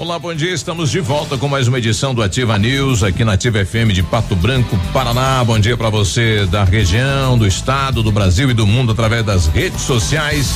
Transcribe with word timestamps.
Olá, 0.00 0.16
bom 0.16 0.32
dia. 0.32 0.54
Estamos 0.54 0.92
de 0.92 1.00
volta 1.00 1.36
com 1.36 1.48
mais 1.48 1.66
uma 1.66 1.76
edição 1.76 2.14
do 2.14 2.22
Ativa 2.22 2.56
News 2.56 3.02
aqui 3.02 3.24
na 3.24 3.32
Ativa 3.32 3.64
FM 3.64 3.90
de 3.92 4.00
Pato 4.00 4.36
Branco, 4.36 4.78
Paraná. 4.92 5.42
Bom 5.42 5.58
dia 5.58 5.76
para 5.76 5.90
você 5.90 6.46
da 6.46 6.62
região, 6.62 7.36
do 7.36 7.44
estado, 7.44 8.00
do 8.00 8.12
Brasil 8.12 8.48
e 8.48 8.54
do 8.54 8.64
mundo 8.64 8.92
através 8.92 9.24
das 9.26 9.48
redes 9.48 9.80
sociais. 9.80 10.54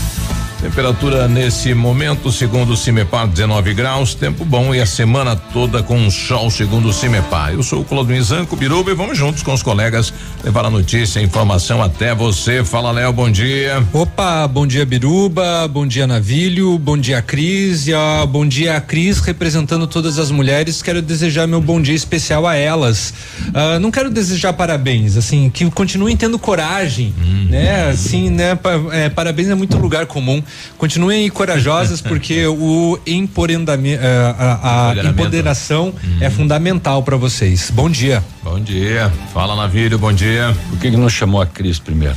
Temperatura 0.62 1.26
nesse 1.26 1.74
momento, 1.74 2.30
segundo 2.30 2.74
o 2.74 2.76
Cimepar, 2.76 3.26
19 3.26 3.74
graus, 3.74 4.14
tempo 4.14 4.44
bom 4.44 4.72
e 4.72 4.80
a 4.80 4.86
semana 4.86 5.34
toda 5.34 5.82
com 5.82 6.08
sol, 6.08 6.52
segundo 6.52 6.88
o 6.88 6.92
Cimepar. 6.92 7.52
Eu 7.52 7.64
sou 7.64 7.80
o 7.80 7.84
Claudinho 7.84 8.22
Zanco 8.22 8.54
Biruba 8.54 8.92
e 8.92 8.94
vamos 8.94 9.18
juntos 9.18 9.42
com 9.42 9.52
os 9.52 9.60
colegas 9.60 10.14
levar 10.44 10.64
a 10.64 10.70
notícia, 10.70 11.20
a 11.20 11.24
informação 11.24 11.82
até 11.82 12.14
você. 12.14 12.62
Fala, 12.64 12.92
Léo, 12.92 13.12
bom 13.12 13.28
dia. 13.28 13.82
Opa, 13.92 14.46
bom 14.46 14.64
dia, 14.64 14.86
Biruba, 14.86 15.66
bom 15.66 15.84
dia, 15.84 16.06
Navilho, 16.06 16.78
bom 16.78 16.96
dia, 16.96 17.20
Cris, 17.20 17.88
e 17.88 17.92
ó, 17.92 18.24
bom 18.24 18.46
dia, 18.46 18.80
Cris, 18.80 19.18
representando 19.18 19.88
todas 19.88 20.16
as 20.16 20.30
mulheres. 20.30 20.80
Quero 20.80 21.02
desejar 21.02 21.48
meu 21.48 21.60
bom 21.60 21.82
dia 21.82 21.96
especial 21.96 22.46
a 22.46 22.54
elas. 22.54 23.12
Uh, 23.48 23.80
não 23.80 23.90
quero 23.90 24.08
desejar 24.08 24.52
parabéns, 24.52 25.16
assim, 25.16 25.50
que 25.50 25.68
continuem 25.72 26.16
tendo 26.16 26.38
coragem, 26.38 27.12
hum. 27.18 27.48
né? 27.50 27.88
Assim, 27.88 28.30
né? 28.30 28.54
Pa, 28.54 28.70
é, 28.92 29.08
parabéns 29.08 29.48
é 29.48 29.56
muito 29.56 29.76
lugar 29.76 30.06
comum. 30.06 30.40
Continuem 30.78 31.28
corajosas 31.30 32.00
porque 32.00 32.44
o 32.48 32.98
empoderamento, 33.06 34.00
eh, 34.02 34.34
a, 34.38 34.90
a 34.90 35.04
empoderação 35.04 35.88
hum. 35.88 36.18
é 36.20 36.28
fundamental 36.28 37.02
para 37.02 37.16
vocês. 37.16 37.70
Bom 37.70 37.88
dia. 37.88 38.22
Bom 38.42 38.58
dia. 38.58 39.12
Fala 39.32 39.54
Navírio, 39.54 39.98
bom 39.98 40.12
dia. 40.12 40.56
Por 40.70 40.78
que, 40.78 40.90
que 40.90 40.96
não 40.96 41.08
chamou 41.08 41.40
a 41.40 41.46
Cris 41.46 41.78
primeiro? 41.78 42.16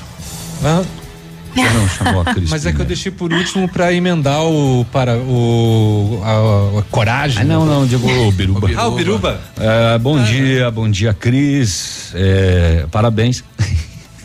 Ah. 0.63 0.83
não 1.55 1.87
chamou 1.89 2.21
a 2.21 2.25
Cris. 2.33 2.49
Mas 2.49 2.65
é 2.65 2.73
que 2.73 2.79
eu 2.79 2.85
deixei 2.85 3.11
por 3.11 3.31
último 3.31 3.67
para 3.69 3.93
emendar 3.93 4.43
o 4.43 4.85
para 4.91 5.17
o 5.17 6.21
a, 6.23 6.79
a 6.79 6.83
coragem. 6.83 7.43
Ah, 7.43 7.45
não, 7.45 7.65
não, 7.65 7.85
digo 7.85 8.09
o 8.09 8.31
Biruba. 8.31 8.69
Ah, 8.75 8.87
o 8.87 8.95
Biruba. 8.95 9.39
É, 9.59 9.97
bom 9.99 10.17
ah, 10.17 10.23
dia, 10.23 10.71
bom 10.71 10.89
dia, 10.89 11.13
Cris. 11.13 12.11
É, 12.15 12.85
parabéns. 12.91 13.43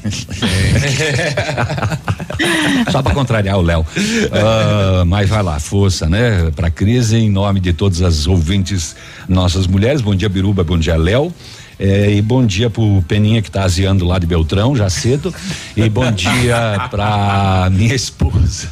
Só 2.90 3.02
para 3.02 3.14
contrariar 3.14 3.58
o 3.58 3.62
Léo. 3.62 3.80
Uh, 3.80 5.04
mas 5.06 5.28
vai 5.28 5.42
lá, 5.42 5.58
força, 5.58 6.08
né? 6.08 6.50
Para 6.56 6.70
crise, 6.70 7.16
em 7.16 7.30
nome 7.30 7.60
de 7.60 7.72
todas 7.72 8.02
as 8.02 8.26
ouvintes, 8.26 8.96
nossas 9.28 9.66
mulheres. 9.66 10.00
Bom 10.00 10.14
dia, 10.14 10.28
Biruba. 10.28 10.64
Bom 10.64 10.78
dia, 10.78 10.96
Léo. 10.96 11.32
É, 11.78 12.12
e 12.12 12.20
bom 12.20 12.44
dia 12.44 12.68
pro 12.68 13.02
Peninha 13.08 13.40
que 13.40 13.50
tá 13.50 13.64
aziando 13.64 14.04
lá 14.04 14.18
de 14.18 14.26
Beltrão, 14.26 14.76
já 14.76 14.90
cedo. 14.90 15.34
E 15.74 15.88
bom 15.88 16.12
dia 16.12 16.88
pra 16.90 17.70
minha 17.72 17.94
esposa. 17.94 18.68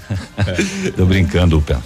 Tô 0.95 1.07
brincando, 1.07 1.59
Pé. 1.63 1.79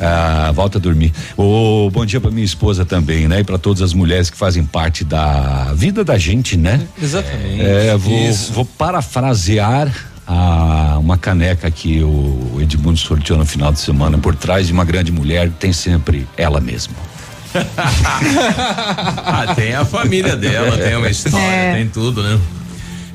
Ah, 0.00 0.52
volta 0.54 0.78
a 0.78 0.80
dormir. 0.80 1.12
Oh, 1.36 1.88
bom 1.92 2.04
dia 2.04 2.20
para 2.20 2.30
minha 2.30 2.44
esposa 2.44 2.84
também, 2.84 3.28
né? 3.28 3.40
E 3.40 3.44
para 3.44 3.58
todas 3.58 3.82
as 3.82 3.92
mulheres 3.92 4.30
que 4.30 4.36
fazem 4.36 4.64
parte 4.64 5.04
da 5.04 5.72
vida 5.74 6.04
da 6.04 6.18
gente, 6.18 6.56
né? 6.56 6.86
Exatamente. 7.00 7.60
É, 7.60 7.96
vou, 7.96 8.32
vou 8.52 8.64
parafrasear 8.64 9.92
a, 10.26 10.98
uma 10.98 11.16
caneca 11.16 11.70
que 11.70 12.02
o 12.02 12.58
Edmundo 12.60 12.98
sorteou 12.98 13.38
no 13.38 13.46
final 13.46 13.72
de 13.72 13.80
semana. 13.80 14.18
Por 14.18 14.34
trás 14.34 14.66
de 14.66 14.72
uma 14.72 14.84
grande 14.84 15.12
mulher 15.12 15.50
tem 15.58 15.72
sempre 15.72 16.26
ela 16.36 16.60
mesma. 16.60 16.94
ah, 19.24 19.54
tem 19.54 19.74
a 19.74 19.84
família 19.84 20.36
dela, 20.36 20.76
tem 20.76 20.94
uma 20.96 21.08
história, 21.08 21.38
é. 21.38 21.74
tem 21.74 21.88
tudo, 21.88 22.22
né? 22.22 22.38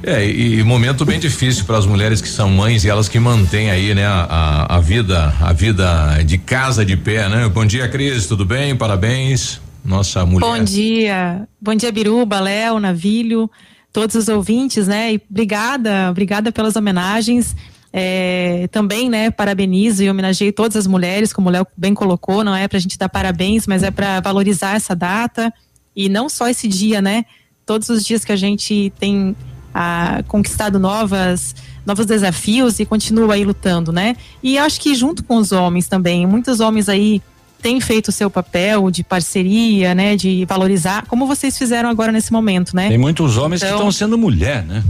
É, 0.04 0.28
e 0.28 0.64
momento 0.64 1.06
bem 1.06 1.20
difícil 1.20 1.64
para 1.66 1.78
as 1.78 1.86
mulheres 1.86 2.22
que 2.22 2.28
são 2.28 2.50
mães 2.50 2.84
e 2.84 2.90
elas 2.90 3.08
que 3.08 3.20
mantêm 3.20 3.70
aí, 3.70 3.94
né, 3.94 4.06
a, 4.06 4.78
a, 4.78 4.80
vida, 4.80 5.34
a 5.40 5.54
vida 5.54 6.24
de 6.26 6.40
casa 6.40 6.84
de 6.84 6.98
pé, 6.98 7.30
né? 7.30 7.48
Bom 7.48 7.66
dia, 7.66 7.88
Cris, 7.88 8.26
tudo 8.26 8.44
bem? 8.44 8.76
Parabéns. 8.76 9.62
Nossa 9.86 10.26
mulher. 10.26 10.48
Bom 10.48 10.64
dia. 10.64 11.48
Bom 11.60 11.76
dia, 11.76 11.92
Biruba, 11.92 12.40
Léo, 12.40 12.80
Navilho, 12.80 13.50
todos 13.94 14.16
os 14.16 14.28
ouvintes, 14.28 14.88
né? 14.88 15.14
E 15.14 15.22
obrigada, 15.30 16.10
obrigada 16.10 16.52
pelas 16.52 16.76
homenagens. 16.76 17.56
É, 17.94 18.68
também, 18.72 19.10
né, 19.10 19.30
parabenizo 19.30 20.02
e 20.02 20.10
homenageei 20.10 20.52
todas 20.52 20.78
as 20.78 20.88
mulheres, 20.88 21.34
como 21.34 21.50
o 21.50 21.52
Léo 21.52 21.68
bem 21.76 21.94
colocou, 21.94 22.44
não 22.44 22.56
é 22.56 22.68
para 22.68 22.78
a 22.78 22.82
gente 22.82 22.98
dar 22.98 23.10
parabéns, 23.10 23.68
mas 23.68 23.84
é 23.84 23.92
para 23.92 24.22
valorizar 24.22 24.78
essa 24.78 24.96
data 24.96 25.54
e 25.96 26.08
não 26.08 26.30
só 26.30 26.48
esse 26.48 26.68
dia, 26.68 27.02
né? 27.02 27.26
Todos 27.66 27.90
os 27.90 28.04
dias 28.04 28.24
que 28.24 28.32
a 28.32 28.36
gente 28.36 28.92
tem 28.98 29.36
a, 29.74 30.24
conquistado 30.28 30.80
novas 30.80 31.56
novos 31.86 32.06
desafios 32.06 32.80
e 32.80 32.86
continua 32.86 33.34
aí 33.34 33.44
lutando, 33.44 33.92
né? 33.92 34.16
E 34.44 34.58
acho 34.58 34.80
que 34.80 34.94
junto 34.94 35.24
com 35.24 35.38
os 35.38 35.52
homens 35.52 35.88
também, 35.88 36.28
muitos 36.28 36.60
homens 36.60 36.88
aí 36.88 37.22
têm 37.62 37.80
feito 37.80 38.10
o 38.10 38.12
seu 38.12 38.30
papel 38.30 38.90
de 38.90 39.04
parceria, 39.04 39.94
né, 39.94 40.16
de 40.16 40.46
valorizar, 40.46 41.06
como 41.06 41.28
vocês 41.28 41.58
fizeram 41.58 41.90
agora 41.90 42.12
nesse 42.12 42.32
momento, 42.32 42.76
né? 42.76 42.90
Tem 42.90 42.98
muitos 42.98 43.38
homens 43.38 43.62
então, 43.62 43.70
que 43.70 43.76
estão 43.76 43.92
sendo 43.92 44.18
mulher, 44.18 44.64
né? 44.64 44.84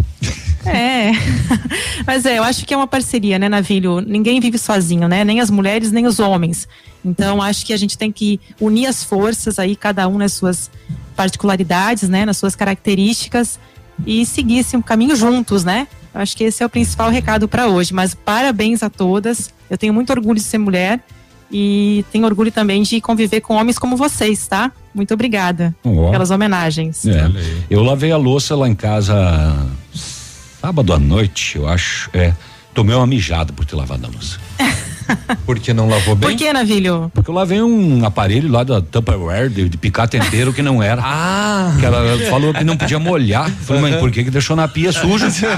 É, 0.66 1.12
mas 2.06 2.26
é, 2.26 2.38
eu 2.38 2.44
acho 2.44 2.66
que 2.66 2.74
é 2.74 2.78
uma 2.78 2.88
parceria, 2.88 3.38
né, 3.38 3.50
Navilho? 3.50 4.00
Ninguém 4.00 4.40
vive 4.40 4.58
sozinho, 4.58 5.08
né? 5.08 5.26
Nem 5.26 5.42
as 5.42 5.50
mulheres, 5.50 5.92
nem 5.92 6.06
os 6.06 6.20
homens. 6.20 6.68
Então, 7.04 7.42
acho 7.42 7.66
que 7.66 7.74
a 7.74 7.78
gente 7.78 7.98
tem 7.98 8.12
que 8.12 8.40
unir 8.60 8.86
as 8.86 9.04
forças 9.04 9.60
aí, 9.60 9.76
cada 9.76 10.08
um 10.08 10.18
nas 10.18 10.34
suas 10.34 10.70
particularidades, 11.16 12.08
né, 12.08 12.26
nas 12.26 12.38
suas 12.38 12.56
características 12.56 13.60
e 14.06 14.26
seguissem 14.26 14.80
um 14.80 14.84
caminho 14.84 15.16
juntos, 15.16 15.64
né? 15.64 15.88
Eu 16.14 16.22
acho 16.22 16.36
que 16.36 16.44
esse 16.44 16.62
é 16.62 16.66
o 16.66 16.70
principal 16.70 17.10
recado 17.10 17.48
para 17.48 17.68
hoje. 17.68 17.94
Mas 17.94 18.14
parabéns 18.14 18.84
a 18.84 18.90
todas. 18.90 19.54
Eu 19.70 19.78
tenho 19.78 19.94
muito 19.94 20.10
orgulho 20.10 20.36
de 20.36 20.44
ser 20.44 20.58
mulher 20.58 21.00
e 21.52 22.06
tenho 22.12 22.26
orgulho 22.26 22.52
também 22.52 22.82
de 22.84 23.00
conviver 23.02 23.42
com 23.42 23.56
homens 23.56 23.78
como 23.78 23.96
vocês, 23.96 24.48
tá? 24.48 24.72
Muito 24.94 25.14
obrigada 25.14 25.76
oh. 25.84 26.12
pelas 26.12 26.32
homenagens. 26.32 27.06
É. 27.06 27.30
Eu 27.70 27.84
lavei 27.84 28.12
a 28.12 28.18
louça 28.18 28.56
lá 28.56 28.68
em 28.68 28.76
casa 28.76 29.16
sábado 30.62 30.94
à 30.94 31.00
noite, 31.00 31.58
eu 31.58 31.68
acho. 31.68 32.10
É, 32.14 32.34
tomei 32.74 32.96
uma 32.96 33.08
mijada 33.08 33.52
por 33.52 33.66
ter 33.66 33.76
lavado 33.76 34.06
a 34.06 34.10
louça. 34.10 34.40
Porque 35.46 35.74
não 35.74 35.90
lavou 35.90 36.16
bem? 36.16 36.30
Por 36.30 36.38
que, 36.38 36.54
Navilho? 36.54 37.12
Porque 37.14 37.30
eu 37.30 37.36
lavei 37.36 37.62
um 37.62 38.06
aparelho 38.06 38.50
lá 38.50 38.64
da 38.64 38.82
Tupperware 38.82 39.50
de, 39.50 39.68
de 39.70 39.78
picar 39.78 40.08
tempero 40.08 40.54
que 40.54 40.62
não 40.62 40.82
era. 40.82 41.02
ah! 41.04 41.76
Que 41.80 41.86
ela 41.86 42.02
falou 42.30 42.54
que 42.54 42.64
não 42.64 42.78
podia 42.78 43.00
molhar. 43.00 43.50
Falei, 43.50 43.82
mas 43.82 43.96
por 43.98 44.12
que 44.12 44.24
que 44.24 44.32
deixou 44.32 44.56
na 44.56 44.68
pia 44.68 44.92
suja? 44.92 45.30
Tinha 45.32 45.50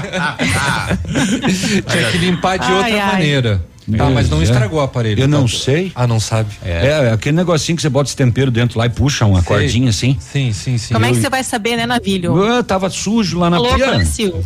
que 2.10 2.18
limpar 2.18 2.58
de 2.58 2.66
ai, 2.66 2.74
outra 2.74 3.04
ai. 3.04 3.12
maneira. 3.12 3.64
Tá, 3.96 4.08
mas 4.08 4.30
não 4.30 4.40
é. 4.40 4.44
estragou 4.44 4.78
o 4.78 4.82
aparelho. 4.82 5.20
Eu 5.20 5.28
tá? 5.28 5.36
não 5.36 5.46
sei. 5.46 5.92
Ah, 5.94 6.06
não 6.06 6.18
sabe. 6.18 6.50
É. 6.64 6.86
é. 6.86 7.12
aquele 7.12 7.36
negocinho 7.36 7.76
que 7.76 7.82
você 7.82 7.88
bota 7.88 8.08
esse 8.08 8.16
tempero 8.16 8.50
dentro 8.50 8.78
lá 8.78 8.86
e 8.86 8.88
puxa 8.88 9.26
uma 9.26 9.42
sei. 9.42 9.46
cordinha 9.46 9.90
assim. 9.90 10.16
Sim, 10.18 10.52
sim, 10.52 10.78
sim. 10.78 10.94
Como 10.94 11.04
eu, 11.04 11.10
é 11.10 11.12
que 11.12 11.20
você 11.20 11.28
vai 11.28 11.44
saber, 11.44 11.76
né, 11.76 11.84
Navilho? 11.84 12.36
Eu 12.36 12.64
tava 12.64 12.88
sujo 12.88 13.38
lá 13.38 13.50
na 13.50 13.56
Alô, 13.56 13.74
pia. 13.74 14.02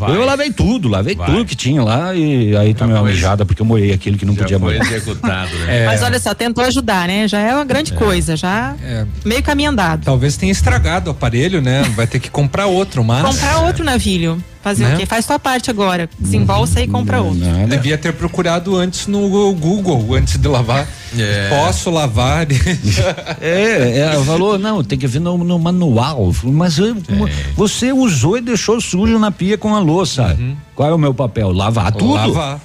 Eu 0.09 0.25
lavei 0.25 0.51
tudo, 0.51 0.89
lavei 0.89 1.15
vai. 1.15 1.27
tudo 1.27 1.45
que 1.45 1.55
tinha 1.55 1.83
lá 1.83 2.15
e 2.15 2.57
aí 2.57 2.75
tomei 2.75 2.97
uma 2.97 3.05
mijada 3.05 3.45
porque 3.45 3.63
eu 3.63 3.67
moei 3.67 3.93
aquele 3.93 4.19
que 4.19 4.25
não 4.25 4.35
já 4.35 4.43
podia 4.43 4.59
molhar. 4.59 4.87
executado, 4.87 5.57
né? 5.59 5.69
É. 5.79 5.87
Mas 5.87 6.03
olha 6.03 6.19
só, 6.19 6.35
tentou 6.35 6.65
ajudar, 6.65 7.07
né? 7.07 7.29
Já 7.29 7.41
é 7.41 7.55
uma 7.55 7.65
grande 7.65 7.93
é. 7.93 7.97
coisa, 7.97 8.37
já 8.37 8.75
é. 8.83 9.07
meio 9.25 9.43
caminho 9.43 9.71
andado. 9.71 10.03
Talvez 10.05 10.37
tenha 10.37 10.51
estragado 10.51 11.09
o 11.09 11.13
aparelho, 11.13 11.61
né? 11.61 11.83
Vai 11.95 12.07
ter 12.07 12.19
que 12.19 12.31
comprar 12.31 12.67
outro, 12.67 13.05
mas. 13.05 13.23
Comprar 13.23 13.61
outro, 13.61 13.85
Navilho 13.85 14.43
Fazer 14.69 14.85
né? 14.85 14.95
o 14.95 14.99
quê? 14.99 15.07
Faz 15.07 15.25
tua 15.25 15.39
parte 15.39 15.71
agora. 15.71 16.11
Desembolsa 16.19 16.79
uhum. 16.79 16.85
e 16.85 16.89
compra 16.89 17.21
outro. 17.23 17.41
Devia 17.69 17.97
ter 17.97 18.13
procurado 18.13 18.77
antes 18.77 19.07
no 19.07 19.29
Google, 19.55 20.15
antes 20.15 20.37
de 20.37 20.47
lavar. 20.47 20.87
É. 21.19 21.49
Posso 21.49 21.91
lavar? 21.91 22.47
é, 23.41 23.99
ela 23.99 24.23
falou, 24.25 24.59
não, 24.59 24.85
tem 24.85 24.99
que 24.99 25.07
ver 25.07 25.21
no, 25.21 25.39
no 25.39 25.59
manual. 25.59 26.35
Mas 26.45 26.79
eu, 26.79 26.95
é. 26.95 27.31
você 27.57 27.93
usou 27.93 28.37
e 28.37 28.43
deixou 28.43 28.79
sujo 28.79 29.19
na 29.19 29.31
pia 29.31 29.57
com 29.57 29.75
a 29.75 29.79
louça. 29.79 30.37
Uhum. 30.39 30.55
Qual 30.75 30.91
é 30.91 30.95
o 30.95 30.99
meu 30.99 31.15
papel? 31.15 31.51
Lavar 31.51 31.93
tudo? 31.93 32.13
Lavar. 32.13 32.61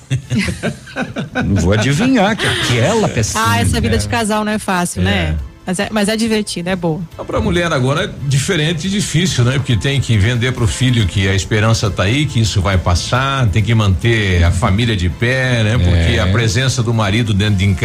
Não 1.46 1.62
vou 1.62 1.74
adivinhar 1.74 2.36
que 2.36 2.46
aquela 2.46 3.08
pessoa. 3.08 3.46
Ah, 3.48 3.62
essa 3.62 3.80
vida 3.80 3.98
de 3.98 4.08
casal 4.10 4.44
não 4.44 4.52
é 4.52 4.60
fácil, 4.60 5.02
né? 5.02 5.38
É. 5.66 5.74
Mas 5.74 5.80
é, 5.80 5.88
mas 5.92 6.10
é 6.10 6.16
divertido, 6.16 6.70
é 6.70 6.76
boa. 6.76 7.02
Então, 7.14 7.26
para 7.26 7.38
a 7.38 7.42
mulher 7.42 7.72
agora 7.72 8.06
é 8.06 8.10
diferente 8.28 8.88
e 8.88 8.90
difícil, 8.90 9.44
né? 9.44 9.54
Porque 9.54 9.78
tem 9.78 10.00
que 10.02 10.18
vender 10.18 10.52
para 10.52 10.64
o 10.64 10.68
filho 10.68 11.08
que 11.08 11.28
a 11.28 11.34
esperança 11.34 11.90
tá 11.90 12.04
aí, 12.04 12.26
que 12.26 12.40
isso 12.40 12.62
vai 12.62 12.78
passar, 12.78 13.48
tem 13.48 13.64
que 13.64 13.74
manter 13.74 14.44
a 14.44 14.52
família 14.52 14.96
de 14.96 15.10
pé, 15.10 15.64
né? 15.64 15.78
Porque 15.78 16.18
é. 16.18 16.20
a 16.20 16.28
presença 16.28 16.84
do 16.84 16.94
marido 16.94 17.34
dentro 17.34 17.56
de 17.56 17.76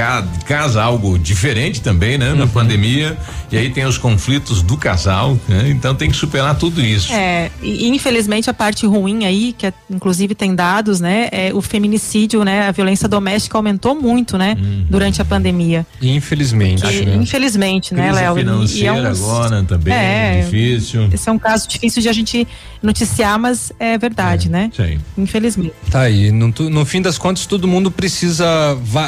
casa, 0.44 0.82
algo 0.82 1.18
diferente 1.18 1.80
também, 1.80 2.18
né? 2.18 2.30
Uhum. 2.30 2.38
Na 2.38 2.46
pandemia. 2.46 3.16
E 3.50 3.56
aí 3.56 3.70
tem 3.70 3.84
os 3.84 3.96
conflitos 3.96 4.60
do 4.60 4.76
casal, 4.76 5.38
né? 5.48 5.70
Então 5.70 5.94
tem 5.94 6.10
que 6.10 6.16
superar 6.16 6.56
tudo 6.58 6.80
isso. 6.80 7.12
É, 7.12 7.50
e 7.62 7.88
infelizmente 7.88 8.50
a 8.50 8.54
parte 8.54 8.86
ruim 8.86 9.24
aí, 9.24 9.54
que 9.56 9.66
é, 9.66 9.72
inclusive 9.90 10.34
tem 10.34 10.54
dados, 10.54 11.00
né? 11.00 11.28
É 11.30 11.54
o 11.54 11.60
feminicídio, 11.60 12.44
né? 12.44 12.68
A 12.68 12.72
violência 12.72 13.08
doméstica 13.08 13.56
aumentou 13.56 13.94
muito, 13.94 14.36
né? 14.36 14.56
Uhum. 14.58 14.86
Durante 14.90 15.22
a 15.22 15.24
pandemia. 15.24 15.86
Infelizmente. 16.02 16.82
Que, 16.82 17.06
né? 17.06 17.16
Infelizmente 17.16 17.67
infelizmente, 17.68 17.94
né, 17.94 18.12
Léo? 18.12 18.34
financeira 18.34 18.88
é 18.88 18.92
um, 18.92 19.06
agora 19.06 19.62
também, 19.64 19.94
é, 19.94 20.42
difícil. 20.42 21.08
Esse 21.12 21.28
é 21.28 21.32
um 21.32 21.38
caso 21.38 21.68
difícil 21.68 22.02
de 22.02 22.08
a 22.08 22.12
gente 22.12 22.46
noticiar, 22.82 23.38
mas 23.38 23.72
é 23.78 23.98
verdade, 23.98 24.48
é, 24.48 24.50
né? 24.50 24.70
Sim. 24.74 24.98
Infelizmente. 25.16 25.74
Tá 25.90 26.02
aí, 26.02 26.30
no, 26.32 26.48
no 26.48 26.84
fim 26.84 27.02
das 27.02 27.18
contas, 27.18 27.46
todo 27.46 27.68
mundo 27.68 27.90
precisa 27.90 28.46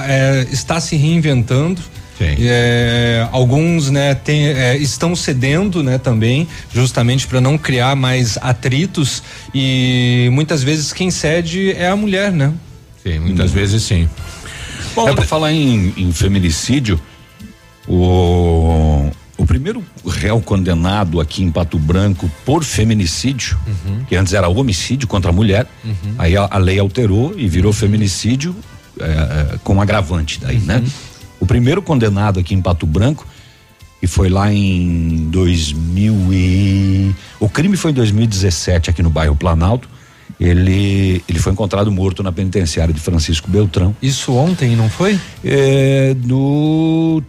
é, 0.07 0.47
estar 0.51 0.81
se 0.81 0.97
reinventando. 0.97 1.81
É, 2.23 3.27
alguns 3.33 3.89
né, 3.89 4.15
tem, 4.15 4.49
é, 4.49 4.77
estão 4.77 5.17
cedendo 5.17 5.83
né, 5.83 5.97
também, 5.97 6.47
justamente 6.71 7.27
para 7.27 7.41
não 7.41 7.57
criar 7.57 7.97
mais 7.97 8.37
atritos 8.43 9.23
e 9.55 10.29
muitas 10.31 10.63
vezes 10.63 10.93
quem 10.93 11.11
cede 11.11 11.73
é 11.73 11.89
a 11.89 11.97
mulher, 11.97 12.31
né? 12.31 12.53
Sim, 13.03 13.21
muitas 13.21 13.51
hum. 13.51 13.55
vezes 13.55 13.83
sim. 13.85 14.07
Bom, 14.95 15.09
é 15.09 15.15
para 15.15 15.25
falar 15.25 15.51
em, 15.51 15.95
em 15.97 16.13
feminicídio, 16.13 17.01
o, 17.89 19.11
o 19.37 19.47
primeiro 19.47 19.83
réu 20.07 20.41
condenado 20.41 21.21
aqui 21.21 21.43
em 21.43 21.51
Pato 21.51 21.79
Branco 21.79 22.31
por 22.45 22.63
feminicídio, 22.63 23.59
uhum. 23.67 24.05
que 24.05 24.17
antes 24.17 24.33
era 24.33 24.49
homicídio 24.49 25.09
contra 25.09 25.31
a 25.31 25.35
mulher, 25.35 25.67
uhum. 25.85 26.15
aí 26.19 26.37
a, 26.37 26.49
a, 26.51 26.59
lei 26.59 26.79
alterou 26.79 27.35
e 27.37 27.49
virou 27.49 27.73
feminicídio 27.73 28.55
é, 28.99 29.59
com 29.65 29.81
agravante 29.81 30.41
daí, 30.41 30.59
né? 30.59 30.77
uhum. 30.77 30.83
né? 30.83 30.91
O 31.39 31.47
primeiro 31.47 31.81
condenado 31.81 32.39
aqui 32.39 32.55
em 32.55 32.61
Pato 32.61 32.87
Branco, 32.87 33.27
e 34.03 34.07
foi 34.07 34.29
lá 34.29 34.53
em 34.53 35.29
2000 35.31 36.33
e 36.33 37.15
o 37.39 37.49
crime 37.49 37.77
foi 37.77 37.91
em 37.91 37.95
2017 37.95 38.89
aqui 38.89 39.03
no 39.03 39.11
bairro 39.11 39.37
Planalto 39.37 39.89
ele, 40.41 41.23
ele 41.29 41.39
foi 41.39 41.53
encontrado 41.53 41.93
morto 41.93 42.23
na 42.23 42.33
penitenciária 42.33 42.95
de 42.95 43.01
Francisco 43.01 43.51
Beltrão. 43.51 43.95
Isso 44.01 44.33
ontem, 44.35 44.75
não 44.75 44.89
foi? 44.89 45.21
É, 45.45 46.17
no 46.25 47.23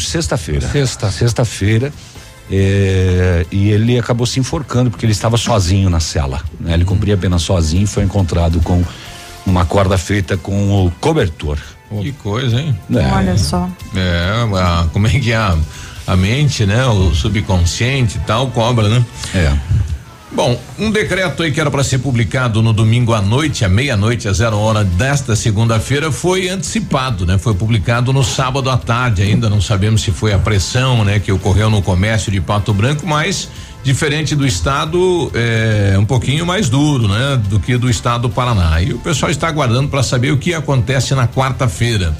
sexta-feira. 0.00 0.68
Sexta. 0.68 1.10
Sexta-feira. 1.12 1.92
É, 2.50 3.46
e 3.50 3.70
ele 3.70 3.98
acabou 3.98 4.26
se 4.26 4.40
enforcando 4.40 4.90
porque 4.90 5.06
ele 5.06 5.12
estava 5.12 5.36
sozinho 5.36 5.88
na 5.88 6.00
cela. 6.00 6.42
Né? 6.58 6.74
Ele 6.74 6.84
cumpria 6.84 7.14
a 7.14 7.16
pena 7.16 7.38
sozinho 7.38 7.84
e 7.84 7.86
foi 7.86 8.02
encontrado 8.02 8.60
com 8.60 8.82
uma 9.46 9.64
corda 9.64 9.96
feita 9.96 10.36
com 10.36 10.86
o 10.86 10.90
cobertor. 11.00 11.58
Que 12.00 12.10
coisa, 12.10 12.60
hein? 12.60 12.76
É. 12.92 13.12
Olha 13.12 13.38
só. 13.38 13.70
É, 13.94 14.58
a, 14.58 14.88
como 14.92 15.06
é 15.06 15.10
que 15.10 15.30
é 15.30 15.36
a, 15.36 15.56
a 16.08 16.16
mente, 16.16 16.66
né? 16.66 16.84
O 16.86 17.14
subconsciente 17.14 18.18
e 18.18 18.20
tal, 18.22 18.48
cobra, 18.48 18.88
né? 18.88 19.04
É. 19.32 19.56
Bom, 20.34 20.60
um 20.80 20.90
decreto 20.90 21.44
aí 21.44 21.52
que 21.52 21.60
era 21.60 21.70
para 21.70 21.84
ser 21.84 21.98
publicado 21.98 22.60
no 22.60 22.72
domingo 22.72 23.14
à 23.14 23.22
noite, 23.22 23.64
à 23.64 23.68
meia-noite, 23.68 24.26
às 24.26 24.38
zero 24.38 24.58
hora 24.58 24.82
desta 24.82 25.36
segunda-feira, 25.36 26.10
foi 26.10 26.48
antecipado, 26.48 27.24
né? 27.24 27.38
Foi 27.38 27.54
publicado 27.54 28.12
no 28.12 28.24
sábado 28.24 28.68
à 28.68 28.76
tarde. 28.76 29.22
Ainda 29.22 29.48
não 29.48 29.60
sabemos 29.60 30.02
se 30.02 30.10
foi 30.10 30.32
a 30.32 30.38
pressão, 30.38 31.04
né, 31.04 31.20
que 31.20 31.30
ocorreu 31.30 31.70
no 31.70 31.80
comércio 31.80 32.32
de 32.32 32.40
Pato 32.40 32.74
Branco, 32.74 33.06
mas 33.06 33.48
diferente 33.84 34.34
do 34.34 34.44
estado, 34.44 35.30
é 35.34 35.96
um 35.96 36.04
pouquinho 36.04 36.44
mais 36.44 36.68
duro, 36.68 37.06
né, 37.06 37.40
do 37.48 37.60
que 37.60 37.76
do 37.76 37.88
estado 37.88 38.22
do 38.22 38.30
Paraná. 38.30 38.82
E 38.82 38.92
o 38.92 38.98
pessoal 38.98 39.30
está 39.30 39.46
aguardando 39.46 39.88
para 39.88 40.02
saber 40.02 40.32
o 40.32 40.36
que 40.36 40.52
acontece 40.52 41.14
na 41.14 41.28
quarta-feira. 41.28 42.12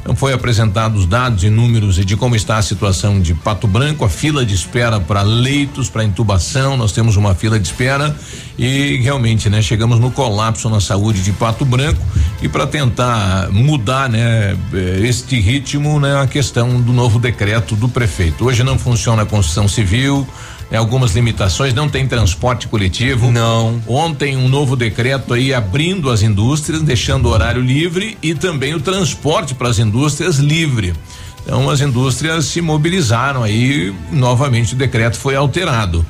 Então 0.00 0.14
foi 0.14 0.32
apresentados 0.32 1.06
dados 1.06 1.44
e 1.44 1.50
números 1.50 1.96
de 1.96 2.16
como 2.16 2.34
está 2.34 2.56
a 2.56 2.62
situação 2.62 3.20
de 3.20 3.34
Pato 3.34 3.66
Branco, 3.66 4.04
a 4.04 4.08
fila 4.08 4.44
de 4.44 4.54
espera 4.54 4.98
para 4.98 5.22
leitos, 5.22 5.90
para 5.90 6.04
intubação, 6.04 6.76
nós 6.76 6.92
temos 6.92 7.16
uma 7.16 7.34
fila 7.34 7.58
de 7.58 7.66
espera. 7.66 8.16
E 8.58 8.96
realmente, 8.96 9.48
né, 9.48 9.62
chegamos 9.62 10.00
no 10.00 10.10
colapso 10.10 10.68
na 10.68 10.80
saúde 10.80 11.22
de 11.22 11.32
Pato 11.32 11.64
Branco. 11.64 12.00
E 12.40 12.48
para 12.48 12.66
tentar 12.66 13.50
mudar, 13.50 14.08
né, 14.08 14.56
eh, 14.72 15.00
este 15.02 15.38
ritmo, 15.40 16.00
né, 16.00 16.20
a 16.20 16.26
questão 16.26 16.80
do 16.80 16.92
novo 16.92 17.18
decreto 17.18 17.76
do 17.76 17.88
prefeito. 17.88 18.46
Hoje 18.46 18.62
não 18.62 18.78
funciona 18.78 19.22
a 19.22 19.26
construção 19.26 19.68
civil, 19.68 20.26
né, 20.70 20.78
algumas 20.78 21.14
limitações, 21.14 21.74
não 21.74 21.88
tem 21.88 22.06
transporte 22.06 22.68
coletivo. 22.68 23.30
Não. 23.30 23.80
Ontem 23.86 24.36
um 24.36 24.48
novo 24.48 24.76
decreto 24.76 25.34
aí 25.34 25.52
abrindo 25.52 26.10
as 26.10 26.22
indústrias, 26.22 26.82
deixando 26.82 27.26
o 27.26 27.32
horário 27.32 27.62
livre 27.62 28.18
e 28.22 28.34
também 28.34 28.74
o 28.74 28.80
transporte 28.80 29.54
para 29.54 29.68
as 29.68 29.78
indústrias 29.78 30.38
livre. 30.38 30.94
Então 31.42 31.70
as 31.70 31.80
indústrias 31.80 32.44
se 32.44 32.60
mobilizaram 32.60 33.42
aí, 33.42 33.94
novamente 34.12 34.74
o 34.74 34.76
decreto 34.76 35.16
foi 35.16 35.34
alterado. 35.34 36.04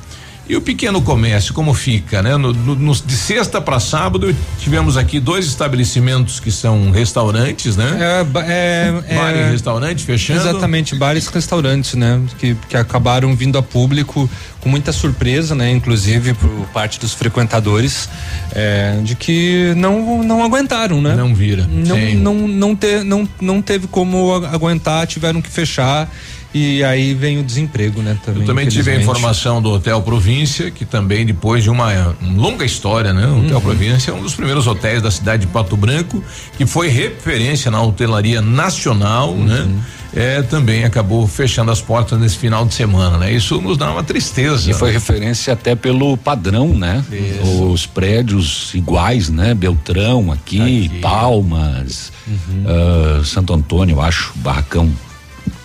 E 0.49 0.55
o 0.55 0.61
pequeno 0.61 0.99
comércio, 0.99 1.53
como 1.53 1.75
fica, 1.75 2.23
né? 2.23 2.35
No, 2.35 2.51
no, 2.51 2.95
de 2.95 3.15
sexta 3.15 3.61
para 3.61 3.79
sábado, 3.79 4.35
tivemos 4.57 4.97
aqui 4.97 5.19
dois 5.19 5.45
estabelecimentos 5.45 6.39
que 6.39 6.49
são 6.49 6.89
restaurantes, 6.89 7.77
né? 7.77 7.99
É, 8.01 8.19
é, 8.19 8.91
Bar 9.15 9.35
é, 9.35 9.47
e 9.47 9.51
restaurante 9.51 10.03
fechando. 10.03 10.39
Exatamente, 10.39 10.95
bares 10.95 11.27
e 11.27 11.31
restaurantes, 11.31 11.93
né? 11.93 12.19
Que, 12.39 12.55
que 12.67 12.75
acabaram 12.75 13.35
vindo 13.35 13.59
a 13.59 13.61
público 13.61 14.27
com 14.59 14.69
muita 14.69 14.91
surpresa, 14.91 15.53
né? 15.53 15.69
Inclusive 15.71 16.33
por 16.33 16.49
parte 16.73 16.99
dos 16.99 17.13
frequentadores, 17.13 18.09
é, 18.51 18.99
de 19.03 19.13
que 19.13 19.75
não 19.77 20.23
não 20.23 20.43
aguentaram, 20.43 20.99
né? 20.99 21.13
Não 21.13 21.35
vira. 21.35 21.69
Não, 21.69 22.15
não, 22.15 22.47
não, 22.47 22.75
te, 22.75 23.03
não, 23.03 23.29
não 23.39 23.61
teve 23.61 23.85
como 23.85 24.33
aguentar, 24.45 25.05
tiveram 25.05 25.43
que 25.43 25.49
fechar 25.49 26.09
e 26.53 26.83
aí 26.83 27.13
vem 27.13 27.37
o 27.39 27.43
desemprego, 27.43 28.01
né? 28.01 28.17
Também, 28.25 28.41
Eu 28.41 28.47
também 28.47 28.67
tive 28.67 28.91
a 28.91 28.95
informação 28.95 29.61
do 29.61 29.71
Hotel 29.71 30.01
Província, 30.01 30.71
que 30.71 30.83
também 30.83 31.23
depois 31.23 31.63
de 31.63 31.69
uma 31.69 32.15
longa 32.35 32.65
história, 32.65 33.13
né? 33.13 33.27
O 33.27 33.29
uhum. 33.29 33.45
Hotel 33.45 33.61
Província 33.61 34.11
é 34.11 34.13
um 34.13 34.21
dos 34.21 34.33
primeiros 34.33 34.65
hotéis 34.65 35.01
da 35.01 35.11
cidade 35.11 35.45
de 35.45 35.51
Pato 35.51 35.77
Branco, 35.77 36.23
que 36.57 36.65
foi 36.65 36.87
referência 36.87 37.69
na 37.69 37.81
hotelaria 37.81 38.41
nacional, 38.41 39.31
uhum. 39.31 39.45
né? 39.45 39.67
É, 40.11 40.41
também 40.41 40.85
acabou 40.85 41.27
fechando 41.27 41.69
as 41.69 41.81
portas 41.81 42.19
nesse 42.19 42.35
final 42.35 42.65
de 42.65 42.73
semana, 42.73 43.19
né? 43.19 43.31
Isso 43.31 43.61
nos 43.61 43.77
dá 43.77 43.91
uma 43.91 44.03
tristeza. 44.03 44.71
E 44.71 44.73
foi 44.73 44.91
referência 44.91 45.53
até 45.53 45.75
pelo 45.75 46.17
padrão, 46.17 46.69
né? 46.69 47.05
Isso. 47.11 47.65
Os 47.65 47.85
prédios 47.85 48.71
iguais, 48.73 49.29
né? 49.29 49.53
Beltrão 49.53 50.31
aqui, 50.31 50.87
aqui. 50.87 50.99
Palmas, 50.99 52.11
uhum. 52.27 53.19
uh, 53.19 53.23
Santo 53.23 53.53
Antônio, 53.53 54.01
acho, 54.01 54.33
Barracão 54.37 54.89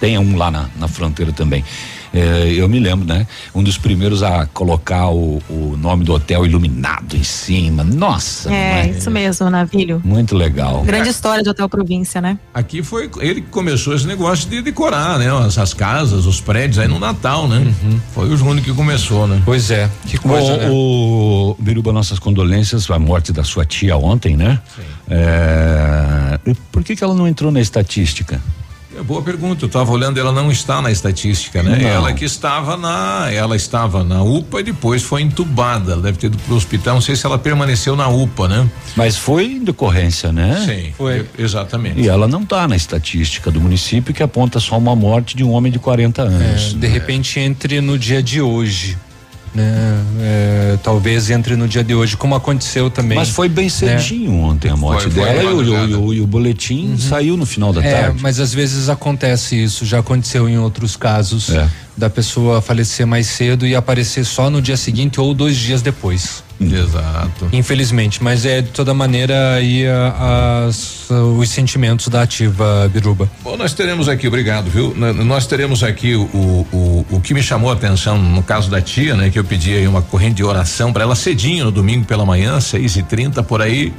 tem 0.01 0.19
um 0.19 0.37
lá 0.37 0.51
na, 0.51 0.69
na 0.77 0.89
fronteira 0.89 1.33
também. 1.33 1.65
É, 2.15 2.53
eu 2.53 2.69
me 2.69 2.79
lembro, 2.79 3.05
né? 3.05 3.27
Um 3.53 3.61
dos 3.61 3.77
primeiros 3.77 4.23
a 4.23 4.47
colocar 4.47 5.09
o, 5.09 5.43
o 5.51 5.77
nome 5.77 6.05
do 6.05 6.13
hotel 6.13 6.47
iluminado 6.47 7.17
em 7.17 7.25
cima. 7.25 7.83
Nossa! 7.83 8.55
É, 8.55 8.89
isso 8.91 9.11
mesmo, 9.11 9.51
Navilho. 9.51 10.01
Muito 10.05 10.37
legal. 10.37 10.83
Grande 10.85 11.09
história 11.09 11.43
de 11.43 11.51
Hotel 11.51 11.69
Província, 11.69 12.21
né? 12.21 12.39
Aqui 12.55 12.85
foi 12.85 13.11
ele 13.19 13.41
que 13.41 13.49
começou 13.49 13.97
esse 13.97 14.07
negócio 14.07 14.49
de 14.49 14.63
decorar, 14.63 15.19
né? 15.19 15.27
As, 15.45 15.59
as 15.59 15.75
casas, 15.75 16.25
os 16.25 16.41
prédios 16.41 16.79
aí 16.79 16.87
no 16.87 17.01
Natal, 17.01 17.49
né? 17.49 17.59
Uhum. 17.83 18.01
Foi 18.13 18.29
o 18.29 18.37
Júnior 18.37 18.65
que 18.65 18.73
começou, 18.73 19.27
né? 19.27 19.43
Pois 19.45 19.73
é. 19.73 19.91
Que 20.07 20.17
coisa, 20.17 20.53
o, 20.53 20.57
né? 20.57 20.69
O 20.71 21.57
Biruba, 21.59 21.93
nossas 21.93 22.21
condolências 22.21 22.89
à 22.89 22.99
morte 22.99 23.33
da 23.33 23.43
sua 23.43 23.65
tia 23.65 23.97
ontem, 23.97 24.37
né? 24.37 24.61
Sim. 24.77 24.83
É, 25.09 26.39
por 26.71 26.85
que 26.85 26.95
que 26.95 27.03
ela 27.03 27.15
não 27.15 27.27
entrou 27.27 27.51
na 27.51 27.61
estatística? 27.61 28.41
Boa 29.07 29.23
pergunta. 29.23 29.65
Eu 29.65 29.67
estava 29.67 29.91
olhando, 29.93 30.19
ela 30.19 30.33
não 30.33 30.51
está 30.51 30.81
na 30.81 30.91
estatística, 30.91 31.63
né? 31.63 31.79
Não. 31.81 31.89
Ela 31.89 32.13
que 32.13 32.25
estava 32.25 32.77
na, 32.77 33.29
ela 33.31 33.55
estava 33.55 34.03
na 34.03 34.23
UPA 34.23 34.61
e 34.61 34.63
depois 34.65 35.03
foi 35.03 35.23
entubada. 35.23 35.93
Ela 35.93 36.03
deve 36.03 36.19
ter 36.19 36.27
ido 36.29 36.39
para 36.39 36.55
o 36.55 36.57
hospital. 36.57 36.95
Não 36.95 37.01
sei 37.01 37.15
se 37.15 37.27
ela 37.27 37.39
permaneceu 37.39 37.95
na 37.95 38.09
UPA, 38.09 38.49
né? 38.49 38.69
Mas 38.97 39.17
foi 39.17 39.45
em 39.45 39.65
decorrência, 39.65 40.33
né? 40.33 40.65
Sim, 40.67 40.93
foi 40.97 41.27
exatamente. 41.39 42.01
E 42.01 42.09
ela 42.09 42.27
não 42.27 42.43
está 42.43 42.67
na 42.67 42.77
estatística 42.77 43.51
do 43.51 43.61
município 43.61 44.15
que 44.15 44.23
aponta 44.23 44.59
só 44.59 44.79
uma 44.79 44.97
morte 44.97 45.37
de 45.37 45.45
um 45.45 45.51
homem 45.51 45.71
de 45.71 45.79
40 45.79 46.23
anos. 46.23 46.73
É, 46.75 46.77
de 46.79 46.87
repente 46.87 47.39
entre 47.39 47.81
no 47.81 47.99
dia 47.99 48.23
de 48.23 48.41
hoje. 48.41 48.97
Né? 49.55 50.05
É, 50.21 50.79
talvez 50.83 51.31
entre 51.31 51.55
no 51.57 51.69
dia 51.69 51.85
de 51.85 51.95
hoje, 51.95 52.17
como 52.17 52.35
aconteceu 52.35 52.91
também. 52.91 53.17
Mas 53.17 53.31
foi 53.31 53.49
bem 53.49 53.67
né? 53.67 53.71
cedinho 53.71 54.33
né? 54.33 54.39
ontem 54.39 54.71
a 54.71 54.77
morte 54.77 55.05
foi, 55.05 55.13
foi 55.13 55.25
dela 55.25 55.43
e, 55.43 55.55
o, 55.55 56.01
o, 56.01 56.15
e, 56.15 56.21
o, 56.21 56.27
boletim 56.27 56.91
uhum. 56.91 56.99
saiu 56.99 57.37
no 57.37 57.47
final 57.47 57.73
da 57.73 57.83
é, 57.83 57.91
tarde. 57.91 58.23
Mas 58.23 58.41
às 58.41 58.53
vezes 58.53 58.89
acontece 58.89 59.63
isso, 59.63 59.87
já 59.87 60.01
aconteceu 60.01 60.49
em 60.49 60.59
outros 60.59 60.97
casos 60.97 61.51
é. 61.51 61.69
Da 61.97 62.11
pessoa 62.11 62.61
falecer 62.61 63.07
mais 63.07 63.27
cedo 63.27 63.67
e 63.67 63.75
aparecer 63.75 64.25
só 64.25 64.51
no 64.51 64.61
dia 64.61 64.77
seguinte 64.77 65.21
ou 65.21 65.33
dois 65.33 65.57
dias 65.57 65.83
depois. 65.83 66.43
Exato. 66.61 67.49
Infelizmente, 67.53 68.23
mas 68.23 68.47
é 68.47 68.63
de 68.63 68.69
toda 68.69 68.95
maneira 68.95 69.55
aí 69.55 69.85
as, 70.67 71.07
os 71.11 71.49
sentimentos 71.51 72.09
da 72.09 72.23
ativa 72.23 72.89
Biruba. 72.93 73.29
Bom, 73.43 73.57
nós 73.57 73.73
teremos 73.75 74.09
aqui, 74.09 74.29
obrigado, 74.29 74.71
viu? 74.71 74.95
Nós 74.95 75.47
teremos 75.47 75.83
aqui 75.83 76.15
o, 76.15 76.23
o, 76.23 77.07
o 77.11 77.21
que 77.21 77.35
me 77.35 77.43
chamou 77.43 77.71
a 77.71 77.75
atenção 77.75 78.17
no 78.19 78.43
caso 78.43 78.71
da 78.71 78.81
tia, 78.81 79.17
né? 79.17 79.31
Que 79.31 79.39
eu 79.39 79.45
pedi 79.45 79.75
aí 79.75 79.87
uma 79.87 80.03
corrente 80.03 80.37
de 80.37 80.45
oração 80.45 80.93
para 80.93 81.03
ela 81.03 81.17
cedinho 81.17 81.67
no 81.67 81.73
domingo 81.73 82.07
pela 82.07 82.25
manhã, 82.25 82.61
seis 82.61 82.97
e 82.97 83.03
trinta 83.03 83.43
por 83.43 83.61
aí. 83.61 83.93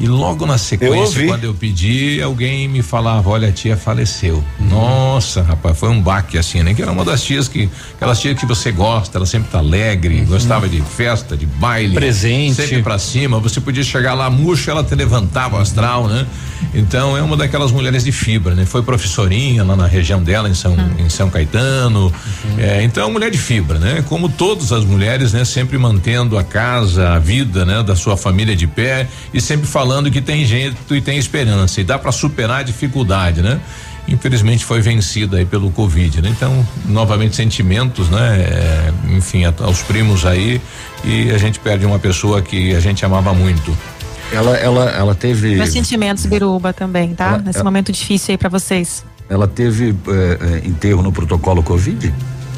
E 0.00 0.06
logo 0.06 0.46
na 0.46 0.56
sequência, 0.56 1.22
eu 1.22 1.26
quando 1.26 1.44
eu 1.44 1.54
pedi, 1.54 2.22
alguém 2.22 2.68
me 2.68 2.82
falava: 2.82 3.28
olha, 3.30 3.48
a 3.48 3.52
tia 3.52 3.76
faleceu. 3.76 4.44
Nossa, 4.60 5.42
rapaz, 5.42 5.76
foi 5.76 5.88
um 5.88 6.00
baque 6.00 6.38
assim, 6.38 6.62
né? 6.62 6.72
Que 6.72 6.82
era 6.82 6.92
uma 6.92 7.04
das 7.04 7.22
tias 7.24 7.48
que, 7.48 7.68
aquelas 7.96 8.20
tias 8.20 8.38
que 8.38 8.46
você 8.46 8.70
gosta, 8.70 9.18
ela 9.18 9.26
sempre 9.26 9.50
tá 9.50 9.58
alegre, 9.58 10.20
uhum. 10.20 10.26
gostava 10.26 10.68
de 10.68 10.80
festa, 10.80 11.36
de 11.36 11.46
baile. 11.46 11.94
Presente. 11.94 12.54
Sempre 12.54 12.82
pra 12.82 12.98
cima. 12.98 13.40
Você 13.40 13.60
podia 13.60 13.82
chegar 13.82 14.14
lá 14.14 14.30
murcha, 14.30 14.70
ela 14.70 14.84
te 14.84 14.94
levantava 14.94 15.56
o 15.56 15.60
astral, 15.60 16.06
né? 16.06 16.24
Então 16.72 17.16
é 17.16 17.22
uma 17.22 17.36
daquelas 17.36 17.72
mulheres 17.72 18.04
de 18.04 18.12
fibra, 18.12 18.54
né? 18.54 18.64
Foi 18.64 18.82
professorinha 18.82 19.64
lá 19.64 19.74
na 19.74 19.86
região 19.86 20.22
dela, 20.22 20.48
em 20.48 20.54
São, 20.54 20.74
uhum. 20.74 21.06
em 21.06 21.08
São 21.08 21.28
Caetano. 21.28 22.06
Uhum. 22.06 22.58
É, 22.58 22.84
então, 22.84 23.10
mulher 23.10 23.32
de 23.32 23.38
fibra, 23.38 23.80
né? 23.80 24.04
Como 24.08 24.28
todas 24.28 24.70
as 24.70 24.84
mulheres, 24.84 25.32
né? 25.32 25.44
Sempre 25.44 25.76
mantendo 25.76 26.38
a 26.38 26.44
casa, 26.44 27.10
a 27.14 27.18
vida, 27.18 27.64
né? 27.64 27.82
Da 27.82 27.96
sua 27.96 28.16
família 28.16 28.54
de 28.54 28.66
pé 28.68 29.08
e 29.34 29.40
sempre 29.40 29.66
falando 29.66 29.87
falando 29.88 30.10
que 30.10 30.20
tem 30.20 30.44
jeito 30.44 30.94
e 30.94 31.00
tem 31.00 31.16
esperança 31.16 31.80
e 31.80 31.84
dá 31.84 31.98
para 31.98 32.12
superar 32.12 32.60
a 32.60 32.62
dificuldade, 32.62 33.40
né? 33.40 33.58
Infelizmente 34.06 34.62
foi 34.62 34.82
vencida 34.82 35.38
aí 35.38 35.46
pelo 35.46 35.70
Covid, 35.70 36.20
né? 36.20 36.28
Então, 36.28 36.66
novamente 36.84 37.34
sentimentos, 37.34 38.10
né? 38.10 38.38
É, 38.38 38.92
enfim, 39.16 39.46
a, 39.46 39.54
aos 39.60 39.80
primos 39.80 40.26
aí 40.26 40.60
e 41.02 41.30
a 41.30 41.38
gente 41.38 41.58
perde 41.58 41.86
uma 41.86 41.98
pessoa 41.98 42.42
que 42.42 42.76
a 42.76 42.80
gente 42.80 43.02
amava 43.02 43.32
muito. 43.32 43.74
Ela, 44.30 44.58
ela, 44.58 44.90
ela 44.90 45.14
teve. 45.14 45.56
Meus 45.56 45.70
sentimentos, 45.70 46.26
Biruba, 46.26 46.74
também, 46.74 47.14
tá? 47.14 47.28
Ela, 47.28 47.38
Nesse 47.38 47.58
ela, 47.58 47.64
momento 47.64 47.90
difícil 47.90 48.32
aí 48.32 48.36
para 48.36 48.50
vocês. 48.50 49.06
Ela 49.26 49.48
teve 49.48 49.96
é, 50.06 50.62
é, 50.64 50.68
enterro 50.68 51.02
no 51.02 51.12
protocolo 51.12 51.62
Covid? 51.62 52.12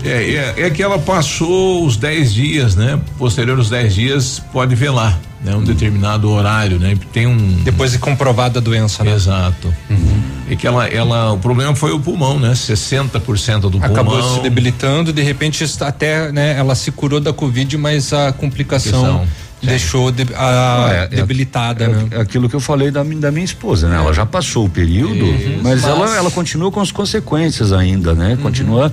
É, 0.05 0.55
é, 0.59 0.67
é, 0.67 0.71
que 0.71 0.83
ela 0.83 0.99
passou 0.99 1.85
os 1.85 1.97
10 1.97 2.33
dias, 2.33 2.75
né? 2.75 3.01
Posterior 3.19 3.59
aos 3.59 3.69
10 3.69 3.95
dias, 3.95 4.43
pode 4.53 4.75
velar, 4.75 5.19
né? 5.43 5.53
Um 5.53 5.59
uhum. 5.59 5.65
determinado 5.65 6.31
horário, 6.31 6.79
né? 6.79 6.97
Tem 7.13 7.27
um. 7.27 7.63
Depois 7.63 7.93
de 7.93 7.99
comprovada 7.99 8.59
a 8.59 8.63
doença, 8.63 9.05
né? 9.05 9.13
Exato. 9.13 9.75
Uhum. 9.89 10.23
E 10.49 10.57
que 10.57 10.67
ela, 10.67 10.87
ela, 10.89 11.33
o 11.33 11.39
problema 11.39 11.75
foi 11.75 11.93
o 11.93 12.01
pulmão, 12.01 12.39
né? 12.39 12.53
60% 12.53 13.61
do 13.61 13.79
Acabou 13.79 13.81
pulmão. 13.81 13.81
Acabou 13.81 14.23
se 14.23 14.41
debilitando, 14.43 15.13
de 15.13 15.23
repente 15.23 15.65
até, 15.81 16.33
né? 16.33 16.57
Ela 16.59 16.75
se 16.75 16.91
curou 16.91 17.21
da 17.21 17.33
Covid, 17.33 17.77
mas 17.77 18.13
a 18.13 18.33
complicação. 18.33 19.27
Deixou 19.63 20.11
de, 20.11 20.27
a, 20.35 20.89
é, 20.91 21.05
é, 21.05 21.07
debilitada, 21.09 21.85
é, 21.85 21.89
né? 21.89 22.09
É 22.13 22.21
aquilo 22.21 22.49
que 22.49 22.57
eu 22.57 22.61
falei 22.61 22.91
da, 22.91 23.03
da 23.03 23.31
minha 23.31 23.45
esposa, 23.45 23.89
né? 23.89 23.97
Ela 23.97 24.13
já 24.13 24.25
passou 24.25 24.67
o 24.67 24.71
período, 24.71 25.27
mas, 25.63 25.83
mas, 25.83 25.85
ela, 25.85 26.17
ela 26.17 26.31
continua 26.31 26.71
com 26.71 26.81
as 26.81 26.91
consequências 26.91 27.73
ainda, 27.73 28.15
né? 28.15 28.31
Uhum. 28.31 28.37
Continua 28.39 28.93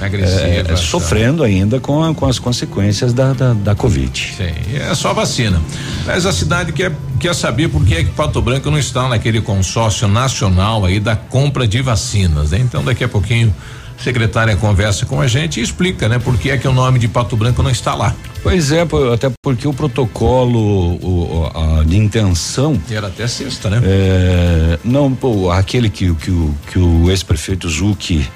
Agressiva, 0.00 0.72
é, 0.72 0.76
sofrendo 0.76 1.42
ainda 1.42 1.78
com, 1.80 2.02
a, 2.02 2.14
com 2.14 2.26
as 2.26 2.38
consequências 2.38 3.12
da, 3.12 3.32
da, 3.32 3.52
da 3.52 3.74
Covid. 3.74 4.34
Sim, 4.36 4.76
é 4.76 4.94
só 4.94 5.12
vacina. 5.12 5.60
Mas 6.04 6.26
a 6.26 6.32
cidade 6.32 6.72
quer, 6.72 6.92
quer 7.20 7.34
saber 7.34 7.68
por 7.68 7.84
que 7.84 7.94
é 7.94 8.04
que 8.04 8.10
Pato 8.10 8.40
Branco 8.42 8.70
não 8.70 8.78
está 8.78 9.08
naquele 9.08 9.40
consórcio 9.40 10.08
nacional 10.08 10.84
aí 10.84 10.98
da 10.98 11.14
compra 11.14 11.66
de 11.66 11.80
vacinas, 11.80 12.50
né? 12.50 12.58
Então 12.58 12.84
daqui 12.84 13.04
a 13.04 13.08
pouquinho 13.08 13.54
secretária 13.98 14.56
conversa 14.56 15.04
com 15.04 15.20
a 15.20 15.26
gente 15.26 15.60
e 15.60 15.62
explica, 15.62 16.08
né, 16.08 16.18
por 16.18 16.36
que 16.38 16.50
é 16.50 16.56
que 16.56 16.66
o 16.66 16.72
nome 16.72 16.98
de 16.98 17.08
Pato 17.08 17.36
Branco 17.36 17.62
não 17.62 17.70
está 17.70 17.94
lá. 17.94 18.14
Pois 18.42 18.70
é, 18.70 18.86
até 19.12 19.30
porque 19.42 19.66
o 19.66 19.72
protocolo 19.72 20.94
o, 20.96 21.50
a, 21.54 21.84
de 21.84 21.96
intenção. 21.96 22.80
Era 22.90 23.08
até 23.08 23.26
sexta, 23.26 23.68
né? 23.68 23.80
É, 23.82 24.78
não, 24.84 25.12
pô, 25.12 25.50
aquele 25.50 25.90
que, 25.90 26.14
que, 26.14 26.30
o, 26.30 26.54
que 26.70 26.78
o 26.78 27.10
ex-prefeito 27.10 27.68
Zucchi 27.68 28.28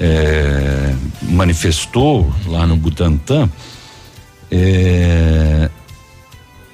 é, 0.00 0.94
manifestou 1.22 2.32
lá 2.46 2.66
no 2.66 2.76
Butantã. 2.76 3.48
É, 4.50 5.68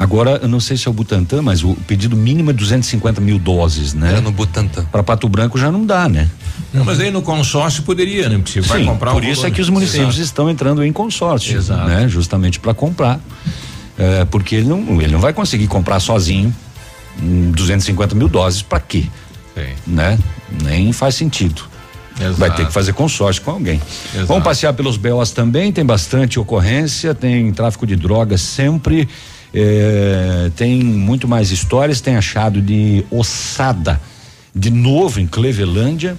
Agora, 0.00 0.40
eu 0.40 0.48
não 0.48 0.60
sei 0.60 0.78
se 0.78 0.88
é 0.88 0.90
o 0.90 0.94
Butantan, 0.94 1.42
mas 1.42 1.62
o 1.62 1.74
pedido 1.86 2.16
mínimo 2.16 2.48
é 2.48 2.52
250 2.54 3.20
mil 3.20 3.38
doses, 3.38 3.92
né? 3.92 4.16
É 4.16 4.20
no 4.22 4.32
Butantan. 4.32 4.86
Para 4.86 5.02
Pato 5.02 5.28
Branco 5.28 5.58
já 5.58 5.70
não 5.70 5.84
dá, 5.84 6.08
né? 6.08 6.26
Não, 6.72 6.84
mas 6.84 7.00
aí 7.00 7.10
no 7.10 7.22
consórcio 7.22 7.82
poderia, 7.82 8.28
né? 8.28 8.38
Porque 8.38 8.62
você 8.62 8.68
Sim, 8.68 8.68
vai 8.68 8.84
comprar 8.84 9.12
Por 9.12 9.24
isso 9.24 9.44
é 9.44 9.50
que 9.50 9.60
os 9.60 9.68
municípios 9.68 10.14
Exato. 10.14 10.22
estão 10.22 10.50
entrando 10.50 10.84
em 10.84 10.92
consórcio, 10.92 11.56
Exato. 11.56 11.88
né? 11.88 12.08
Justamente 12.08 12.60
para 12.60 12.72
comprar. 12.72 13.20
É, 13.98 14.24
porque 14.24 14.56
ele 14.56 14.68
não, 14.68 15.00
ele 15.00 15.12
não 15.12 15.20
vai 15.20 15.32
conseguir 15.32 15.66
comprar 15.66 16.00
sozinho 16.00 16.54
250 17.18 18.14
mil 18.14 18.28
doses 18.28 18.62
para 18.62 18.80
quê? 18.80 19.04
Sim. 19.54 19.74
Né? 19.86 20.18
Nem 20.62 20.92
faz 20.92 21.16
sentido. 21.16 21.62
Exato. 22.18 22.34
Vai 22.34 22.54
ter 22.54 22.66
que 22.66 22.72
fazer 22.72 22.92
consórcio 22.92 23.42
com 23.42 23.50
alguém. 23.50 23.80
Exato. 24.14 24.26
Vamos 24.26 24.44
passear 24.44 24.72
pelos 24.74 24.96
BOs 24.96 25.30
também, 25.30 25.72
tem 25.72 25.84
bastante 25.84 26.38
ocorrência, 26.38 27.14
tem 27.14 27.50
tráfico 27.52 27.86
de 27.86 27.96
drogas 27.96 28.40
sempre. 28.42 29.08
É, 29.52 30.50
tem 30.54 30.82
muito 30.82 31.26
mais 31.26 31.50
histórias, 31.50 32.00
tem 32.00 32.16
achado 32.16 32.62
de 32.62 33.04
ossada 33.10 34.00
de 34.54 34.70
novo 34.70 35.20
em 35.20 35.26
Clevelândia, 35.26 36.16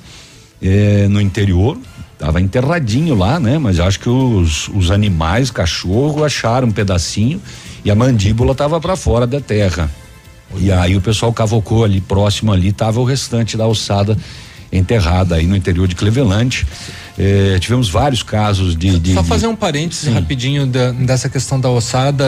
é, 0.61 1.07
no 1.07 1.19
interior. 1.19 1.77
Tava 2.17 2.39
enterradinho 2.39 3.15
lá, 3.15 3.39
né? 3.39 3.57
Mas 3.57 3.79
acho 3.79 3.99
que 3.99 4.09
os, 4.09 4.67
os 4.69 4.91
animais, 4.91 5.49
cachorro, 5.49 6.23
acharam 6.23 6.67
um 6.67 6.71
pedacinho 6.71 7.41
e 7.83 7.89
a 7.89 7.95
mandíbula 7.95 8.53
tava 8.53 8.79
para 8.79 8.95
fora 8.95 9.25
da 9.25 9.41
terra. 9.41 9.89
E 10.57 10.71
aí 10.71 10.95
o 10.95 11.01
pessoal 11.01 11.33
cavocou 11.33 11.83
ali 11.83 12.01
próximo 12.01 12.51
ali, 12.51 12.71
tava 12.71 12.99
o 12.99 13.03
restante 13.03 13.57
da 13.57 13.65
ossada 13.65 14.17
enterrada 14.71 15.35
aí 15.35 15.47
no 15.47 15.55
interior 15.55 15.87
de 15.87 15.95
Cleveland. 15.95 16.65
Eh, 17.17 17.57
tivemos 17.59 17.89
vários 17.89 18.23
casos 18.23 18.75
de. 18.75 18.99
de 18.99 19.13
Só 19.13 19.23
fazer 19.23 19.47
um 19.47 19.55
parênteses 19.55 20.05
sim. 20.05 20.13
rapidinho 20.13 20.65
da, 20.65 20.91
dessa 20.91 21.29
questão 21.29 21.59
da 21.59 21.69
ossada, 21.69 22.25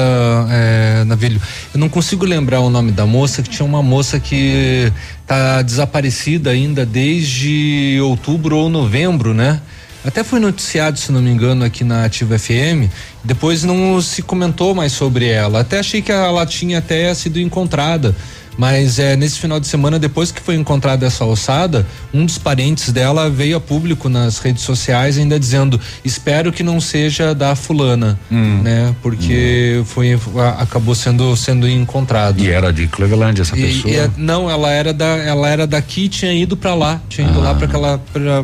eh, 0.49 1.03
Navilho. 1.05 1.41
Eu 1.73 1.79
não 1.79 1.89
consigo 1.89 2.25
lembrar 2.25 2.59
o 2.59 2.69
nome 2.69 2.91
da 2.91 3.05
moça, 3.05 3.41
que 3.41 3.49
tinha 3.49 3.65
uma 3.65 3.81
moça 3.81 4.19
que 4.19 4.91
tá 5.25 5.61
desaparecida 5.61 6.49
ainda 6.49 6.85
desde 6.85 7.99
outubro 8.01 8.57
ou 8.57 8.69
novembro, 8.69 9.33
né? 9.33 9.61
Até 10.05 10.21
foi 10.21 10.39
noticiado, 10.39 10.99
se 10.99 11.13
não 11.13 11.21
me 11.21 11.29
engano, 11.31 11.63
aqui 11.63 11.85
na 11.85 12.03
Ativa 12.03 12.37
FM. 12.37 12.91
Depois 13.23 13.63
não 13.63 14.01
se 14.01 14.21
comentou 14.21 14.75
mais 14.75 14.91
sobre 14.91 15.27
ela. 15.29 15.61
Até 15.61 15.79
achei 15.79 16.01
que 16.01 16.11
ela 16.11 16.45
tinha 16.45 16.79
até 16.79 17.13
sido 17.13 17.39
encontrada. 17.39 18.13
Mas 18.57 18.99
é, 18.99 19.15
nesse 19.15 19.39
final 19.39 19.59
de 19.59 19.67
semana, 19.67 19.97
depois 19.97 20.31
que 20.31 20.41
foi 20.41 20.55
encontrada 20.55 21.05
essa 21.05 21.25
ossada, 21.25 21.85
um 22.13 22.25
dos 22.25 22.37
parentes 22.37 22.91
dela 22.91 23.29
veio 23.29 23.57
a 23.57 23.61
público 23.61 24.09
nas 24.09 24.39
redes 24.39 24.63
sociais 24.63 25.17
ainda 25.17 25.39
dizendo: 25.39 25.79
espero 26.03 26.51
que 26.51 26.63
não 26.63 26.79
seja 26.79 27.33
da 27.33 27.55
fulana, 27.55 28.19
hum. 28.31 28.61
né? 28.61 28.95
Porque 29.01 29.77
hum. 29.79 29.85
foi 29.85 30.19
acabou 30.59 30.95
sendo 30.95 31.35
sendo 31.35 31.67
encontrado. 31.67 32.39
E 32.39 32.49
era 32.49 32.71
de 32.71 32.87
Cleveland 32.87 33.41
essa 33.41 33.57
e, 33.57 33.61
pessoa? 33.61 33.93
E, 33.93 34.21
não, 34.21 34.49
ela 34.49 34.71
era 34.71 34.93
da 34.93 35.05
ela 35.05 35.49
era 35.49 35.67
daqui, 35.67 36.07
tinha 36.07 36.33
ido 36.33 36.55
para 36.55 36.73
lá, 36.73 37.01
tinha 37.09 37.27
ido 37.27 37.39
ah. 37.39 37.43
lá 37.43 37.55
para 37.55 37.65
aquela 37.65 38.01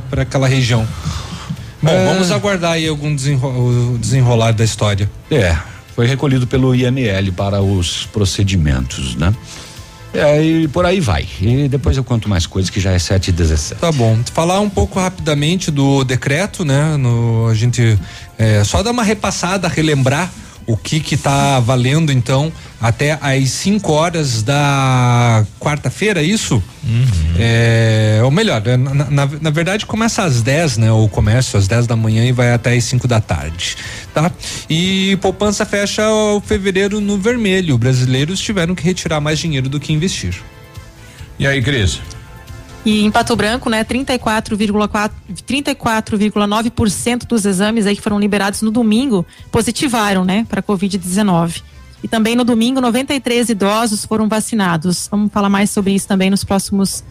para 0.09 0.21
aquela 0.23 0.47
região. 0.47 0.87
Bom, 1.81 1.91
é... 1.91 2.05
vamos 2.05 2.31
aguardar 2.31 2.73
aí 2.73 2.87
algum 2.87 3.13
desenro, 3.15 3.97
desenrolar 3.99 4.51
da 4.51 4.63
história. 4.63 5.09
É, 5.31 5.55
foi 5.95 6.07
recolhido 6.07 6.45
pelo 6.45 6.75
IML 6.75 7.31
para 7.31 7.61
os 7.61 8.05
procedimentos, 8.07 9.15
né? 9.15 9.33
É, 10.13 10.41
e 10.41 10.67
por 10.67 10.85
aí 10.85 10.99
vai. 10.99 11.27
E 11.39 11.67
depois 11.67 11.95
eu 11.95 12.03
conto 12.03 12.27
mais 12.27 12.45
coisas 12.45 12.69
que 12.69 12.79
já 12.79 12.91
é 12.91 12.99
7 12.99 13.27
e 13.27 13.31
17. 13.31 13.79
Tá 13.79 13.91
bom. 13.91 14.17
Falar 14.33 14.59
um 14.59 14.69
pouco 14.69 14.99
rapidamente 14.99 15.69
do 15.69 16.03
decreto, 16.03 16.65
né? 16.65 16.97
No, 16.97 17.47
a 17.47 17.53
gente 17.53 17.97
é, 18.37 18.63
só 18.63 18.81
dar 18.81 18.91
uma 18.91 19.03
repassada, 19.03 19.67
relembrar 19.67 20.31
o 20.69 20.77
que 20.77 20.99
que 20.99 21.17
tá 21.17 21.59
valendo 21.59 22.11
então 22.11 22.53
até 22.79 23.17
às 23.21 23.49
5 23.49 23.91
horas 23.91 24.43
da 24.43 25.43
quarta-feira, 25.59 26.21
isso? 26.21 26.61
Uhum. 26.83 27.35
É, 27.39 28.21
ou 28.23 28.29
melhor, 28.29 28.65
é, 28.67 28.77
na, 28.77 28.93
na, 28.93 29.25
na, 29.25 29.49
verdade 29.49 29.87
começa 29.87 30.23
às 30.23 30.43
10, 30.43 30.77
né? 30.77 30.91
O 30.91 31.09
comércio 31.09 31.57
às 31.57 31.67
10 31.67 31.87
da 31.87 31.95
manhã 31.95 32.23
e 32.23 32.31
vai 32.31 32.53
até 32.53 32.73
às 32.73 32.83
5 32.83 33.07
da 33.07 33.19
tarde, 33.19 33.77
tá? 34.13 34.31
E 34.69 35.17
poupança 35.21 35.65
fecha 35.65 36.07
o 36.07 36.39
fevereiro 36.39 37.01
no 37.01 37.17
vermelho. 37.17 37.75
Brasileiros 37.75 38.39
tiveram 38.39 38.75
que 38.75 38.83
retirar 38.83 39.19
mais 39.19 39.39
dinheiro 39.39 39.67
do 39.69 39.79
que 39.79 39.91
investir. 39.91 40.39
E 41.39 41.47
aí, 41.47 41.63
Cris? 41.63 41.99
E 42.85 43.03
em 43.03 43.11
Pato 43.11 43.35
Branco, 43.35 43.69
né, 43.69 43.83
34,4 43.83 45.11
34,9% 45.47 47.25
dos 47.27 47.45
exames 47.45 47.85
aí 47.85 47.95
que 47.95 48.01
foram 48.01 48.19
liberados 48.19 48.61
no 48.61 48.71
domingo 48.71 49.25
positivaram, 49.51 50.23
né, 50.23 50.45
para 50.47 50.63
COVID-19. 50.63 51.61
E 52.01 52.07
também 52.07 52.35
no 52.35 52.43
domingo, 52.43 52.79
93 52.79 53.49
idosos 53.49 54.05
foram 54.05 54.29
vacinados. 54.29 55.07
Vamos 55.11 55.31
falar 55.31 55.49
mais 55.49 55.69
sobre 55.69 55.93
isso 55.93 56.07
também 56.07 56.29
nos 56.29 56.43
próximos 56.43 57.03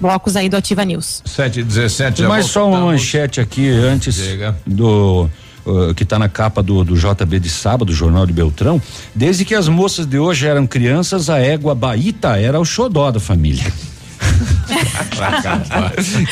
blocos 0.00 0.36
aí 0.36 0.48
do 0.48 0.56
Ativa 0.56 0.84
News. 0.84 1.22
7 1.24 1.60
e 1.60 1.64
17 1.64 2.22
já 2.22 2.28
Mais 2.28 2.46
só 2.46 2.68
uma 2.68 2.80
manchete 2.80 3.40
aqui 3.40 3.68
antes 3.68 4.14
Diga. 4.14 4.56
do 4.64 5.28
uh, 5.64 5.94
que 5.94 6.04
está 6.04 6.18
na 6.18 6.28
capa 6.28 6.62
do, 6.62 6.84
do 6.84 6.94
JB 6.94 7.40
de 7.40 7.50
sábado, 7.50 7.92
Jornal 7.92 8.26
de 8.26 8.32
Beltrão. 8.32 8.80
Desde 9.14 9.44
que 9.44 9.54
as 9.54 9.68
moças 9.68 10.06
de 10.06 10.18
hoje 10.18 10.46
eram 10.46 10.66
crianças, 10.66 11.28
a 11.28 11.38
égua 11.38 11.74
Baíta 11.74 12.38
era 12.38 12.60
o 12.60 12.64
xodó 12.64 13.10
da 13.10 13.18
família. 13.18 13.64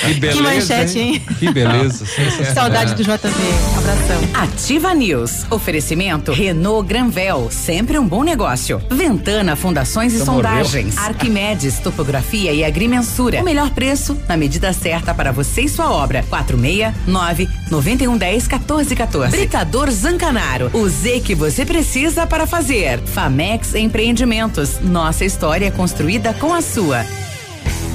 Que 0.04 0.14
beleza. 0.14 0.36
que 0.36 0.42
manchete, 0.42 0.98
hein? 0.98 1.22
Que 1.38 1.52
beleza. 1.52 2.04
Saudade 2.54 2.94
do 2.94 3.02
JV. 3.02 3.28
Abração. 3.78 4.20
Ativa 4.34 4.94
News. 4.94 5.44
Oferecimento 5.50 6.32
Renault 6.32 6.86
Granvel, 6.88 7.48
sempre 7.50 7.98
um 7.98 8.06
bom 8.06 8.22
negócio. 8.22 8.80
Ventana 8.90 9.56
Fundações 9.56 10.12
e 10.14 10.24
Sondagens. 10.24 10.96
Arquimedes 10.98 11.78
Topografia 11.78 12.52
e 12.52 12.64
Agrimensura. 12.64 13.40
O 13.40 13.44
melhor 13.44 13.70
preço 13.70 14.16
na 14.28 14.36
medida 14.36 14.72
certa 14.72 15.14
para 15.14 15.32
você 15.32 15.62
e 15.62 15.68
sua 15.68 15.90
obra. 15.90 16.24
469 16.28 17.48
9110 17.70 18.48
1414. 18.48 19.30
Britador 19.36 19.90
Zancanaro. 19.90 20.70
O 20.72 20.88
Z 20.88 21.20
que 21.20 21.34
você 21.34 21.64
precisa 21.64 22.26
para 22.26 22.46
fazer. 22.46 23.00
Famex 23.00 23.74
Empreendimentos. 23.74 24.80
Nossa 24.80 25.24
história 25.24 25.66
é 25.66 25.70
construída 25.70 26.32
com 26.34 26.52
a 26.52 26.60
sua. 26.62 27.04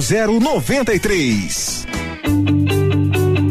0093. 0.00 1.86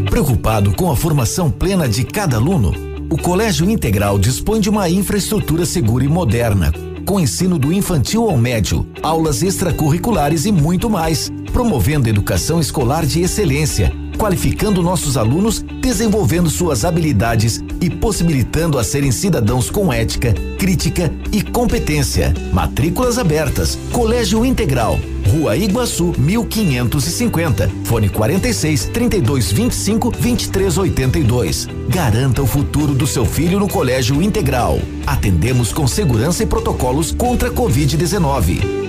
Preocupado 0.10 0.74
com 0.74 0.92
a 0.92 0.96
formação 0.96 1.52
plena 1.52 1.90
de 1.90 2.04
cada 2.04 2.38
aluno, 2.38 2.74
o 3.10 3.18
Colégio 3.18 3.70
Integral 3.70 4.18
dispõe 4.18 4.60
de 4.60 4.70
uma 4.70 4.90
infraestrutura 4.90 5.66
segura 5.66 6.06
e 6.06 6.08
moderna, 6.08 6.72
com 7.06 7.20
ensino 7.20 7.58
do 7.60 7.72
infantil 7.72 8.30
ao 8.30 8.38
médio, 8.38 8.88
aulas 9.02 9.44
extracurriculares 9.44 10.46
e 10.46 10.52
muito 10.52 10.90
mais, 10.90 11.32
promovendo 11.52 12.10
educação 12.10 12.60
escolar 12.60 13.06
de 13.06 13.22
excelência, 13.22 13.94
qualificando 14.16 14.82
nossos 14.82 15.18
alunos, 15.18 15.62
desenvolvendo 15.82 16.50
suas 16.50 16.86
habilidades 16.86 17.64
e 17.82 17.90
possibilitando 17.90 18.80
a 18.80 18.84
serem 18.84 19.12
cidadãos 19.12 19.70
com 19.70 19.92
ética, 19.92 20.34
crítica 20.58 21.14
e 21.32 21.42
competência. 21.42 22.34
Matrículas 22.52 23.18
abertas. 23.18 23.78
Colégio 23.92 24.46
Integral. 24.46 25.00
Rua 25.32 25.58
Iguaçu, 25.58 26.14
1550. 26.18 27.70
Fone 27.84 28.10
46 28.10 28.86
32 28.86 29.52
25 29.52 30.12
23 30.12 30.78
82. 30.78 31.68
Garanta 31.90 32.42
o 32.42 32.48
futuro 32.48 32.94
do 32.94 33.08
seu 33.08 33.26
filho 33.26 33.60
no 33.60 33.68
Colégio 33.68 34.22
Integral. 34.22 34.80
Atendemos 35.06 35.74
com 35.74 35.88
segurança 35.88 36.44
e 36.44 36.46
protocolos 36.46 37.12
contra 37.12 37.50
a 37.50 37.52
Covid-19. 37.52 38.85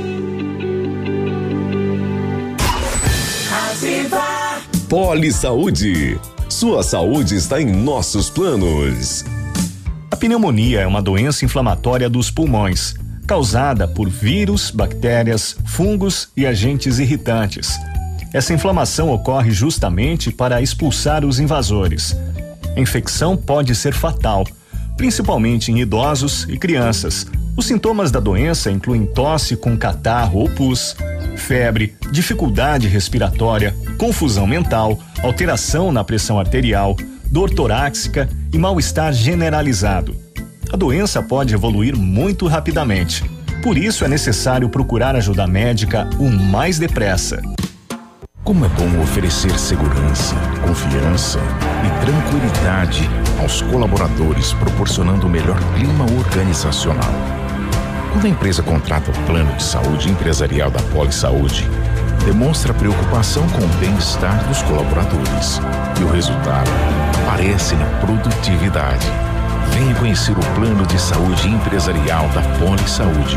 Poli 4.88 5.32
Saúde. 5.32 6.16
Sua 6.48 6.80
saúde 6.80 7.34
está 7.34 7.60
em 7.60 7.66
nossos 7.66 8.30
planos. 8.30 9.24
A 10.08 10.16
pneumonia 10.16 10.80
é 10.80 10.86
uma 10.86 11.02
doença 11.02 11.44
inflamatória 11.44 12.08
dos 12.08 12.30
pulmões, 12.30 12.94
causada 13.26 13.88
por 13.88 14.08
vírus, 14.08 14.70
bactérias, 14.70 15.56
fungos 15.66 16.28
e 16.36 16.46
agentes 16.46 17.00
irritantes. 17.00 17.76
Essa 18.32 18.54
inflamação 18.54 19.10
ocorre 19.10 19.50
justamente 19.50 20.30
para 20.30 20.62
expulsar 20.62 21.24
os 21.24 21.40
invasores. 21.40 22.16
A 22.76 22.80
infecção 22.80 23.36
pode 23.36 23.74
ser 23.74 23.92
fatal, 23.92 24.46
principalmente 24.96 25.72
em 25.72 25.80
idosos 25.80 26.46
e 26.48 26.56
crianças. 26.56 27.26
Os 27.56 27.64
sintomas 27.64 28.10
da 28.10 28.20
doença 28.20 28.70
incluem 28.70 29.06
tosse 29.06 29.56
com 29.56 29.78
catarro 29.78 30.40
ou 30.40 30.50
pus, 30.50 30.94
febre, 31.36 31.96
dificuldade 32.12 32.86
respiratória, 32.86 33.74
confusão 33.96 34.46
mental, 34.46 34.98
alteração 35.22 35.90
na 35.90 36.04
pressão 36.04 36.38
arterial, 36.38 36.94
dor 37.30 37.48
torácica 37.48 38.28
e 38.52 38.58
mal-estar 38.58 39.10
generalizado. 39.12 40.14
A 40.70 40.76
doença 40.76 41.22
pode 41.22 41.54
evoluir 41.54 41.96
muito 41.96 42.46
rapidamente. 42.46 43.24
Por 43.62 43.78
isso 43.78 44.04
é 44.04 44.08
necessário 44.08 44.68
procurar 44.68 45.16
ajuda 45.16 45.46
médica 45.46 46.10
o 46.18 46.28
mais 46.28 46.78
depressa. 46.78 47.40
Como 48.44 48.64
é 48.64 48.68
bom 48.68 49.02
oferecer 49.02 49.58
segurança, 49.58 50.36
confiança 50.64 51.40
e 51.84 52.04
tranquilidade 52.04 53.08
aos 53.40 53.62
colaboradores, 53.62 54.52
proporcionando 54.52 55.26
o 55.26 55.30
melhor 55.30 55.58
clima 55.74 56.04
organizacional. 56.18 57.35
Quando 58.16 58.28
a 58.28 58.30
empresa 58.30 58.62
contrata 58.62 59.10
o 59.10 59.26
plano 59.26 59.54
de 59.56 59.62
saúde 59.62 60.10
empresarial 60.10 60.70
da 60.70 60.80
Poli 60.84 61.12
Saúde, 61.12 61.68
demonstra 62.24 62.72
preocupação 62.72 63.46
com 63.50 63.62
o 63.62 63.68
bem-estar 63.78 64.42
dos 64.48 64.62
colaboradores. 64.62 65.60
E 66.00 66.02
o 66.02 66.08
resultado 66.08 66.70
aparece 67.26 67.74
na 67.74 67.84
produtividade. 68.00 69.06
Venha 69.74 69.94
conhecer 69.96 70.32
o 70.32 70.54
plano 70.54 70.86
de 70.86 70.98
saúde 70.98 71.46
empresarial 71.46 72.26
da 72.30 72.40
Poli 72.58 72.88
Saúde. 72.88 73.36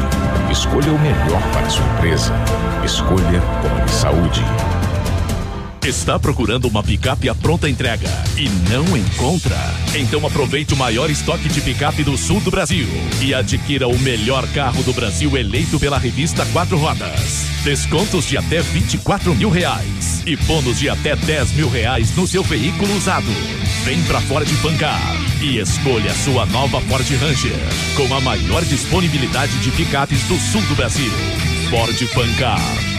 Escolha 0.49 0.93
o 0.93 0.99
melhor 0.99 1.41
para 1.51 1.69
sua 1.69 1.85
empresa. 1.97 2.33
Escolha 2.81 3.41
Poli 3.61 3.89
Saúde. 3.89 4.45
Está 5.85 6.19
procurando 6.19 6.67
uma 6.67 6.83
picape 6.83 7.29
à 7.29 7.33
pronta 7.33 7.69
entrega 7.69 8.09
e 8.37 8.49
não 8.69 8.97
encontra? 8.97 9.55
Então 9.95 10.25
aproveite 10.27 10.73
o 10.73 10.77
maior 10.77 11.09
estoque 11.09 11.47
de 11.47 11.61
picape 11.61 12.03
do 12.03 12.17
sul 12.17 12.41
do 12.41 12.51
Brasil 12.51 12.87
e 13.21 13.33
adquira 13.33 13.87
o 13.87 13.97
melhor 13.99 14.45
carro 14.49 14.83
do 14.83 14.91
Brasil 14.91 15.37
eleito 15.37 15.79
pela 15.79 15.97
revista 15.97 16.45
Quatro 16.47 16.77
Rodas. 16.77 17.45
Descontos 17.63 18.27
de 18.27 18.37
até 18.37 18.61
24 18.61 19.33
mil 19.33 19.49
reais 19.49 20.21
e 20.25 20.35
bônus 20.35 20.79
de 20.79 20.89
até 20.89 21.15
10 21.15 21.53
mil 21.53 21.69
reais 21.69 22.13
no 22.15 22.27
seu 22.27 22.43
veículo 22.43 22.93
usado. 22.97 23.31
Vem 23.85 24.03
pra 24.03 24.19
Ford 24.21 24.47
Fancar 24.47 25.15
e 25.41 25.59
escolha 25.59 26.13
sua 26.13 26.45
nova 26.47 26.81
Ford 26.81 27.07
Ranger 27.21 27.57
com 27.95 28.13
a 28.13 28.19
maior 28.19 28.63
disponibilidade 28.65 29.57
de 29.59 29.71
picapes 29.71 30.21
do 30.23 30.37
sul 30.37 30.61
do 30.63 30.75
Brasil. 30.75 31.11
Ford 31.69 31.97
Fancar. 32.09 32.98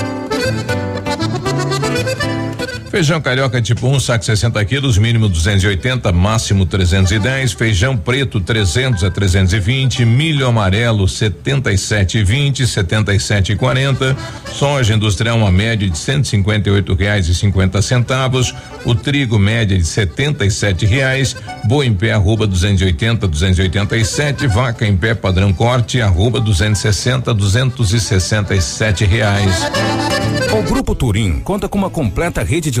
Feijão 2.91 3.21
carioca 3.21 3.61
tipo 3.61 3.87
1, 3.87 3.95
um, 3.95 3.99
saco 4.01 4.25
60 4.25 4.65
quilos, 4.65 4.97
mínimo 4.97 5.29
280, 5.29 6.11
máximo 6.11 6.65
310. 6.65 7.53
Feijão 7.53 7.95
preto 7.95 8.41
300 8.41 9.05
a 9.05 9.09
320. 9.09 10.03
Milho 10.03 10.45
amarelo 10.45 11.05
77,20, 11.05 12.63
77,40. 12.63 14.13
Soja 14.51 14.93
industrial 14.93 15.37
uma 15.37 15.49
média 15.49 15.89
de 15.89 15.97
158 15.97 16.93
reais 16.93 17.29
e 17.29 17.33
50 17.33 17.81
centavos. 17.81 18.53
O 18.83 18.93
trigo 18.93 19.39
média 19.39 19.77
de 19.77 19.85
77 19.85 20.85
reais. 20.85 21.33
Boa 21.63 21.85
em 21.85 21.93
pé 21.93 22.11
arroba 22.11 22.45
280, 22.45 23.25
287. 23.25 24.47
Vaca 24.47 24.85
em 24.85 24.97
pé 24.97 25.15
padrão 25.15 25.53
corte 25.53 26.01
arroba 26.01 26.41
260, 26.41 27.33
267 27.33 29.05
reais. 29.05 29.71
O 30.51 30.61
Grupo 30.63 30.93
Turim 30.93 31.39
conta 31.39 31.69
com 31.69 31.77
uma 31.77 31.89
completa 31.89 32.43
rede 32.43 32.69
de 32.69 32.80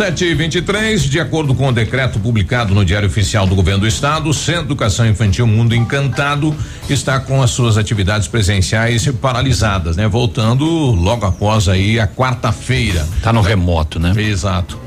Sete 0.00 0.24
e 0.24 0.34
vinte 0.34 0.54
e 0.54 0.62
três, 0.62 1.02
de 1.02 1.20
acordo 1.20 1.54
com 1.54 1.68
o 1.68 1.72
decreto 1.72 2.18
publicado 2.18 2.74
no 2.74 2.86
Diário 2.86 3.06
Oficial 3.06 3.46
do 3.46 3.54
Governo 3.54 3.80
do 3.80 3.86
Estado, 3.86 4.30
o 4.30 4.32
Centro 4.32 4.62
de 4.62 4.68
Educação 4.68 5.06
Infantil 5.06 5.46
Mundo 5.46 5.74
Encantado 5.74 6.56
está 6.88 7.20
com 7.20 7.42
as 7.42 7.50
suas 7.50 7.76
atividades 7.76 8.26
presenciais 8.26 9.06
paralisadas, 9.20 9.98
né? 9.98 10.08
Voltando 10.08 10.64
logo 10.64 11.26
após 11.26 11.68
aí 11.68 12.00
a 12.00 12.08
quarta-feira. 12.08 13.06
Tá 13.22 13.30
no 13.30 13.42
remoto, 13.42 14.00
né? 14.00 14.14
Exato. 14.16 14.80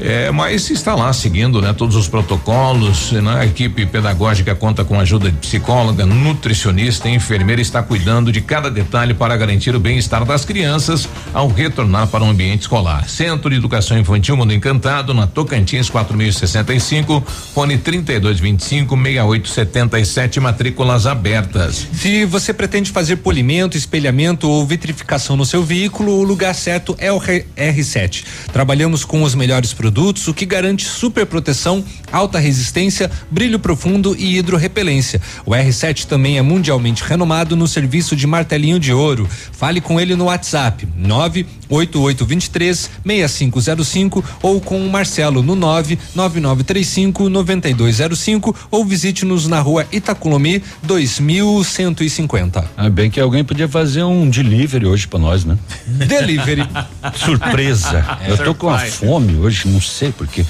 É, 0.00 0.30
mas 0.30 0.70
está 0.70 0.94
lá 0.94 1.12
seguindo, 1.12 1.60
né, 1.60 1.72
todos 1.72 1.94
os 1.94 2.08
protocolos, 2.08 3.12
né? 3.12 3.40
A 3.40 3.46
equipe 3.46 3.84
pedagógica 3.84 4.54
conta 4.54 4.84
com 4.84 4.98
ajuda 4.98 5.30
de 5.30 5.36
psicóloga, 5.36 6.06
nutricionista 6.06 7.08
e 7.08 7.14
enfermeira 7.14 7.60
está 7.60 7.82
cuidando 7.82 8.32
de 8.32 8.40
cada 8.40 8.70
detalhe 8.70 9.12
para 9.12 9.36
garantir 9.36 9.74
o 9.74 9.80
bem-estar 9.80 10.24
das 10.24 10.44
crianças 10.44 11.08
ao 11.34 11.48
retornar 11.48 12.06
para 12.06 12.24
o 12.24 12.28
ambiente 12.28 12.62
escolar. 12.62 13.08
Centro 13.08 13.50
de 13.50 13.56
Educação 13.56 13.98
Infantil 13.98 14.36
Mundo 14.36 14.52
Encantado, 14.52 15.12
na 15.12 15.26
Tocantins 15.26 15.90
4065, 15.90 17.22
fone 17.54 17.76
3225 17.76 18.96
6877, 18.96 20.40
matrículas 20.40 21.06
abertas. 21.06 21.86
Se 21.92 22.24
você 22.24 22.52
pretende 22.52 22.90
fazer 22.90 23.16
polimento, 23.16 23.76
espelhamento 23.76 24.48
ou 24.48 24.66
vitrificação 24.66 25.36
no 25.36 25.44
seu 25.44 25.62
veículo, 25.62 26.12
o 26.12 26.22
lugar 26.22 26.54
certo 26.54 26.94
é 26.98 27.12
o 27.12 27.20
R7. 27.20 28.24
Trabalhamos 28.52 29.04
com 29.04 29.22
os 29.22 29.34
melhores 29.34 29.69
produtos, 29.72 30.26
o 30.28 30.34
que 30.34 30.46
garante 30.46 30.84
super 30.84 31.26
proteção, 31.26 31.84
alta 32.12 32.38
resistência, 32.38 33.10
brilho 33.30 33.58
profundo 33.58 34.14
e 34.18 34.38
hidrorrepelência. 34.38 35.20
O 35.44 35.52
R7 35.52 36.06
também 36.06 36.38
é 36.38 36.42
mundialmente 36.42 37.02
renomado 37.04 37.56
no 37.56 37.66
serviço 37.68 38.14
de 38.16 38.26
martelinho 38.26 38.78
de 38.80 38.92
ouro. 38.92 39.28
Fale 39.52 39.80
com 39.80 40.00
ele 40.00 40.14
no 40.14 40.24
WhatsApp 40.24 40.86
98823 40.96 42.90
6505 43.04 44.24
ou 44.42 44.60
com 44.60 44.84
o 44.84 44.90
Marcelo 44.90 45.42
no 45.42 45.54
99935 45.54 47.28
9205 47.28 48.56
ou 48.70 48.84
visite-nos 48.84 49.46
na 49.46 49.60
rua 49.60 49.86
Itaculomi 49.92 50.62
2150. 50.82 52.64
Ah, 52.76 52.88
bem 52.88 53.10
que 53.10 53.20
alguém 53.20 53.44
podia 53.44 53.68
fazer 53.68 54.02
um 54.02 54.28
delivery 54.28 54.86
hoje 54.86 55.06
para 55.06 55.18
nós, 55.18 55.44
né? 55.44 55.56
Delivery. 55.86 56.66
Surpresa. 57.14 58.18
É, 58.22 58.30
Eu 58.32 58.38
tô 58.38 58.54
com 58.54 58.68
a 58.68 58.78
fome 58.78 59.36
hoje, 59.36 59.59
não 59.68 59.80
sei 59.80 60.12
porque. 60.12 60.44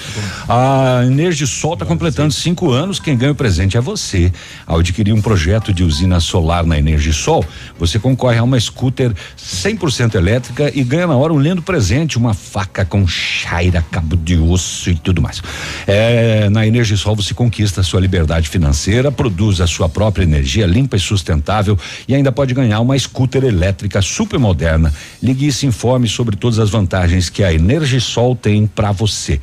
A 0.49 1.03
Energisol 1.05 1.75
está 1.75 1.85
completando 1.85 2.33
cinco 2.33 2.71
anos. 2.71 2.99
Quem 2.99 3.17
ganha 3.17 3.33
o 3.33 3.35
presente 3.35 3.77
é 3.77 3.81
você. 3.81 4.33
Ao 4.67 4.79
adquirir 4.79 5.13
um 5.13 5.21
projeto 5.21 5.73
de 5.73 5.85
usina 5.85 6.21
solar 6.21 6.65
na 6.65 6.79
Energisol, 6.79 7.45
você 7.79 7.99
concorre 7.99 8.39
a 8.39 8.43
uma 8.43 8.59
scooter 8.59 9.13
100% 9.39 10.15
elétrica 10.15 10.71
e 10.75 10.83
ganha 10.83 11.07
na 11.07 11.17
hora 11.17 11.33
um 11.33 11.41
lindo 11.41 11.63
presente, 11.63 12.19
uma 12.19 12.35
faca 12.35 12.85
com 12.85 13.07
chaira, 13.07 13.85
cabo 13.91 14.17
de 14.17 14.37
osso 14.37 14.91
e 14.91 14.95
tudo 14.95 15.21
mais. 15.21 15.43
É, 15.87 16.49
na 16.51 16.67
Energisol 16.67 17.17
você 17.17 17.35
conquista 17.35 17.81
a 17.81 17.85
sua 17.85 18.01
liberdade 18.01 18.49
financeira, 18.49 19.11
produz 19.11 19.61
a 19.61 19.67
sua 19.67 19.89
própria 19.89 20.23
energia 20.23 20.67
limpa 20.67 20.97
e 20.97 21.01
sustentável 21.01 21.79
e 22.07 22.15
ainda 22.15 22.33
pode 22.33 22.55
ganhar 22.55 22.81
uma 22.81 22.99
scooter 22.99 23.45
elétrica 23.45 24.01
super 24.03 24.39
moderna. 24.39 24.93
Ligue 25.23 25.47
e 25.47 25.53
se 25.53 25.67
informe 25.67 26.09
sobre 26.09 26.37
todas 26.37 26.59
as 26.59 26.71
vantagens 26.71 27.29
que 27.29 27.43
a 27.43 27.53
Energisol 27.53 28.35
tem 28.35 28.67
para 28.67 28.93
você. 29.01 29.41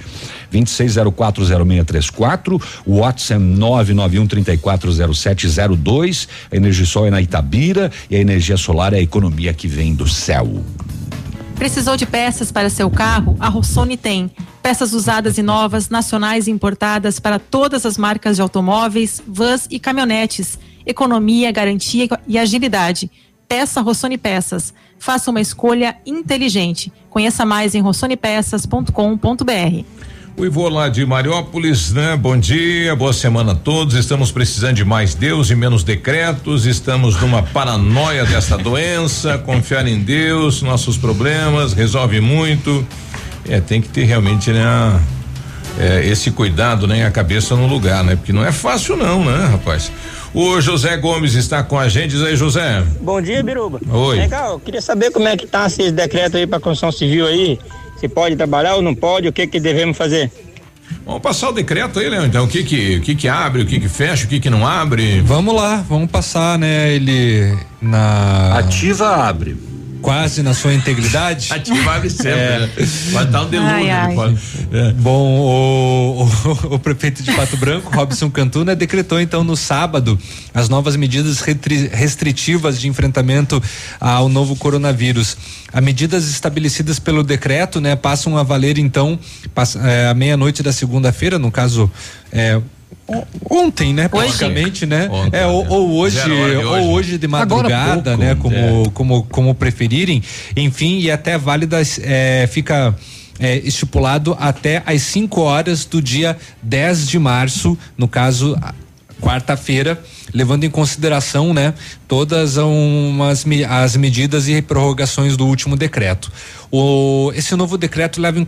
26040634, 0.53 2.61
o 2.85 2.99
WhatsApp 2.99 3.41
991340702. 3.41 6.27
A 6.51 6.55
Energisol 6.55 7.07
é 7.07 7.09
na 7.09 7.19
Itabira 7.21 7.91
e 8.09 8.15
a 8.15 8.19
energia 8.19 8.55
solar 8.55 8.93
é 8.93 8.97
a 8.97 9.01
economia 9.01 9.53
que 9.53 9.67
vem 9.67 9.93
do 9.93 10.07
céu. 10.07 10.63
Precisou 11.55 11.97
de 11.97 12.05
peças 12.05 12.49
para 12.51 12.69
seu 12.69 12.89
carro? 12.89 13.35
A 13.39 13.49
Rossoni 13.49 13.97
tem. 13.97 14.31
Peças 14.61 14.93
usadas 14.93 15.39
e 15.39 15.41
novas, 15.41 15.89
nacionais 15.89 16.47
e 16.47 16.51
importadas 16.51 17.19
para 17.19 17.39
todas 17.39 17.83
as 17.83 17.97
marcas 17.97 18.35
de 18.35 18.43
automóveis, 18.43 19.19
vans 19.27 19.67
e 19.71 19.79
caminhonetes. 19.79 20.59
Economia, 20.85 21.51
garantia 21.51 22.07
e 22.27 22.37
agilidade. 22.37 23.09
Peça 23.47 23.81
Rossoni 23.81 24.19
Peças. 24.19 24.71
Faça 24.99 25.31
uma 25.31 25.41
escolha 25.41 25.97
inteligente. 26.05 26.93
Conheça 27.09 27.45
mais 27.45 27.75
em 27.75 27.81
rossonepeças.com.br. 27.81 29.97
O 30.39 30.45
Ivô 30.45 30.69
lá 30.69 30.87
de 30.87 31.03
Mariópolis, 31.03 31.91
né? 31.91 32.15
Bom 32.15 32.37
dia, 32.37 32.95
boa 32.95 33.11
semana 33.11 33.53
a 33.53 33.55
todos. 33.55 33.95
Estamos 33.95 34.31
precisando 34.31 34.75
de 34.75 34.85
mais 34.85 35.15
Deus 35.15 35.49
e 35.49 35.55
menos 35.55 35.83
decretos. 35.83 36.67
Estamos 36.67 37.19
numa 37.19 37.41
paranoia 37.41 38.23
desta 38.23 38.55
doença. 38.55 39.39
Confiar 39.39 39.87
em 39.87 39.99
Deus, 39.99 40.61
nossos 40.61 40.95
problemas, 40.95 41.73
resolve 41.73 42.21
muito. 42.21 42.85
É, 43.49 43.59
tem 43.59 43.81
que 43.81 43.89
ter 43.89 44.03
realmente, 44.03 44.51
né? 44.51 45.01
É, 45.79 46.05
esse 46.05 46.29
cuidado, 46.29 46.85
né? 46.85 47.07
A 47.07 47.09
cabeça 47.09 47.55
no 47.55 47.65
lugar, 47.65 48.03
né? 48.03 48.15
Porque 48.15 48.31
não 48.31 48.45
é 48.45 48.51
fácil 48.51 48.95
não, 48.95 49.25
né, 49.25 49.47
rapaz? 49.47 49.91
O 50.33 50.59
José 50.61 50.97
Gomes 50.97 51.33
está 51.33 51.63
com 51.63 51.79
a 51.79 51.87
gente. 51.87 52.11
Diz 52.11 52.21
aí, 52.21 52.35
José. 52.35 52.83
Bom 53.01 53.21
dia, 53.21 53.41
Biruba. 53.43 53.79
Oi. 53.89 54.17
Legal, 54.17 54.53
eu 54.53 54.59
queria 54.59 54.81
saber 54.81 55.11
como 55.11 55.27
é 55.27 55.35
que 55.35 55.47
tá 55.47 55.67
esse 55.67 55.91
decreto 55.91 56.37
aí 56.37 56.45
para 56.45 56.59
construção 56.59 56.91
civil 56.91 57.25
aí. 57.25 57.59
Se 57.97 58.07
pode 58.07 58.35
trabalhar 58.35 58.75
ou 58.75 58.81
não 58.81 58.93
pode, 58.93 59.27
o 59.27 59.33
que 59.33 59.47
que 59.47 59.59
devemos 59.59 59.97
fazer? 59.97 60.31
Vamos 61.05 61.21
passar 61.21 61.49
o 61.49 61.51
decreto 61.51 61.99
aí, 61.99 62.09
Léo, 62.09 62.25
então, 62.25 62.45
o 62.45 62.47
que 62.47 62.63
que, 62.63 62.97
o 62.97 63.01
que 63.01 63.15
que 63.15 63.27
abre, 63.27 63.61
o 63.61 63.65
que 63.65 63.79
que 63.79 63.89
fecha, 63.89 64.25
o 64.25 64.27
que 64.27 64.39
que 64.39 64.49
não 64.49 64.65
abre? 64.65 65.19
Vamos 65.21 65.53
lá, 65.53 65.83
vamos 65.87 66.09
passar, 66.09 66.57
né, 66.57 66.93
ele 66.93 67.57
na 67.81 68.57
Ativa 68.57 69.07
abre 69.27 69.57
quase 70.07 70.41
na 70.41 70.53
sua 70.53 70.73
integridade. 70.73 71.51
Ativar 71.51 72.09
sempre, 72.09 72.31
é. 72.31 72.59
né? 72.59 72.69
Vai 73.11 73.25
estar 73.25 73.41
um 73.41 73.49
delúrio. 73.49 73.75
Ai, 73.75 73.89
ai. 73.89 74.15
É. 74.71 74.93
Bom, 74.93 75.41
o, 75.41 76.23
o, 76.23 76.67
o, 76.75 76.79
prefeito 76.79 77.21
de 77.21 77.29
Pato 77.33 77.57
Branco, 77.57 77.93
Robson 77.93 78.29
Cantuna, 78.29 78.73
decretou 78.73 79.19
então 79.19 79.43
no 79.43 79.57
sábado 79.57 80.17
as 80.53 80.69
novas 80.69 80.95
medidas 80.95 81.41
restritivas 81.41 82.79
de 82.79 82.87
enfrentamento 82.87 83.61
ao 83.99 84.29
novo 84.29 84.55
coronavírus. 84.55 85.35
As 85.73 85.83
medidas 85.83 86.29
estabelecidas 86.29 86.99
pelo 86.99 87.21
decreto, 87.21 87.81
né, 87.81 87.93
passam 87.97 88.37
a 88.37 88.43
valer 88.43 88.77
então 88.77 89.19
passa, 89.53 89.77
é, 89.79 90.07
à 90.07 90.13
meia-noite 90.13 90.63
da 90.63 90.71
segunda-feira, 90.71 91.37
no 91.37 91.51
caso, 91.51 91.91
é, 92.31 92.61
ontem, 93.49 93.93
né? 93.93 94.07
Praticamente, 94.07 94.85
né? 94.85 95.07
Ontem, 95.09 95.37
é, 95.37 95.45
ou, 95.45 95.63
né? 95.63 95.69
ou 95.69 95.91
hoje, 95.91 96.19
hoje, 96.19 96.65
ou 96.65 96.91
hoje 96.91 97.17
de 97.17 97.27
madrugada, 97.27 98.11
pouco, 98.11 98.23
né? 98.23 98.35
Como, 98.35 98.55
é. 98.55 98.89
como, 98.93 99.23
como 99.23 99.55
preferirem. 99.55 100.21
Enfim, 100.55 100.99
e 100.99 101.09
até 101.09 101.37
válidas 101.37 101.99
é, 102.03 102.47
fica 102.51 102.95
é, 103.39 103.57
estipulado 103.57 104.35
até 104.39 104.83
às 104.85 105.01
5 105.03 105.41
horas 105.41 105.85
do 105.85 106.01
dia 106.01 106.37
10 106.61 107.07
de 107.07 107.19
março, 107.19 107.77
no 107.97 108.07
caso, 108.07 108.57
quarta-feira. 109.21 109.99
Levando 110.33 110.63
em 110.63 110.69
consideração, 110.69 111.53
né, 111.53 111.73
todas 112.07 112.57
umas, 112.57 113.45
as 113.69 113.95
medidas 113.95 114.47
e 114.47 114.61
prorrogações 114.61 115.37
do 115.37 115.45
último 115.45 115.75
decreto. 115.75 116.31
O, 116.71 117.31
esse 117.35 117.55
novo 117.55 117.77
decreto 117.77 118.19
leva 118.19 118.39
em 118.39 118.45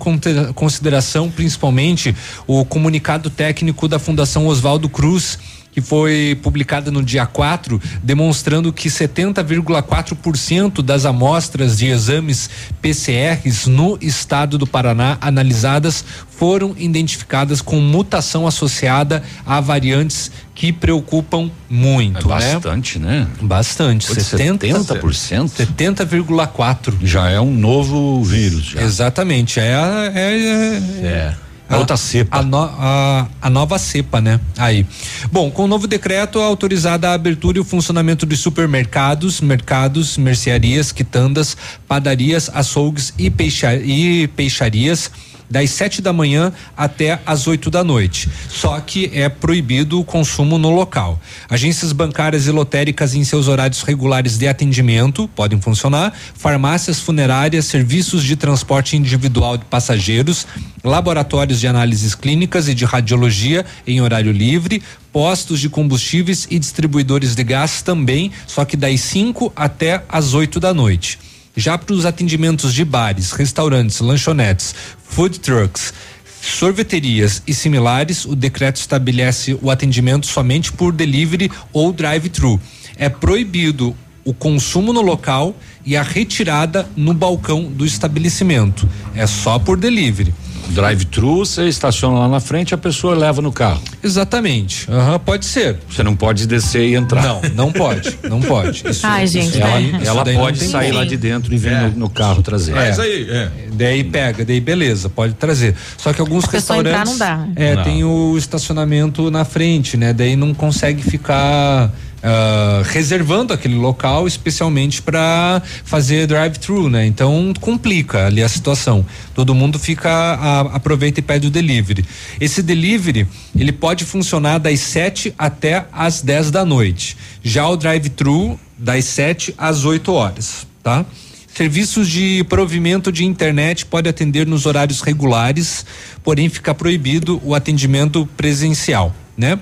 consideração 0.54 1.30
principalmente 1.30 2.16
o 2.46 2.66
comunicado 2.66 3.30
técnico 3.30 3.88
da 3.88 3.98
Fundação 3.98 4.48
Oswaldo 4.48 4.90
Cruz 4.90 5.38
que 5.72 5.82
foi 5.82 6.38
publicada 6.42 6.92
no 6.92 7.04
dia 7.04 7.26
4, 7.26 7.82
demonstrando 8.04 8.74
que 8.74 8.90
70,4% 8.90 10.82
das 10.82 11.06
amostras 11.06 11.78
de 11.78 11.88
exames 11.88 12.50
PCRs 12.82 13.68
no 13.68 13.98
estado 14.02 14.58
do 14.58 14.68
Paraná 14.68 15.18
analisadas 15.22 16.04
foram 16.38 16.74
identificadas 16.78 17.62
com 17.62 17.80
mutação 17.80 18.48
associada 18.48 19.22
a 19.46 19.60
variantes 19.60 20.32
que 20.56 20.74
preocupam 20.74 21.50
muito. 21.70 22.20
É 22.20 22.24
bastante, 22.24 23.00
né? 23.00 23.20
né? 23.20 23.28
Bastante. 23.42 24.08
70%? 24.08 25.50
70,4%. 25.50 26.96
Já 27.02 27.30
é 27.30 27.40
um 27.40 27.54
novo 27.54 28.24
vírus. 28.24 28.66
Já. 28.66 28.82
Exatamente. 28.82 29.60
É, 29.60 29.64
é, 29.64 30.20
é, 30.20 31.06
é. 31.06 31.36
A 31.70 31.78
outra 31.78 31.96
cepa. 31.96 32.40
A, 32.40 32.42
no, 32.42 32.58
a, 32.58 33.28
a, 33.40 33.50
nova 33.50 33.78
cepa, 33.78 34.20
né? 34.20 34.40
Aí. 34.58 34.86
Bom, 35.32 35.52
com 35.52 35.66
o 35.66 35.68
novo 35.68 35.86
decreto, 35.86 36.40
autorizada 36.40 37.10
a 37.10 37.14
abertura 37.14 37.60
e 37.60 37.62
o 37.62 37.64
funcionamento 37.64 38.26
de 38.26 38.36
supermercados, 38.36 39.40
mercados, 39.40 40.18
mercearias, 40.18 40.92
quitandas, 40.92 41.56
padarias, 41.88 42.50
açougues 42.52 43.14
e, 43.20 43.30
peixa, 43.30 43.76
e 43.76 44.28
peixarias 44.30 45.12
das 45.50 45.72
7 45.72 46.02
da 46.02 46.14
manhã 46.14 46.54
até 46.78 47.20
as 47.26 47.48
8 47.48 47.70
da 47.70 47.84
noite. 47.84 48.30
Só 48.50 48.80
que 48.80 49.10
é 49.14 49.28
proibido 49.28 50.00
o 50.00 50.04
consumo 50.04 50.58
no 50.58 50.70
local. 50.70 51.20
Agências 51.50 51.92
bancárias 51.92 52.48
e 52.48 52.52
lotéricas 52.52 53.16
em 53.16 53.24
seus 53.24 53.48
horários 53.48 53.82
regulares 53.82 54.38
de 54.38 54.48
atendimento 54.48 55.28
podem 55.36 55.60
funcionar, 55.60 56.14
farmácias 56.36 57.00
funerárias, 57.00 57.66
serviços 57.66 58.24
de 58.24 58.36
transporte 58.36 58.96
individual 58.96 59.58
de 59.58 59.66
passageiros, 59.66 60.46
laboratórios 60.84 61.60
de 61.60 61.68
análises 61.68 62.16
clínicas 62.16 62.68
e 62.68 62.74
de 62.74 62.86
radiologia 62.86 63.66
em 63.86 64.02
horário 64.02 64.32
livre, 64.32 64.82
postos 65.12 65.60
de 65.60 65.70
combustíveis 65.70 66.48
e 66.50 66.60
distribuidores 66.60 67.36
de 67.36 67.44
gás 67.44 67.82
também, 67.82 68.32
só 68.48 68.64
que 68.64 68.78
das 68.78 69.00
5 69.02 69.52
até 69.56 70.04
as 70.08 70.34
8 70.34 70.60
da 70.60 70.74
noite. 70.74 71.29
Já 71.60 71.78
para 71.78 71.94
os 71.94 72.06
atendimentos 72.06 72.74
de 72.74 72.86
bares, 72.86 73.34
restaurantes, 73.34 74.00
lanchonetes, 74.00 74.74
food 75.04 75.42
trucks, 75.42 75.94
sorveterias 76.42 77.44
e 77.46 77.54
similares, 77.54 78.24
o 78.24 78.34
decreto 78.34 78.78
estabelece 78.78 79.60
o 79.62 79.70
atendimento 79.70 80.26
somente 80.26 80.72
por 80.72 80.94
delivery 80.94 81.52
ou 81.74 81.92
drive-thru. 81.92 82.62
É 82.96 83.10
proibido 83.10 83.94
o 84.24 84.34
consumo 84.34 84.94
no 84.94 85.02
local 85.02 85.54
e 85.86 85.98
a 85.98 86.02
retirada 86.02 86.88
no 86.96 87.14
balcão 87.14 87.64
do 87.66 87.86
estabelecimento. 87.86 88.88
É 89.14 89.28
só 89.28 89.60
por 89.60 89.76
delivery 89.76 90.34
drive-thru, 90.70 91.40
você 91.40 91.68
estaciona 91.68 92.20
lá 92.20 92.28
na 92.28 92.40
frente, 92.40 92.74
a 92.74 92.78
pessoa 92.78 93.16
leva 93.16 93.42
no 93.42 93.52
carro. 93.52 93.82
Exatamente. 94.04 94.90
Uhum, 94.90 95.20
pode 95.20 95.46
ser. 95.46 95.78
Você 95.90 96.04
não 96.04 96.16
pode 96.16 96.48
descer 96.48 96.88
e 96.88 96.96
entrar. 96.96 97.24
Não, 97.24 97.42
não 97.54 97.72
pode. 97.72 98.18
Não 98.24 98.42
pode. 98.42 98.84
Isso, 98.90 99.06
Ai, 99.06 99.28
gente. 99.28 99.62
Ela, 99.62 99.80
ela 100.04 100.26
pode 100.26 100.60
sair 100.60 100.92
lá 100.92 101.06
de 101.06 101.18
dentro 101.18 101.54
e 101.54 101.58
vir 101.58 101.72
é. 101.72 101.82
no, 101.82 102.00
no, 102.00 102.10
carro 102.10 102.42
trazer. 102.42 102.72
É. 102.72 102.76
Mas 102.76 103.00
aí, 103.00 103.28
é. 103.30 103.52
Daí 103.74 104.04
pega, 104.04 104.46
daí 104.46 104.60
beleza, 104.60 105.10
pode 105.10 105.34
trazer. 105.34 105.76
Só 105.98 106.14
que 106.14 106.22
alguns 106.22 106.46
a 106.46 106.52
restaurantes. 106.52 106.92
Entrar 106.92 107.06
não 107.06 107.18
dá. 107.18 107.48
É, 107.56 107.76
não. 107.76 107.84
tem 107.84 108.04
o 108.04 108.38
estacionamento 108.38 109.30
na 109.32 109.46
frente, 109.46 109.98
né? 109.98 110.14
Daí 110.14 110.36
não 110.36 110.54
consegue 110.54 111.02
ficar 111.02 111.92
uh, 112.20 112.84
reservando 112.84 113.54
aquele 113.54 113.76
local 113.76 114.28
especialmente 114.28 115.02
para 115.02 115.62
fazer 115.84 116.28
drive-thru, 116.28 116.90
né? 116.90 117.06
Então 117.06 117.54
complica 117.60 118.28
ali 118.28 118.44
a 118.44 118.50
situação. 118.50 119.06
Todo 119.34 119.56
mundo 119.56 119.80
fica 119.80 120.10
a, 120.10 120.62
aproveita 120.76 121.20
e 121.20 121.24
pede 121.24 121.48
o 121.48 121.52
delivery. 121.52 122.06
Esse 122.40 122.62
delivery 122.62 123.28
ele 123.58 123.72
pode 123.72 124.06
funcionar 124.06 124.58
das 124.58 124.80
7 124.80 125.34
até 125.38 125.86
às 125.92 126.22
10 126.22 126.52
da 126.52 126.66
noite. 126.66 127.18
Já 127.44 127.68
o 127.68 127.76
drive-thru 127.76 128.60
das 128.78 129.06
7 129.06 129.56
às 129.58 129.86
8 129.86 130.12
horas, 130.12 130.68
tá? 130.84 131.06
Serviços 131.54 132.08
de 132.08 132.46
provimento 132.48 133.12
de 133.12 133.26
internet 133.26 133.86
pode 133.86 134.08
atender 134.08 134.48
nos 134.48 134.66
horários 134.66 135.02
regulares, 135.02 135.86
porém 136.24 136.48
fica 136.48 136.74
proibido 136.74 137.42
o 137.44 137.54
atendimento 137.54 138.26
presencial, 138.38 139.14
né? 139.36 139.60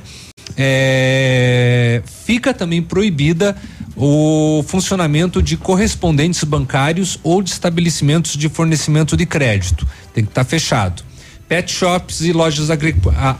É, 0.55 2.01
fica 2.25 2.53
também 2.53 2.81
proibida 2.81 3.55
o 3.95 4.63
funcionamento 4.67 5.41
de 5.41 5.57
correspondentes 5.57 6.43
bancários 6.43 7.19
ou 7.23 7.41
de 7.41 7.49
estabelecimentos 7.49 8.37
de 8.37 8.47
fornecimento 8.47 9.17
de 9.17 9.25
crédito. 9.25 9.87
Tem 10.13 10.23
que 10.23 10.29
estar 10.29 10.43
tá 10.43 10.49
fechado. 10.49 11.03
Pet 11.47 11.71
shops 11.71 12.21
e 12.21 12.33
lojas 12.33 12.69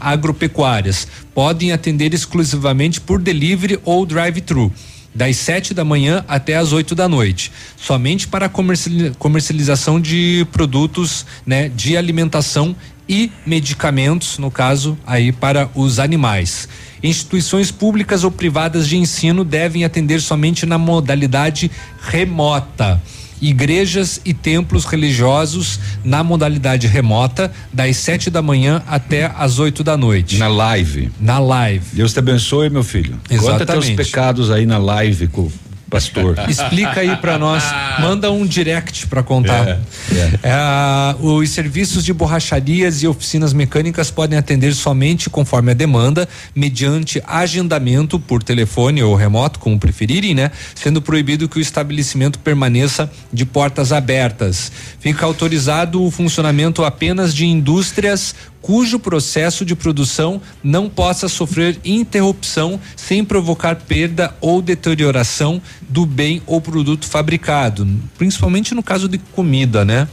agropecuárias 0.00 1.06
podem 1.34 1.72
atender 1.72 2.14
exclusivamente 2.14 3.00
por 3.00 3.20
delivery 3.20 3.78
ou 3.84 4.06
drive-thru, 4.06 4.72
das 5.14 5.36
7 5.36 5.74
da 5.74 5.84
manhã 5.84 6.24
até 6.26 6.56
as 6.56 6.72
8 6.72 6.94
da 6.94 7.06
noite, 7.06 7.52
somente 7.76 8.26
para 8.26 8.48
comercialização 8.48 10.00
de 10.00 10.46
produtos 10.50 11.26
né, 11.44 11.68
de 11.68 11.98
alimentação 11.98 12.74
e 13.06 13.30
medicamentos, 13.44 14.38
no 14.38 14.50
caso, 14.50 14.98
aí 15.06 15.30
para 15.30 15.68
os 15.74 15.98
animais. 15.98 16.68
Instituições 17.02 17.70
públicas 17.70 18.24
ou 18.24 18.30
privadas 18.30 18.88
de 18.88 18.96
ensino 18.96 19.44
devem 19.44 19.84
atender 19.84 20.20
somente 20.20 20.66
na 20.66 20.78
modalidade 20.78 21.70
remota. 22.00 23.00
Igrejas 23.40 24.20
e 24.24 24.34
templos 24.34 24.84
religiosos 24.84 25.78
na 26.04 26.24
modalidade 26.24 26.88
remota, 26.88 27.52
das 27.72 27.96
sete 27.98 28.30
da 28.30 28.42
manhã 28.42 28.82
até 28.84 29.32
as 29.36 29.60
oito 29.60 29.84
da 29.84 29.96
noite. 29.96 30.38
Na 30.38 30.48
live. 30.48 31.10
Na 31.20 31.38
live. 31.38 31.84
Deus 31.92 32.12
te 32.12 32.18
abençoe, 32.18 32.68
meu 32.68 32.82
filho. 32.82 33.16
Exatamente. 33.30 33.58
Conta 33.60 33.72
teus 33.72 33.90
pecados 33.90 34.50
aí 34.50 34.66
na 34.66 34.78
live 34.78 35.28
com 35.28 35.48
pastor. 35.88 36.36
Explica 36.48 37.00
aí 37.00 37.16
para 37.16 37.38
nós, 37.38 37.62
manda 38.00 38.30
um 38.30 38.46
direct 38.46 39.06
para 39.06 39.22
contar. 39.22 39.68
É, 39.68 39.78
é. 40.12 40.40
É, 40.42 41.16
os 41.20 41.50
serviços 41.50 42.04
de 42.04 42.12
borracharias 42.12 43.02
e 43.02 43.06
oficinas 43.06 43.52
mecânicas 43.52 44.10
podem 44.10 44.38
atender 44.38 44.74
somente 44.74 45.28
conforme 45.30 45.72
a 45.72 45.74
demanda, 45.74 46.28
mediante 46.54 47.22
agendamento 47.26 48.18
por 48.18 48.42
telefone 48.42 49.02
ou 49.02 49.14
remoto, 49.14 49.58
como 49.58 49.78
preferirem, 49.78 50.34
né? 50.34 50.50
Sendo 50.74 51.00
proibido 51.00 51.48
que 51.48 51.58
o 51.58 51.60
estabelecimento 51.60 52.38
permaneça 52.38 53.10
de 53.32 53.44
portas 53.44 53.92
abertas. 53.92 54.70
Fica 55.00 55.24
autorizado 55.24 56.02
o 56.02 56.10
funcionamento 56.10 56.84
apenas 56.84 57.34
de 57.34 57.46
indústrias 57.46 58.34
cujo 58.68 58.98
processo 58.98 59.64
de 59.64 59.74
produção 59.74 60.42
não 60.62 60.90
possa 60.90 61.26
sofrer 61.26 61.78
interrupção 61.82 62.78
sem 62.94 63.24
provocar 63.24 63.76
perda 63.76 64.34
ou 64.42 64.60
deterioração 64.60 65.62
do 65.88 66.04
bem 66.04 66.42
ou 66.44 66.60
produto 66.60 67.06
fabricado, 67.06 67.88
principalmente 68.18 68.74
no 68.74 68.82
caso 68.82 69.08
de 69.08 69.16
comida, 69.16 69.86
né? 69.86 70.06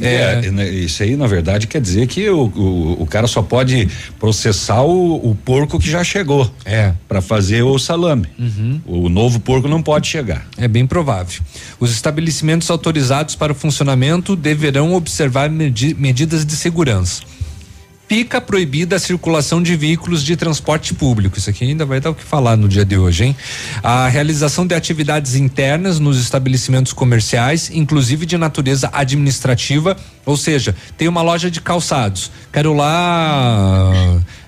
É, 0.00 0.46
é, 0.46 0.50
né, 0.52 0.68
isso 0.68 1.02
aí 1.02 1.16
na 1.16 1.26
verdade 1.26 1.66
quer 1.66 1.80
dizer 1.80 2.06
que 2.06 2.28
o, 2.28 2.44
o, 2.44 3.02
o 3.02 3.06
cara 3.06 3.26
só 3.26 3.42
pode 3.42 3.88
processar 4.20 4.82
o, 4.82 5.30
o, 5.30 5.34
porco 5.34 5.78
que 5.78 5.90
já 5.90 6.04
chegou. 6.04 6.48
É. 6.64 6.92
Para 7.08 7.20
fazer 7.20 7.62
o 7.62 7.76
salame. 7.76 8.26
Uhum. 8.38 8.80
O 8.84 9.08
novo 9.08 9.40
porco 9.40 9.66
não 9.66 9.82
pode 9.82 10.06
chegar. 10.06 10.46
É 10.56 10.68
bem 10.68 10.86
provável. 10.86 11.40
Os 11.80 11.90
estabelecimentos 11.92 12.70
autorizados 12.70 13.34
para 13.34 13.52
o 13.52 13.54
funcionamento 13.54 14.36
deverão 14.36 14.92
observar 14.92 15.50
medi 15.50 15.94
medidas 15.94 16.46
de 16.46 16.54
segurança 16.54 17.22
fica 18.08 18.40
proibida 18.40 18.96
a 18.96 18.98
circulação 18.98 19.62
de 19.62 19.76
veículos 19.76 20.22
de 20.22 20.36
transporte 20.36 20.94
público. 20.94 21.38
Isso 21.38 21.50
aqui 21.50 21.64
ainda 21.64 21.84
vai 21.84 22.00
dar 22.00 22.10
o 22.10 22.14
que 22.14 22.22
falar 22.22 22.56
no 22.56 22.68
dia 22.68 22.84
de 22.84 22.96
hoje, 22.96 23.24
hein? 23.24 23.36
A 23.82 24.08
realização 24.08 24.66
de 24.66 24.74
atividades 24.74 25.34
internas 25.34 25.98
nos 25.98 26.20
estabelecimentos 26.20 26.92
comerciais, 26.92 27.70
inclusive 27.72 28.24
de 28.24 28.38
natureza 28.38 28.88
administrativa, 28.92 29.96
ou 30.26 30.36
seja, 30.36 30.74
tem 30.98 31.08
uma 31.08 31.22
loja 31.22 31.50
de 31.50 31.60
calçados. 31.60 32.30
Quero 32.52 32.74
lá 32.74 33.92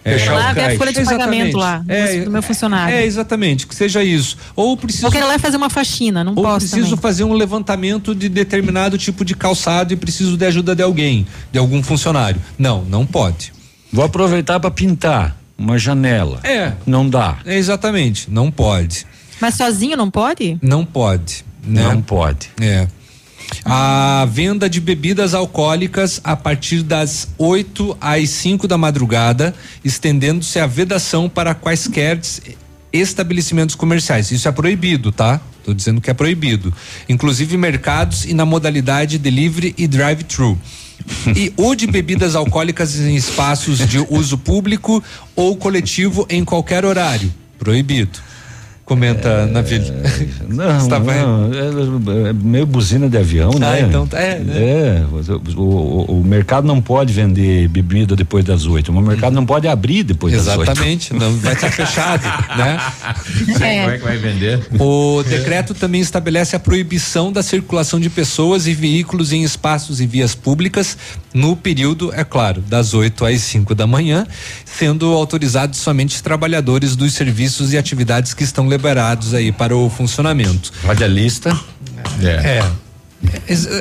é, 0.05 0.17
Deixar 0.17 0.35
lá 0.35 0.53
ver 0.53 0.61
a 0.75 0.77
folha 0.79 0.93
de 0.93 1.01
exatamente. 1.01 1.53
pagamento 1.53 1.57
lá 1.57 1.85
é, 1.87 2.21
do 2.21 2.31
meu 2.31 2.43
funcionário. 2.43 2.95
É, 2.95 3.05
exatamente, 3.05 3.67
que 3.67 3.75
seja 3.75 4.03
isso. 4.03 4.37
Ou 4.57 4.77
preciso. 4.77 5.07
Ou 5.07 5.13
quero 5.13 5.27
lá 5.27 5.39
fazer 5.39 5.57
uma 5.57 5.71
faxina, 5.71 6.25
não 6.25 6.35
ou 6.35 6.43
posso. 6.43 6.67
preciso 6.67 6.91
também. 6.91 7.03
fazer 7.03 7.25
um 7.25 7.33
levantamento 7.33 8.15
de 8.15 8.29
determinado 8.29 8.99
tipo 8.99 9.25
de 9.25 9.35
calçado 9.35 9.93
e 9.93 9.97
preciso 9.97 10.37
de 10.37 10.45
ajuda 10.45 10.75
de 10.75 10.83
alguém, 10.83 11.27
de 11.53 11.59
algum 11.59 11.83
funcionário. 11.83 12.41
Não, 12.59 12.83
não 12.85 13.07
pode. 13.07 13.53
Vou 13.93 14.05
aproveitar 14.05 14.59
para 14.61 14.71
pintar 14.71 15.37
uma 15.57 15.79
janela. 15.79 16.41
É. 16.43 16.73
Não 16.87 17.09
dá. 17.09 17.39
É 17.45 17.57
exatamente, 17.57 18.31
não 18.31 18.51
pode. 18.51 19.07
Mas 19.41 19.55
sozinho 19.55 19.97
não 19.97 20.11
pode? 20.11 20.59
Não 20.61 20.85
pode. 20.85 21.45
Né? 21.63 21.83
Não 21.83 22.01
pode. 22.01 22.51
É. 22.61 22.89
A 23.65 24.27
venda 24.31 24.69
de 24.69 24.81
bebidas 24.81 25.35
alcoólicas 25.35 26.21
a 26.25 26.37
partir 26.37 26.83
das 26.83 27.29
8 27.37 27.97
às 28.01 28.31
5 28.31 28.67
da 28.67 28.79
madrugada, 28.79 29.55
estendendo-se 29.85 30.59
a 30.59 30.67
vedação 30.67 31.29
para 31.29 31.55
quaisquer 31.55 32.21
estabelecimentos 32.93 33.75
comerciais. 33.75 34.31
Isso 34.31 34.49
é 34.49 34.53
proibido, 34.53 35.13
tá? 35.13 35.41
Tô 35.65 35.75
dizendo 35.75 36.01
que 36.01 36.11
é 36.11 36.15
proibido. 36.15 36.73
Inclusive 37.09 37.57
mercados 37.57 38.25
e 38.25 38.33
na 38.33 38.47
modalidade 38.47 39.19
delivery 39.19 39.75
e 39.77 39.87
drive-thru. 39.87 40.59
e 41.37 41.53
ou 41.59 41.75
de 41.75 41.87
bebidas 41.87 42.35
alcoólicas 42.35 42.97
em 42.99 43.15
espaços 43.17 43.79
de 43.87 43.99
uso 44.09 44.39
público 44.39 45.03
ou 45.37 45.57
coletivo 45.57 46.27
em 46.31 46.45
qualquer 46.45 46.85
horário. 46.85 47.33
Proibido. 47.59 48.19
Comenta, 48.89 49.29
é, 49.29 49.47
Navilho. 49.47 49.85
Não, 50.49 50.79
Estava... 50.79 51.15
não 51.15 51.51
é, 51.53 52.31
é, 52.31 52.33
meio 52.33 52.65
buzina 52.65 53.07
de 53.07 53.19
avião, 53.19 53.51
ah, 53.57 53.59
né? 53.59 53.83
então 53.83 54.07
tá, 54.07 54.19
é. 54.19 54.39
Né? 54.39 54.55
é 54.57 55.05
o, 55.55 55.61
o, 55.61 56.21
o, 56.21 56.25
mercado 56.25 56.67
não 56.67 56.81
pode 56.81 57.13
vender 57.13 57.69
bebida 57.69 58.17
depois 58.17 58.45
das 58.45 58.65
oito. 58.65 58.91
O 58.91 59.01
mercado 59.03 59.35
não 59.35 59.45
pode 59.45 59.69
abrir 59.69 60.03
depois 60.03 60.33
Exatamente, 60.33 60.67
das 60.67 60.69
oito. 60.69 60.81
Exatamente, 60.81 61.15
não 61.15 61.37
vai 61.39 61.53
estar 61.53 61.71
fechado, 61.71 62.25
né? 62.57 62.81
É. 63.61 63.81
Como 63.83 63.91
é 63.91 63.99
que 63.99 64.05
vai 64.05 64.17
vender? 64.17 64.61
O 64.79 65.23
decreto 65.23 65.75
também 65.75 66.01
estabelece 66.01 66.57
a 66.57 66.59
proibição 66.59 67.31
da 67.31 67.43
circulação 67.43 68.01
de 68.01 68.09
pessoas 68.09 68.67
e 68.67 68.73
veículos 68.73 69.33
em 69.33 69.43
espaços 69.43 70.01
e 70.01 70.07
vias 70.07 70.35
públicas 70.35 70.97
no 71.35 71.55
período, 71.55 72.13
é 72.15 72.25
claro, 72.25 72.61
das 72.63 72.95
8 72.95 73.25
às 73.25 73.41
5 73.43 73.75
da 73.75 73.87
manhã, 73.87 74.27
sendo 74.65 75.13
autorizados 75.13 75.79
somente 75.79 76.23
trabalhadores 76.23 76.97
dos 76.97 77.13
serviços 77.13 77.73
e 77.73 77.79
atividades 77.79 78.33
que 78.33 78.43
estão 78.43 78.67
liberados 78.79 79.35
aí 79.35 79.51
para 79.51 79.77
o 79.77 79.91
funcionamento. 79.91 80.73
Radialista. 80.85 81.59
É. 82.23 82.59
é. 82.59 82.65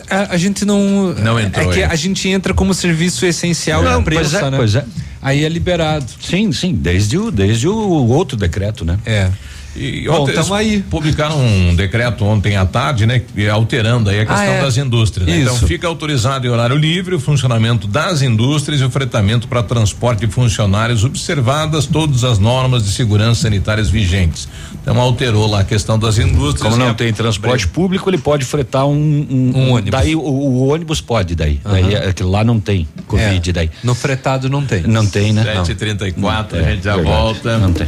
A, 0.10 0.34
a, 0.34 0.38
gente 0.38 0.66
não. 0.66 1.14
Não 1.14 1.40
entrou. 1.40 1.72
É 1.72 1.74
que 1.76 1.84
a 1.84 1.96
gente 1.96 2.28
entra 2.28 2.54
como 2.56 2.74
serviço 2.74 3.24
essencial 3.26 3.84
não, 3.84 4.04
pois 4.04 4.34
é, 4.34 4.50
né? 4.50 4.58
Pois 4.58 4.76
é. 4.76 4.84
Aí 5.22 5.46
é 5.46 5.50
liberado. 5.50 6.06
Sim, 6.20 6.52
sim, 6.52 6.74
desde 6.74 7.18
o, 7.18 7.30
desde 7.30 7.68
o 7.68 7.78
outro 8.08 8.36
decreto, 8.36 8.84
né? 8.84 8.98
É. 9.06 9.30
E 9.78 10.08
Bom, 10.08 10.24
ontem 10.24 10.54
aí. 10.56 10.84
publicaram 10.90 11.40
um 11.40 11.76
decreto 11.76 12.26
ontem 12.26 12.56
à 12.58 12.66
tarde, 12.66 13.06
né? 13.06 13.22
Alterando 13.52 14.10
aí 14.10 14.22
a 14.22 14.26
questão 14.26 14.44
ah, 14.44 14.58
é. 14.58 14.62
das 14.62 14.78
indústrias. 14.78 15.30
Né? 15.30 15.42
Então 15.42 15.56
fica 15.56 15.88
autorizado 15.88 16.46
em 16.46 16.50
horário 16.50 16.76
livre 16.76 17.16
o 17.16 17.20
funcionamento 17.20 17.88
das 17.88 18.22
indústrias 18.22 18.82
e 18.82 18.84
o 18.84 18.90
fretamento 18.90 19.48
para 19.48 19.64
transporte 19.64 20.26
de 20.26 20.32
funcionários, 20.32 21.04
observadas 21.04 21.86
todas 21.86 22.24
as 22.24 22.40
normas 22.40 22.84
de 22.84 22.92
segurança 22.92 23.42
sanitárias 23.42 23.90
vigentes. 23.90 24.48
Então 24.82 25.00
alterou 25.00 25.48
lá 25.48 25.62
a 25.62 25.64
questão 25.64 25.98
das 25.98 26.18
indústrias. 26.18 26.74
Como 26.74 26.78
não 26.78 26.94
tem 26.94 27.14
transporte 27.14 27.68
público, 27.68 28.10
ele 28.10 28.18
pode 28.18 28.46
fretar 28.46 28.86
um, 28.86 28.94
um, 28.94 29.52
um 29.56 29.72
ônibus. 29.74 29.92
Daí 29.92 30.16
o, 30.16 30.22
o, 30.22 30.68
ônibus 30.68 31.02
pode 31.02 31.36
daí. 31.36 31.60
Uhum. 31.64 31.72
daí 31.72 31.96
é, 31.96 32.14
lá 32.22 32.44
não 32.44 32.60
tem 32.60 32.88
Covid 33.06 33.50
é. 33.50 33.54
daí. 33.54 33.72
No 33.84 33.96
fretado 33.96 34.50
não 34.50 34.66
tem. 34.66 34.84
Não 34.84 35.06
tem, 35.06 35.34
né? 35.34 35.44
7h34, 35.64 36.54
a 36.54 36.62
gente 36.64 36.84
já 36.84 36.96
verdade. 36.96 37.02
volta. 37.04 37.58
Não 37.58 37.74
tem. 37.74 37.88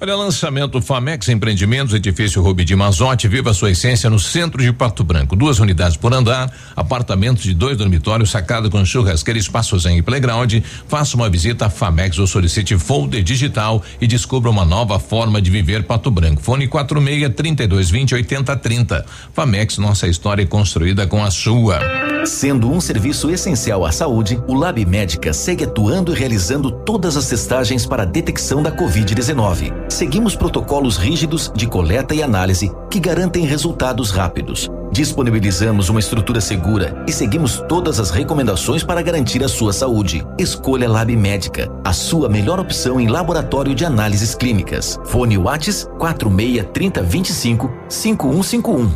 Olha, 0.00 0.14
lançamento 0.14 0.80
Famex 0.80 1.28
Empreendimentos, 1.28 1.92
edifício 1.92 2.40
Rubi 2.40 2.64
de 2.64 2.76
Mazote, 2.76 3.26
viva 3.26 3.52
sua 3.52 3.72
essência 3.72 4.08
no 4.08 4.20
centro 4.20 4.62
de 4.62 4.72
Pato 4.72 5.02
Branco. 5.02 5.34
Duas 5.34 5.58
unidades 5.58 5.96
por 5.96 6.14
andar, 6.14 6.52
apartamentos 6.76 7.42
de 7.42 7.52
dois 7.52 7.76
dormitórios, 7.76 8.30
sacada 8.30 8.70
com 8.70 8.84
churrasqueira, 8.84 9.40
espaços 9.40 9.86
em 9.86 10.00
playground. 10.00 10.62
Faça 10.86 11.16
uma 11.16 11.28
visita 11.28 11.66
a 11.66 11.70
Famex 11.70 12.16
ou 12.20 12.28
solicite 12.28 12.78
folder 12.78 13.24
digital 13.24 13.82
e 14.00 14.06
descubra 14.06 14.48
uma 14.48 14.64
nova 14.64 15.00
forma 15.00 15.42
de 15.42 15.50
viver 15.50 15.82
Pato 15.82 16.12
Branco. 16.12 16.40
Fone 16.40 16.68
46 16.68 17.34
32 17.34 17.90
20 17.90 18.14
80 18.14 18.56
30. 18.56 19.06
Famex, 19.34 19.78
nossa 19.78 20.06
história 20.06 20.44
é 20.44 20.46
construída 20.46 21.08
com 21.08 21.24
a 21.24 21.30
sua. 21.32 21.80
Sendo 22.24 22.70
um 22.70 22.80
serviço 22.80 23.30
essencial 23.30 23.84
à 23.84 23.90
saúde, 23.90 24.40
o 24.46 24.54
Lab 24.54 24.84
Médica 24.84 25.32
segue 25.32 25.64
atuando 25.64 26.12
e 26.12 26.16
realizando 26.16 26.70
todas 26.70 27.16
as 27.16 27.26
testagens 27.28 27.84
para 27.84 28.04
a 28.04 28.06
detecção 28.06 28.62
da 28.62 28.70
Covid-19 28.70 29.87
seguimos 29.88 30.36
protocolos 30.36 30.96
rígidos 30.96 31.50
de 31.54 31.66
coleta 31.66 32.14
e 32.14 32.22
análise 32.22 32.70
que 32.90 33.00
garantem 33.00 33.44
resultados 33.44 34.10
rápidos. 34.10 34.68
Disponibilizamos 34.90 35.88
uma 35.88 36.00
estrutura 36.00 36.40
segura 36.40 37.04
e 37.06 37.12
seguimos 37.12 37.62
todas 37.68 38.00
as 38.00 38.10
recomendações 38.10 38.82
para 38.82 39.02
garantir 39.02 39.44
a 39.44 39.48
sua 39.48 39.72
saúde. 39.72 40.26
Escolha 40.38 40.88
Lab 40.88 41.14
Médica, 41.14 41.70
a 41.84 41.92
sua 41.92 42.28
melhor 42.28 42.58
opção 42.58 42.98
em 43.00 43.06
laboratório 43.06 43.74
de 43.74 43.84
análises 43.84 44.34
clínicas. 44.34 44.98
Fone 45.04 45.36
Whats 45.36 45.88
46 45.98 46.66
30 46.72 47.02
25 47.02 47.70
5151. 47.88 48.90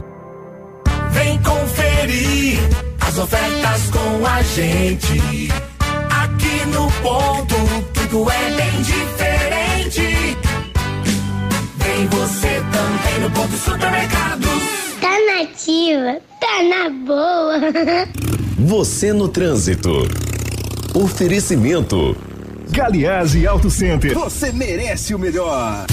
Vem 1.11 1.42
conferir 1.42 2.59
as 3.00 3.18
ofertas 3.18 3.90
com 3.90 4.26
a 4.26 4.42
gente. 4.42 5.52
Aqui 6.11 6.66
no 6.72 6.90
ponto, 7.02 7.55
tudo 7.92 8.31
é 8.31 8.50
bem 8.50 8.83
diferente 8.83 9.32
tem 12.03 12.09
você 12.09 12.49
também 12.73 13.21
no 13.21 13.31
ponto 13.31 13.53
supermercado. 13.57 14.47
Tá 15.01 15.19
nativa, 15.27 16.21
tá 16.41 16.62
na 16.65 16.91
boa. 16.91 17.61
Você 18.59 19.12
no 19.12 19.29
trânsito. 19.29 19.91
Oferecimento. 20.95 22.17
Galiase 22.71 23.47
Auto 23.47 23.71
Center. 23.71 24.15
Você 24.15 24.53
merece 24.53 25.15
o 25.15 25.19
melhor. 25.19 25.87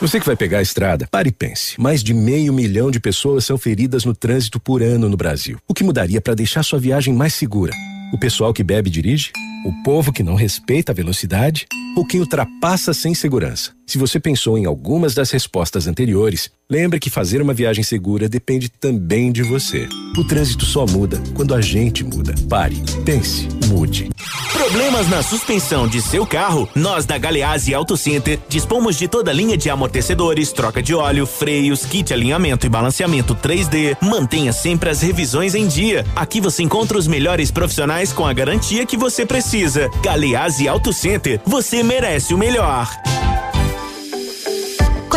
Você 0.00 0.20
que 0.20 0.26
vai 0.26 0.36
pegar 0.36 0.58
a 0.58 0.62
estrada, 0.62 1.08
pare 1.10 1.30
e 1.30 1.32
pense. 1.32 1.80
Mais 1.80 2.02
de 2.02 2.14
meio 2.14 2.52
milhão 2.52 2.90
de 2.90 3.00
pessoas 3.00 3.44
são 3.44 3.58
feridas 3.58 4.04
no 4.04 4.14
trânsito 4.14 4.60
por 4.60 4.82
ano 4.82 5.08
no 5.08 5.16
Brasil. 5.16 5.58
O 5.66 5.74
que 5.74 5.84
mudaria 5.84 6.20
para 6.20 6.34
deixar 6.34 6.62
sua 6.62 6.78
viagem 6.78 7.14
mais 7.14 7.34
segura? 7.34 7.72
O 8.12 8.18
pessoal 8.18 8.52
que 8.52 8.62
bebe 8.62 8.88
e 8.88 8.92
dirige? 8.92 9.32
O 9.64 9.82
povo 9.82 10.12
que 10.12 10.22
não 10.22 10.34
respeita 10.34 10.92
a 10.92 10.94
velocidade? 10.94 11.66
Ou 11.98 12.06
quem 12.06 12.20
ultrapassa 12.20 12.94
sem 12.94 13.12
segurança? 13.12 13.72
Se 13.84 13.98
você 13.98 14.20
pensou 14.20 14.56
em 14.56 14.66
algumas 14.66 15.14
das 15.14 15.32
respostas 15.32 15.88
anteriores, 15.88 16.48
lembre 16.70 17.00
que 17.00 17.10
fazer 17.10 17.42
uma 17.42 17.52
viagem 17.52 17.82
segura 17.82 18.28
depende 18.28 18.68
também 18.68 19.32
de 19.32 19.42
você. 19.42 19.88
O 20.16 20.22
trânsito 20.22 20.64
só 20.64 20.86
muda 20.86 21.20
quando 21.34 21.54
a 21.54 21.60
gente 21.60 22.04
muda. 22.04 22.34
Pare, 22.48 22.76
pense, 23.04 23.48
mude. 23.66 24.10
Problemas 24.52 25.08
na 25.08 25.22
suspensão 25.22 25.88
de 25.88 26.02
seu 26.02 26.26
carro? 26.26 26.68
Nós 26.74 27.06
da 27.06 27.16
Galeazzi 27.16 27.72
Auto 27.72 27.96
Center 27.96 28.38
dispomos 28.48 28.98
de 28.98 29.08
toda 29.08 29.30
a 29.30 29.34
linha 29.34 29.56
de 29.56 29.70
amortecedores, 29.70 30.52
troca 30.52 30.82
de 30.82 30.94
óleo, 30.94 31.24
freios, 31.24 31.86
kit 31.86 32.12
alinhamento 32.12 32.66
e 32.66 32.68
balanceamento 32.68 33.34
3D. 33.34 33.96
Mantenha 34.02 34.52
sempre 34.52 34.90
as 34.90 35.00
revisões 35.00 35.54
em 35.54 35.66
dia. 35.66 36.04
Aqui 36.14 36.38
você 36.38 36.62
encontra 36.62 36.98
os 36.98 37.06
melhores 37.06 37.50
profissionais 37.50 38.12
com 38.12 38.26
a 38.26 38.32
garantia 38.34 38.84
que 38.84 38.96
você 38.96 39.24
precisa. 39.24 39.88
Galeazzi 40.02 40.68
Auto 40.68 40.92
Center, 40.92 41.40
você 41.46 41.82
merece 41.88 42.34
o 42.34 42.38
melhor. 42.38 42.86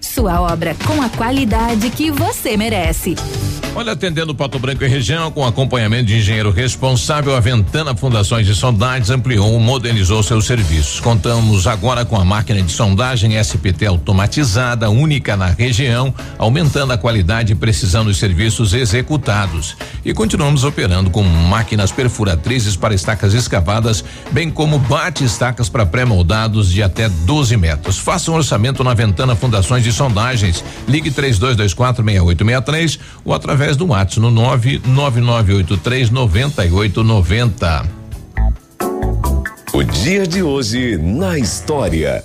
Sua 0.00 0.40
obra 0.40 0.76
com 0.86 1.00
a 1.00 1.08
qualidade 1.08 1.88
que 1.90 2.10
você 2.10 2.56
merece. 2.56 3.14
Olha, 3.72 3.92
atendendo 3.92 4.34
Pato 4.34 4.58
Branco 4.58 4.82
e 4.84 4.88
região, 4.88 5.30
com 5.30 5.46
acompanhamento 5.46 6.06
de 6.06 6.16
engenheiro 6.16 6.50
responsável, 6.50 7.36
a 7.36 7.40
Ventana 7.40 7.94
Fundações 7.94 8.48
e 8.48 8.54
Sondagens 8.54 9.10
ampliou 9.10 9.54
e 9.54 9.62
modernizou 9.62 10.24
seus 10.24 10.44
serviços. 10.44 10.98
Contamos 10.98 11.68
agora 11.68 12.04
com 12.04 12.16
a 12.16 12.24
máquina 12.24 12.60
de 12.60 12.72
sondagem 12.72 13.38
SPT 13.38 13.86
automatizada, 13.86 14.90
única 14.90 15.36
na 15.36 15.46
região, 15.46 16.12
aumentando 16.36 16.92
a 16.92 16.98
qualidade 16.98 17.52
e 17.52 17.56
precisão 17.56 18.04
dos 18.04 18.18
serviços 18.18 18.74
executados. 18.74 19.76
E 20.04 20.12
continuamos 20.12 20.64
operando 20.64 21.08
com 21.08 21.22
máquinas 21.22 21.92
perfuratrizes 21.92 22.74
para 22.74 22.92
estacas 22.92 23.34
escavadas, 23.34 24.04
bem 24.32 24.50
como 24.50 24.80
bate-estacas 24.80 25.68
para 25.68 25.86
pré-moldados 25.86 26.72
de 26.72 26.82
até 26.82 27.08
12 27.08 27.56
metros. 27.56 27.98
Faça 27.98 28.32
um 28.32 28.34
orçamento 28.34 28.82
na 28.82 28.94
Ventana 28.94 29.36
Fundações 29.36 29.59
fundações 29.60 29.86
e 29.86 29.92
sondagens. 29.92 30.64
Ligue 30.88 31.10
32246863 31.10 32.98
ou 33.24 33.34
através 33.34 33.76
do 33.76 33.86
WhatsApp 33.86 34.20
no 34.20 34.30
99983 34.30 36.10
9890. 36.10 37.88
O 39.72 39.84
dia 39.84 40.26
de 40.26 40.42
hoje 40.42 40.96
na 40.98 41.38
história. 41.38 42.24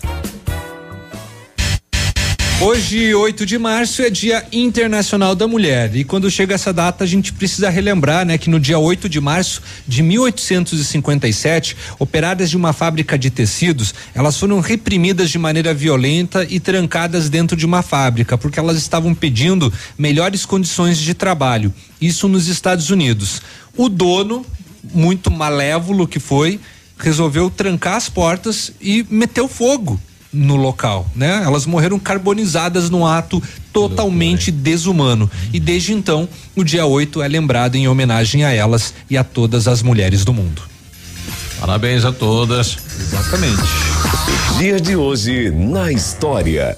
Hoje, 2.62 3.14
8 3.14 3.46
de 3.46 3.58
março, 3.58 4.02
é 4.02 4.10
Dia 4.10 4.46
Internacional 4.50 5.36
da 5.36 5.46
Mulher. 5.46 5.94
E 5.94 6.06
quando 6.06 6.32
chega 6.32 6.56
essa 6.56 6.72
data, 6.72 7.04
a 7.04 7.08
gente 7.08 7.34
precisa 7.34 7.70
relembrar, 7.70 8.26
né, 8.26 8.38
que 8.38 8.50
no 8.50 8.62
dia 8.62 8.80
8 8.80 9.10
de 9.10 9.20
março 9.20 9.62
de 9.86 10.02
1857, 10.02 11.76
operárias 12.00 12.50
de 12.50 12.56
uma 12.56 12.72
fábrica 12.72 13.20
de 13.20 13.30
tecidos, 13.30 13.94
elas 14.14 14.40
foram 14.40 14.62
reprimidas 14.62 15.30
de 15.30 15.38
maneira 15.38 15.74
violenta 15.74 16.48
e 16.50 16.58
trancadas 16.58 17.30
dentro 17.30 17.58
de 17.58 17.66
uma 17.66 17.82
fábrica, 17.82 18.38
porque 18.38 18.58
elas 18.58 18.78
estavam 18.78 19.14
pedindo 19.14 19.72
melhores 19.98 20.46
condições 20.46 20.98
de 20.98 21.14
trabalho. 21.14 21.74
Isso 22.00 22.30
nos 22.30 22.48
Estados 22.48 22.90
Unidos. 22.90 23.42
O 23.76 23.90
dono, 23.90 24.46
muito 24.94 25.30
malévolo 25.30 26.08
que 26.08 26.22
foi, 26.22 26.58
resolveu 26.98 27.50
trancar 27.50 27.96
as 27.96 28.08
portas 28.08 28.72
e 28.80 29.06
meteu 29.10 29.50
fogo 29.50 30.00
no 30.36 30.56
local, 30.56 31.08
né? 31.16 31.42
Elas 31.44 31.66
morreram 31.66 31.98
carbonizadas 31.98 32.90
num 32.90 33.06
ato 33.06 33.42
totalmente 33.72 34.52
desumano. 34.52 35.30
E 35.54 35.60
desde 35.60 35.94
então, 35.94 36.28
o 36.56 36.64
dia 36.64 36.86
8 36.86 37.22
é 37.22 37.28
lembrado 37.28 37.76
em 37.76 37.88
homenagem 37.88 38.44
a 38.44 38.52
elas 38.52 38.94
e 39.10 39.18
a 39.18 39.24
todas 39.24 39.68
as 39.68 39.82
mulheres 39.82 40.26
do 40.26 40.34
mundo. 40.34 40.62
Parabéns 41.60 42.04
a 42.04 42.12
todas. 42.12 42.78
Exatamente. 43.00 43.64
Dia 44.58 44.80
de 44.80 44.96
hoje 44.96 45.50
na 45.52 45.92
história. 45.92 46.78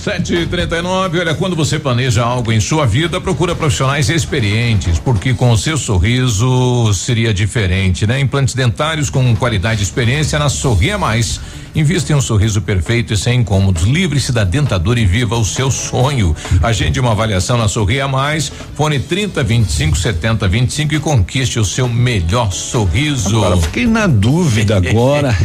News. 0.00 0.10
739, 0.10 1.18
olha, 1.18 1.34
quando 1.34 1.54
você 1.54 1.78
planeja 1.78 2.22
algo 2.22 2.50
em 2.50 2.58
sua 2.58 2.86
vida, 2.86 3.20
procura 3.20 3.54
profissionais 3.54 4.08
experientes, 4.08 4.98
porque 4.98 5.34
com 5.34 5.50
o 5.50 5.58
seu 5.58 5.76
sorriso 5.76 6.92
seria 6.94 7.34
diferente, 7.34 8.06
né? 8.06 8.18
Implantes 8.18 8.54
dentários 8.54 9.10
com 9.10 9.36
qualidade 9.36 9.80
e 9.80 9.82
experiência 9.82 10.38
na 10.38 10.48
Sorria 10.48 10.96
Mais. 10.96 11.38
Invista 11.74 12.12
em 12.12 12.16
um 12.16 12.20
sorriso 12.20 12.62
perfeito 12.62 13.12
e 13.12 13.16
sem 13.16 13.40
incômodos. 13.40 13.82
Livre-se 13.82 14.32
da 14.32 14.42
dentadura 14.42 14.98
e 14.98 15.04
viva 15.04 15.36
o 15.36 15.44
seu 15.44 15.70
sonho. 15.70 16.34
Agende 16.62 16.98
uma 16.98 17.12
avaliação 17.12 17.58
na 17.58 17.68
Sorria 17.68 18.08
Mais. 18.08 18.50
Fone 18.74 18.98
30 18.98 19.42
25 19.44 19.96
70 19.96 20.48
25 20.48 20.94
e 20.94 20.98
conquiste 20.98 21.60
o 21.60 21.64
seu 21.64 21.86
melhor 21.86 22.50
sorriso. 22.52 23.36
Agora, 23.44 23.56
fiquei 23.58 23.86
na 23.86 24.06
dúvida 24.06 24.78
agora. 24.78 25.36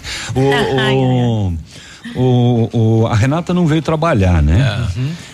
o, 0.34 1.50
o, 1.50 1.52
o, 2.14 2.68
o- 3.02 3.06
a 3.06 3.14
Renata 3.14 3.52
não 3.54 3.66
veio 3.66 3.82
trabalhar, 3.82 4.42
né? 4.42 4.86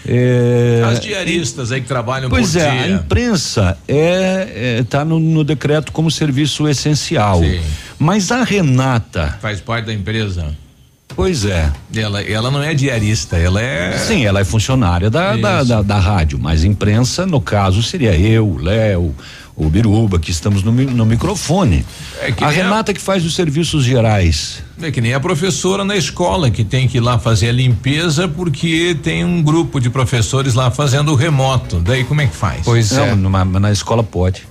É, 0.06 0.82
As 0.86 1.00
diaristas 1.00 1.72
aí 1.72 1.80
que 1.80 1.86
trabalham 1.88 2.28
Pois 2.28 2.52
por 2.52 2.58
é, 2.60 2.68
a 2.68 2.82
dia. 2.86 2.94
imprensa 2.96 3.76
é, 3.88 4.78
é 4.80 4.84
tá 4.88 5.04
no, 5.04 5.18
no 5.18 5.42
decreto 5.44 5.92
como 5.92 6.10
serviço 6.10 6.68
essencial. 6.68 7.40
Sim. 7.40 7.60
Mas 7.98 8.30
a 8.30 8.42
Renata, 8.42 9.38
Faz 9.40 9.60
parte 9.60 9.86
da 9.86 9.94
empresa. 9.94 10.54
pois 11.08 11.44
é. 11.44 11.70
Ela, 11.94 12.22
ela 12.22 12.50
não 12.50 12.62
é 12.62 12.74
diarista, 12.74 13.36
ela 13.36 13.60
é. 13.62 13.96
Sim, 13.98 14.24
ela 14.26 14.40
é 14.40 14.44
funcionária 14.44 15.08
da, 15.08 15.36
da, 15.36 15.62
da, 15.62 15.82
da 15.82 15.98
rádio, 15.98 16.38
mas 16.38 16.64
imprensa, 16.64 17.24
no 17.24 17.40
caso, 17.40 17.82
seria 17.82 18.14
eu, 18.18 18.46
o 18.48 18.58
Léo, 18.58 19.14
o 19.56 19.70
Biruba, 19.70 20.18
que 20.18 20.30
estamos 20.32 20.62
no, 20.64 20.72
no 20.72 21.06
microfone. 21.06 21.86
É 22.20 22.34
a 22.44 22.48
a- 22.48 22.50
Renata 22.50 22.92
que 22.92 23.00
faz 23.00 23.24
os 23.24 23.34
serviços 23.34 23.84
gerais. 23.84 24.62
É 24.82 24.90
que 24.90 25.00
nem 25.00 25.14
a 25.14 25.20
professora 25.20 25.84
na 25.84 25.96
escola 25.96 26.50
que 26.50 26.64
tem 26.64 26.88
que 26.88 26.96
ir 26.98 27.00
lá 27.00 27.18
fazer 27.18 27.48
a 27.48 27.52
limpeza 27.52 28.26
porque 28.26 28.96
tem 29.02 29.24
um 29.24 29.42
grupo 29.42 29.80
de 29.80 29.88
professores 29.88 30.54
lá 30.54 30.70
fazendo 30.70 31.12
o 31.12 31.14
remoto. 31.14 31.76
Daí 31.80 32.02
como 32.04 32.20
é 32.20 32.26
que 32.26 32.34
faz? 32.34 32.62
Pois 32.64 32.90
Não, 32.90 33.04
é. 33.04 33.14
numa- 33.14 33.44
na 33.44 33.70
escola 33.70 34.02
pode. 34.02 34.42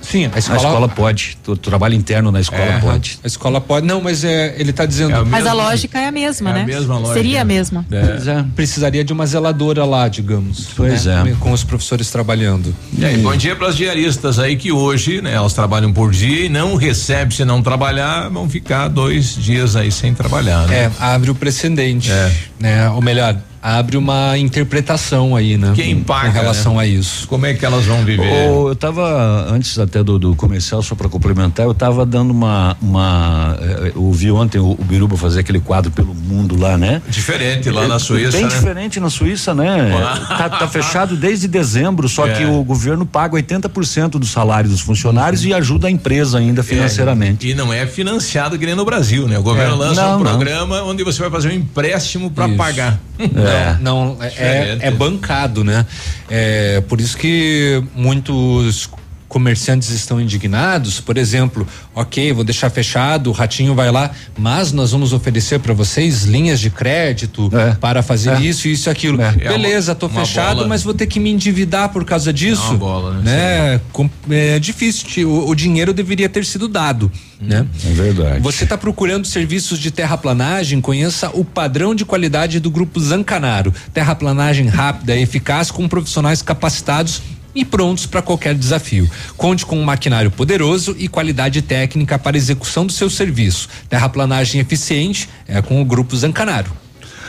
Sim, 0.00 0.26
a 0.26 0.28
Na 0.28 0.38
escola, 0.38 0.58
escola 0.58 0.88
pode. 0.88 1.36
O 1.46 1.56
trabalho 1.56 1.94
interno 1.94 2.30
na 2.30 2.40
escola 2.40 2.62
É. 2.62 2.78
pode. 2.80 3.18
A 3.22 3.26
escola 3.26 3.60
pode. 3.60 3.86
Não, 3.86 4.00
mas 4.00 4.22
é, 4.24 4.54
ele 4.58 4.70
está 4.70 4.86
dizendo. 4.86 5.12
É 5.14 5.20
o 5.20 5.26
Mas 5.26 5.46
a 5.46 5.52
lógica 5.52 5.98
é 5.98 6.06
a 6.06 6.12
mesma, 6.12 6.50
é 6.50 6.52
a 6.52 6.56
né? 6.56 6.64
mesma 6.66 6.94
lógica. 6.98 7.14
Seria 7.14 7.42
a 7.42 7.44
mesma. 7.44 7.84
É. 7.90 8.06
Pois 8.06 8.28
é. 8.28 8.44
Precisaria 8.54 9.04
de 9.04 9.12
uma 9.12 9.26
zeladora 9.26 9.84
lá, 9.84 10.06
digamos. 10.08 10.68
Pois 10.76 11.04
né? 11.06 11.30
é. 11.32 11.34
Com 11.40 11.50
os 11.52 11.64
professores 11.64 12.10
trabalhando. 12.10 12.74
E 12.96 13.04
aí, 13.04 13.16
bom 13.18 13.34
dia 13.36 13.56
para 13.56 13.68
as 13.68 13.76
diaristas 13.76 14.38
aí 14.38 14.56
que 14.56 14.70
hoje, 14.70 15.20
né, 15.20 15.32
elas 15.34 15.52
trabalham 15.52 15.92
por 15.92 16.12
dia 16.12 16.46
e 16.46 16.48
não 16.48 16.76
recebem 16.76 17.30
se 17.36 17.44
não 17.44 17.60
trabalhar, 17.62 18.28
vão 18.28 18.48
ficar 18.48 18.88
dois 18.88 19.34
dias 19.34 19.63
aí 19.76 19.90
sem 19.90 20.14
trabalhar, 20.14 20.66
né? 20.66 20.84
É, 20.84 20.90
abre 20.98 21.30
o 21.30 21.34
precedente. 21.34 22.10
É. 22.10 22.32
Né? 22.60 22.90
Ou 22.90 23.00
melhor, 23.00 23.36
abre 23.66 23.96
uma 23.96 24.36
interpretação 24.36 25.34
aí, 25.34 25.56
né? 25.56 25.72
Quem 25.74 25.98
paga, 26.00 26.26
Com 26.28 26.34
relação 26.34 26.74
né? 26.74 26.82
a 26.82 26.86
isso. 26.86 27.26
Como 27.26 27.46
é 27.46 27.54
que 27.54 27.64
elas 27.64 27.86
vão 27.86 28.04
viver? 28.04 28.50
Ô, 28.50 28.68
eu 28.68 28.76
tava, 28.76 29.46
antes 29.50 29.78
até 29.78 30.02
do, 30.04 30.18
do 30.18 30.36
comercial, 30.36 30.82
só 30.82 30.94
para 30.94 31.08
complementar, 31.08 31.64
eu 31.64 31.72
tava 31.72 32.04
dando 32.04 32.30
uma. 32.30 32.76
uma 32.82 33.56
eh, 33.58 33.92
eu 33.96 34.12
vi 34.12 34.30
ontem 34.30 34.58
o, 34.58 34.72
o 34.72 34.84
Biruba 34.84 35.16
fazer 35.16 35.40
aquele 35.40 35.60
quadro 35.60 35.90
pelo 35.90 36.14
mundo 36.14 36.60
lá, 36.60 36.76
né? 36.76 37.00
Diferente 37.08 37.70
lá 37.70 37.88
na 37.88 37.94
É, 37.94 37.98
Suíça, 37.98 38.32
Bem 38.32 38.42
né? 38.42 38.48
diferente 38.48 39.00
na 39.00 39.08
Suíça, 39.08 39.54
né? 39.54 39.90
Tá, 40.28 40.50
tá 40.50 40.68
fechado 40.68 41.16
desde 41.16 41.48
dezembro, 41.48 42.06
só 42.06 42.26
É. 42.26 42.34
que 42.34 42.44
o 42.44 42.62
governo 42.62 43.06
paga 43.06 43.34
80% 43.36 44.10
do 44.18 44.26
salário 44.26 44.68
dos 44.68 44.80
funcionários 44.82 45.42
e 45.44 45.54
ajuda 45.54 45.88
a 45.88 45.90
empresa 45.90 46.36
ainda 46.38 46.62
financeiramente. 46.62 47.46
É, 47.46 47.50
e 47.52 47.54
não 47.54 47.72
é 47.72 47.86
financiado 47.86 48.58
que 48.58 48.66
nem 48.66 48.74
no 48.74 48.84
Brasil, 48.84 49.26
né? 49.26 49.38
O 49.38 49.42
governo 49.42 49.74
É. 49.76 49.78
lança 49.78 50.02
Não, 50.02 50.16
um 50.16 50.22
não. 50.22 50.30
programa 50.32 50.82
onde 50.82 51.02
você 51.02 51.22
vai 51.22 51.30
fazer 51.30 51.48
um 51.48 51.52
empréstimo 51.52 52.30
para 52.30 52.46
pagar. 52.50 53.00
É. 53.18 53.53
Não, 53.80 54.16
é, 54.20 54.28
Diferente. 54.28 54.84
é 54.84 54.90
bancado, 54.90 55.64
né? 55.64 55.86
É 56.28 56.80
por 56.82 57.00
isso 57.00 57.16
que 57.16 57.82
muitos 57.94 58.88
comerciantes 59.34 59.90
estão 59.90 60.20
indignados, 60.20 61.00
por 61.00 61.18
exemplo, 61.18 61.66
ok, 61.92 62.32
vou 62.32 62.44
deixar 62.44 62.70
fechado, 62.70 63.30
o 63.30 63.32
ratinho 63.32 63.74
vai 63.74 63.90
lá, 63.90 64.12
mas 64.38 64.70
nós 64.70 64.92
vamos 64.92 65.12
oferecer 65.12 65.58
para 65.58 65.74
vocês 65.74 66.22
linhas 66.22 66.60
de 66.60 66.70
crédito 66.70 67.50
É. 67.52 67.72
para 67.74 68.00
fazer 68.00 68.30
É. 68.30 68.40
isso, 68.40 68.68
isso, 68.68 68.88
aquilo. 68.88 69.20
É 69.20 69.32
Beleza, 69.32 69.90
uma- 69.90 69.96
tô 69.96 70.06
uma 70.06 70.20
fechado, 70.24 70.56
bola. 70.58 70.68
mas 70.68 70.84
vou 70.84 70.94
ter 70.94 71.08
que 71.08 71.18
me 71.18 71.30
endividar 71.30 71.88
por 71.88 72.04
causa 72.04 72.32
disso. 72.32 72.62
uma 72.70 72.78
bola, 72.78 73.14
né? 73.22 73.80
né? 74.28 74.54
É 74.54 74.58
difícil, 74.60 75.28
o, 75.28 75.48
o 75.50 75.54
dinheiro 75.56 75.92
deveria 75.92 76.28
ter 76.28 76.44
sido 76.44 76.68
dado, 76.68 77.10
né? 77.40 77.66
É 77.84 77.92
verdade. 77.92 78.40
Você 78.40 78.62
está 78.62 78.78
procurando 78.78 79.26
serviços 79.26 79.80
de 79.80 79.90
terraplanagem? 79.90 80.80
Conheça 80.80 81.28
o 81.34 81.44
padrão 81.44 81.92
de 81.92 82.04
qualidade 82.04 82.60
do 82.60 82.70
Grupo 82.70 83.00
Zancanaro. 83.00 83.74
Terraplanagem 83.92 84.68
rápida 84.68 85.16
e 85.16 85.22
eficaz 85.22 85.72
com 85.72 85.88
profissionais 85.88 86.40
capacitados 86.40 87.20
e 87.54 87.64
prontos 87.64 88.06
para 88.06 88.22
qualquer 88.22 88.54
desafio. 88.54 89.10
Conte 89.36 89.64
com 89.64 89.78
um 89.78 89.84
maquinário 89.84 90.30
poderoso 90.30 90.94
e 90.98 91.08
qualidade 91.08 91.62
técnica 91.62 92.18
para 92.18 92.36
execução 92.36 92.86
do 92.86 92.92
seu 92.92 93.08
serviço. 93.08 93.68
Terraplanagem 93.88 94.60
eficiente 94.60 95.28
é 95.46 95.62
com 95.62 95.80
o 95.80 95.84
Grupo 95.84 96.16
Zancanaro. 96.16 96.84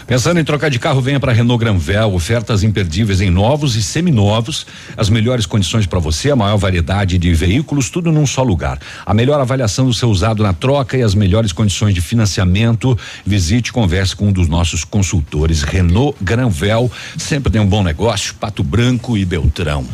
Pensando 0.08 0.40
em 0.40 0.44
trocar 0.44 0.70
de 0.70 0.78
carro, 0.78 1.02
venha 1.02 1.20
para 1.20 1.34
Renault 1.34 1.60
Granvel, 1.60 2.14
ofertas 2.14 2.62
imperdíveis 2.62 3.22
em 3.22 3.32
novos 3.32 3.76
e 3.76 3.82
seminovos, 3.82 4.68
as 4.96 5.10
melhores 5.10 5.48
condições 5.48 5.88
para 5.88 5.98
você, 5.98 6.30
a 6.30 6.36
maior 6.36 6.58
variedade 6.58 7.18
de 7.18 7.34
veículos, 7.34 7.90
tudo 7.90 8.12
num 8.12 8.28
só 8.28 8.44
lugar. 8.44 8.78
A 9.04 9.16
melhor 9.16 9.42
avaliação 9.42 9.88
do 9.88 9.94
seu 9.96 10.10
usado 10.10 10.44
na 10.44 10.54
troca 10.54 10.96
e 10.96 11.02
as 11.02 11.16
melhores 11.16 11.52
condições 11.52 11.96
de 11.96 12.02
financiamento. 12.02 12.96
Visite 13.26 13.70
e 13.70 13.74
converse 13.74 14.16
com 14.16 14.28
um 14.28 14.32
dos 14.32 14.48
nossos 14.48 14.84
consultores. 14.84 15.64
Renault 15.64 16.16
Granvel, 16.22 16.92
sempre 17.18 17.52
tem 17.52 17.60
um 17.60 17.68
bom 17.68 17.82
negócio, 17.82 18.36
Pato 18.36 18.64
Branco 18.64 19.18
e 19.18 19.26
Beltrão. 19.26 19.88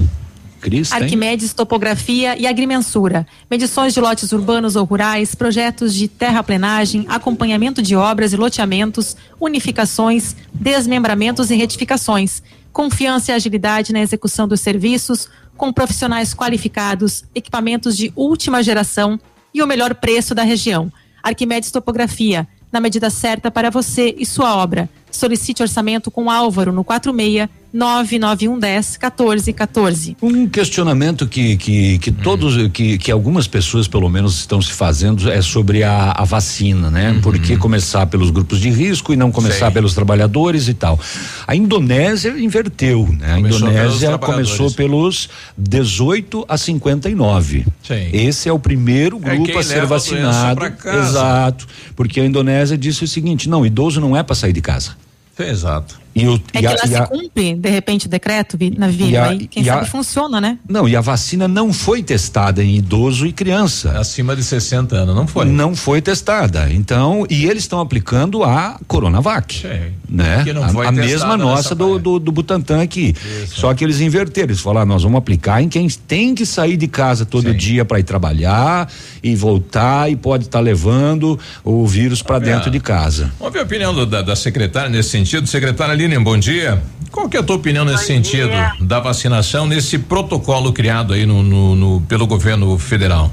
Cris? 0.62 0.92
Arquimedes 0.92 1.54
Topografia 1.54 2.40
e 2.40 2.46
Agrimensura. 2.46 3.28
Medições 3.50 3.94
de 3.94 4.00
lotes 4.00 4.32
urbanos 4.32 4.76
ou 4.76 4.86
rurais, 4.86 5.34
projetos 5.36 5.94
de 5.94 6.08
terraplenagem, 6.08 7.06
acompanhamento 7.10 7.82
de 7.82 7.96
obras 7.96 8.32
e 8.32 8.38
loteamentos, 8.38 9.18
unificações, 9.40 10.36
desmembramentos 10.54 11.50
e 11.50 11.56
retificações. 11.56 12.42
Confiança 12.72 13.32
e 13.32 13.36
agilidade 13.36 13.92
na 13.92 14.00
execução 14.00 14.48
dos 14.48 14.62
serviços, 14.62 15.28
com 15.58 15.74
profissionais 15.74 16.34
qualificados, 16.34 17.26
equipamentos 17.36 17.98
de 17.98 18.14
última 18.16 18.64
geração 18.64 19.20
e 19.54 19.62
o 19.62 19.68
melhor 19.68 19.96
preço 19.96 20.34
da 20.34 20.44
região. 20.44 20.92
Arquimedes 21.22 21.72
Topografia, 21.72 22.48
na 22.72 22.80
medida 22.80 23.10
certa 23.10 23.52
para 23.52 23.70
você 23.70 24.16
e 24.18 24.26
sua 24.26 24.56
obra. 24.56 24.90
Solicite 25.12 25.62
orçamento 25.62 26.10
com 26.10 26.32
Álvaro 26.32 26.72
no 26.72 26.84
46 26.84 27.50
99110 27.74 28.98
1414. 28.98 30.18
Um 30.22 30.48
questionamento 30.48 31.28
que 31.28 31.56
que, 31.58 31.98
que 32.00 32.12
todos 32.12 32.70
que, 32.72 32.98
que 32.98 33.12
algumas 33.12 33.48
pessoas 33.48 33.88
pelo 33.88 34.10
menos 34.10 34.40
estão 34.40 34.62
se 34.62 34.72
fazendo 34.74 35.30
é 35.32 35.42
sobre 35.42 35.84
a, 35.84 36.12
a 36.12 36.24
vacina, 36.26 36.90
né? 36.90 37.12
Uhum. 37.12 37.22
Por 37.22 37.40
que 37.40 37.56
começar 37.58 38.06
pelos 38.08 38.30
grupos 38.30 38.60
de 38.60 38.70
risco 38.70 39.14
e 39.14 39.16
não 39.16 39.32
começar 39.32 39.66
Sei. 39.68 39.72
pelos 39.72 39.94
trabalhadores 39.94 40.68
e 40.68 40.74
tal? 40.74 41.00
A 41.48 41.56
Indonésia 41.56 42.38
inverteu, 42.38 43.08
né? 43.20 43.34
A 43.34 43.36
Começou 43.36 43.60
pelos 43.60 43.62
Indonésia 43.62 44.18
começou 44.18 44.72
pelos 44.72 45.30
18 45.58 46.46
a 46.48 46.58
59. 46.58 47.66
Sim. 47.84 48.10
Esse 48.14 48.50
é 48.50 48.54
o 48.54 48.60
primeiro 48.60 49.18
É 49.24 49.36
grupo 49.36 49.46
quem 49.46 49.58
a 49.58 49.64
ser 49.64 49.82
a 49.82 49.86
vacinado. 49.86 50.72
casa. 50.72 51.08
Exato. 51.08 51.68
Porque 51.96 52.20
a 52.20 52.26
Indonésia 52.26 52.78
disse 52.78 53.04
o 53.04 53.08
seguinte: 53.08 53.48
não, 53.50 53.66
idoso 53.66 54.02
não 54.02 54.16
é 54.16 54.24
para 54.24 54.36
sair 54.36 54.54
de 54.54 54.62
casa. 54.62 54.92
Exato. 55.40 56.00
E, 56.14 56.28
o, 56.28 56.36
É 56.54 56.60
e 56.60 56.62
que 56.62 56.66
a- 56.68 56.70
lá 56.72 56.76
e 56.84 56.88
se 56.88 56.96
a- 56.96 57.06
cumpre, 57.08 57.56
de 57.56 57.70
repente, 57.70 58.06
o 58.08 58.10
decreto 58.10 58.58
na 58.78 58.88
vida. 58.88 59.24
Aí, 59.30 59.48
quem 59.48 59.64
e 59.64 59.70
a- 59.70 59.76
sabe 59.76 59.90
funciona, 59.90 60.42
né? 60.42 60.58
Não, 60.68 60.88
e 60.88 60.96
a 60.96 61.02
vacina 61.02 61.48
não 61.48 61.72
foi 61.72 62.04
testada 62.04 62.64
em 62.64 62.76
idoso 62.76 63.26
e 63.26 63.32
criança. 63.32 63.98
Acima 63.98 64.36
de 64.36 64.44
60 64.44 64.96
anos, 64.98 65.16
não 65.16 65.26
foi? 65.26 65.46
Não 65.46 65.76
foi 65.76 66.02
testada. 66.02 66.72
Então, 66.72 67.26
e 67.30 67.46
eles 67.46 67.64
estão 67.64 67.80
aplicando 67.80 68.44
a 68.44 68.78
Coronavac. 68.88 69.66
Né? 70.10 70.44
Que 70.44 70.52
não 70.52 70.64
a 70.66 70.70
foi 70.70 70.86
a 70.86 70.92
mesma 70.92 71.38
nossa 71.38 71.74
do, 71.74 71.98
do, 71.98 72.20
do 72.20 72.32
Butantan 72.34 72.82
aqui. 72.82 73.16
Só 73.48 73.74
que 73.74 73.82
eles 73.84 74.02
inverteram. 74.02 74.50
Eles 74.50 74.60
falaram: 74.60 74.88
nós 74.88 75.04
vamos 75.04 75.18
aplicar 75.18 75.62
em 75.62 75.70
quem 75.70 75.88
tem 75.90 76.36
que 76.36 76.46
sair 76.46 76.76
de 76.76 76.88
casa 76.88 77.26
todo 77.26 77.54
dia 77.54 77.86
para 77.86 78.00
ir 78.00 78.04
trabalhar 78.04 78.92
e 79.24 79.34
voltar 79.36 80.12
e 80.12 80.16
pode 80.18 80.46
estar 80.46 80.60
levando 80.60 81.40
o 81.64 81.88
vírus 81.88 82.22
para 82.22 82.40
dentro 82.40 82.70
de 82.70 82.80
casa. 82.82 83.32
Vamos 83.40 83.54
ver 83.54 83.60
a 83.60 83.64
opinião 83.64 83.94
do- 83.94 84.06
da, 84.06 84.22
da 84.22 84.36
secretária 84.36 84.90
nesse 84.90 85.10
sentido. 85.10 85.48
Secretária 85.48 85.96
Aline, 86.04 86.18
bom 86.18 86.36
dia. 86.36 86.82
Qual 87.12 87.30
que 87.30 87.38
é 87.38 87.42
a 87.42 87.44
tua 87.44 87.58
opinião 87.58 87.86
nesse 87.86 88.06
sentido 88.06 88.50
da 88.80 89.00
vacinação, 89.00 89.68
nesse 89.68 90.00
protocolo 90.00 90.74
criado 90.74 91.14
aí 91.14 91.28
no, 91.28 91.44
no- 91.44 91.76
no- 91.76 92.02
pelo 92.02 92.26
governo 92.26 92.76
federal? 92.80 93.30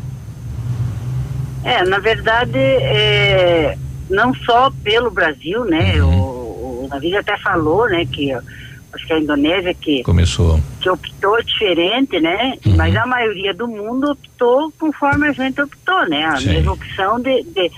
É, 1.64 1.82
na 1.84 1.98
verdade, 1.98 2.58
é, 2.58 3.74
não 4.10 4.34
só 4.34 4.70
pelo 4.84 5.10
Brasil, 5.10 5.64
né? 5.64 5.94
Uhum. 6.02 6.10
O, 6.20 6.88
o 6.92 7.18
até 7.18 7.38
falou, 7.38 7.88
né, 7.88 8.04
que 8.04 8.30
acho 8.32 9.06
que 9.06 9.12
a 9.14 9.18
Indonésia 9.18 9.72
que, 9.72 10.02
Começou. 10.02 10.60
que 10.82 10.90
optou 10.90 11.42
diferente, 11.42 12.20
né? 12.20 12.52
Uhum. 12.66 12.76
Mas 12.76 12.94
a 12.96 13.06
maioria 13.06 13.54
do 13.54 13.66
mundo 13.66 14.10
optou 14.10 14.70
conforme 14.78 15.28
a 15.28 15.32
gente 15.32 15.58
optou, 15.58 16.06
né? 16.06 16.22
A 16.26 16.36
Sim. 16.36 16.48
mesma 16.50 16.72
opção 16.72 17.18
de, 17.18 17.42
de- 17.44 17.70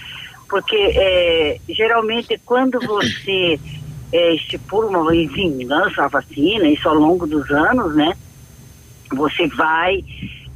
porque 0.48 0.74
é, 0.76 1.58
geralmente 1.68 2.40
quando 2.44 2.80
você 2.80 3.60
é, 4.12 4.34
estipula 4.34 4.86
uma, 4.86 5.14
enfim, 5.14 5.64
lança 5.64 6.04
a 6.04 6.08
vacina, 6.08 6.68
isso 6.68 6.88
ao 6.88 6.94
longo 6.94 7.26
dos 7.26 7.50
anos, 7.50 7.94
né? 7.94 8.14
Você 9.12 9.46
vai 9.48 10.04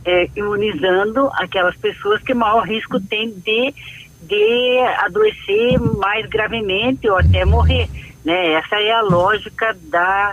é, 0.04 0.28
imunizando 0.36 1.28
aquelas 1.34 1.76
pessoas 1.76 2.22
que 2.22 2.34
maior 2.34 2.66
risco 2.66 3.00
tem 3.00 3.30
de, 3.30 3.74
de 4.22 4.78
adoecer 4.98 5.80
mais 5.98 6.26
gravemente 6.26 7.08
ou 7.08 7.16
até 7.16 7.44
morrer, 7.44 7.88
né? 8.24 8.52
Essa 8.54 8.76
é 8.76 8.92
a 8.92 9.02
lógica 9.02 9.76
da, 9.82 10.32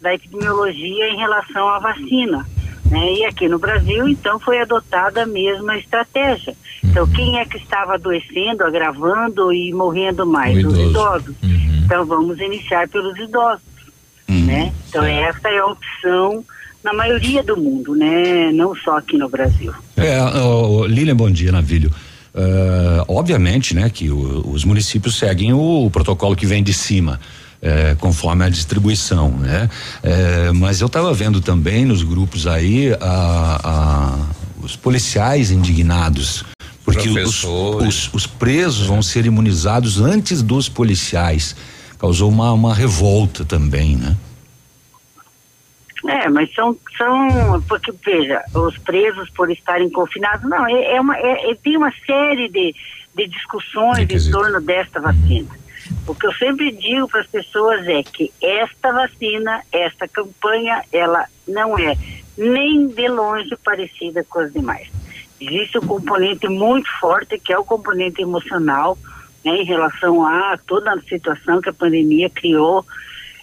da 0.00 0.14
epidemiologia 0.14 1.08
em 1.08 1.16
relação 1.16 1.68
à 1.68 1.78
vacina. 1.78 2.46
Né? 2.90 3.12
E 3.12 3.24
aqui 3.24 3.48
no 3.48 3.58
Brasil, 3.58 4.08
então, 4.08 4.40
foi 4.40 4.60
adotada 4.60 5.22
a 5.22 5.26
mesma 5.26 5.78
estratégia. 5.78 6.56
Então, 6.82 7.06
quem 7.06 7.38
é 7.38 7.44
que 7.44 7.56
estava 7.56 7.94
adoecendo, 7.94 8.64
agravando 8.64 9.52
e 9.52 9.72
morrendo 9.72 10.26
mais? 10.26 10.56
Os 10.64 10.76
idoso. 10.76 10.90
idosos. 10.90 11.36
Então, 11.90 12.06
vamos 12.06 12.38
iniciar 12.38 12.88
pelos 12.88 13.18
idosos. 13.18 13.60
Né? 14.28 14.72
Então, 14.88 15.02
essa 15.04 15.48
é 15.48 15.58
a 15.58 15.66
opção 15.66 16.44
na 16.84 16.92
maioria 16.92 17.42
do 17.42 17.56
mundo, 17.56 17.96
né? 17.96 18.52
não 18.52 18.76
só 18.76 18.96
aqui 18.98 19.18
no 19.18 19.28
Brasil. 19.28 19.72
É, 19.96 20.22
ô, 20.22 20.86
Lilian, 20.86 21.16
bom 21.16 21.28
dia, 21.28 21.50
Navilho. 21.50 21.90
Ah, 22.32 23.04
obviamente, 23.08 23.74
né, 23.74 23.90
que 23.90 24.08
o- 24.08 24.48
os 24.52 24.64
municípios 24.64 25.18
seguem 25.18 25.52
o, 25.52 25.90
protocolo 25.92 26.36
que 26.36 26.46
vem 26.46 26.62
de 26.62 26.72
cima. 26.72 27.18
eh, 27.62 27.94
conforme 28.00 28.42
a 28.42 28.48
distribuição, 28.48 29.32
né? 29.32 29.68
Eh, 30.02 30.50
mas 30.54 30.80
eu 30.80 30.86
estava 30.86 31.12
vendo 31.12 31.42
também 31.42 31.84
nos 31.84 32.02
grupos 32.02 32.46
aí 32.46 32.90
a- 32.98 33.60
a- 33.62 34.18
os 34.62 34.76
policiais 34.76 35.50
indignados 35.50 36.42
porque 36.86 37.10
os, 37.10 37.44
os, 37.44 38.10
os 38.14 38.26
presos 38.26 38.86
vão 38.86 39.02
ser 39.02 39.26
imunizados 39.26 40.00
antes 40.00 40.40
dos 40.40 40.70
policiais. 40.70 41.54
Causou 42.00 42.30
uma, 42.30 42.52
uma 42.52 42.74
revolta 42.74 43.44
também, 43.44 43.94
né? 43.94 44.16
É, 46.08 46.28
mas 46.30 46.52
são, 46.54 46.76
são 46.96 47.62
porque 47.68 47.92
veja, 48.04 48.42
os 48.54 48.78
presos 48.78 49.28
por 49.30 49.50
estarem 49.50 49.90
confinados, 49.90 50.48
não, 50.48 50.66
é, 50.66 50.94
é 50.94 51.00
uma, 51.00 51.14
é, 51.16 51.50
é- 51.50 51.54
tem 51.56 51.76
uma 51.76 51.92
série 52.06 52.48
de, 52.48 52.74
de 53.14 53.26
discussões 53.28 54.10
em 54.10 54.30
torno 54.30 54.60
desta 54.62 54.98
vacina. 54.98 55.50
O 56.06 56.14
que 56.14 56.26
eu 56.26 56.32
sempre 56.34 56.72
digo 56.72 57.06
para 57.06 57.20
as 57.20 57.26
pessoas 57.26 57.86
é 57.86 58.02
que 58.02 58.32
esta 58.42 58.92
vacina, 58.92 59.62
esta 59.70 60.08
campanha, 60.08 60.82
ela 60.90 61.26
não 61.46 61.78
é 61.78 61.96
nem 62.36 62.88
de 62.88 63.08
longe 63.08 63.54
parecida 63.62 64.24
com 64.24 64.40
as 64.40 64.52
demais. 64.52 64.88
Existe 65.38 65.78
um 65.78 65.86
componente 65.86 66.48
muito 66.48 66.88
forte 66.98 67.38
que 67.38 67.52
é 67.52 67.58
o 67.58 67.64
componente 67.64 68.22
emocional, 68.22 68.96
né, 69.44 69.56
em 69.56 69.64
relação 69.64 70.24
a 70.26 70.58
toda 70.66 70.92
a 70.92 71.00
situação 71.02 71.60
que 71.60 71.68
a 71.68 71.72
pandemia 71.74 72.28
criou. 72.30 72.84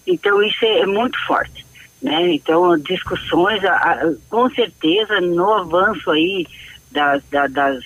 Então 0.06 0.42
isso 0.44 0.64
é, 0.64 0.80
é 0.80 0.86
muito 0.86 1.18
forte, 1.26 1.66
né? 2.02 2.34
Então 2.34 2.78
discussões, 2.78 3.64
a- 3.66 3.74
a- 3.76 4.14
com 4.30 4.50
certeza 4.52 5.20
no 5.22 5.54
avanço 5.54 6.10
aí 6.12 6.46
das, 6.92 7.24
da- 7.30 7.48
das 7.48 7.84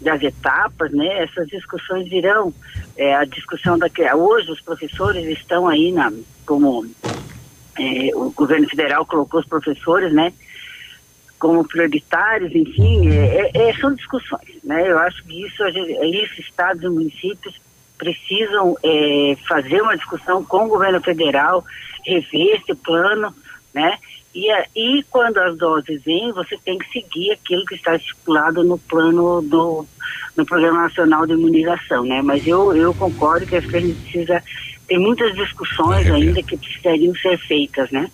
das 0.00 0.22
etapas, 0.22 0.90
né? 0.92 1.24
Essas 1.24 1.46
discussões 1.48 2.08
virão. 2.08 2.54
É, 2.96 3.14
a 3.16 3.24
discussão 3.26 3.78
da 3.78 3.86
hoje 4.16 4.50
os 4.50 4.60
professores 4.62 5.26
estão 5.38 5.68
aí 5.68 5.92
na 5.92 6.10
como 6.46 6.86
é, 7.78 8.10
o 8.14 8.30
governo 8.30 8.66
federal 8.68 9.04
colocou 9.04 9.40
os 9.40 9.46
professores, 9.46 10.10
né? 10.12 10.32
Como 11.40 11.66
prioritários, 11.66 12.54
enfim, 12.54 13.08
é, 13.10 13.50
é- 13.54 13.70
é- 13.70 13.74
são 13.74 13.92
discussões, 13.94 14.62
né? 14.62 14.88
Eu 14.88 14.98
acho 14.98 15.24
que 15.24 15.44
isso, 15.44 15.68
gente, 15.72 16.22
isso 16.22 16.40
estados 16.40 16.82
e 16.84 16.88
municípios 16.88 17.54
precisam 17.98 18.76
é, 18.84 19.36
fazer 19.48 19.82
uma 19.82 19.96
discussão 19.96 20.44
com 20.44 20.66
o 20.66 20.68
governo 20.68 21.00
federal, 21.00 21.64
rever 22.06 22.60
esse 22.60 22.74
plano, 22.74 23.34
né? 23.74 23.98
E, 24.34 24.48
e 24.76 25.02
quando 25.10 25.38
as 25.38 25.56
doses 25.56 26.02
vêm, 26.04 26.30
você 26.32 26.56
tem 26.64 26.78
que 26.78 26.88
seguir 26.92 27.32
aquilo 27.32 27.64
que 27.64 27.74
está 27.74 27.96
estipulado 27.96 28.62
no 28.62 28.78
plano 28.78 29.42
do 29.42 29.86
no 30.36 30.46
Programa 30.46 30.82
Nacional 30.82 31.26
de 31.26 31.32
Imunização, 31.32 32.04
né? 32.04 32.22
Mas 32.22 32.46
eu, 32.46 32.74
eu 32.76 32.94
concordo 32.94 33.46
que 33.46 33.56
a 33.56 33.60
gente 33.60 33.94
precisa 33.96 34.42
tem 34.90 34.98
muitas 34.98 35.32
discussões 35.36 36.10
ainda 36.10 36.42
que 36.42 36.56
precisariam 36.56 37.14
ser 37.14 37.38
feitas, 37.38 37.88
né? 37.92 38.10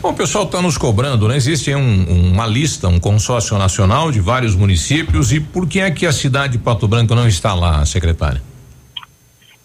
Bom, 0.00 0.10
o 0.10 0.14
pessoal 0.14 0.44
está 0.44 0.62
nos 0.62 0.78
cobrando, 0.78 1.26
né? 1.26 1.36
Existe 1.36 1.74
um- 1.74 2.32
uma 2.32 2.46
lista, 2.46 2.86
um 2.88 3.00
consórcio 3.00 3.58
nacional 3.58 4.12
de 4.12 4.20
vários 4.20 4.54
municípios 4.54 5.32
e 5.32 5.40
por 5.40 5.66
que 5.68 5.80
é 5.80 5.90
que 5.90 6.06
a 6.06 6.12
cidade 6.12 6.52
de 6.52 6.58
Pato 6.58 6.86
Branco 6.86 7.14
não 7.16 7.26
está 7.26 7.52
lá, 7.52 7.84
secretária? 7.84 8.40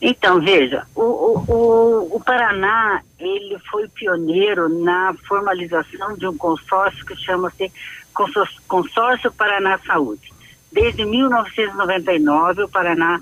Então, 0.02 0.42
veja, 0.42 0.84
o, 0.96 1.02
o, 1.02 1.46
o, 1.48 2.16
o 2.18 2.20
Paraná, 2.20 3.02
ele 3.20 3.58
foi 3.72 3.88
pioneiro 3.88 4.68
na 4.84 5.14
formalização 5.28 6.18
de 6.18 6.28
um 6.28 6.36
consórcio 6.36 7.06
que 7.06 7.16
chama-se 7.16 7.72
Consórcio, 8.14 8.60
Consórcio 8.68 9.32
Paraná 9.32 9.80
Saúde. 9.86 10.34
Desde 10.72 11.06
1999, 11.06 12.64
o 12.64 12.70
Paraná 12.70 13.20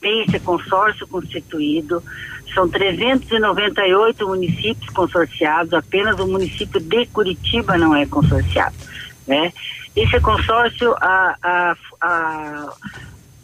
tem 0.00 0.22
esse 0.24 0.40
consórcio 0.40 1.06
constituído, 1.06 2.02
são 2.54 2.68
398 2.68 4.26
municípios 4.26 4.90
consorciados, 4.90 5.72
apenas 5.72 6.18
o 6.18 6.26
município 6.26 6.80
de 6.80 7.06
Curitiba 7.06 7.76
não 7.78 7.94
é 7.94 8.06
consorciado, 8.06 8.76
né? 9.26 9.52
Esse 9.94 10.18
consórcio, 10.20 10.94
a, 10.94 11.36
a, 11.42 11.76
a, 12.00 12.72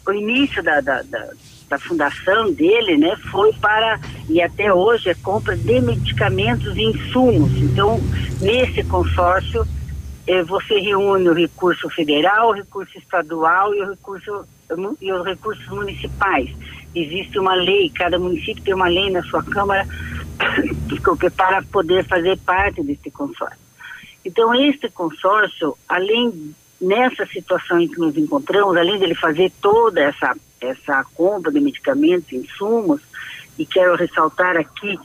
o 0.06 0.12
início 0.12 0.62
da, 0.62 0.80
da, 0.80 1.02
da, 1.02 1.28
da 1.68 1.78
fundação 1.78 2.50
dele, 2.52 2.96
né, 2.96 3.14
foi 3.30 3.52
para, 3.54 4.00
e 4.28 4.40
até 4.40 4.72
hoje, 4.72 5.10
é 5.10 5.14
compra 5.14 5.54
de 5.54 5.80
medicamentos 5.80 6.74
e 6.76 6.84
insumos. 6.84 7.52
Então, 7.58 8.00
nesse 8.40 8.82
consórcio, 8.84 9.66
eh, 10.26 10.42
você 10.42 10.78
reúne 10.78 11.28
o 11.28 11.34
recurso 11.34 11.88
federal, 11.90 12.48
o 12.48 12.54
recurso 12.54 12.96
estadual 12.96 13.74
e, 13.74 13.82
o 13.82 13.90
recurso, 13.90 14.44
e 15.02 15.12
os 15.12 15.26
recursos 15.26 15.66
municipais. 15.68 16.50
Existe 16.94 17.38
uma 17.38 17.54
lei, 17.54 17.90
cada 17.90 18.18
município 18.18 18.62
tem 18.62 18.74
uma 18.74 18.88
lei 18.88 19.10
na 19.10 19.22
sua 19.22 19.42
Câmara 19.42 19.86
para 21.36 21.62
poder 21.64 22.04
fazer 22.06 22.38
parte 22.38 22.82
desse 22.82 23.10
consórcio. 23.10 23.58
Então, 24.24 24.54
este 24.54 24.88
consórcio, 24.88 25.76
além 25.88 26.54
nessa 26.80 27.26
situação 27.26 27.80
em 27.80 27.88
que 27.88 27.98
nos 27.98 28.16
encontramos, 28.16 28.76
além 28.76 28.98
dele 28.98 29.14
fazer 29.14 29.52
toda 29.60 30.00
essa, 30.00 30.36
essa 30.60 31.04
compra 31.14 31.50
de 31.50 31.60
medicamentos, 31.60 32.32
insumos, 32.32 33.00
e 33.58 33.66
quero 33.66 33.96
ressaltar 33.96 34.56
aqui 34.56 34.98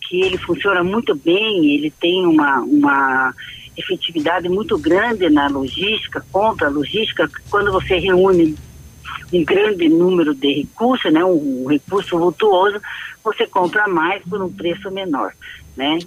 que 0.00 0.20
ele 0.22 0.36
funciona 0.38 0.82
muito 0.82 1.14
bem, 1.14 1.74
ele 1.74 1.90
tem 1.90 2.26
uma, 2.26 2.60
uma 2.60 3.34
efetividade 3.76 4.48
muito 4.48 4.78
grande 4.78 5.28
na 5.30 5.48
logística, 5.48 6.24
compra, 6.32 6.68
logística, 6.68 7.30
quando 7.50 7.72
você 7.72 7.98
reúne 7.98 8.56
um 9.34 9.44
grande 9.44 9.88
número 9.88 10.34
de 10.34 10.52
recursos, 10.52 11.12
né, 11.12 11.24
um, 11.24 11.66
recurso 11.66 12.18
vultuoso, 12.18 12.80
você 13.22 13.46
compra 13.46 13.88
mais 13.88 14.22
por 14.24 14.42
um 14.42 14.52
preço 14.52 14.90
menor, 14.90 15.32
né? 15.76 15.98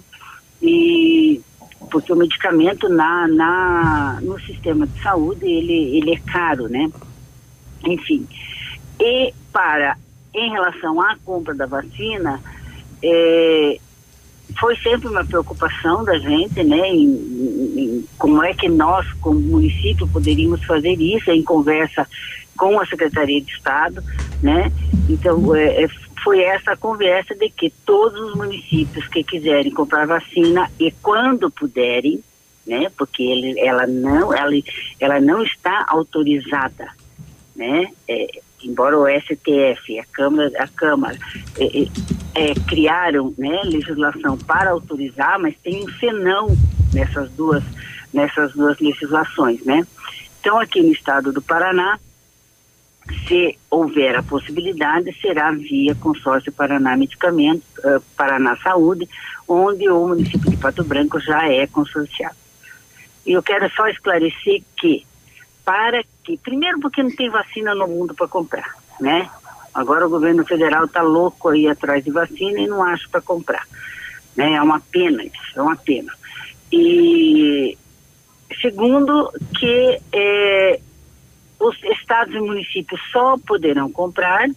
E 0.62 1.40
porque 1.90 2.12
o 2.12 2.16
medicamento 2.16 2.88
na, 2.88 3.28
na 3.28 4.18
no 4.20 4.38
sistema 4.40 4.86
de 4.86 5.00
saúde 5.00 5.46
ele 5.46 5.98
ele 5.98 6.14
é 6.14 6.18
caro, 6.18 6.68
né? 6.68 6.90
Enfim, 7.84 8.26
e 9.00 9.32
para 9.52 9.96
em 10.34 10.50
relação 10.50 11.00
à 11.00 11.16
compra 11.24 11.54
da 11.54 11.66
vacina, 11.66 12.40
é, 13.02 13.78
foi 14.58 14.76
sempre 14.76 15.08
uma 15.08 15.24
preocupação 15.24 16.04
da 16.04 16.18
gente, 16.18 16.62
né, 16.64 16.88
em, 16.88 17.06
em, 17.06 18.04
como 18.18 18.42
é 18.42 18.54
que 18.54 18.68
nós, 18.68 19.10
como 19.14 19.38
município, 19.38 20.06
poderíamos 20.08 20.62
fazer 20.64 20.94
isso 20.94 21.30
em 21.30 21.42
conversa 21.42 22.06
com 22.58 22.78
a 22.80 22.86
Secretaria 22.86 23.40
de 23.40 23.52
Estado, 23.52 24.02
né? 24.42 24.70
Então, 25.08 25.54
é, 25.54 25.84
é, 25.84 25.88
foi 26.22 26.40
essa 26.40 26.76
conversa 26.76 27.34
de 27.34 27.48
que 27.48 27.70
todos 27.86 28.20
os 28.20 28.34
municípios 28.34 29.06
que 29.08 29.22
quiserem 29.22 29.72
comprar 29.72 30.06
vacina 30.06 30.70
e 30.78 30.90
quando 30.90 31.50
puderem, 31.50 32.22
né? 32.66 32.90
Porque 32.98 33.22
ele, 33.22 33.58
ela 33.60 33.86
não, 33.86 34.34
ela, 34.34 34.52
ela 35.00 35.20
não 35.20 35.42
está 35.42 35.86
autorizada, 35.88 36.88
né? 37.56 37.90
É, 38.06 38.40
embora 38.62 38.98
o 38.98 39.06
STF, 39.06 39.98
a 39.98 40.04
Câmara, 40.12 40.52
a 40.58 40.68
Câmara 40.68 41.16
é, 41.58 41.82
é, 41.82 41.88
é, 42.34 42.54
criaram 42.66 43.32
né, 43.38 43.60
legislação 43.64 44.36
para 44.36 44.70
autorizar, 44.70 45.38
mas 45.38 45.54
tem 45.62 45.84
um 45.84 45.88
senão 45.92 46.48
nessas 46.92 47.30
duas, 47.30 47.62
nessas 48.12 48.52
duas 48.52 48.78
legislações, 48.80 49.64
né? 49.64 49.86
Então, 50.40 50.58
aqui 50.58 50.82
no 50.82 50.92
estado 50.92 51.32
do 51.32 51.42
Paraná, 51.42 51.98
se 53.26 53.58
houver 53.70 54.16
a 54.16 54.22
possibilidade, 54.22 55.16
será 55.20 55.50
via 55.52 55.94
consórcio 55.94 56.52
Paraná 56.52 56.96
Medicamentos, 56.96 57.66
uh, 57.78 58.00
Paraná 58.16 58.56
Saúde, 58.56 59.08
onde 59.46 59.88
o 59.88 60.08
município 60.08 60.50
de 60.50 60.56
Pato 60.56 60.84
Branco 60.84 61.18
já 61.20 61.48
é 61.48 61.66
consorciado. 61.66 62.36
E 63.26 63.32
eu 63.32 63.42
quero 63.42 63.68
só 63.70 63.86
esclarecer 63.88 64.62
que, 64.78 65.06
para 65.64 66.02
que, 66.24 66.36
primeiro 66.38 66.80
porque 66.80 67.02
não 67.02 67.10
tem 67.10 67.30
vacina 67.30 67.74
no 67.74 67.86
mundo 67.86 68.14
para 68.14 68.28
comprar, 68.28 68.74
né? 69.00 69.28
Agora 69.74 70.06
o 70.06 70.10
governo 70.10 70.44
federal 70.44 70.86
está 70.86 71.02
louco 71.02 71.48
aí 71.48 71.68
atrás 71.68 72.02
de 72.02 72.10
vacina 72.10 72.60
e 72.60 72.66
não 72.66 72.82
acha 72.82 73.06
para 73.10 73.20
comprar. 73.20 73.66
Né? 74.34 74.54
É 74.54 74.62
uma 74.62 74.80
pena 74.80 75.22
isso, 75.22 75.52
é 75.56 75.62
uma 75.62 75.76
pena. 75.76 76.12
E 76.72 77.76
segundo 78.60 79.30
que 79.58 80.00
é, 80.12 80.80
os 81.60 81.76
estados 81.84 82.34
e 82.34 82.40
municípios 82.40 83.00
só 83.10 83.36
poderão 83.38 83.90
comprar 83.90 84.48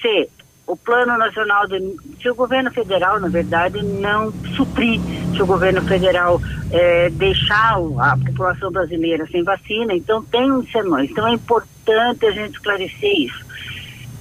se 0.00 0.28
o 0.66 0.76
plano 0.76 1.18
nacional, 1.18 1.66
de, 1.66 1.78
se 2.20 2.30
o 2.30 2.34
governo 2.34 2.70
federal, 2.70 3.20
na 3.20 3.28
verdade, 3.28 3.82
não 3.82 4.32
suprir, 4.56 5.00
se 5.34 5.42
o 5.42 5.46
governo 5.46 5.82
federal 5.82 6.40
é, 6.70 7.10
deixar 7.10 7.76
a 7.98 8.16
população 8.16 8.70
brasileira 8.70 9.26
sem 9.30 9.42
vacina, 9.42 9.94
então 9.94 10.22
tem 10.24 10.50
um 10.50 10.64
senões. 10.66 11.10
Então 11.10 11.26
é 11.26 11.34
importante 11.34 12.26
a 12.26 12.30
gente 12.30 12.54
esclarecer 12.54 13.12
isso. 13.12 13.44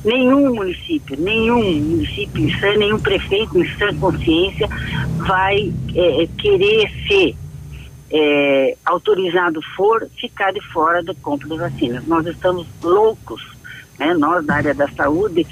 Nenhum 0.04 0.54
município, 0.54 1.18
nenhum 1.18 1.64
município 1.64 2.46
em 2.46 2.78
nenhum 2.78 3.00
prefeito 3.00 3.58
em 3.58 3.78
sã 3.78 3.96
consciência 3.96 4.68
vai 5.26 5.72
é, 5.96 6.28
querer 6.38 6.92
ser 7.08 7.36
é, 8.14 8.78
autorizado 8.86 9.60
for, 9.76 10.08
ficar 10.20 10.54
de 10.54 10.62
fora 10.72 11.02
da 11.02 11.16
compra 11.16 11.50
de 11.50 11.58
vacinas. 11.58 12.06
Nós 12.06 12.28
estamos 12.28 12.68
loucos, 12.82 13.42
né? 13.98 14.14
nós 14.14 14.46
da 14.46 14.56
área 14.56 14.74
da 14.74 14.88
saúde, 14.90 15.48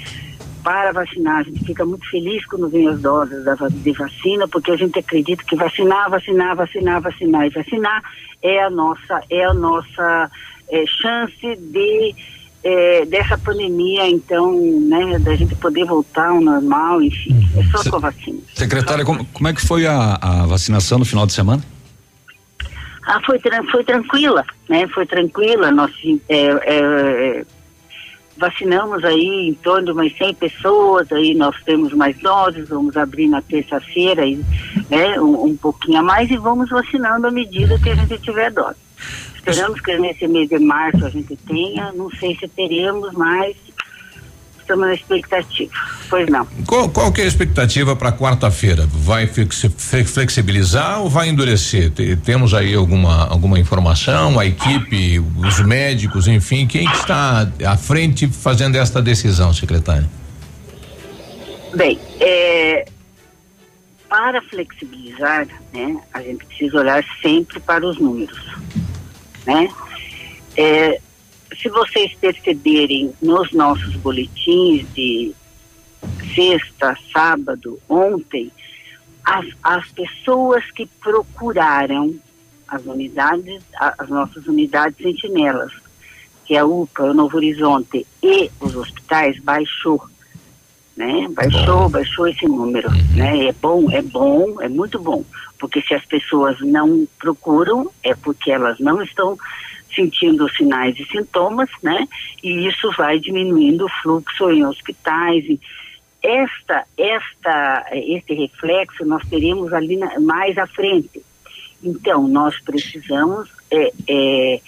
para 0.62 0.92
vacinar. 0.92 1.40
A 1.40 1.42
gente 1.42 1.64
fica 1.64 1.84
muito 1.84 2.08
feliz 2.08 2.46
quando 2.46 2.68
vem 2.68 2.86
as 2.86 3.00
doses 3.00 3.44
da, 3.44 3.56
de 3.68 3.92
vacina, 3.92 4.46
porque 4.46 4.70
a 4.70 4.76
gente 4.76 4.96
acredita 4.96 5.42
que 5.42 5.56
vacinar, 5.56 6.08
vacinar, 6.08 6.54
vacinar, 6.54 7.00
vacinar 7.00 7.46
e 7.46 7.50
vacinar 7.50 8.02
é 8.40 8.62
a 8.62 8.70
nossa, 8.70 9.22
é 9.28 9.44
a 9.44 9.54
nossa 9.54 10.30
é, 10.70 10.84
chance 10.86 11.56
de 11.56 12.14
é, 12.64 13.04
dessa 13.06 13.36
pandemia, 13.36 14.08
então, 14.08 14.52
né, 14.88 15.18
da 15.18 15.34
gente 15.34 15.52
poder 15.56 15.84
voltar 15.84 16.28
ao 16.28 16.40
normal, 16.40 17.02
enfim, 17.02 17.36
é 17.56 17.62
só 17.72 17.78
Se, 17.78 17.90
com 17.90 17.96
a 17.96 17.98
vacina. 17.98 18.38
Secretária, 18.54 19.04
como, 19.04 19.24
como 19.24 19.48
é 19.48 19.52
que 19.52 19.60
foi 19.60 19.84
a, 19.84 20.16
a 20.20 20.46
vacinação 20.46 21.00
no 21.00 21.04
final 21.04 21.26
de 21.26 21.32
semana? 21.32 21.60
Ah, 23.04 23.20
foi, 23.24 23.40
foi 23.70 23.84
tranquila, 23.84 24.44
né? 24.68 24.86
Foi 24.88 25.06
tranquila. 25.06 25.70
Nós 25.70 25.92
é, 26.28 26.46
é, 26.64 27.44
vacinamos 28.36 29.04
aí 29.04 29.48
em 29.48 29.54
torno 29.54 29.86
de 29.86 29.92
umas 29.92 30.16
100 30.16 30.34
pessoas, 30.34 31.12
aí 31.12 31.34
nós 31.34 31.54
temos 31.64 31.92
mais 31.92 32.16
doses, 32.18 32.68
vamos 32.68 32.96
abrir 32.96 33.28
na 33.28 33.42
terça-feira 33.42 34.22
né, 34.90 35.20
um, 35.20 35.46
um 35.46 35.56
pouquinho 35.56 35.98
a 35.98 36.02
mais 36.02 36.30
e 36.30 36.36
vamos 36.36 36.70
vacinando 36.70 37.26
à 37.26 37.30
medida 37.30 37.78
que 37.78 37.90
a 37.90 37.94
gente 37.94 38.18
tiver 38.18 38.50
dose. 38.50 38.78
Esperamos 39.34 39.80
que 39.80 39.98
nesse 39.98 40.28
mês 40.28 40.48
de 40.48 40.58
março 40.58 41.04
a 41.04 41.08
gente 41.08 41.36
tenha, 41.36 41.92
não 41.92 42.08
sei 42.10 42.36
se 42.36 42.46
teremos, 42.46 43.12
mas 43.12 43.56
estamos 44.72 44.86
na 44.86 44.94
expectativa. 44.94 45.72
Pois 46.08 46.28
não. 46.28 46.46
Qual, 46.66 46.88
qual 46.88 47.12
que 47.12 47.20
é 47.20 47.24
a 47.24 47.26
expectativa 47.26 47.94
para 47.94 48.12
quarta-feira? 48.12 48.86
Vai 48.90 49.26
flexibilizar 49.26 51.00
ou 51.00 51.08
vai 51.08 51.28
endurecer? 51.28 51.92
Temos 52.24 52.54
aí 52.54 52.74
alguma, 52.74 53.26
alguma 53.28 53.58
informação? 53.58 54.38
A 54.38 54.46
equipe, 54.46 55.18
os 55.18 55.60
médicos, 55.60 56.26
enfim, 56.26 56.66
quem 56.66 56.84
está 56.92 57.50
à 57.64 57.76
frente 57.76 58.26
fazendo 58.26 58.76
esta 58.76 59.00
decisão, 59.00 59.52
secretário? 59.52 60.08
Bem, 61.74 61.98
é, 62.20 62.84
para 64.08 64.42
flexibilizar, 64.42 65.46
né, 65.72 65.96
a 66.12 66.20
gente 66.20 66.44
precisa 66.44 66.78
olhar 66.78 67.02
sempre 67.22 67.58
para 67.60 67.86
os 67.86 67.98
números, 67.98 68.38
né? 69.46 69.68
É, 70.54 71.00
se 71.62 71.68
vocês 71.68 72.12
perceberem 72.20 73.14
nos 73.22 73.52
nossos 73.52 73.94
boletins 73.96 74.84
de 74.92 75.32
sexta, 76.34 76.98
sábado, 77.12 77.78
ontem, 77.88 78.50
as, 79.24 79.46
as 79.62 79.88
pessoas 79.92 80.68
que 80.72 80.86
procuraram 81.00 82.14
as 82.66 82.84
unidades, 82.84 83.62
as 83.78 84.08
nossas 84.08 84.46
unidades 84.46 84.98
sentinelas, 84.98 85.72
que 86.44 86.56
é 86.56 86.58
a 86.58 86.66
UPA, 86.66 87.04
o 87.04 87.14
Novo 87.14 87.36
Horizonte 87.36 88.04
e 88.20 88.50
os 88.58 88.74
hospitais, 88.74 89.38
baixou. 89.38 90.02
Né? 90.96 91.28
Baixou, 91.30 91.88
baixou 91.88 92.26
esse 92.26 92.46
número. 92.46 92.90
Né? 93.14 93.46
É 93.46 93.52
bom, 93.52 93.88
é 93.90 94.02
bom, 94.02 94.60
é 94.60 94.68
muito 94.68 94.98
bom. 94.98 95.24
Porque 95.60 95.80
se 95.82 95.94
as 95.94 96.04
pessoas 96.04 96.58
não 96.60 97.06
procuram, 97.18 97.88
é 98.02 98.14
porque 98.14 98.50
elas 98.50 98.80
não 98.80 99.00
estão 99.00 99.38
sentindo 99.94 100.48
sinais 100.50 100.98
e 100.98 101.04
sintomas, 101.06 101.68
né? 101.82 102.08
E 102.42 102.66
isso 102.66 102.90
vai 102.96 103.18
diminuindo 103.18 103.86
o 103.86 104.02
fluxo 104.02 104.50
em 104.50 104.64
hospitais. 104.64 105.44
Esta, 106.22 106.84
esta, 106.96 107.86
este 107.92 108.34
reflexo 108.34 109.04
nós 109.04 109.26
teremos 109.28 109.72
ali 109.72 109.96
na, 109.96 110.20
mais 110.20 110.56
à 110.56 110.66
frente. 110.66 111.22
Então, 111.82 112.28
nós 112.28 112.58
precisamos 112.60 113.48
é, 113.70 113.92
é, 114.08 114.60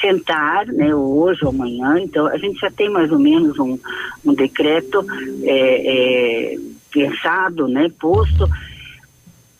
sentar, 0.00 0.66
né, 0.66 0.94
hoje 0.94 1.44
ou 1.44 1.50
amanhã, 1.50 1.98
então 2.00 2.26
a 2.26 2.36
gente 2.36 2.60
já 2.60 2.70
tem 2.70 2.90
mais 2.90 3.10
ou 3.10 3.18
menos 3.18 3.58
um, 3.58 3.78
um 4.24 4.34
decreto 4.34 5.04
é, 5.42 6.54
é 6.54 6.58
pensado, 6.90 7.66
né, 7.68 7.90
posto, 7.98 8.46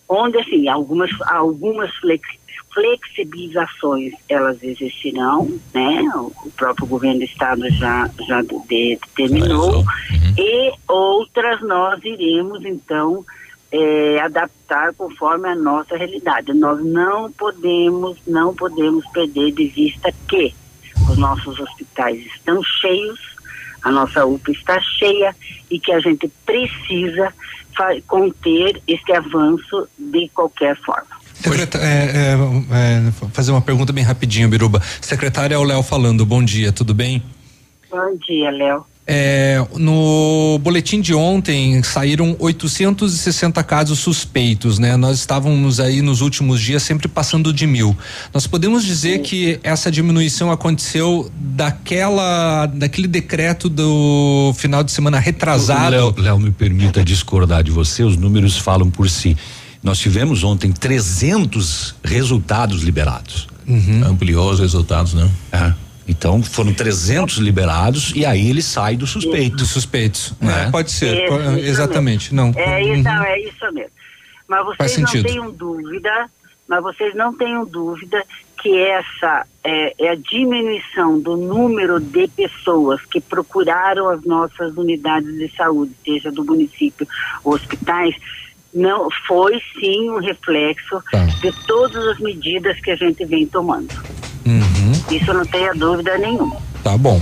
onde 0.08 0.38
assim, 0.38 0.68
algumas, 0.68 1.10
algumas 1.22 1.94
flex, 1.96 2.28
flexibilizações 2.72 4.14
elas 4.28 4.62
existirão, 4.62 5.58
né? 5.74 6.02
O 6.14 6.50
próprio 6.56 6.86
governo 6.86 7.18
do 7.18 7.24
estado 7.24 7.68
já 7.70 8.10
já 8.26 8.42
determinou 8.42 9.78
uhum. 9.78 10.34
e 10.38 10.72
outras 10.88 11.60
nós 11.62 12.00
iremos 12.04 12.64
então 12.64 13.24
é, 13.70 14.20
adaptar 14.20 14.92
conforme 14.94 15.48
a 15.48 15.54
nossa 15.54 15.96
realidade. 15.96 16.52
Nós 16.52 16.84
não 16.84 17.30
podemos 17.32 18.18
não 18.26 18.54
podemos 18.54 19.06
perder 19.08 19.52
de 19.52 19.66
vista 19.68 20.12
que 20.28 20.54
os 21.10 21.18
nossos 21.18 21.58
hospitais 21.58 22.24
estão 22.26 22.62
cheios, 22.62 23.20
A 23.82 23.90
nossa 23.90 24.24
UPA 24.24 24.52
está 24.52 24.80
cheia 24.80 25.34
e 25.70 25.78
que 25.78 25.92
a 25.92 25.98
gente 25.98 26.28
precisa 26.46 27.32
conter 28.06 28.80
esse 28.86 29.12
avanço 29.12 29.88
de 29.98 30.28
qualquer 30.28 30.76
forma. 30.76 31.21
Secretária, 31.42 31.86
é, 31.86 32.36
é, 32.70 33.08
é, 33.08 33.12
fazer 33.32 33.50
uma 33.50 33.60
pergunta 33.60 33.92
bem 33.92 34.04
rapidinho, 34.04 34.48
Biruba. 34.48 34.80
Secretária, 35.00 35.54
é 35.54 35.58
o 35.58 35.64
Léo 35.64 35.82
falando. 35.82 36.24
Bom 36.24 36.42
dia, 36.42 36.72
tudo 36.72 36.94
bem? 36.94 37.22
Bom 37.90 38.16
dia, 38.26 38.50
Léo. 38.50 38.84
É, 39.04 39.60
no 39.74 40.60
boletim 40.62 41.00
de 41.00 41.12
ontem 41.12 41.82
saíram 41.82 42.36
860 42.38 43.62
casos 43.64 43.98
suspeitos, 43.98 44.78
né? 44.78 44.96
Nós 44.96 45.18
estávamos 45.18 45.80
aí 45.80 46.00
nos 46.00 46.20
últimos 46.20 46.60
dias 46.60 46.84
sempre 46.84 47.08
passando 47.08 47.52
de 47.52 47.66
mil. 47.66 47.96
Nós 48.32 48.46
podemos 48.46 48.84
dizer 48.84 49.16
Sim. 49.16 49.22
que 49.24 49.60
essa 49.64 49.90
diminuição 49.90 50.52
aconteceu 50.52 51.28
daquela, 51.34 52.66
daquele 52.66 53.08
decreto 53.08 53.68
do 53.68 54.54
final 54.56 54.84
de 54.84 54.92
semana 54.92 55.18
retrasado. 55.18 56.14
Léo, 56.16 56.38
me 56.38 56.52
permita 56.52 57.02
discordar 57.02 57.64
de 57.64 57.72
você, 57.72 58.04
os 58.04 58.16
números 58.16 58.56
falam 58.56 58.88
por 58.88 59.10
si. 59.10 59.36
Nós 59.82 59.98
tivemos 59.98 60.44
ontem 60.44 60.72
300 60.72 61.96
resultados 62.04 62.82
liberados. 62.82 63.48
Uhum. 63.66 64.04
Ampliou 64.04 64.50
os 64.50 64.60
resultados, 64.60 65.14
né? 65.14 65.28
É. 65.50 65.72
Então 66.06 66.42
foram 66.42 66.72
300 66.72 67.36
liberados 67.38 68.12
e 68.14 68.26
aí 68.26 68.48
ele 68.48 68.62
sai 68.62 68.96
do 68.96 69.06
suspeito. 69.06 69.56
Dos 69.56 69.70
suspeitos. 69.70 70.34
Né? 70.40 70.66
É, 70.66 70.70
pode 70.70 70.90
ser, 70.90 71.24
isso, 71.24 71.34
isso 71.34 71.66
exatamente. 71.68 72.34
Não. 72.34 72.52
É, 72.56 72.82
isso, 72.82 73.08
uhum. 73.08 73.22
é 73.24 73.40
isso 73.40 73.72
mesmo. 73.72 73.90
Mas 74.48 74.64
vocês 74.66 74.98
não 74.98 75.22
tenham 75.22 75.50
dúvida, 75.50 76.30
mas 76.68 76.82
vocês 76.82 77.14
não 77.14 77.34
tenham 77.34 77.64
dúvida 77.64 78.22
que 78.60 78.78
essa 78.78 79.46
é, 79.64 79.94
é, 79.98 80.10
a 80.10 80.14
diminuição 80.14 81.18
do 81.18 81.36
número 81.36 81.98
de 81.98 82.28
pessoas 82.28 83.00
que 83.06 83.20
procuraram 83.20 84.08
as 84.08 84.22
nossas 84.24 84.76
unidades 84.76 85.36
de 85.36 85.48
saúde, 85.56 85.92
seja 86.04 86.30
do 86.30 86.44
município 86.44 87.06
ou 87.42 87.54
hospitais, 87.54 88.14
não 88.74 89.08
foi 89.26 89.60
sim 89.78 90.10
um 90.10 90.18
reflexo 90.18 91.02
tá. 91.10 91.24
de 91.24 91.52
todas 91.66 92.06
as 92.08 92.18
medidas 92.18 92.78
que 92.80 92.90
a 92.90 92.96
gente 92.96 93.24
vem 93.24 93.46
tomando. 93.46 93.92
Uhum. 94.46 95.14
Isso 95.14 95.32
não 95.32 95.44
tenha 95.44 95.74
dúvida 95.74 96.16
nenhuma. 96.18 96.56
Tá 96.82 96.96
bom. 96.96 97.20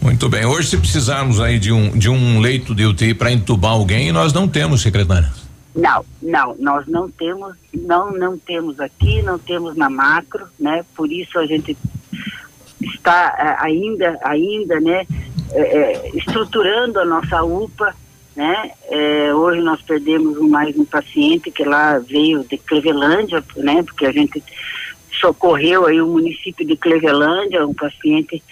Muito 0.00 0.28
bem. 0.28 0.46
Hoje, 0.46 0.68
se 0.68 0.76
precisarmos 0.78 1.40
aí 1.40 1.58
de 1.58 1.72
um, 1.72 1.90
de 1.90 2.08
um 2.08 2.40
leito 2.40 2.74
de 2.74 2.86
UTI 2.86 3.12
para 3.12 3.30
entubar 3.30 3.72
alguém, 3.72 4.10
nós 4.12 4.32
não 4.32 4.48
temos, 4.48 4.80
secretária. 4.80 5.30
Não, 5.74 6.04
não, 6.22 6.56
nós 6.58 6.86
não 6.86 7.08
temos, 7.10 7.54
não, 7.72 8.10
não 8.10 8.36
temos 8.38 8.80
aqui, 8.80 9.22
não 9.22 9.38
temos 9.38 9.76
na 9.76 9.88
macro, 9.90 10.46
né? 10.58 10.84
Por 10.96 11.12
isso 11.12 11.38
a 11.38 11.46
gente 11.46 11.76
está 12.80 13.34
uh, 13.60 13.64
ainda, 13.64 14.18
ainda, 14.24 14.80
né, 14.80 15.06
uh, 15.50 16.16
estruturando 16.18 16.98
a 16.98 17.04
nossa 17.04 17.42
UPA, 17.44 17.94
né? 18.34 18.70
É, 18.88 19.34
hoje 19.34 19.60
nós 19.60 19.82
perdemos 19.82 20.38
mais 20.48 20.76
um 20.78 20.84
paciente 20.84 21.50
que 21.50 21.64
lá 21.64 21.98
veio 21.98 22.44
de 22.44 22.56
Clevelândia, 22.58 23.42
né? 23.56 23.82
Porque 23.82 24.06
a 24.06 24.12
gente 24.12 24.42
socorreu 25.20 25.86
aí 25.86 26.00
o 26.00 26.06
município 26.06 26.66
de 26.66 26.76
Clevelândia, 26.76 27.66
um 27.66 27.74
paciente 27.74 28.42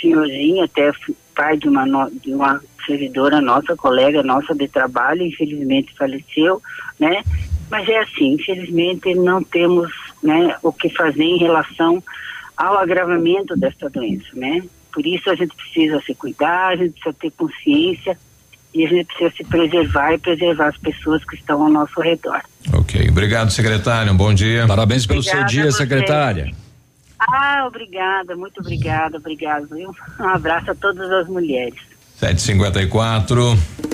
senhorzinho, 0.00 0.64
até 0.64 0.92
pai 1.34 1.56
de 1.56 1.68
uma, 1.68 2.10
de 2.10 2.32
uma 2.32 2.60
servidora 2.86 3.40
nossa, 3.40 3.74
colega 3.74 4.22
nossa 4.22 4.54
de 4.54 4.68
trabalho, 4.68 5.22
infelizmente 5.22 5.94
faleceu, 5.96 6.62
né? 6.98 7.22
Mas 7.70 7.88
é 7.88 7.98
assim, 7.98 8.34
infelizmente 8.34 9.14
não 9.14 9.42
temos, 9.42 9.90
né, 10.22 10.56
o 10.62 10.72
que 10.72 10.88
fazer 10.90 11.24
em 11.24 11.38
relação 11.38 12.02
ao 12.56 12.78
agravamento 12.78 13.56
desta 13.56 13.88
doença, 13.88 14.28
né? 14.34 14.62
Por 14.92 15.04
isso 15.04 15.28
a 15.28 15.34
gente 15.34 15.56
precisa 15.56 16.00
se 16.02 16.14
cuidar, 16.14 16.68
a 16.68 16.76
gente 16.76 16.92
precisa 16.92 17.16
ter 17.18 17.32
consciência 17.32 18.16
e 18.74 18.84
a 18.84 18.88
gente 18.88 19.06
precisa 19.06 19.32
se 19.36 19.44
preservar 19.44 20.14
e 20.14 20.18
preservar 20.18 20.68
as 20.68 20.76
pessoas 20.78 21.24
que 21.24 21.36
estão 21.36 21.62
ao 21.62 21.70
nosso 21.70 22.00
redor. 22.00 22.40
Ok, 22.72 23.08
obrigado 23.08 23.50
secretário, 23.50 24.12
um 24.12 24.16
bom 24.16 24.34
dia. 24.34 24.66
Parabéns 24.66 25.06
pelo 25.06 25.20
obrigada 25.20 25.48
seu 25.48 25.62
dia, 25.62 25.70
secretária. 25.70 26.52
Ah, 27.18 27.64
obrigada, 27.66 28.36
muito 28.36 28.60
obrigada, 28.60 29.16
obrigado. 29.16 29.68
Um 29.72 30.28
abraço 30.28 30.72
a 30.72 30.74
todas 30.74 31.10
as 31.10 31.28
mulheres. 31.28 31.78
754. 32.16 33.93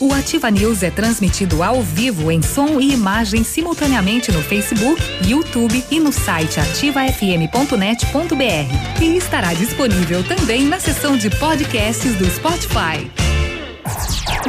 O 0.00 0.12
Ativa 0.14 0.50
News 0.50 0.82
é 0.82 0.90
transmitido 0.90 1.62
ao 1.62 1.82
vivo 1.82 2.32
em 2.32 2.40
som 2.40 2.80
e 2.80 2.94
imagem 2.94 3.44
simultaneamente 3.44 4.32
no 4.32 4.42
Facebook, 4.42 4.98
YouTube 5.28 5.84
e 5.90 6.00
no 6.00 6.10
site 6.10 6.58
ativafm.net.br. 6.58 9.02
E 9.02 9.16
estará 9.18 9.52
disponível 9.52 10.24
também 10.24 10.64
na 10.64 10.80
seção 10.80 11.18
de 11.18 11.28
podcasts 11.28 12.16
do 12.16 12.24
Spotify. 12.30 13.10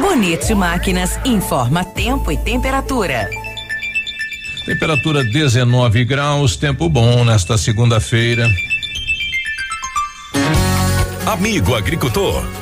Bonito 0.00 0.56
Máquinas 0.56 1.20
informa 1.22 1.84
tempo 1.84 2.32
e 2.32 2.38
temperatura. 2.38 3.28
Temperatura 4.64 5.22
19 5.22 6.02
graus, 6.06 6.56
tempo 6.56 6.88
bom 6.88 7.26
nesta 7.26 7.58
segunda-feira. 7.58 8.48
Amigo 11.26 11.74
agricultor. 11.74 12.61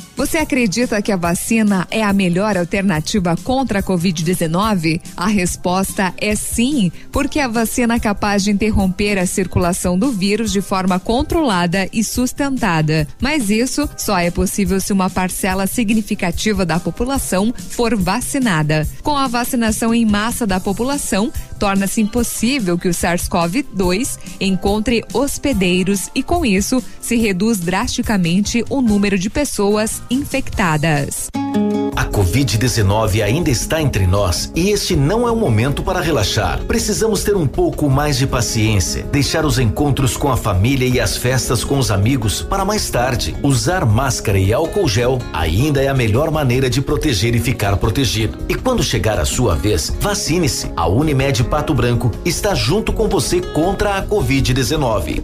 Você 0.21 0.37
acredita 0.37 1.01
que 1.01 1.11
a 1.11 1.17
vacina 1.17 1.87
é 1.89 2.03
a 2.03 2.13
melhor 2.13 2.55
alternativa 2.55 3.35
contra 3.43 3.79
a 3.79 3.83
Covid-19? 3.83 5.01
A 5.17 5.25
resposta 5.25 6.13
é 6.15 6.35
sim, 6.35 6.91
porque 7.11 7.39
a 7.39 7.47
vacina 7.47 7.95
é 7.95 7.99
capaz 7.99 8.43
de 8.43 8.51
interromper 8.51 9.17
a 9.17 9.25
circulação 9.25 9.97
do 9.97 10.11
vírus 10.11 10.51
de 10.51 10.61
forma 10.61 10.99
controlada 10.99 11.89
e 11.91 12.03
sustentada. 12.03 13.07
Mas 13.19 13.49
isso 13.49 13.89
só 13.97 14.19
é 14.19 14.29
possível 14.29 14.79
se 14.79 14.93
uma 14.93 15.09
parcela 15.09 15.65
significativa 15.65 16.67
da 16.67 16.79
população 16.79 17.51
for 17.71 17.95
vacinada. 17.95 18.87
Com 19.01 19.17
a 19.17 19.27
vacinação 19.27 19.91
em 19.91 20.05
massa 20.05 20.45
da 20.45 20.59
população, 20.59 21.33
torna-se 21.61 22.01
impossível 22.01 22.77
que 22.77 22.87
o 22.87 22.91
SARS-CoV-2 22.91 24.19
encontre 24.39 25.03
hospedeiros 25.13 26.09
e, 26.13 26.21
com 26.21 26.45
isso, 26.45 26.83
se 26.99 27.15
reduz 27.15 27.59
drasticamente 27.59 28.63
o 28.69 28.81
número 28.81 29.17
de 29.17 29.29
pessoas 29.29 30.01
infectadas. 30.11 31.29
A 31.95 32.05
Covid-19 32.05 33.23
ainda 33.23 33.49
está 33.49 33.81
entre 33.81 34.05
nós 34.05 34.51
e 34.55 34.69
este 34.69 34.95
não 34.95 35.27
é 35.27 35.31
o 35.31 35.35
momento 35.35 35.83
para 35.83 36.01
relaxar. 36.01 36.59
Precisamos 36.65 37.23
ter 37.23 37.35
um 37.35 37.47
pouco 37.47 37.89
mais 37.89 38.17
de 38.17 38.27
paciência, 38.27 39.03
deixar 39.03 39.45
os 39.45 39.59
encontros 39.59 40.17
com 40.17 40.31
a 40.31 40.37
família 40.37 40.87
e 40.87 40.99
as 40.99 41.15
festas 41.15 41.63
com 41.63 41.77
os 41.77 41.91
amigos 41.91 42.41
para 42.41 42.65
mais 42.65 42.89
tarde. 42.89 43.35
Usar 43.43 43.85
máscara 43.85 44.39
e 44.39 44.51
álcool 44.51 44.87
gel 44.87 45.19
ainda 45.31 45.81
é 45.81 45.87
a 45.87 45.93
melhor 45.93 46.31
maneira 46.31 46.69
de 46.69 46.81
proteger 46.81 47.35
e 47.35 47.39
ficar 47.39 47.77
protegido. 47.77 48.37
E 48.49 48.55
quando 48.55 48.83
chegar 48.83 49.19
a 49.19 49.25
sua 49.25 49.55
vez, 49.55 49.93
vacine-se. 49.99 50.71
A 50.75 50.87
Unimed 50.87 51.43
Pato 51.45 51.73
Branco 51.73 52.11
está 52.25 52.53
junto 52.53 52.91
com 52.91 53.07
você 53.07 53.41
contra 53.41 53.97
a 53.97 54.05
Covid-19. 54.05 55.23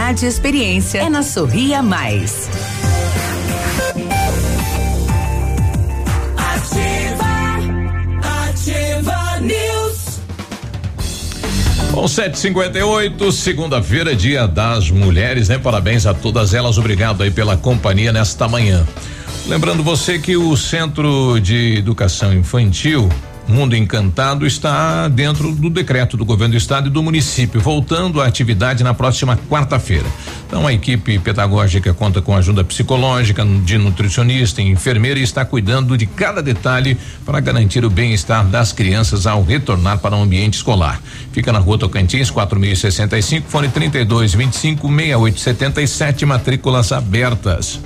e 0.01 0.25
experiência 0.25 0.97
é 0.97 1.09
na 1.09 1.21
Sorria 1.21 1.81
Mais. 1.81 2.49
Ativa, 6.35 7.29
ativa 8.49 9.39
News. 9.39 10.19
Bom, 11.91 12.07
758, 12.07 13.31
segunda-feira, 13.31 14.15
dia 14.15 14.47
das 14.47 14.89
mulheres, 14.89 15.47
né? 15.47 15.59
Parabéns 15.59 16.07
a 16.07 16.15
todas 16.15 16.55
elas, 16.55 16.79
obrigado 16.79 17.21
aí 17.21 17.29
pela 17.29 17.55
companhia 17.55 18.11
nesta 18.11 18.47
manhã. 18.47 18.85
Lembrando 19.47 19.83
você 19.83 20.17
que 20.17 20.35
o 20.35 20.57
Centro 20.57 21.39
de 21.39 21.77
Educação 21.77 22.33
Infantil 22.33 23.07
Mundo 23.47 23.75
Encantado 23.75 24.45
está 24.45 25.07
dentro 25.07 25.53
do 25.53 25.69
decreto 25.69 26.15
do 26.15 26.23
governo 26.23 26.53
do 26.53 26.57
estado 26.57 26.87
e 26.87 26.89
do 26.89 27.03
município, 27.03 27.59
voltando 27.59 28.21
à 28.21 28.25
atividade 28.25 28.83
na 28.83 28.93
próxima 28.93 29.37
quarta-feira. 29.49 30.05
Então 30.47 30.67
a 30.67 30.73
equipe 30.73 31.19
pedagógica 31.19 31.93
conta 31.93 32.21
com 32.21 32.35
ajuda 32.35 32.63
psicológica, 32.63 33.45
de 33.45 33.77
nutricionista 33.77 34.61
e 34.61 34.69
enfermeira 34.69 35.19
e 35.19 35.23
está 35.23 35.43
cuidando 35.43 35.97
de 35.97 36.05
cada 36.05 36.41
detalhe 36.41 36.97
para 37.25 37.39
garantir 37.39 37.83
o 37.83 37.89
bem-estar 37.89 38.45
das 38.45 38.71
crianças 38.71 39.25
ao 39.25 39.43
retornar 39.43 39.99
para 39.99 40.15
o 40.15 40.21
ambiente 40.21 40.55
escolar. 40.55 41.01
Fica 41.31 41.51
na 41.51 41.59
rua 41.59 41.77
Tocantins, 41.77 42.29
4065, 42.29 43.49
fone 43.49 43.69
32 43.69 44.33
25 44.33 44.87
68 44.87 45.39
77, 45.39 46.25
matrículas 46.25 46.91
abertas. 46.91 47.79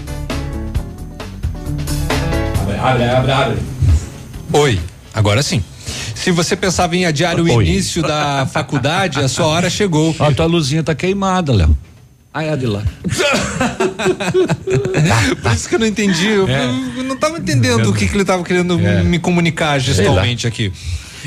Abre, 2.82 3.10
abre, 3.10 3.32
abre. 3.32 3.58
Oi, 4.54 4.80
agora 5.16 5.42
sim. 5.42 5.64
Se 6.14 6.30
você 6.32 6.56
pensava 6.56 6.96
em 6.96 7.06
adiar 7.06 7.40
o 7.40 7.44
Oi. 7.52 7.66
início 7.66 8.02
da 8.04 8.48
faculdade, 8.52 9.20
a 9.20 9.28
sua 9.28 9.48
hora 9.48 9.70
chegou. 9.70 10.16
A 10.20 10.32
tua 10.32 10.46
luzinha 10.46 10.84
tá 10.84 10.94
queimada, 10.94 11.52
Léo. 11.54 11.76
Ai, 12.34 12.50
é 12.50 12.56
de 12.58 12.66
lá. 12.68 12.84
Por 15.42 15.52
isso 15.54 15.70
que 15.70 15.76
eu 15.76 15.80
não 15.80 15.88
entendi. 15.88 16.28
Eu, 16.28 16.48
É. 16.48 16.68
não 17.04 17.16
estava 17.16 17.38
entendendo 17.38 17.90
o 17.90 17.94
que, 17.94 18.08
que 18.08 18.14
ele 18.14 18.22
estava 18.24 18.44
querendo 18.44 18.80
É. 18.80 19.04
me 19.04 19.20
comunicar 19.20 19.80
gestualmente 19.80 20.48
aqui. 20.48 20.72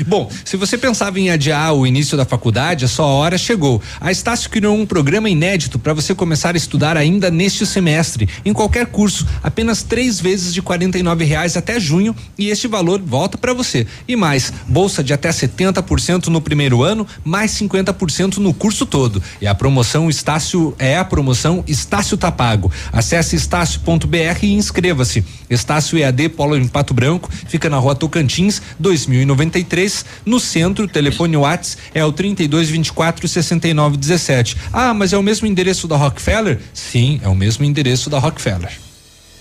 Bom, 0.07 0.29
se 0.45 0.57
você 0.57 0.77
pensava 0.77 1.19
em 1.19 1.29
adiar 1.29 1.73
o 1.73 1.85
início 1.85 2.17
da 2.17 2.25
faculdade, 2.25 2.85
a 2.85 2.87
sua 2.87 3.05
hora 3.05 3.37
chegou. 3.37 3.81
A 3.99 4.11
Estácio 4.11 4.49
criou 4.49 4.75
um 4.75 4.85
programa 4.85 5.29
inédito 5.29 5.77
para 5.77 5.93
você 5.93 6.15
começar 6.15 6.53
a 6.53 6.57
estudar 6.57 6.97
ainda 6.97 7.29
neste 7.29 7.65
semestre, 7.65 8.27
em 8.45 8.53
qualquer 8.53 8.87
curso, 8.87 9.27
apenas 9.43 9.83
três 9.83 10.19
vezes 10.19 10.53
de 10.53 10.61
R$ 10.61 11.25
reais 11.25 11.57
até 11.57 11.79
junho 11.79 12.15
e 12.37 12.49
este 12.49 12.67
valor 12.67 13.01
volta 13.01 13.37
para 13.37 13.53
você. 13.53 13.85
E 14.07 14.15
mais, 14.15 14.53
bolsa 14.67 15.03
de 15.03 15.13
até 15.13 15.29
70% 15.29 16.27
no 16.27 16.41
primeiro 16.41 16.83
ano, 16.83 17.05
mais 17.23 17.51
50% 17.51 18.37
no 18.37 18.53
curso 18.53 18.85
todo. 18.85 19.21
E 19.41 19.47
a 19.47 19.55
promoção 19.55 20.09
Estácio 20.09 20.75
é 20.79 20.97
a 20.97 21.05
promoção 21.05 21.63
Estácio 21.67 22.17
tá 22.17 22.31
pago. 22.31 22.71
Acesse 22.91 23.35
estácio.br 23.35 24.43
e 24.43 24.53
inscreva-se. 24.53 25.23
Estácio 25.49 25.97
EAD 25.97 26.29
Polo 26.29 26.55
em 26.55 26.67
Pato 26.67 26.93
Branco, 26.93 27.29
fica 27.47 27.69
na 27.69 27.77
Rua 27.77 27.95
Tocantins, 27.95 28.61
2093, 28.79 29.88
no 30.25 30.39
centro, 30.39 30.87
telefone 30.87 31.37
Whats 31.37 31.77
é 31.93 32.03
o 32.03 32.11
3224 32.11 33.27
6917. 33.27 34.57
Ah, 34.71 34.93
mas 34.93 35.13
é 35.13 35.17
o 35.17 35.23
mesmo 35.23 35.47
endereço 35.47 35.87
da 35.87 35.95
Rockefeller? 35.97 36.59
Sim, 36.73 37.19
é 37.23 37.27
o 37.27 37.35
mesmo 37.35 37.65
endereço 37.65 38.09
da 38.09 38.19
Rockefeller. 38.19 38.71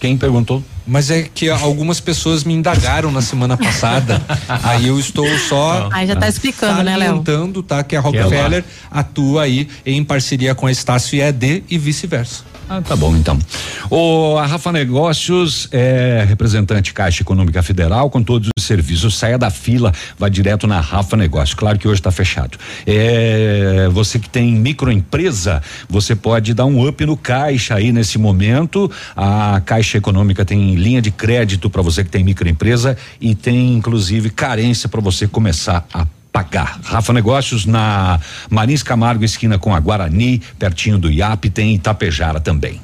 Quem 0.01 0.16
perguntou? 0.16 0.62
Mas 0.89 1.11
é 1.11 1.22
que 1.22 1.51
algumas 1.51 2.01
pessoas 2.01 2.45
me 2.45 2.55
indagaram 2.55 3.12
na 3.12 3.20
semana 3.20 3.57
passada. 3.57 4.22
aí 4.49 4.89
eu 4.89 4.99
estou 4.99 5.28
só 5.39 5.89
Aí 5.93 6.07
já 6.07 6.16
tá 6.16 6.28
explicando, 6.28 6.82
né, 6.82 6.97
Léo? 6.97 7.22
tá, 7.62 7.84
que 7.84 7.95
a 7.95 8.03
Que 8.03 8.16
é. 8.16 8.22
Rockefeller 8.22 8.64
atua 8.91 9.43
aí 9.43 9.68
em 9.84 10.03
parceria 10.03 10.55
com 10.55 10.66
a 10.66 10.72
Estácio 10.72 11.20
EAD 11.20 11.64
e 11.68 11.76
vice-versa. 11.76 12.49
Ah, 12.70 12.82
tá 12.82 12.95
bom 12.95 13.16
então. 13.16 13.39
O 13.91 14.36
a 14.36 14.45
Rafa 14.45 14.70
Negócios 14.70 15.68
é 15.72 16.22
representante 16.28 16.93
Caixa 16.93 17.22
Econômica 17.22 17.62
Federal 17.62 18.11
com 18.11 18.22
todos 18.22 18.51
os 18.59 18.64
serviços. 18.64 19.16
Saia 19.16 19.39
da 19.39 19.49
fila, 19.49 19.91
vá 20.18 20.28
direto 20.28 20.66
na 20.66 20.78
Rafa 20.78 21.16
Negócios. 21.16 21.55
Claro 21.55 21.78
que 21.78 21.89
hoje 21.89 22.01
está 22.01 22.11
fechado. 22.11 22.59
É, 22.86 23.89
você 23.91 24.18
que 24.18 24.28
tem 24.28 24.53
microempresa, 24.53 25.62
você 25.89 26.14
pode 26.14 26.53
dar 26.53 26.66
um 26.66 26.86
up 26.86 27.07
no 27.07 27.16
caixa 27.16 27.74
aí 27.74 27.91
nesse 27.91 28.18
momento. 28.18 28.91
A 29.16 29.62
Caixa 29.64 29.97
Econômica 29.97 30.45
tem 30.45 30.76
linha 30.78 31.02
de 31.02 31.10
crédito 31.10 31.68
para 31.68 31.82
você 31.82 32.02
que 32.02 32.10
tem 32.10 32.24
microempresa 32.24 32.96
e 33.20 33.34
tem 33.34 33.74
inclusive 33.74 34.30
carência 34.30 34.88
para 34.88 35.00
você 35.00 35.28
começar 35.28 35.86
a 35.92 36.06
pagar. 36.32 36.78
Rafa 36.84 37.12
Negócios 37.12 37.66
na 37.66 38.20
Marins 38.48 38.82
Camargo, 38.82 39.24
esquina 39.24 39.58
com 39.58 39.74
a 39.74 39.80
Guarani, 39.80 40.40
pertinho 40.58 40.98
do 40.98 41.10
IAP, 41.10 41.50
tem 41.50 41.74
Itapejara 41.74 42.40
também. 42.40 42.80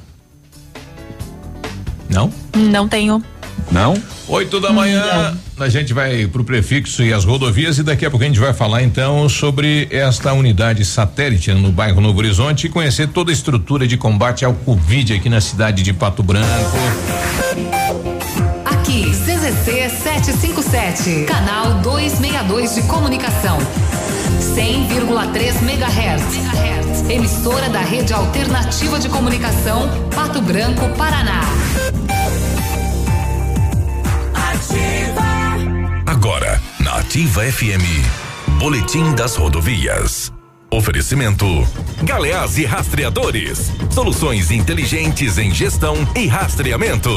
Não? 2.11 2.32
Não 2.55 2.88
tenho. 2.88 3.22
Não? 3.71 3.95
Oito 4.29 4.61
da 4.61 4.73
manhã, 4.73 5.37
a 5.59 5.69
gente 5.69 5.93
vai 5.93 6.27
pro 6.27 6.45
prefixo 6.45 7.03
e 7.03 7.13
as 7.13 7.25
rodovias 7.25 7.79
e 7.79 7.83
daqui 7.83 8.07
a 8.07 8.11
pouco 8.11 8.25
a 8.25 8.27
gente 8.27 8.41
vai 8.41 8.53
falar 8.53 8.83
então 8.83 9.29
sobre 9.29 9.89
esta 9.91 10.33
unidade 10.33 10.85
satélite 10.85 11.53
no 11.53 11.71
bairro 11.71 12.01
Novo 12.01 12.19
Horizonte 12.19 12.67
e 12.67 12.71
conhecer 12.71 13.09
toda 13.09 13.31
a 13.31 13.35
estrutura 13.35 13.87
de 13.87 13.97
combate 13.97 14.45
ao 14.45 14.55
Covid 14.55 15.15
aqui 15.15 15.29
na 15.29 15.41
cidade 15.41 15.83
de 15.83 15.93
Pato 15.93 16.23
Branco. 16.23 16.49
Aqui, 18.65 19.11
CZC 19.11 19.91
757, 19.91 21.25
canal 21.27 21.81
262 21.81 22.75
de 22.77 22.83
comunicação. 22.83 23.59
100,3 24.55 25.63
MHz. 25.63 27.11
Emissora 27.11 27.69
da 27.69 27.81
Rede 27.81 28.13
Alternativa 28.13 28.99
de 28.99 29.09
Comunicação, 29.09 29.89
Pato 30.15 30.41
Branco, 30.41 30.89
Paraná. 30.97 31.43
Agora, 36.07 36.61
na 36.81 36.97
Ativa 36.97 37.43
FM, 37.43 37.85
Boletim 38.59 39.14
das 39.14 39.37
Rodovias. 39.37 40.33
Oferecimento: 40.70 41.47
Galeás 42.03 42.59
e 42.59 42.64
Rastreadores. 42.64 43.70
Soluções 43.91 44.51
inteligentes 44.51 45.39
em 45.39 45.53
gestão 45.53 45.97
e 46.16 46.27
rastreamento. 46.27 47.11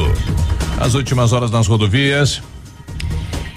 As 0.80 0.94
últimas 0.94 1.32
horas 1.32 1.50
nas 1.50 1.66
rodovias. 1.66 2.40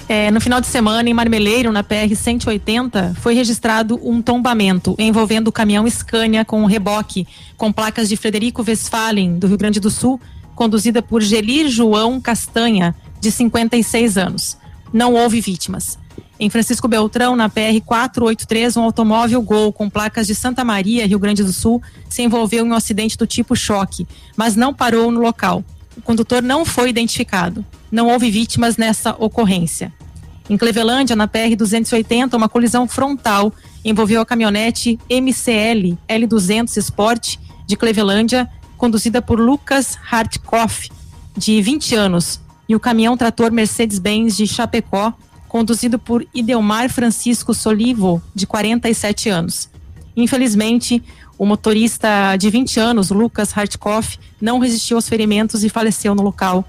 É, 0.10 0.30
no 0.30 0.42
final 0.42 0.60
de 0.60 0.68
semana, 0.68 1.10
em 1.10 1.14
Marmeleiro, 1.14 1.72
na 1.72 1.84
PR-180, 1.84 3.16
foi 3.16 3.34
registrado 3.34 4.00
um 4.04 4.22
tombamento 4.22 4.96
envolvendo 5.00 5.48
o 5.48 5.52
caminhão 5.52 5.90
Scania 5.90 6.44
com 6.44 6.62
um 6.62 6.66
reboque, 6.66 7.26
com 7.56 7.72
placas 7.72 8.10
de 8.10 8.18
Frederico 8.18 8.64
Westphalen, 8.68 9.40
do 9.40 9.48
Rio 9.48 9.58
Grande 9.58 9.80
do 9.80 9.90
Sul, 9.90 10.20
conduzida 10.54 11.02
por 11.02 11.22
Gelir 11.22 11.70
João 11.70 12.20
Castanha, 12.20 12.94
de 13.22 13.32
56 13.32 14.18
anos. 14.18 14.58
Não 14.92 15.14
houve 15.14 15.40
vítimas. 15.40 15.98
Em 16.40 16.50
Francisco 16.50 16.88
Beltrão, 16.88 17.36
na 17.36 17.48
PR-483, 17.48 18.76
um 18.76 18.84
automóvel 18.84 19.42
Gol 19.44 19.72
com 19.72 19.88
placas 19.88 20.26
de 20.26 20.34
Santa 20.34 20.64
Maria, 20.64 21.06
Rio 21.06 21.20
Grande 21.20 21.44
do 21.44 21.54
Sul, 21.54 21.82
se 22.10 22.24
envolveu 22.24 22.66
em 22.66 22.70
um 22.70 22.74
acidente 22.74 23.16
do 23.16 23.28
tipo 23.28 23.56
choque, 23.56 24.08
mas 24.36 24.56
não 24.56 24.74
parou 24.74 25.12
no 25.12 25.22
local. 25.22 25.64
O 25.96 26.02
condutor 26.02 26.42
não 26.42 26.66
foi 26.66 26.90
identificado. 26.90 27.64
Não 27.92 28.08
houve 28.08 28.32
vítimas 28.32 28.76
nessa 28.76 29.16
ocorrência. 29.20 29.94
Em 30.50 30.58
Clevelândia, 30.58 31.16
na 31.16 31.28
PR-280, 31.28 32.34
uma 32.34 32.50
colisão 32.50 32.88
frontal 32.88 33.54
envolveu 33.86 34.20
a 34.20 34.26
caminhonete 34.26 34.98
MCL 35.10 35.98
L200 36.10 36.76
Sport 36.78 37.38
de 37.68 37.78
Clevelândia, 37.78 38.50
conduzida 38.78 39.22
por 39.22 39.40
Lucas 39.40 39.96
Hartkoff, 40.10 40.90
de 41.38 41.62
20 41.62 41.96
anos, 41.96 42.42
e 42.72 42.76
o 42.76 42.80
caminhão 42.80 43.18
trator 43.18 43.52
Mercedes-Benz 43.52 44.38
de 44.38 44.48
Chapecó, 44.48 45.12
conduzido 45.50 46.00
por 46.00 46.26
Idelmar 46.34 46.90
Francisco 46.90 47.54
Solivo, 47.54 48.24
de 48.34 48.48
47 48.48 49.28
anos. 49.28 49.70
Infelizmente, 50.16 51.04
o 51.38 51.46
motorista 51.46 52.38
de 52.38 52.50
20 52.50 52.80
anos, 52.80 53.10
Lucas 53.10 53.52
Hartkoff, 53.58 54.18
não 54.40 54.58
resistiu 54.58 54.96
aos 54.96 55.10
ferimentos 55.10 55.66
e 55.66 55.70
faleceu 55.70 56.16
no 56.16 56.24
local 56.24 56.64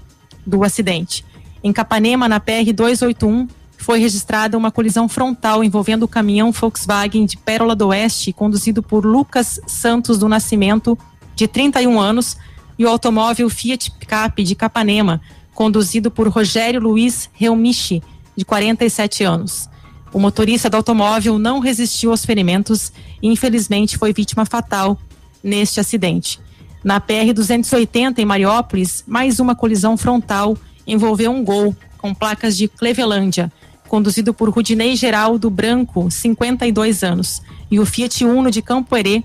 do 0.45 0.65
acidente. 0.65 1.23
Em 1.63 1.71
Capanema, 1.71 2.27
na 2.27 2.37
PR 2.37 2.73
281, 2.75 3.47
foi 3.77 3.99
registrada 3.99 4.57
uma 4.57 4.71
colisão 4.71 5.07
frontal 5.07 5.63
envolvendo 5.63 6.03
o 6.03 6.07
caminhão 6.07 6.51
Volkswagen 6.51 7.25
de 7.25 7.37
Pérola 7.37 7.77
do 7.77 7.87
Oeste, 7.87 8.33
conduzido 8.33 8.83
por 8.83 9.05
Lucas 9.05 9.57
Santos 9.65 10.17
do 10.17 10.27
Nascimento, 10.27 10.99
de 11.33 11.47
31 11.47 11.97
anos, 11.97 12.35
e 12.77 12.83
o 12.83 12.89
automóvel 12.89 13.49
Fiat 13.49 13.89
Picap 13.91 14.43
de 14.43 14.53
Capanema, 14.53 15.21
conduzido 15.53 16.09
por 16.09 16.27
Rogério 16.27 16.79
Luiz 16.79 17.29
Reumichi, 17.33 18.01
de 18.35 18.43
47 18.43 19.23
anos. 19.23 19.69
O 20.11 20.19
motorista 20.19 20.69
do 20.69 20.77
automóvel 20.77 21.39
não 21.39 21.59
resistiu 21.59 22.11
aos 22.11 22.25
ferimentos 22.25 22.91
e 23.21 23.27
infelizmente 23.27 23.97
foi 23.97 24.13
vítima 24.13 24.45
fatal 24.45 24.97
neste 25.43 25.79
acidente. 25.79 26.39
Na 26.83 26.99
PR 26.99 27.33
280 27.33 28.21
em 28.21 28.25
Mariópolis, 28.25 29.03
mais 29.07 29.39
uma 29.39 29.55
colisão 29.55 29.97
frontal 29.97 30.57
envolveu 30.85 31.31
um 31.31 31.43
Gol 31.43 31.75
com 31.97 32.13
placas 32.13 32.57
de 32.57 32.67
Clevelândia, 32.67 33.51
conduzido 33.87 34.33
por 34.33 34.49
Rudinei 34.49 34.95
Geraldo 34.95 35.49
Branco, 35.49 36.11
52 36.11 37.03
anos, 37.03 37.41
e 37.71 37.79
o 37.79 37.85
Fiat 37.85 38.25
Uno 38.25 38.51
de 38.51 38.61
Campo 38.61 38.95
Herê, 38.95 39.23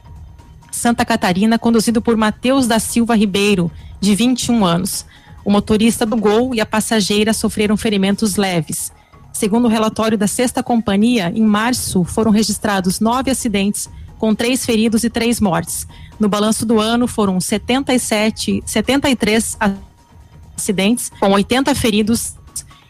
Santa 0.70 1.04
Catarina, 1.04 1.58
conduzido 1.58 2.00
por 2.00 2.16
Matheus 2.16 2.66
da 2.66 2.78
Silva 2.78 3.16
Ribeiro, 3.16 3.70
de 4.00 4.14
21 4.14 4.64
anos. 4.64 5.04
O 5.44 5.50
motorista 5.50 6.04
do 6.04 6.16
Gol 6.16 6.54
e 6.54 6.60
a 6.60 6.66
passageira 6.66 7.32
sofreram 7.32 7.76
ferimentos 7.76 8.36
leves. 8.36 8.92
Segundo 9.32 9.66
o 9.66 9.68
relatório 9.68 10.18
da 10.18 10.26
Sexta 10.26 10.62
Companhia, 10.62 11.32
em 11.34 11.44
março 11.44 12.04
foram 12.04 12.30
registrados 12.30 13.00
nove 13.00 13.30
acidentes, 13.30 13.88
com 14.18 14.34
três 14.34 14.66
feridos 14.66 15.04
e 15.04 15.10
três 15.10 15.40
mortes. 15.40 15.86
No 16.18 16.28
balanço 16.28 16.66
do 16.66 16.80
ano 16.80 17.06
foram 17.06 17.40
77, 17.40 18.62
73 18.66 19.56
acidentes, 20.56 21.10
com 21.20 21.30
80 21.30 21.74
feridos 21.74 22.34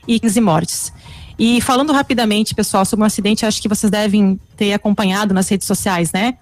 e 0.07 0.19
15 0.19 0.41
mortes. 0.41 0.93
E 1.39 1.61
falando 1.61 1.93
rapidamente, 1.93 2.55
pessoal, 2.55 2.85
sobre 2.85 3.05
um 3.05 3.07
acidente, 3.07 3.47
acho 3.47 3.61
que 3.61 3.69
vocês 3.69 3.91
devem 3.91 4.41
ter 4.57 4.73
acompanhado 4.73 5.33
nas 5.35 5.49
redes 5.49 5.67
sociais, 5.67 6.13
né? 6.13 6.39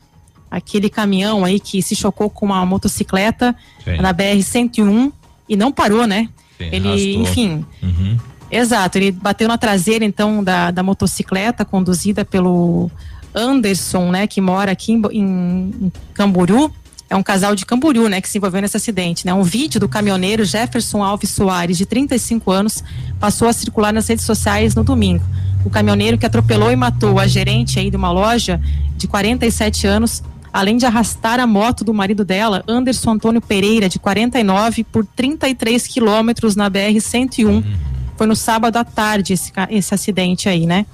Aquele 0.50 0.88
caminhão 0.88 1.44
aí 1.44 1.58
que 1.58 1.82
se 1.82 1.94
chocou 1.94 2.30
com 2.30 2.46
uma 2.46 2.64
motocicleta 2.64 3.54
Sim. 3.84 3.96
na 3.96 4.14
BR-101 4.14 5.12
e 5.48 5.56
não 5.56 5.72
parou, 5.72 6.06
né? 6.06 6.28
Sim, 6.58 6.68
ele, 6.72 6.88
arrastou. 6.88 7.22
enfim. 7.22 7.64
Uhum. 7.82 8.18
Exato, 8.50 8.98
ele 8.98 9.10
bateu 9.10 9.48
na 9.48 9.58
traseira 9.58 10.04
então 10.04 10.42
da, 10.42 10.70
da 10.70 10.82
motocicleta 10.82 11.64
conduzida 11.64 12.24
pelo 12.24 12.90
Anderson, 13.34 14.10
né, 14.10 14.26
que 14.26 14.40
mora 14.40 14.72
aqui 14.72 14.92
em, 14.92 15.02
em, 15.12 15.92
Camburu. 16.14 16.72
É 17.08 17.14
um 17.14 17.22
casal 17.22 17.54
de 17.54 17.64
Camburu, 17.64 18.08
né, 18.08 18.20
que 18.20 18.28
se 18.28 18.38
envolveu 18.38 18.60
nesse 18.60 18.76
acidente, 18.76 19.24
né? 19.26 19.32
Um 19.32 19.44
vídeo 19.44 19.78
do 19.78 19.88
caminhoneiro 19.88 20.44
Jefferson 20.44 21.04
Alves 21.04 21.30
Soares, 21.30 21.78
de 21.78 21.86
35 21.86 22.50
anos, 22.50 22.82
passou 23.20 23.46
a 23.46 23.52
circular 23.52 23.92
nas 23.92 24.08
redes 24.08 24.24
sociais 24.24 24.74
no 24.74 24.82
domingo. 24.82 25.22
O 25.64 25.70
caminhoneiro 25.70 26.18
que 26.18 26.26
atropelou 26.26 26.70
e 26.72 26.76
matou 26.76 27.20
a 27.20 27.26
gerente 27.28 27.78
aí 27.78 27.90
de 27.90 27.96
uma 27.96 28.10
loja 28.10 28.60
de 28.96 29.06
47 29.06 29.86
anos 29.86 30.22
além 30.52 30.76
de 30.76 30.86
arrastar 30.86 31.40
a 31.40 31.46
moto 31.46 31.84
do 31.84 31.92
marido 31.92 32.24
dela, 32.24 32.64
Anderson 32.66 33.12
Antônio 33.12 33.40
Pereira, 33.40 33.88
de 33.88 33.98
49, 33.98 34.84
por 34.84 35.04
33 35.04 35.86
quilômetros 35.86 36.56
na 36.56 36.70
BR-101. 36.70 37.46
Uhum. 37.46 37.62
Foi 38.16 38.26
no 38.26 38.34
sábado 38.34 38.76
à 38.76 38.84
tarde 38.84 39.34
esse, 39.34 39.52
esse 39.70 39.94
acidente 39.94 40.48
aí, 40.48 40.66
né? 40.66 40.86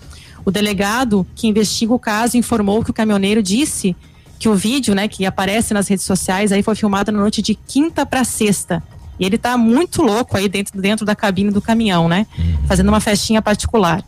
O 0.44 0.50
delegado 0.50 1.26
que 1.34 1.46
investiga 1.46 1.94
o 1.94 1.98
caso 1.98 2.36
informou 2.36 2.82
que 2.82 2.90
o 2.90 2.94
caminhoneiro 2.94 3.42
disse 3.42 3.94
que 4.38 4.48
o 4.48 4.57
vídeo, 4.57 4.92
né, 4.92 5.07
que 5.07 5.24
aparece 5.24 5.72
nas 5.72 5.86
redes 5.86 6.05
sociais, 6.05 6.50
aí 6.50 6.64
foi 6.64 6.74
filmado 6.74 7.12
na 7.12 7.20
noite 7.20 7.40
de 7.40 7.55
quinta 7.55 8.05
para 8.05 8.24
sexta. 8.24 8.82
E 9.20 9.24
ele 9.24 9.38
tá 9.38 9.57
muito 9.57 10.03
louco 10.03 10.36
aí 10.36 10.48
dentro, 10.48 10.80
dentro 10.80 11.07
da 11.07 11.14
cabine 11.14 11.53
do 11.53 11.62
caminhão, 11.62 12.09
né? 12.09 12.26
Uhum. 12.36 12.66
Fazendo 12.66 12.88
uma 12.88 12.98
festinha 12.98 13.40
particular. 13.40 14.03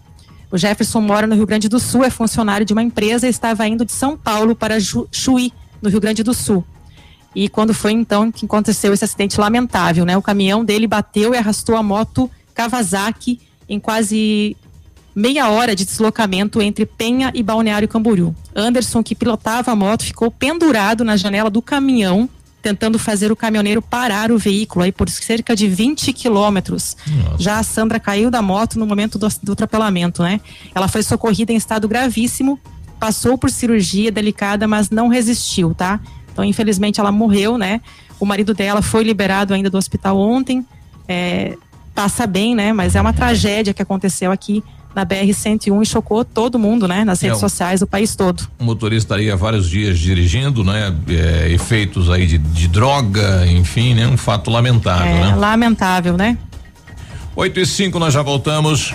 O 0.54 0.56
Jefferson 0.56 1.00
mora 1.00 1.26
no 1.26 1.34
Rio 1.34 1.48
Grande 1.48 1.68
do 1.68 1.80
Sul, 1.80 2.04
é 2.04 2.10
funcionário 2.10 2.64
de 2.64 2.72
uma 2.72 2.80
empresa 2.80 3.26
e 3.26 3.30
estava 3.30 3.66
indo 3.66 3.84
de 3.84 3.90
São 3.90 4.16
Paulo 4.16 4.54
para 4.54 4.78
Chuí, 4.78 5.52
no 5.82 5.90
Rio 5.90 6.00
Grande 6.00 6.22
do 6.22 6.32
Sul. 6.32 6.64
E 7.34 7.48
quando 7.48 7.74
foi 7.74 7.90
então 7.90 8.30
que 8.30 8.46
aconteceu 8.46 8.94
esse 8.94 9.04
acidente 9.04 9.40
lamentável, 9.40 10.04
né? 10.04 10.16
O 10.16 10.22
caminhão 10.22 10.64
dele 10.64 10.86
bateu 10.86 11.34
e 11.34 11.36
arrastou 11.36 11.74
a 11.74 11.82
moto 11.82 12.30
Kawasaki 12.54 13.40
em 13.68 13.80
quase 13.80 14.56
meia 15.12 15.48
hora 15.48 15.74
de 15.74 15.84
deslocamento 15.84 16.62
entre 16.62 16.86
Penha 16.86 17.32
e 17.34 17.42
Balneário 17.42 17.88
Camboriú. 17.88 18.32
Anderson, 18.54 19.02
que 19.02 19.16
pilotava 19.16 19.72
a 19.72 19.74
moto, 19.74 20.04
ficou 20.04 20.30
pendurado 20.30 21.02
na 21.02 21.16
janela 21.16 21.50
do 21.50 21.60
caminhão 21.60 22.30
tentando 22.64 22.98
fazer 22.98 23.30
o 23.30 23.36
caminhoneiro 23.36 23.82
parar 23.82 24.32
o 24.32 24.38
veículo 24.38 24.86
aí 24.86 24.90
por 24.90 25.06
cerca 25.10 25.54
de 25.54 25.68
20 25.68 26.14
quilômetros. 26.14 26.96
Já 27.38 27.58
a 27.58 27.62
Sandra 27.62 28.00
caiu 28.00 28.30
da 28.30 28.40
moto 28.40 28.78
no 28.78 28.86
momento 28.86 29.18
do, 29.18 29.28
do 29.42 29.52
atropelamento, 29.52 30.22
né? 30.22 30.40
Ela 30.74 30.88
foi 30.88 31.02
socorrida 31.02 31.52
em 31.52 31.56
estado 31.56 31.86
gravíssimo, 31.86 32.58
passou 32.98 33.36
por 33.36 33.50
cirurgia 33.50 34.10
delicada, 34.10 34.66
mas 34.66 34.88
não 34.88 35.08
resistiu, 35.08 35.74
tá? 35.74 36.00
Então, 36.32 36.42
infelizmente, 36.42 36.98
ela 36.98 37.12
morreu, 37.12 37.58
né? 37.58 37.82
O 38.18 38.24
marido 38.24 38.54
dela 38.54 38.80
foi 38.80 39.04
liberado 39.04 39.52
ainda 39.52 39.68
do 39.68 39.76
hospital 39.76 40.18
ontem. 40.18 40.64
É, 41.06 41.58
passa 41.94 42.26
bem, 42.26 42.54
né? 42.54 42.72
Mas 42.72 42.96
é 42.96 43.00
uma 43.00 43.12
tragédia 43.12 43.74
que 43.74 43.82
aconteceu 43.82 44.32
aqui 44.32 44.64
na 44.94 45.04
BR-101 45.04 45.82
e 45.82 45.86
chocou 45.86 46.24
todo 46.24 46.58
mundo, 46.58 46.86
né? 46.86 47.04
Nas 47.04 47.20
redes 47.20 47.38
é, 47.38 47.40
sociais 47.40 47.80
do 47.80 47.86
país 47.86 48.14
todo. 48.14 48.48
O 48.58 48.64
motorista 48.64 49.14
estaria 49.14 49.36
vários 49.36 49.68
dias 49.68 49.98
dirigindo, 49.98 50.62
né? 50.62 50.94
É, 51.08 51.50
efeitos 51.50 52.10
aí 52.10 52.26
de, 52.26 52.38
de, 52.38 52.68
droga, 52.68 53.46
enfim, 53.46 53.94
né? 53.94 54.06
Um 54.06 54.16
fato 54.16 54.50
lamentável, 54.50 55.06
é, 55.06 55.20
né? 55.20 55.34
Lamentável, 55.34 56.16
né? 56.16 56.38
8 57.36 57.60
e 57.60 57.66
5 57.66 57.98
nós 57.98 58.14
já 58.14 58.22
voltamos. 58.22 58.94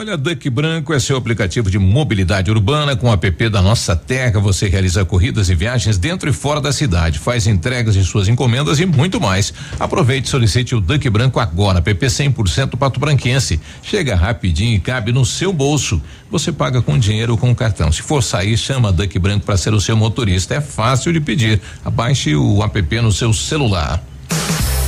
Olha, 0.00 0.16
Duck 0.16 0.48
Branco 0.48 0.94
é 0.94 0.98
seu 0.98 1.14
aplicativo 1.14 1.70
de 1.70 1.78
mobilidade 1.78 2.50
urbana 2.50 2.96
com 2.96 3.10
o 3.10 3.12
app 3.12 3.48
da 3.50 3.60
Nossa 3.60 3.94
Terra. 3.94 4.40
Você 4.40 4.66
realiza 4.66 5.04
corridas 5.04 5.50
e 5.50 5.54
viagens 5.54 5.98
dentro 5.98 6.30
e 6.30 6.32
fora 6.32 6.58
da 6.58 6.72
cidade, 6.72 7.18
faz 7.18 7.46
entregas 7.46 7.92
de 7.92 8.02
suas 8.02 8.26
encomendas 8.26 8.80
e 8.80 8.86
muito 8.86 9.20
mais. 9.20 9.52
Aproveite 9.78 10.26
e 10.26 10.30
solicite 10.30 10.74
o 10.74 10.80
Duck 10.80 11.06
Branco 11.10 11.38
agora, 11.38 11.80
app 11.80 12.06
100% 12.06 12.78
Pato 12.78 12.98
Branquense. 12.98 13.60
Chega 13.82 14.16
rapidinho 14.16 14.74
e 14.74 14.80
cabe 14.80 15.12
no 15.12 15.26
seu 15.26 15.52
bolso. 15.52 16.00
Você 16.30 16.50
paga 16.50 16.80
com 16.80 16.98
dinheiro 16.98 17.32
ou 17.32 17.38
com 17.38 17.54
cartão. 17.54 17.92
Se 17.92 18.00
for 18.00 18.22
sair, 18.22 18.56
chama 18.56 18.90
Duck 18.90 19.18
Branco 19.18 19.44
para 19.44 19.58
ser 19.58 19.74
o 19.74 19.80
seu 19.82 19.98
motorista. 19.98 20.54
É 20.54 20.62
fácil 20.62 21.12
de 21.12 21.20
pedir. 21.20 21.60
Abaixe 21.84 22.34
o 22.34 22.62
app 22.64 23.00
no 23.02 23.12
seu 23.12 23.34
celular. 23.34 24.02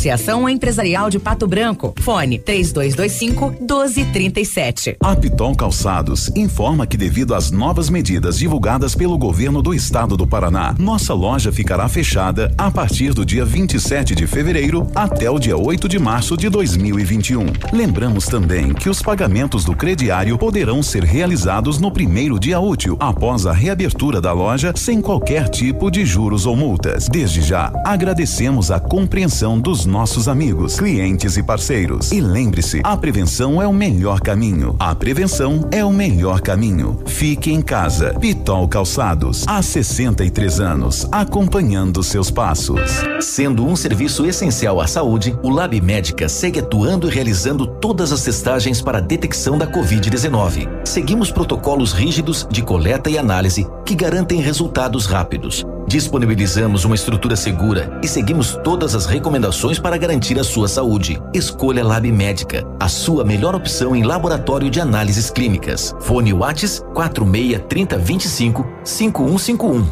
Associação 0.00 0.48
Empresarial 0.48 1.10
de 1.10 1.18
Pato 1.18 1.46
Branco. 1.46 1.92
Fone 2.00 2.38
3225 2.38 3.50
1237. 3.60 4.96
A 4.98 5.14
Piton 5.14 5.54
Calçados 5.54 6.30
informa 6.34 6.86
que 6.86 6.96
devido 6.96 7.34
às 7.34 7.50
novas 7.50 7.90
medidas 7.90 8.38
divulgadas 8.38 8.94
pelo 8.94 9.18
governo 9.18 9.60
do 9.60 9.74
estado 9.74 10.16
do 10.16 10.26
Paraná, 10.26 10.74
nossa 10.78 11.12
loja 11.12 11.52
ficará 11.52 11.86
fechada 11.86 12.50
a 12.56 12.70
partir 12.70 13.12
do 13.12 13.26
dia 13.26 13.44
27 13.44 14.14
de 14.14 14.26
fevereiro 14.26 14.90
até 14.94 15.30
o 15.30 15.38
dia 15.38 15.58
8 15.58 15.86
de 15.86 15.98
março 15.98 16.34
de 16.34 16.48
2021. 16.48 17.44
Lembramos 17.70 18.24
também 18.24 18.72
que 18.72 18.88
os 18.88 19.02
pagamentos 19.02 19.66
do 19.66 19.76
crediário 19.76 20.38
poderão 20.38 20.82
ser 20.82 21.04
realizados 21.04 21.78
no 21.78 21.92
primeiro 21.92 22.38
dia 22.38 22.58
útil 22.58 22.96
após 22.98 23.44
a 23.44 23.52
reabertura 23.52 24.18
da 24.18 24.32
loja 24.32 24.72
sem 24.74 25.02
qualquer 25.02 25.50
tipo 25.50 25.90
de 25.90 26.06
juros 26.06 26.46
ou 26.46 26.56
multas. 26.56 27.06
Desde 27.06 27.42
já, 27.42 27.70
agradecemos 27.84 28.70
a 28.70 28.80
compreensão 28.80 29.60
dos 29.60 29.89
nossos 29.90 30.28
amigos, 30.28 30.78
clientes 30.78 31.36
e 31.36 31.42
parceiros. 31.42 32.12
E 32.12 32.20
lembre-se, 32.20 32.80
a 32.84 32.96
prevenção 32.96 33.60
é 33.60 33.66
o 33.66 33.72
melhor 33.72 34.20
caminho. 34.20 34.76
A 34.78 34.94
prevenção 34.94 35.68
é 35.72 35.84
o 35.84 35.92
melhor 35.92 36.40
caminho. 36.40 37.00
Fique 37.04 37.52
em 37.52 37.60
casa. 37.60 38.14
Pitol 38.18 38.68
Calçados, 38.68 39.44
há 39.46 39.60
63 39.60 40.60
anos, 40.60 41.06
acompanhando 41.10 42.02
seus 42.02 42.30
passos. 42.30 42.80
Sendo 43.20 43.66
um 43.66 43.74
serviço 43.74 44.24
essencial 44.24 44.80
à 44.80 44.86
saúde, 44.86 45.36
o 45.42 45.50
Lab 45.50 45.78
Médica 45.80 46.28
segue 46.28 46.60
atuando 46.60 47.08
e 47.08 47.10
realizando 47.10 47.66
todas 47.66 48.12
as 48.12 48.22
testagens 48.22 48.80
para 48.80 48.98
a 48.98 49.02
detecção 49.02 49.58
da 49.58 49.66
Covid-19. 49.66 50.68
Seguimos 50.84 51.32
protocolos 51.32 51.92
rígidos 51.92 52.46
de 52.50 52.62
coleta 52.62 53.10
e 53.10 53.18
análise 53.18 53.66
que 53.84 53.94
garantem 53.94 54.40
resultados 54.40 55.06
rápidos. 55.06 55.66
Disponibilizamos 55.90 56.84
uma 56.84 56.94
estrutura 56.94 57.34
segura 57.34 57.98
e 58.00 58.06
seguimos 58.06 58.56
todas 58.62 58.94
as 58.94 59.06
recomendações 59.06 59.76
para 59.76 59.98
garantir 59.98 60.38
a 60.38 60.44
sua 60.44 60.68
saúde. 60.68 61.20
Escolha 61.34 61.84
Lab 61.84 62.12
Médica, 62.12 62.64
a 62.78 62.88
sua 62.88 63.24
melhor 63.24 63.56
opção 63.56 63.96
em 63.96 64.04
laboratório 64.04 64.70
de 64.70 64.80
análises 64.80 65.30
clínicas. 65.30 65.92
Fone 65.98 66.32
Whats 66.32 66.80
46 66.94 67.62
30 67.68 67.98
25 67.98 68.64
5151. 68.84 69.90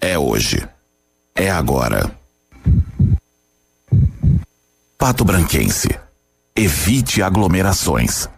É 0.00 0.18
hoje. 0.18 0.66
É 1.32 1.48
agora. 1.48 2.10
Pato 4.98 5.24
Branquense. 5.24 5.96
Evite 6.56 7.22
aglomerações. 7.22 8.28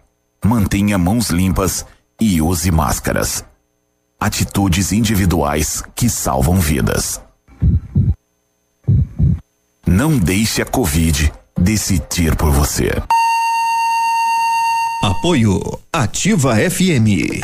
Mantenha 0.45 0.95
mãos 0.99 1.31
limpas 1.31 1.83
e 2.19 2.41
use 2.41 2.71
máscaras. 2.71 3.43
Atitudes 4.19 4.91
individuais 4.91 5.83
que 5.95 6.09
salvam 6.09 6.59
vidas. 6.59 7.21
Não 9.85 10.17
deixe 10.17 10.61
a 10.61 10.65
Covid 10.65 11.31
decidir 11.59 12.35
por 12.35 12.51
você. 12.51 12.91
Apoio 15.03 15.61
Ativa 15.93 16.55
FM. 16.55 17.43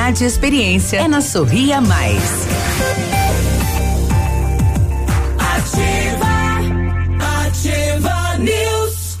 e 0.09 0.25
experiência 0.25 0.97
é 0.97 1.07
na 1.07 1.21
Sorria 1.21 1.79
Mais. 1.79 2.47
Ativa, 5.37 6.25
ativa 7.45 8.37
News. 8.39 9.19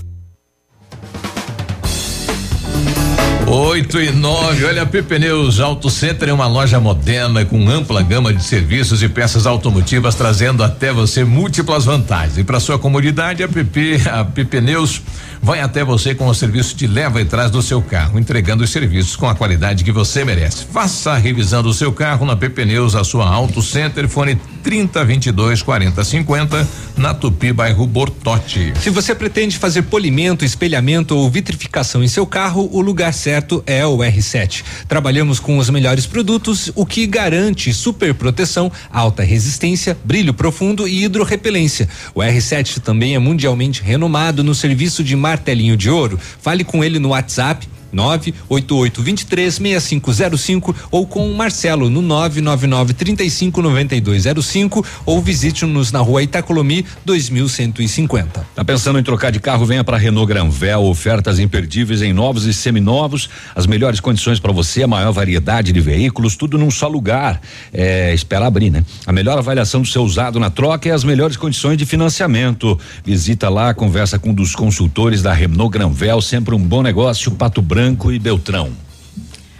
8 3.47 4.01
e 4.01 4.11
9. 4.11 4.65
Olha, 4.65 4.81
a 4.81 4.85
PP 4.87 5.19
Neus 5.19 5.59
Auto 5.59 5.87
Center 5.89 6.29
é 6.29 6.33
uma 6.33 6.47
loja 6.47 6.79
moderna 6.79 7.45
com 7.45 7.69
ampla 7.69 8.01
gama 8.01 8.33
de 8.33 8.43
serviços 8.43 9.03
e 9.03 9.07
peças 9.07 9.45
automotivas, 9.45 10.15
trazendo 10.15 10.63
até 10.63 10.91
você 10.91 11.23
múltiplas 11.23 11.85
vantagens. 11.85 12.39
E 12.39 12.43
para 12.43 12.59
sua 12.59 12.79
comodidade, 12.79 13.43
a 13.43 13.47
PP, 13.47 14.01
a 14.11 14.25
PP 14.25 14.61
Neus 14.61 14.99
vai 15.41 15.59
até 15.59 15.83
você 15.83 16.13
com 16.13 16.27
o 16.27 16.33
serviço 16.33 16.75
de 16.75 16.85
leva 16.85 17.19
e 17.19 17.25
trás 17.25 17.49
do 17.49 17.61
seu 17.61 17.81
carro, 17.81 18.19
entregando 18.19 18.63
os 18.63 18.69
serviços 18.69 19.15
com 19.15 19.27
a 19.27 19.35
qualidade 19.35 19.83
que 19.83 19.91
você 19.91 20.23
merece. 20.23 20.65
Faça 20.65 21.11
a 21.11 21.17
revisão 21.17 21.63
do 21.63 21.73
seu 21.73 21.91
carro 21.91 22.25
na 22.25 22.35
PP 22.35 22.65
Neus, 22.65 22.95
a 22.95 23.03
sua 23.03 23.27
Auto 23.27 23.61
Center, 23.61 24.07
fone 24.07 24.39
30 24.61 25.03
22 25.03 25.61
40 25.63 26.03
50, 26.03 26.67
na 26.97 27.13
Tupi, 27.13 27.51
bairro 27.51 27.87
Bortote. 27.87 28.73
Se 28.79 28.89
você 28.89 29.15
pretende 29.15 29.57
fazer 29.57 29.83
polimento, 29.83 30.45
espelhamento 30.45 31.15
ou 31.15 31.29
vitrificação 31.29 32.03
em 32.03 32.07
seu 32.07 32.25
carro, 32.25 32.69
o 32.71 32.81
lugar 32.81 33.13
certo 33.13 33.63
é 33.65 33.85
o 33.85 33.97
R7. 33.97 34.63
Trabalhamos 34.87 35.39
com 35.39 35.57
os 35.57 35.69
melhores 35.69 36.05
produtos, 36.05 36.71
o 36.75 36.85
que 36.85 37.07
garante 37.07 37.73
super 37.73 38.13
proteção, 38.13 38.71
alta 38.91 39.23
resistência, 39.23 39.97
brilho 40.03 40.33
profundo 40.33 40.87
e 40.87 41.03
hidrorrepelência. 41.03 41.89
O 42.13 42.19
R7 42.19 42.79
também 42.79 43.15
é 43.15 43.19
mundialmente 43.19 43.81
renomado 43.81 44.43
no 44.43 44.53
serviço 44.53 45.03
de 45.03 45.15
martelinho 45.31 45.77
de 45.77 45.89
ouro. 45.89 46.19
Fale 46.41 46.63
com 46.63 46.83
ele 46.83 46.99
no 46.99 47.09
WhatsApp 47.09 47.67
988236505 47.93 50.73
ou 50.89 51.05
com 51.05 51.29
o 51.29 51.35
Marcelo 51.35 51.89
no 51.89 52.01
999359205 52.01 54.85
ou 55.05 55.21
visite-nos 55.21 55.91
na 55.91 55.99
rua 55.99 56.23
Itacolomi 56.23 56.85
2150. 57.05 58.47
Tá 58.55 58.63
pensando 58.63 58.97
em 58.99 59.03
trocar 59.03 59.31
de 59.31 59.39
carro? 59.39 59.65
Venha 59.65 59.83
para 59.83 59.97
Renault 59.97 60.27
Granvel, 60.27 60.85
ofertas 60.85 61.39
imperdíveis 61.39 62.01
em 62.01 62.13
novos 62.13 62.45
e 62.45 62.53
seminovos, 62.53 63.29
as 63.55 63.67
melhores 63.67 63.99
condições 63.99 64.39
para 64.39 64.51
você, 64.51 64.83
a 64.83 64.87
maior 64.87 65.11
variedade 65.11 65.71
de 65.71 65.79
veículos, 65.79 66.35
tudo 66.35 66.57
num 66.57 66.71
só 66.71 66.87
lugar. 66.87 67.39
É, 67.73 68.15
abrir, 68.41 68.71
né? 68.71 68.83
A 69.05 69.11
melhor 69.11 69.37
avaliação 69.37 69.81
do 69.81 69.87
seu 69.87 70.01
usado 70.01 70.39
na 70.39 70.49
troca 70.49 70.87
e 70.87 70.91
as 70.91 71.03
melhores 71.03 71.37
condições 71.37 71.77
de 71.77 71.85
financiamento. 71.85 72.79
Visita 73.05 73.49
lá, 73.49 73.71
conversa 73.73 74.17
com 74.17 74.29
um 74.29 74.33
dos 74.33 74.55
consultores 74.55 75.21
da 75.21 75.33
Renault 75.33 75.71
Granvel, 75.71 76.21
sempre 76.21 76.55
um 76.55 76.59
bom 76.59 76.81
negócio, 76.81 77.29
Pato 77.31 77.61
Branco 77.61 77.80
e 78.11 78.19
Beltrão. 78.19 78.71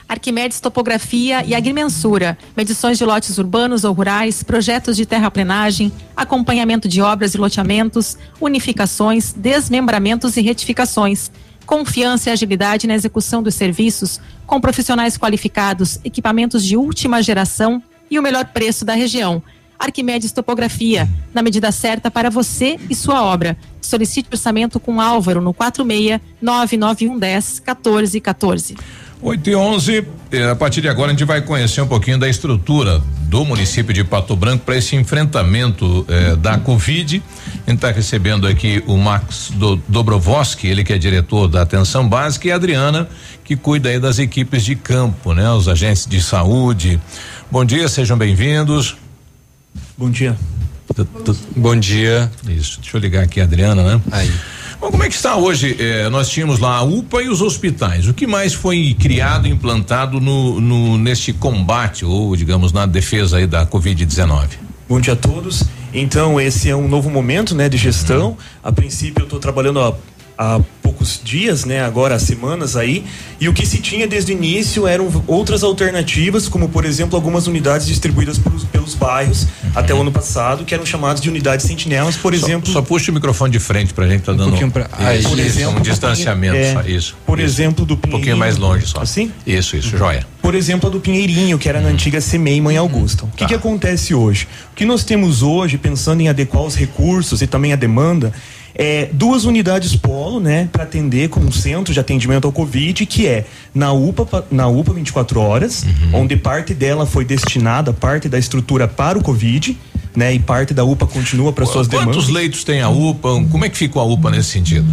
Arquimedes 0.08 0.60
Topografia 0.60 1.44
e 1.44 1.56
Agrimensura, 1.56 2.38
medições 2.56 3.00
de 3.00 3.04
lotes 3.04 3.40
urbanos 3.40 3.84
ou 3.84 3.94
rurais, 3.94 4.44
projetos 4.44 4.96
de 4.96 5.08
terraplenagem, 5.08 5.92
acompanhamento 6.16 6.88
de 6.88 7.02
obras 7.02 7.34
e 7.34 7.40
loteamentos, 7.40 8.18
unificações, 8.40 9.34
desmembramentos 9.34 10.38
e 10.38 10.42
retificações. 10.42 11.32
Confiança 11.66 12.30
e 12.30 12.34
agilidade 12.34 12.86
na 12.86 12.94
execução 12.94 13.42
dos 13.42 13.56
serviços, 13.56 14.20
com 14.46 14.62
profissionais 14.62 15.18
qualificados, 15.18 16.00
equipamentos 16.04 16.64
de 16.64 16.78
última 16.78 17.24
geração 17.24 17.82
e 18.10 18.20
o 18.20 18.22
melhor 18.22 18.46
preço 18.46 18.86
da 18.86 18.94
região. 18.94 19.42
Arquimedes 19.82 20.32
Topografia, 20.32 21.10
na 21.34 21.42
medida 21.42 21.72
certa 21.72 22.12
para 22.12 22.30
você 22.30 22.78
e 22.90 22.96
sua 22.96 23.24
obra. 23.24 23.58
Solicite 23.82 24.30
orçamento 24.32 24.80
com 24.80 25.02
Álvaro 25.02 25.42
no 25.42 25.54
46 25.54 26.22
99110 26.42 27.60
1414. 27.60 28.76
8 29.24 29.50
e 29.50 29.56
11, 29.56 30.08
eh, 30.32 30.50
a 30.50 30.56
partir 30.56 30.82
de 30.82 30.90
agora 30.90 31.10
a 31.10 31.12
gente 31.12 31.26
vai 31.26 31.42
conhecer 31.42 31.80
um 31.82 31.88
pouquinho 31.88 32.18
da 32.18 32.28
estrutura 32.28 33.02
do 33.28 33.46
município 33.46 33.94
de 33.94 34.04
Pato 34.04 34.36
Branco 34.36 34.66
para 34.66 34.76
esse 34.76 34.96
enfrentamento 34.96 36.06
eh, 36.10 36.36
da 36.36 36.58
Covid. 36.58 37.22
A 37.46 37.70
gente 37.70 37.76
está 37.76 37.92
recebendo 37.92 38.48
aqui 38.48 38.84
o 38.88 38.98
Max 38.98 39.52
do, 39.54 39.76
Dobrovoski, 39.88 40.68
ele 40.68 40.84
que 40.84 40.92
é 40.92 40.98
diretor 40.98 41.48
da 41.48 41.62
atenção 41.62 42.08
básica, 42.08 42.48
e 42.48 42.52
a 42.52 42.56
Adriana, 42.56 43.08
que 43.44 43.56
cuida 43.56 43.90
aí 43.90 44.00
das 44.00 44.18
equipes 44.18 44.64
de 44.66 44.76
campo, 44.76 45.34
né? 45.34 45.52
Os 45.52 45.68
agentes 45.68 46.08
de 46.08 46.20
saúde. 46.22 47.00
Bom 47.52 47.64
dia, 47.64 47.88
sejam 47.88 48.18
bem-vindos. 48.18 48.98
Bom 49.98 50.10
dia. 50.10 50.38
Bom 51.56 51.76
dia. 51.76 52.32
Isso, 52.48 52.80
deixa 52.82 52.98
eu 52.98 53.02
ligar 53.02 53.24
aqui 53.24 53.40
a 53.40 53.44
Adriana, 53.44 53.84
né? 53.84 54.02
Aí. 54.12 54.32
Bom, 54.80 54.90
como 54.90 55.04
é 55.04 55.10
que 55.10 55.16
está 55.16 55.36
hoje? 55.36 55.76
Eh, 55.80 56.10
nós 56.10 56.28
tínhamos 56.28 56.58
lá 56.58 56.78
a 56.78 56.82
UPA 56.82 57.22
e 57.22 57.30
os 57.30 57.40
hospitais. 57.42 58.08
O 58.08 58.14
que 58.16 58.26
mais 58.26 58.54
foi 58.54 58.96
criado, 59.00 59.48
implantado 59.48 60.20
no, 60.20 60.60
no 60.60 60.98
neste 60.98 61.32
combate 61.32 62.04
ou, 62.04 62.36
digamos, 62.36 62.74
na 62.74 62.88
defesa 62.88 63.38
aí 63.38 63.46
da 63.46 63.66
Covid-19? 63.66 64.48
Bom 64.90 65.00
dia 65.00 65.14
a 65.14 65.16
todos. 65.16 65.64
Então, 65.94 66.40
esse 66.40 66.70
é 66.70 66.76
um 66.76 66.88
novo 66.88 67.10
momento, 67.10 67.54
né, 67.54 67.70
de 67.70 67.78
gestão. 67.78 68.30
Uhum. 68.30 68.38
A 68.64 68.72
princípio, 68.72 69.22
eu 69.22 69.26
estou 69.26 69.40
trabalhando 69.40 69.80
há 69.80 69.94
há 70.42 70.60
poucos 70.82 71.22
dias, 71.24 71.66
né, 71.66 71.82
agora 71.82 72.18
semanas 72.18 72.76
aí, 72.76 73.06
e 73.40 73.48
o 73.48 73.54
que 73.54 73.64
se 73.64 73.78
tinha 73.78 74.08
desde 74.08 74.32
o 74.32 74.34
início 74.34 74.88
eram 74.88 75.24
outras 75.28 75.62
alternativas, 75.62 76.48
como 76.48 76.68
por 76.68 76.84
exemplo 76.84 77.16
algumas 77.16 77.46
unidades 77.46 77.86
distribuídas 77.86 78.40
pelos, 78.40 78.64
pelos 78.64 78.96
bairros 78.96 79.44
uhum. 79.44 79.72
até 79.76 79.94
o 79.94 80.02
ano 80.02 80.12
passado, 80.12 80.66
que 80.66 80.74
eram 80.74 80.84
chamadas 80.84 81.22
de 81.22 81.30
unidades 81.30 81.68
sentinelas, 81.68 82.18
por 82.18 82.36
só, 82.36 82.46
exemplo. 82.46 82.74
Só 82.74 82.82
puxa 82.82 83.12
o 83.12 83.14
microfone 83.14 83.52
de 83.52 83.60
frente 83.60 83.94
pra 83.94 84.08
gente, 84.08 84.24
tá 84.24 84.34
dando 84.34 84.56
um, 84.56 84.70
pra, 84.72 84.90
ah, 84.92 85.16
isso, 85.16 85.30
por 85.30 85.40
exemplo, 85.40 85.78
um 85.78 85.82
distanciamento, 85.82 86.58
é, 86.58 86.74
só 86.74 86.82
isso. 86.82 87.16
Por 87.24 87.40
isso. 87.40 87.48
exemplo, 87.48 87.86
do 87.86 87.94
Um 87.94 87.98
pouquinho 87.98 88.38
mais 88.38 88.58
longe 88.58 88.88
só. 88.88 89.02
Assim? 89.02 89.32
Isso, 89.46 89.78
isso, 89.78 89.94
uhum. 89.94 90.00
joia. 90.00 90.26
Por 90.42 90.56
exemplo, 90.56 90.90
a 90.90 90.92
do 90.92 91.00
Pinheirinho, 91.00 91.60
que 91.60 91.70
era 91.70 91.80
na 91.80 91.90
antiga 91.90 92.20
CEMEI 92.20 92.60
Mãe 92.60 92.78
Augusta. 92.78 93.26
O 93.26 93.28
que, 93.28 93.44
tá. 93.44 93.46
que 93.46 93.54
acontece 93.54 94.16
hoje? 94.16 94.48
O 94.72 94.76
que 94.76 94.86
nós 94.86 95.04
temos 95.04 95.44
hoje, 95.44 95.78
pensando 95.78 96.22
em 96.22 96.30
adequar 96.30 96.64
os 96.64 96.76
recursos 96.76 97.44
e 97.44 97.48
também 97.48 97.74
a 97.74 97.76
demanda, 97.76 98.34
é, 98.76 99.10
duas 99.12 99.46
unidades 99.46 99.96
polo, 99.96 100.40
né, 100.40 100.70
para 100.72 100.84
atender 100.84 101.30
como 101.30 101.52
centro 101.52 101.94
de 101.94 102.00
atendimento 102.00 102.46
ao 102.46 102.52
Covid, 102.52 103.06
que 103.06 103.28
é 103.28 103.46
na 103.74 103.92
UPA, 103.92 104.46
na 104.52 104.68
UPA 104.68 104.94
24 104.94 105.40
horas, 105.40 105.84
uhum. 105.84 106.22
onde 106.22 106.36
parte 106.36 106.74
dela 106.74 107.06
foi 107.06 107.26
destinada, 107.26 107.94
parte 107.94 108.30
da 108.30 108.40
estrutura 108.40 108.88
para 108.88 109.18
o 109.18 109.24
Covid, 109.24 109.78
né, 110.16 110.34
e 110.34 110.40
parte 110.40 110.74
da 110.74 110.84
UPA 110.84 111.08
continua 111.08 111.54
para 111.54 111.66
suas 111.66 111.88
Quantos 111.88 111.90
demandas. 111.90 112.16
Quantos 112.16 112.30
leitos 112.30 112.64
tem 112.64 112.82
a 112.82 112.90
UPA? 112.90 113.46
Como 113.50 113.66
é 113.66 113.70
que 113.70 113.78
ficou 113.78 114.02
a 114.02 114.06
UPA 114.06 114.32
nesse 114.32 114.50
sentido? 114.50 114.88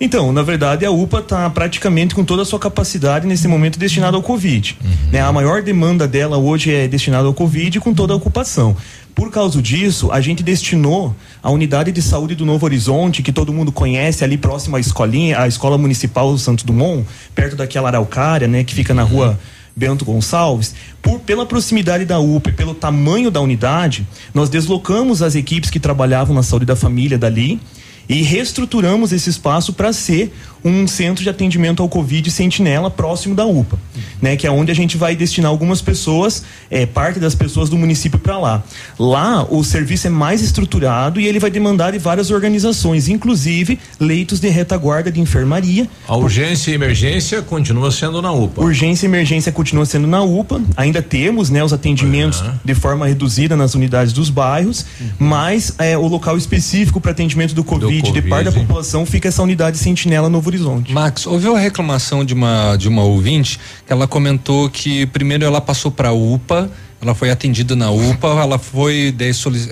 Então, 0.00 0.32
na 0.32 0.42
verdade, 0.42 0.86
a 0.86 0.90
UPA 0.90 1.18
está 1.18 1.50
praticamente 1.50 2.14
com 2.14 2.24
toda 2.24 2.40
a 2.40 2.44
sua 2.46 2.58
capacidade 2.58 3.26
nesse 3.26 3.46
momento 3.46 3.78
destinada 3.78 4.16
ao 4.16 4.22
Covid. 4.22 4.78
Uhum. 4.82 4.90
Né? 5.12 5.20
A 5.20 5.30
maior 5.30 5.60
demanda 5.60 6.08
dela 6.08 6.38
hoje 6.38 6.72
é 6.72 6.88
destinada 6.88 7.26
ao 7.28 7.34
Covid 7.34 7.78
com 7.80 7.92
toda 7.92 8.14
a 8.14 8.16
ocupação. 8.16 8.74
Por 9.14 9.30
causa 9.30 9.60
disso, 9.60 10.10
a 10.12 10.20
gente 10.20 10.42
destinou 10.42 11.14
a 11.42 11.50
unidade 11.50 11.92
de 11.92 12.00
saúde 12.00 12.34
do 12.34 12.46
Novo 12.46 12.64
Horizonte, 12.64 13.22
que 13.22 13.32
todo 13.32 13.52
mundo 13.52 13.72
conhece, 13.72 14.24
ali 14.24 14.36
próximo 14.36 14.76
à 14.76 14.80
escolinha, 14.80 15.40
a 15.40 15.48
Escola 15.48 15.76
Municipal 15.76 16.32
do 16.32 16.38
Santo 16.38 16.64
Dumont, 16.64 17.06
perto 17.34 17.56
daquela 17.56 17.88
araucária, 17.88 18.48
né, 18.48 18.64
que 18.64 18.74
fica 18.74 18.94
na 18.94 19.02
rua 19.02 19.38
Bento 19.74 20.04
Gonçalves, 20.04 20.74
por, 21.00 21.20
pela 21.20 21.46
proximidade 21.46 22.04
da 22.04 22.18
UPA 22.18 22.50
e 22.50 22.52
pelo 22.52 22.74
tamanho 22.74 23.30
da 23.30 23.40
unidade, 23.40 24.06
nós 24.34 24.48
deslocamos 24.48 25.22
as 25.22 25.34
equipes 25.34 25.70
que 25.70 25.80
trabalhavam 25.80 26.34
na 26.34 26.42
saúde 26.42 26.66
da 26.66 26.76
família 26.76 27.16
dali 27.16 27.60
e 28.08 28.22
reestruturamos 28.22 29.12
esse 29.12 29.30
espaço 29.30 29.72
para 29.72 29.92
ser 29.92 30.32
um 30.64 30.86
centro 30.86 31.22
de 31.22 31.30
atendimento 31.30 31.82
ao 31.82 31.88
Covid 31.88 32.30
sentinela 32.30 32.90
próximo 32.90 33.34
da 33.34 33.46
UPA, 33.46 33.78
né? 34.20 34.36
Que 34.36 34.46
é 34.46 34.50
onde 34.50 34.70
a 34.70 34.74
gente 34.74 34.96
vai 34.96 35.16
destinar 35.16 35.50
algumas 35.50 35.80
pessoas, 35.80 36.44
é, 36.70 36.84
parte 36.86 37.18
das 37.18 37.34
pessoas 37.34 37.68
do 37.68 37.78
município 37.78 38.18
para 38.18 38.38
lá. 38.38 38.62
Lá 38.98 39.46
o 39.50 39.64
serviço 39.64 40.06
é 40.06 40.10
mais 40.10 40.42
estruturado 40.42 41.20
e 41.20 41.26
ele 41.26 41.38
vai 41.38 41.50
demandar 41.50 41.92
de 41.92 41.98
várias 41.98 42.30
organizações, 42.30 43.08
inclusive 43.08 43.78
leitos 43.98 44.40
de 44.40 44.48
retaguarda 44.48 45.10
de 45.10 45.20
enfermaria. 45.20 45.88
A 46.06 46.16
urgência 46.16 46.70
e 46.70 46.74
emergência 46.74 47.42
continua 47.42 47.90
sendo 47.90 48.20
na 48.20 48.32
UPA. 48.32 48.62
Urgência 48.62 49.06
e 49.06 49.08
emergência 49.08 49.50
continua 49.50 49.86
sendo 49.86 50.06
na 50.06 50.22
UPA. 50.22 50.60
Ainda 50.76 51.00
temos, 51.00 51.48
né, 51.48 51.64
os 51.64 51.72
atendimentos 51.72 52.40
uhum. 52.40 52.52
de 52.64 52.74
forma 52.74 53.06
reduzida 53.06 53.56
nas 53.56 53.74
unidades 53.74 54.12
dos 54.12 54.28
bairros, 54.28 54.84
uhum. 55.00 55.08
mas 55.18 55.74
é, 55.78 55.96
o 55.96 56.06
local 56.06 56.36
específico 56.36 57.00
para 57.00 57.12
atendimento 57.12 57.54
do 57.54 57.64
COVID, 57.64 57.99
do 57.99 57.99
COVID, 58.08 58.20
de 58.20 58.28
parte 58.28 58.44
da 58.44 58.52
população 58.52 59.06
fica 59.06 59.28
essa 59.28 59.42
unidade 59.42 59.78
sentinela 59.78 60.28
Novo 60.28 60.48
Horizonte. 60.48 60.92
Max, 60.92 61.26
houve 61.26 61.48
uma 61.48 61.58
reclamação 61.58 62.24
de 62.24 62.34
uma 62.34 62.76
de 62.76 62.88
uma 62.88 63.02
ouvinte 63.02 63.58
que 63.86 63.92
ela 63.92 64.06
comentou 64.06 64.68
que 64.68 65.06
primeiro 65.06 65.44
ela 65.44 65.60
passou 65.60 65.90
para 65.90 66.08
a 66.08 66.12
UPA, 66.12 66.70
ela 67.00 67.14
foi 67.14 67.30
atendida 67.30 67.74
na 67.74 67.90
UPA, 67.90 68.28
ela 68.28 68.58
foi 68.58 69.14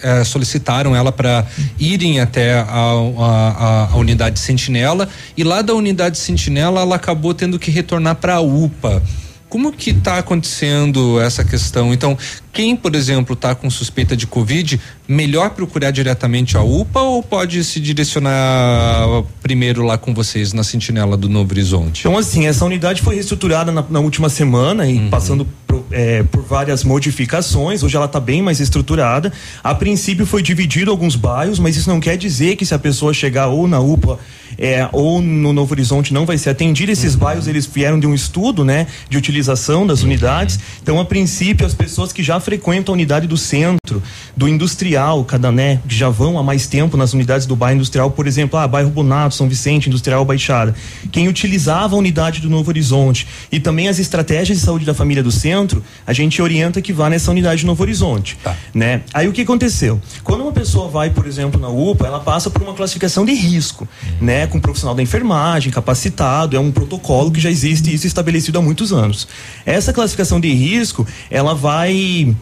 é, 0.03 0.25
solicitaram 0.25 0.97
ela 0.97 1.13
para 1.13 1.47
irem 1.79 2.21
até 2.21 2.55
a, 2.55 2.65
a, 2.67 3.89
a, 3.93 3.97
unidade 3.97 4.39
Sentinela 4.39 5.09
e 5.37 5.45
lá 5.45 5.61
da 5.61 5.75
unidade 5.75 6.17
Sentinela 6.17 6.81
ela 6.81 6.97
acabou 6.97 7.35
tendo 7.35 7.59
que 7.59 7.71
retornar 7.71 8.17
para 8.17 8.37
a 8.37 8.41
UPA. 8.41 9.03
Como 9.49 9.73
que 9.73 9.91
está 9.91 10.19
acontecendo 10.19 11.21
essa 11.21 11.43
questão? 11.43 11.93
Então, 11.93 12.17
quem, 12.53 12.77
por 12.77 12.95
exemplo, 12.95 13.33
está 13.33 13.55
com 13.55 13.71
suspeita 13.71 14.17
de 14.17 14.27
Covid, 14.27 14.81
melhor 15.07 15.51
procurar 15.51 15.91
diretamente 15.91 16.57
a 16.57 16.63
UPA 16.63 17.01
ou 17.01 17.23
pode 17.23 17.63
se 17.65 17.81
direcionar 17.81 19.25
primeiro 19.43 19.83
lá 19.85 19.97
com 19.97 20.13
vocês 20.13 20.53
na 20.53 20.63
Sentinela 20.63 21.17
do 21.17 21.29
Novo 21.29 21.53
Horizonte? 21.53 22.01
Então, 22.01 22.19
assim, 22.19 22.47
essa 22.47 22.65
unidade 22.65 23.01
foi 23.01 23.15
reestruturada 23.15 23.73
na, 23.73 23.85
na 23.89 24.01
última 24.01 24.29
semana 24.29 24.87
e 24.87 24.99
uhum. 24.99 25.09
passando 25.09 25.47
por, 25.67 25.85
é, 25.91 26.23
por, 26.25 26.43
várias 26.43 26.85
modificações. 26.85 27.83
Hoje 27.83 27.97
ela 27.97 28.07
está 28.07 28.21
bem 28.21 28.43
mais 28.43 28.61
estruturada. 28.61 29.33
A 29.63 29.75
princípio 29.75 30.27
foi 30.27 30.43
dividido 30.43 30.91
alguns 30.91 31.17
bairros, 31.17 31.59
mas 31.59 31.77
isso 31.77 31.89
não 31.89 32.01
quer 32.01 32.17
dizer 32.17 32.57
que 32.57 32.67
se 32.67 32.75
a 32.75 32.79
pessoa 32.79 33.15
chegar 33.15 33.47
ou 33.47 33.67
na 33.67 33.81
UPA 33.81 34.19
é, 34.59 34.89
ou 34.93 35.23
no 35.23 35.53
Novo 35.53 35.73
Horizonte 35.73 36.13
não 36.13 36.27
vai 36.27 36.37
ser 36.37 36.51
atendida. 36.51 36.91
Esses 36.91 37.15
uhum. 37.15 37.21
bairros 37.21 37.47
eles 37.47 37.67
vieram 37.67 37.99
de 38.01 38.07
um 38.07 38.15
estudo, 38.15 38.65
né, 38.65 38.87
de 39.09 39.17
utilização 39.17 39.87
das 39.87 40.01
uhum. 40.01 40.07
unidades. 40.07 40.59
Então, 40.83 40.99
a 40.99 41.05
princípio, 41.05 41.65
as 41.65 41.75
pessoas 41.75 42.13
que 42.13 42.23
já 42.23 42.41
frequentam 42.41 42.93
a 42.93 42.97
unidade 42.97 43.27
do 43.27 43.37
centro, 43.37 44.03
do 44.37 44.49
industrial, 44.49 45.25
cada, 45.25 45.53
né, 45.53 45.81
que 45.87 45.95
já 45.95 46.09
vão 46.09 46.39
há 46.39 46.43
mais 46.43 46.67
tempo 46.67 46.97
nas 46.97 47.13
unidades 47.13 47.47
do 47.47 47.55
bairro 47.55 47.77
industrial, 47.77 48.11
por 48.11 48.27
exemplo, 48.27 48.59
ah, 48.59 48.67
bairro 48.67 48.91
Bonato, 48.91 49.35
São 49.35 49.49
Vicente, 49.49 49.89
Industrial 49.89 50.25
Baixada. 50.25 50.75
Quem 51.13 51.29
utilizava 51.29 51.95
a 51.95 51.99
unidade 51.99 52.41
do 52.41 52.51
Novo 52.51 52.71
Horizonte 52.71 53.27
e 53.53 53.61
também 53.61 53.89
as 53.89 53.99
estratégias 53.99 54.59
de 54.59 54.65
saúde 54.65 54.85
da 54.85 54.95
família 54.95 55.23
do 55.23 55.31
centro, 55.31 55.83
a 56.07 56.13
gente 56.13 56.41
orienta 56.43 56.83
que 56.83 56.93
vá 56.93 57.09
nessa 57.09 57.31
unidade 57.31 57.63
do 57.63 57.67
Novo 57.67 57.83
Horizonte, 57.83 58.37
tá. 58.43 58.57
né? 58.75 59.03
Aí 59.15 59.29
o 59.29 59.33
que 59.33 59.43
aconteceu? 59.43 60.01
Quando 60.25 60.43
uma 60.43 60.53
pessoa 60.53 60.89
vai, 60.89 61.11
por 61.11 61.27
exemplo, 61.27 61.61
na 61.61 61.69
UPA, 61.69 62.07
ela 62.07 62.21
passa 62.21 62.51
por 62.51 62.63
uma 62.63 62.75
classificação 62.75 63.25
de 63.25 63.33
risco, 63.33 63.87
uhum. 64.03 64.27
né? 64.27 64.48
Com 64.49 64.59
um 64.59 64.61
profissional 64.61 64.95
da 64.95 65.03
enfermagem, 65.03 65.73
capacitado, 65.73 66.57
é 66.57 66.61
um 66.61 66.73
protocolo 66.73 67.31
que 67.31 67.41
já 67.41 67.51
existe 67.51 67.93
isso 67.93 68.07
estabelecido 68.07 68.59
há 68.59 68.63
muitos 68.63 68.93
anos. 68.93 69.29
Essa 69.65 69.93
classificação 69.93 70.41
de 70.41 70.53
risco, 70.53 71.07
ela 71.31 71.55
vai 71.55 72.35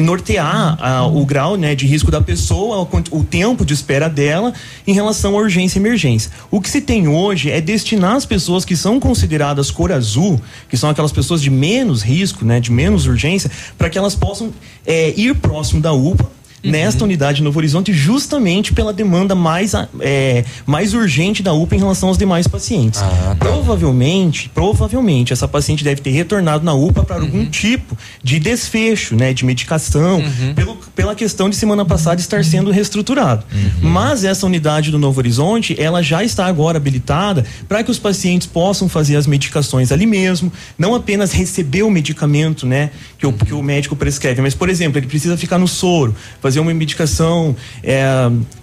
nortear 0.00 0.76
ah, 0.80 1.06
o 1.06 1.24
grau 1.24 1.56
né, 1.56 1.74
de 1.74 1.86
risco 1.86 2.10
da 2.10 2.20
pessoa, 2.20 2.78
o, 2.78 3.18
o, 3.18 3.22
tempo 3.22 3.64
de 3.64 3.74
espera 3.74 4.08
dela 4.08 4.52
em 4.86 4.92
relação 4.92 5.36
à 5.36 5.40
urgência 5.40 5.78
e 5.78 5.82
emergência. 5.82 6.30
O 6.50 6.60
que 6.60 6.68
se 6.68 6.80
tem 6.80 7.06
hoje 7.06 7.50
é 7.50 7.60
destinar 7.60 8.16
as 8.16 8.26
pessoas 8.26 8.64
que 8.64 8.76
são 8.76 8.98
consideradas 8.98 9.70
cor 9.70 9.92
azul, 9.92 10.40
que 10.68 10.76
são 10.76 10.90
aquelas 10.90 11.12
pessoas 11.12 11.40
de 11.40 11.50
menos 11.50 12.02
risco, 12.02 12.44
né, 12.44 12.58
de 12.58 12.72
menos 12.72 13.06
urgência, 13.06 13.50
para 13.78 13.88
que 13.88 13.96
elas 13.96 14.14
possam 14.14 14.52
é, 14.84 15.14
ir 15.16 15.34
próximo 15.36 15.80
da 15.80 15.92
UPA 15.92 16.28
uhum. 16.64 16.70
nesta 16.70 17.04
unidade 17.04 17.38
de 17.38 17.42
Novo 17.42 17.58
Horizonte, 17.58 17.92
justamente 17.92 18.72
pela 18.72 18.92
demanda 18.92 19.34
mais, 19.34 19.72
é, 20.00 20.44
mais 20.66 20.94
urgente 20.94 21.42
da 21.42 21.52
UPA 21.52 21.76
em 21.76 21.78
relação 21.78 22.08
aos 22.08 22.18
demais 22.18 22.46
pacientes. 22.46 23.00
Ah, 23.00 23.10
tá. 23.28 23.36
Provavelmente, 23.36 24.50
provavelmente, 24.54 25.32
essa 25.32 25.46
paciente 25.46 25.84
deve 25.84 26.00
ter 26.00 26.10
retornado 26.10 26.64
na 26.64 26.74
UPA 26.74 27.04
para 27.04 27.16
uhum. 27.16 27.24
algum 27.24 27.46
tipo 27.46 27.96
de 28.22 28.38
desfecho, 28.38 29.14
né, 29.14 29.32
de 29.32 29.44
medicação, 29.44 30.18
uhum. 30.18 30.54
pelo, 30.54 30.76
pela 30.94 31.14
questão 31.14 31.48
de 31.50 31.56
semana 31.56 31.84
passada 31.84 32.20
estar 32.20 32.44
sendo 32.44 32.70
reestruturado. 32.70 33.44
Uhum. 33.52 33.90
Mas 33.90 34.24
essa 34.24 34.46
unidade 34.46 34.90
do 34.90 34.98
Novo 34.98 35.20
Horizonte, 35.20 35.76
ela 35.80 36.02
já 36.02 36.24
está 36.24 36.46
agora 36.46 36.78
habilitada 36.78 37.44
para 37.68 37.82
que 37.82 37.90
os 37.90 37.98
pacientes 37.98 38.46
possam 38.46 38.88
fazer 38.88 39.16
as 39.16 39.26
medicações 39.26 39.92
ali 39.92 40.06
mesmo, 40.06 40.52
não 40.78 40.94
apenas 40.94 41.32
receber 41.32 41.82
o 41.82 41.90
medicamento, 41.90 42.66
né, 42.66 42.90
que 43.18 43.26
o, 43.26 43.32
que 43.32 43.54
o 43.54 43.62
médico 43.62 43.96
prescreve, 43.96 44.40
mas, 44.40 44.54
por 44.54 44.68
exemplo, 44.68 44.98
ele 44.98 45.06
precisa 45.06 45.36
ficar 45.36 45.58
no 45.58 45.68
soro, 45.68 46.14
fazer 46.40 46.53
fazer 46.54 46.60
uma 46.60 46.72
medicação 46.72 47.56
é, 47.82 48.04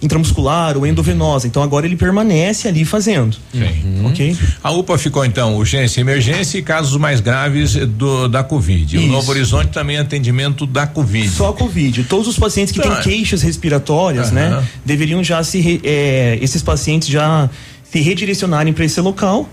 intramuscular 0.00 0.76
ou 0.76 0.86
endovenosa. 0.86 1.46
Então 1.46 1.62
agora 1.62 1.84
ele 1.84 1.96
permanece 1.96 2.66
ali 2.66 2.84
fazendo. 2.84 3.36
Uhum. 3.52 4.06
Ok? 4.06 4.36
A 4.62 4.70
UPA 4.72 4.96
ficou 4.96 5.24
então 5.24 5.56
urgência, 5.56 6.00
emergência 6.00 6.58
e 6.58 6.62
casos 6.62 6.96
mais 6.96 7.20
graves 7.20 7.74
do, 7.74 8.28
da 8.28 8.42
Covid. 8.42 8.96
Isso. 8.96 9.06
O 9.06 9.08
Novo 9.08 9.30
Horizonte 9.30 9.68
também 9.68 9.96
é 9.96 10.00
atendimento 10.00 10.66
da 10.66 10.86
Covid. 10.86 11.28
Só 11.28 11.52
Covid. 11.52 12.04
Todos 12.04 12.26
os 12.26 12.38
pacientes 12.38 12.72
que 12.72 12.80
têm 12.80 12.94
queixas 13.02 13.42
respiratórias, 13.42 14.30
né, 14.30 14.64
deveriam 14.84 15.22
já 15.22 15.42
se 15.44 15.80
é, 15.84 16.38
esses 16.40 16.62
pacientes 16.62 17.08
já 17.08 17.50
se 17.92 18.00
redirecionarem 18.00 18.72
para 18.72 18.86
esse 18.86 18.98
local, 19.02 19.46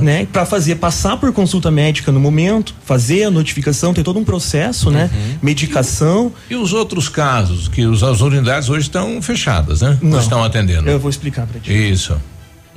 né, 0.00 0.24
para 0.32 0.46
fazer 0.46 0.76
passar 0.76 1.16
por 1.16 1.32
consulta 1.32 1.72
médica 1.72 2.12
no 2.12 2.20
momento, 2.20 2.72
fazer 2.84 3.24
a 3.24 3.30
notificação, 3.30 3.92
tem 3.92 4.04
todo 4.04 4.18
um 4.18 4.24
processo, 4.24 4.90
né, 4.92 5.10
medicação. 5.42 6.32
E 6.48 6.54
os 6.54 6.72
outros 6.72 7.08
casos 7.08 7.66
que 7.66 7.84
os, 7.84 8.04
as 8.04 8.20
unidades 8.20 8.68
hoje 8.68 8.82
estão 8.82 9.20
fechadas, 9.20 9.80
né? 9.80 9.98
Não 10.00 10.20
estão 10.20 10.44
atendendo. 10.44 10.88
Eu 10.88 11.00
vou 11.00 11.10
explicar 11.10 11.46
para 11.48 11.58
ti. 11.58 11.72
Isso. 11.72 12.16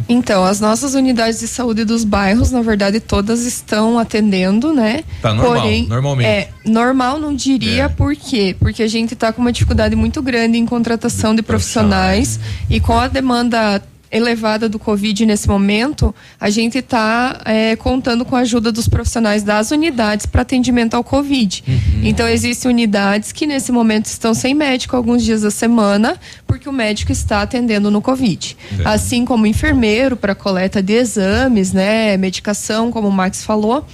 Então, 0.10 0.44
as 0.44 0.60
nossas 0.60 0.96
unidades 0.96 1.40
de 1.40 1.48
saúde 1.48 1.86
dos 1.86 2.04
bairros, 2.04 2.50
na 2.50 2.62
verdade, 2.62 3.00
todas 3.00 3.46
estão 3.46 4.00
atendendo, 4.00 4.74
né? 4.74 5.04
Tá 5.22 5.34
normal, 5.34 5.62
Porém, 5.62 5.88
normalmente. 5.88 6.28
É, 6.28 6.50
normal 6.66 7.20
não 7.20 7.36
diria 7.36 7.88
por 7.88 8.16
quê? 8.16 8.56
Porque 8.60 8.82
a 8.82 8.88
gente 8.88 9.14
está 9.14 9.32
com 9.32 9.42
uma 9.42 9.52
dificuldade 9.52 9.96
muito 9.96 10.22
grande 10.22 10.58
em 10.58 10.66
contratação 10.66 11.36
de 11.36 11.44
profissionais 11.44 12.40
e 12.70 12.80
com 12.80 12.98
a 12.98 13.08
demanda 13.08 13.82
elevada 14.14 14.70
do 14.70 14.78
Covid 14.78 15.26
nesse 15.26 15.48
momento, 15.48 16.14
a 16.40 16.50
gente 16.50 16.78
está 16.78 17.42
contando 17.80 18.24
com 18.24 18.36
a 18.36 18.40
ajuda 18.40 18.72
dos 18.72 18.88
profissionais 18.88 19.42
das 19.42 19.72
unidades 19.72 20.26
para 20.28 20.44
atendimento 20.44 20.94
ao 20.94 21.04
Covid. 21.04 21.64
Então, 22.04 22.28
existem 22.28 22.70
unidades 22.70 23.32
que 23.32 23.48
nesse 23.48 23.72
momento 23.72 24.06
estão 24.06 24.34
sem 24.34 24.54
médico 24.54 24.96
alguns 24.96 25.24
dias 25.24 25.42
da 25.42 25.50
semana, 25.50 26.18
porque 26.46 26.70
o 26.70 26.72
médico 26.72 27.12
está 27.12 27.42
atendendo 27.42 27.90
no 27.90 28.02
Covid. 28.02 28.56
É. 28.80 28.88
Assim 28.88 29.26
como 29.26 29.48
enfermeiro 29.48 30.16
para 30.16 30.36
coleta 30.36 30.82
de 30.82 30.94
exames, 30.94 31.74
né, 31.74 32.16
medicação, 32.16 32.92
como 32.92 33.08
o 33.08 33.12
Max 33.12 33.44
falou. 33.44 33.86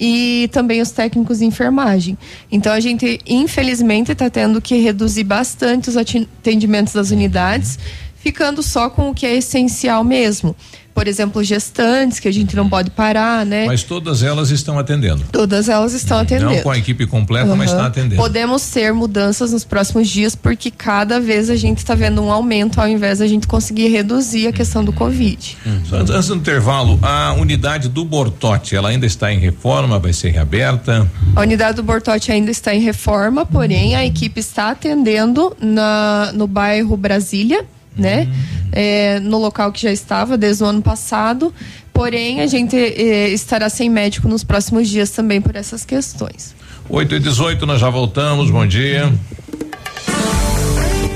E 0.00 0.48
também 0.52 0.80
os 0.80 0.92
técnicos 0.92 1.40
de 1.40 1.44
enfermagem. 1.44 2.16
Então 2.52 2.72
a 2.72 2.78
gente, 2.78 3.18
infelizmente, 3.26 4.12
está 4.12 4.30
tendo 4.30 4.60
que 4.60 4.76
reduzir 4.76 5.24
bastante 5.24 5.88
os 5.88 5.96
atendimentos 5.96 6.92
das 6.92 7.10
unidades, 7.10 7.80
ficando 8.20 8.62
só 8.62 8.90
com 8.90 9.10
o 9.10 9.14
que 9.14 9.26
é 9.26 9.36
essencial 9.36 10.04
mesmo. 10.04 10.54
Por 10.98 11.06
exemplo, 11.06 11.44
gestantes, 11.44 12.18
que 12.18 12.26
a 12.26 12.32
gente 12.32 12.56
não 12.56 12.68
pode 12.68 12.90
parar, 12.90 13.46
né? 13.46 13.66
Mas 13.66 13.84
todas 13.84 14.20
elas 14.20 14.50
estão 14.50 14.80
atendendo. 14.80 15.22
Todas 15.30 15.68
elas 15.68 15.92
estão 15.92 16.18
atendendo. 16.18 16.50
Não 16.50 16.60
com 16.60 16.72
a 16.72 16.76
equipe 16.76 17.06
completa, 17.06 17.54
mas 17.54 17.70
Aham. 17.70 17.76
está 17.78 17.86
atendendo. 17.86 18.20
Podemos 18.20 18.68
ter 18.68 18.92
mudanças 18.92 19.52
nos 19.52 19.62
próximos 19.62 20.08
dias, 20.08 20.34
porque 20.34 20.72
cada 20.72 21.20
vez 21.20 21.50
a 21.50 21.54
gente 21.54 21.78
está 21.78 21.94
vendo 21.94 22.20
um 22.20 22.32
aumento 22.32 22.80
ao 22.80 22.88
invés 22.88 23.20
da 23.20 23.28
gente 23.28 23.46
conseguir 23.46 23.86
reduzir 23.90 24.48
a 24.48 24.52
questão 24.52 24.84
do 24.84 24.92
Covid. 24.92 25.56
Só 25.88 25.98
Antes 25.98 26.26
do 26.26 26.34
intervalo, 26.34 26.98
a 27.00 27.32
unidade 27.34 27.88
do 27.88 28.04
Bortote, 28.04 28.74
ela 28.74 28.88
ainda 28.88 29.06
está 29.06 29.32
em 29.32 29.38
reforma, 29.38 30.00
vai 30.00 30.12
ser 30.12 30.30
reaberta. 30.30 31.08
A 31.36 31.42
unidade 31.42 31.76
do 31.76 31.84
Bortote 31.84 32.32
ainda 32.32 32.50
está 32.50 32.74
em 32.74 32.80
reforma, 32.80 33.46
porém 33.46 33.94
a 33.94 34.04
equipe 34.04 34.40
está 34.40 34.70
atendendo 34.70 35.56
na, 35.60 36.32
no 36.34 36.48
bairro 36.48 36.96
Brasília, 36.96 37.64
né? 37.98 38.28
É, 38.72 39.20
no 39.20 39.38
local 39.38 39.72
que 39.72 39.82
já 39.82 39.92
estava 39.92 40.36
desde 40.38 40.62
o 40.62 40.66
ano 40.66 40.82
passado. 40.82 41.52
Porém, 41.92 42.40
a 42.40 42.46
gente 42.46 42.76
eh, 42.76 43.30
estará 43.30 43.68
sem 43.68 43.90
médico 43.90 44.28
nos 44.28 44.44
próximos 44.44 44.88
dias 44.88 45.10
também 45.10 45.40
por 45.40 45.56
essas 45.56 45.84
questões. 45.84 46.54
8 46.88 47.16
e 47.16 47.18
18, 47.18 47.66
nós 47.66 47.80
já 47.80 47.90
voltamos. 47.90 48.50
Bom 48.50 48.64
dia. 48.64 49.12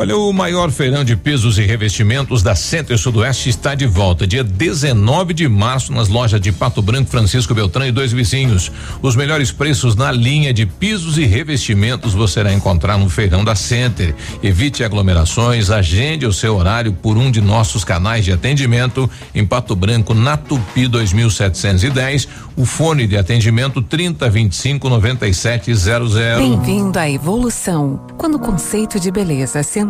Olha, 0.00 0.16
o 0.16 0.32
maior 0.32 0.70
feirão 0.70 1.04
de 1.04 1.14
pisos 1.14 1.58
e 1.58 1.62
revestimentos 1.62 2.42
da 2.42 2.54
Center 2.54 2.96
Sudoeste 2.96 3.50
está 3.50 3.74
de 3.74 3.86
volta, 3.86 4.26
dia 4.26 4.42
19 4.42 5.34
de 5.34 5.46
março, 5.46 5.92
nas 5.92 6.08
lojas 6.08 6.40
de 6.40 6.50
Pato 6.50 6.80
Branco, 6.80 7.10
Francisco 7.10 7.52
Beltrão 7.54 7.86
e 7.86 7.92
dois 7.92 8.10
vizinhos. 8.10 8.72
Os 9.02 9.14
melhores 9.14 9.52
preços 9.52 9.94
na 9.94 10.10
linha 10.10 10.54
de 10.54 10.64
pisos 10.64 11.18
e 11.18 11.26
revestimentos 11.26 12.14
você 12.14 12.40
irá 12.40 12.50
encontrar 12.50 12.96
no 12.96 13.10
feirão 13.10 13.44
da 13.44 13.54
Center. 13.54 14.14
Evite 14.42 14.82
aglomerações, 14.82 15.68
agende 15.68 16.24
o 16.24 16.32
seu 16.32 16.56
horário 16.56 16.94
por 16.94 17.18
um 17.18 17.30
de 17.30 17.42
nossos 17.42 17.84
canais 17.84 18.24
de 18.24 18.32
atendimento 18.32 19.08
em 19.34 19.44
Pato 19.44 19.76
Branco, 19.76 20.14
na 20.14 20.34
Tupi 20.34 20.88
2710. 20.88 22.26
O 22.56 22.64
fone 22.64 23.06
de 23.06 23.18
atendimento 23.18 23.82
3025 23.82 24.88
9700. 24.88 26.14
Bem-vindo 26.38 26.98
à 26.98 27.10
evolução. 27.10 28.00
Quando 28.16 28.36
o 28.36 28.40
conceito 28.40 28.98
de 28.98 29.10
beleza 29.10 29.62
se 29.62 29.89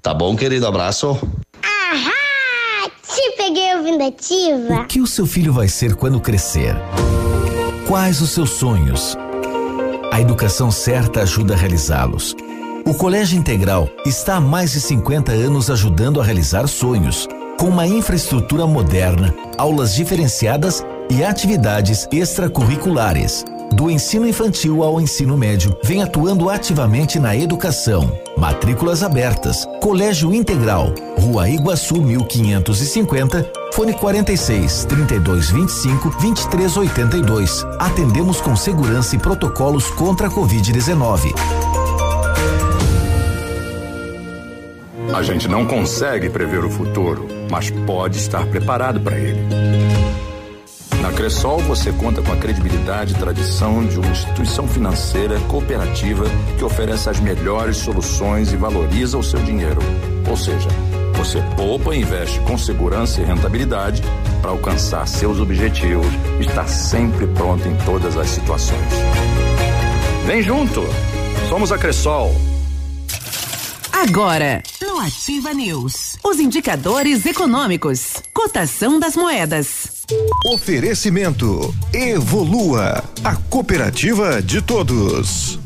Tá 0.00 0.12
bom, 0.12 0.36
querido? 0.36 0.66
Abraço. 0.66 1.18
Ahá! 1.62 2.90
Te 3.06 3.36
peguei 3.36 3.74
ouvindo 3.76 4.02
ativa. 4.02 4.82
O 4.82 4.86
que 4.86 5.00
o 5.00 5.06
seu 5.06 5.26
filho 5.26 5.52
vai 5.52 5.68
ser 5.68 5.94
quando 5.94 6.20
crescer? 6.20 6.74
Quais 7.86 8.20
os 8.20 8.30
seus 8.30 8.50
sonhos? 8.50 9.16
A 10.10 10.20
educação 10.20 10.70
certa 10.70 11.22
ajuda 11.22 11.54
a 11.54 11.56
realizá-los. 11.56 12.34
O 12.84 12.94
Colégio 12.94 13.38
Integral 13.38 13.88
está 14.04 14.36
há 14.36 14.40
mais 14.40 14.72
de 14.72 14.80
50 14.80 15.30
anos 15.32 15.70
ajudando 15.70 16.20
a 16.20 16.24
realizar 16.24 16.66
sonhos, 16.66 17.28
com 17.58 17.68
uma 17.68 17.86
infraestrutura 17.86 18.66
moderna, 18.66 19.34
aulas 19.56 19.94
diferenciadas 19.94 20.84
e 21.08 21.22
atividades 21.22 22.08
extracurriculares. 22.10 23.44
Do 23.72 23.90
ensino 23.90 24.28
infantil 24.28 24.82
ao 24.82 25.00
ensino 25.00 25.36
médio, 25.36 25.74
vem 25.82 26.02
atuando 26.02 26.50
ativamente 26.50 27.18
na 27.18 27.34
educação. 27.34 28.20
Matrículas 28.36 29.02
abertas. 29.02 29.66
Colégio 29.80 30.34
Integral, 30.34 30.92
Rua 31.18 31.48
Iguaçu 31.48 32.02
1550, 32.02 33.50
fone 33.72 33.94
46 33.94 34.84
3225 34.84 36.10
2382. 36.20 37.64
Atendemos 37.78 38.42
com 38.42 38.54
segurança 38.54 39.16
e 39.16 39.18
protocolos 39.18 39.88
contra 39.90 40.26
a 40.26 40.30
Covid-19. 40.30 41.32
A 45.14 45.22
gente 45.22 45.48
não 45.48 45.64
consegue 45.66 46.28
prever 46.28 46.64
o 46.64 46.70
futuro, 46.70 47.26
mas 47.50 47.70
pode 47.70 48.18
estar 48.18 48.46
preparado 48.46 49.00
para 49.00 49.18
ele. 49.18 50.01
Na 51.02 51.12
Cressol, 51.12 51.58
você 51.58 51.90
conta 51.90 52.22
com 52.22 52.30
a 52.30 52.36
credibilidade 52.36 53.12
e 53.12 53.16
tradição 53.16 53.84
de 53.84 53.98
uma 53.98 54.06
instituição 54.06 54.68
financeira 54.68 55.38
cooperativa 55.40 56.24
que 56.56 56.64
oferece 56.64 57.10
as 57.10 57.18
melhores 57.18 57.78
soluções 57.78 58.52
e 58.52 58.56
valoriza 58.56 59.18
o 59.18 59.22
seu 59.22 59.40
dinheiro. 59.40 59.80
Ou 60.30 60.36
seja, 60.36 60.68
você 61.16 61.42
poupa 61.56 61.92
e 61.92 62.00
investe 62.02 62.38
com 62.42 62.56
segurança 62.56 63.20
e 63.20 63.24
rentabilidade 63.24 64.00
para 64.40 64.52
alcançar 64.52 65.08
seus 65.08 65.40
objetivos 65.40 66.06
e 66.38 66.46
estar 66.46 66.68
sempre 66.68 67.26
pronto 67.26 67.66
em 67.66 67.76
todas 67.84 68.16
as 68.16 68.30
situações. 68.30 68.92
Vem 70.24 70.40
junto! 70.40 70.82
Somos 71.48 71.72
a 71.72 71.78
Cressol. 71.78 72.32
Agora, 73.92 74.62
no 74.80 75.00
Ativa 75.00 75.52
News, 75.52 76.16
os 76.24 76.38
indicadores 76.38 77.26
econômicos, 77.26 78.22
cotação 78.32 79.00
das 79.00 79.16
moedas. 79.16 79.91
Oferecimento 80.44 81.72
Evolua, 81.92 83.04
a 83.22 83.36
cooperativa 83.36 84.42
de 84.42 84.60
todos. 84.60 85.60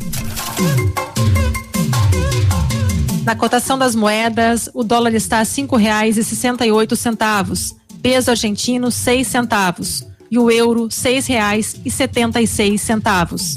Na 3.25 3.35
cotação 3.35 3.79
das 3.79 3.95
moedas, 3.95 4.69
o 4.75 4.85
dólar 4.85 5.15
está 5.15 5.41
a 5.41 5.45
cinco 5.45 5.77
reais 5.77 6.19
e 6.19 6.25
sessenta 6.25 6.67
e 6.67 6.71
oito 6.71 6.95
centavos, 6.95 7.75
peso 8.03 8.31
argentino 8.31 8.91
seis 8.91 9.27
centavos 9.27 10.07
e 10.31 10.39
o 10.39 10.51
euro 10.51 10.89
seis 10.91 11.27
reais 11.27 11.75
e 11.85 11.91
setenta 11.91 12.41
e 12.41 12.47
seis 12.47 12.83
centavos. 12.83 13.57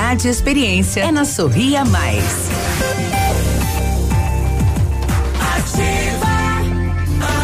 e 0.01 0.27
experiência 0.27 1.01
é 1.01 1.11
na 1.11 1.23
Sorria 1.23 1.85
Mais. 1.85 2.49
Ativa, 5.39 6.27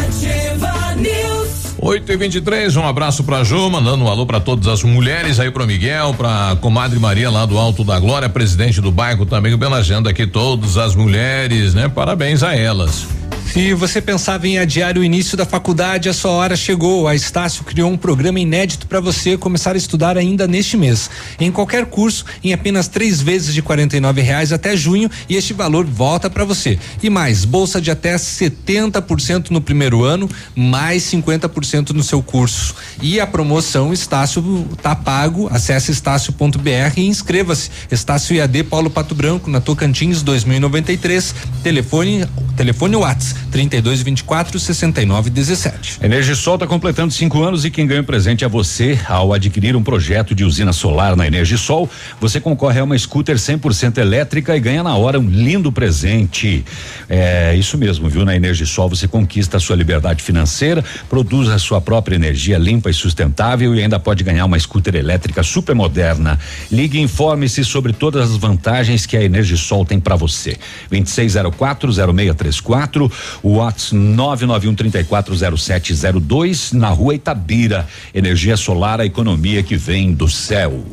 ativa 0.04 0.94
News. 0.96 1.76
8 1.80 2.12
e 2.12 2.16
23 2.16 2.76
um 2.76 2.84
abraço 2.84 3.22
pra 3.22 3.42
Jô, 3.44 3.70
mandando 3.70 4.04
um 4.04 4.08
alô 4.08 4.26
pra 4.26 4.40
todas 4.40 4.66
as 4.66 4.82
mulheres 4.82 5.40
aí 5.40 5.50
pro 5.50 5.66
Miguel, 5.66 6.12
pra 6.14 6.58
comadre 6.60 6.98
Maria 6.98 7.30
lá 7.30 7.46
do 7.46 7.56
Alto 7.56 7.84
da 7.84 7.98
Glória, 7.98 8.28
presidente 8.28 8.80
do 8.80 8.90
bairro 8.90 9.24
também, 9.24 9.54
homenageando 9.54 10.08
aqui 10.08 10.26
todas 10.26 10.76
as 10.76 10.94
mulheres, 10.94 11.72
né? 11.74 11.88
Parabéns 11.88 12.42
a 12.42 12.54
elas. 12.54 13.17
Se 13.52 13.72
você 13.72 14.00
pensava 14.02 14.46
em 14.46 14.58
adiar 14.58 14.98
o 14.98 15.02
início 15.02 15.36
da 15.36 15.46
faculdade, 15.46 16.08
a 16.08 16.12
sua 16.12 16.32
hora 16.32 16.54
chegou. 16.54 17.08
A 17.08 17.14
Estácio 17.14 17.64
criou 17.64 17.90
um 17.90 17.96
programa 17.96 18.38
inédito 18.38 18.86
para 18.86 19.00
você 19.00 19.38
começar 19.38 19.74
a 19.74 19.78
estudar 19.78 20.18
ainda 20.18 20.46
neste 20.46 20.76
mês. 20.76 21.10
Em 21.40 21.50
qualquer 21.50 21.86
curso, 21.86 22.26
em 22.44 22.52
apenas 22.52 22.88
três 22.88 23.22
vezes 23.22 23.54
de 23.54 23.60
R$ 23.60 24.22
reais 24.22 24.52
até 24.52 24.76
junho, 24.76 25.10
e 25.28 25.34
este 25.34 25.54
valor 25.54 25.86
volta 25.86 26.28
para 26.28 26.44
você. 26.44 26.78
E 27.02 27.08
mais, 27.08 27.46
bolsa 27.46 27.80
de 27.80 27.90
até 27.90 28.14
70% 28.16 29.48
no 29.48 29.62
primeiro 29.62 30.04
ano, 30.04 30.28
mais 30.54 31.04
50% 31.04 31.90
no 31.90 32.02
seu 32.02 32.22
curso. 32.22 32.74
E 33.00 33.18
a 33.18 33.26
promoção 33.26 33.94
Estácio 33.94 34.68
tá 34.82 34.94
pago. 34.94 35.48
Acesse 35.50 35.90
estácio.br 35.90 36.98
e 36.98 37.06
inscreva-se. 37.06 37.70
Estácio 37.90 38.36
IAD 38.36 38.64
Paulo 38.64 38.90
Pato 38.90 39.14
Branco, 39.14 39.50
na 39.50 39.60
Tocantins 39.60 40.22
2093. 40.22 41.34
Telefone, 41.62 42.26
telefone 42.56 42.94
WhatsApp 42.96 43.37
32 43.50 44.02
24 44.02 44.58
69 44.58 45.30
17. 45.30 45.98
Energisol 46.02 46.54
está 46.54 46.66
completando 46.66 47.12
cinco 47.12 47.42
anos 47.42 47.64
e 47.64 47.70
quem 47.70 47.86
ganha 47.86 48.00
o 48.00 48.04
presente 48.04 48.44
é 48.44 48.48
você. 48.48 48.98
Ao 49.08 49.32
adquirir 49.32 49.74
um 49.76 49.82
projeto 49.82 50.34
de 50.34 50.44
usina 50.44 50.72
solar 50.72 51.16
na 51.16 51.26
Energisol, 51.26 51.88
você 52.20 52.40
concorre 52.40 52.80
a 52.80 52.84
uma 52.84 52.98
scooter 52.98 53.36
100% 53.36 53.98
elétrica 53.98 54.56
e 54.56 54.60
ganha 54.60 54.82
na 54.82 54.96
hora 54.96 55.18
um 55.18 55.28
lindo 55.28 55.72
presente. 55.72 56.64
É 57.08 57.54
isso 57.56 57.78
mesmo, 57.78 58.08
viu? 58.08 58.24
Na 58.24 58.36
Energisol 58.36 58.88
você 58.88 59.08
conquista 59.08 59.56
a 59.56 59.60
sua 59.60 59.76
liberdade 59.76 60.22
financeira, 60.22 60.84
produz 61.08 61.48
a 61.48 61.58
sua 61.58 61.80
própria 61.80 62.16
energia 62.16 62.58
limpa 62.58 62.90
e 62.90 62.94
sustentável 62.94 63.74
e 63.74 63.82
ainda 63.82 63.98
pode 63.98 64.22
ganhar 64.22 64.44
uma 64.44 64.58
scooter 64.58 64.94
elétrica 64.94 65.42
super 65.42 65.74
moderna. 65.74 66.38
Ligue 66.70 66.98
e 66.98 67.02
informe-se 67.02 67.64
sobre 67.64 67.92
todas 67.92 68.30
as 68.30 68.36
vantagens 68.36 69.06
que 69.06 69.16
a 69.16 69.22
Energisol 69.22 69.84
tem 69.84 69.98
para 69.98 70.16
você. 70.16 70.56
2604 70.90 71.92
0634 71.92 73.10
o 73.42 73.54
WhatsApp 73.54 73.96
991340702 73.96 76.72
na 76.72 76.88
rua 76.88 77.14
Itabira. 77.14 77.86
Energia 78.14 78.56
solar, 78.56 79.00
a 79.00 79.06
economia 79.06 79.62
que 79.62 79.76
vem 79.76 80.12
do 80.12 80.28
céu. 80.28 80.84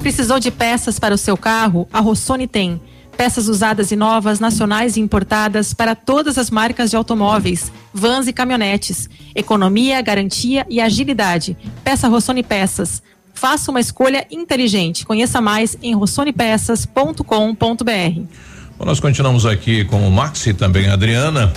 Precisou 0.00 0.38
de 0.38 0.50
peças 0.50 0.98
para 0.98 1.14
o 1.14 1.18
seu 1.18 1.36
carro? 1.36 1.88
A 1.92 2.00
Rossoni 2.00 2.46
tem. 2.46 2.80
Peças 3.16 3.48
usadas 3.48 3.90
e 3.92 3.96
novas, 3.96 4.40
nacionais 4.40 4.96
e 4.96 5.00
importadas 5.00 5.72
para 5.72 5.94
todas 5.94 6.36
as 6.36 6.50
marcas 6.50 6.90
de 6.90 6.96
automóveis, 6.96 7.70
vans 7.92 8.26
e 8.26 8.32
caminhonetes. 8.32 9.08
Economia, 9.34 10.02
garantia 10.02 10.66
e 10.68 10.80
agilidade. 10.80 11.56
Peça 11.84 12.08
Rossoni 12.08 12.42
Peças. 12.42 13.02
Faça 13.32 13.70
uma 13.70 13.80
escolha 13.80 14.26
inteligente. 14.30 15.06
Conheça 15.06 15.40
mais 15.40 15.78
em 15.82 15.94
rossonepeças.com.br. 15.94 18.53
Bom, 18.76 18.84
nós 18.84 18.98
continuamos 18.98 19.46
aqui 19.46 19.84
com 19.84 20.06
o 20.06 20.10
Max 20.10 20.46
e 20.46 20.52
também 20.52 20.88
a 20.88 20.94
Adriana. 20.94 21.52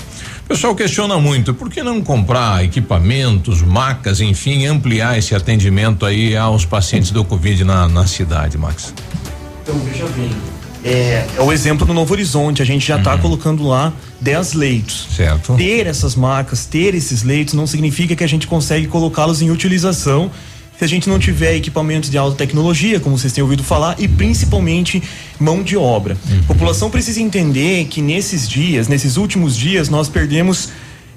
O 0.46 0.48
pessoal 0.48 0.76
questiona 0.76 1.18
muito, 1.20 1.54
por 1.54 1.70
que 1.70 1.82
não 1.82 2.02
comprar 2.02 2.64
equipamentos, 2.64 3.62
macas, 3.62 4.22
enfim, 4.22 4.68
ampliar 4.68 5.18
esse 5.18 5.34
atendimento 5.34 6.06
aí 6.06 6.38
aos 6.38 6.64
pacientes 6.64 7.10
do 7.10 7.26
Covid 7.26 7.64
na, 7.64 7.88
na 7.88 8.06
cidade, 8.06 8.58
Max? 8.58 8.94
Então, 9.64 9.78
veja 9.80 10.06
bem. 10.16 10.30
É, 10.84 11.26
é 11.36 11.42
o 11.42 11.52
exemplo 11.52 11.86
do 11.88 11.94
Novo 11.94 12.14
Horizonte, 12.14 12.62
a 12.62 12.66
gente 12.66 12.88
já 12.88 12.98
está 12.98 13.18
colocando 13.18 13.68
lá 13.68 13.92
10 14.22 14.54
leitos. 14.54 15.08
Certo. 15.16 15.56
Ter 15.56 15.88
essas 15.88 16.16
marcas, 16.16 16.66
ter 16.66 16.94
esses 16.94 17.24
leitos, 17.24 17.56
não 17.56 17.66
significa 17.66 18.16
que 18.16 18.24
a 18.24 18.28
gente 18.28 18.46
consegue 18.46 18.88
colocá-los 18.88 19.42
em 19.42 19.50
utilização 19.50 20.32
se 20.78 20.84
a 20.84 20.88
gente 20.88 21.10
não 21.10 21.18
tiver 21.18 21.56
equipamentos 21.56 22.10
de 22.10 22.18
alta 22.18 22.38
tecnologia, 22.38 23.00
como 23.00 23.18
vocês 23.18 23.34
têm 23.34 23.44
ouvido 23.44 23.64
falar, 23.64 23.96
e 24.00 24.08
principalmente 24.08 25.02
mão 25.40 25.64
de 25.64 25.76
obra. 25.76 26.16
A 26.44 26.48
população 26.48 26.90
precisa 26.90 27.20
entender 27.20 27.86
que 27.86 28.02
nesses 28.02 28.48
dias, 28.48 28.88
nesses 28.88 29.18
últimos 29.18 29.56
dias, 29.56 29.90
nós 29.90 30.08
perdemos. 30.08 30.70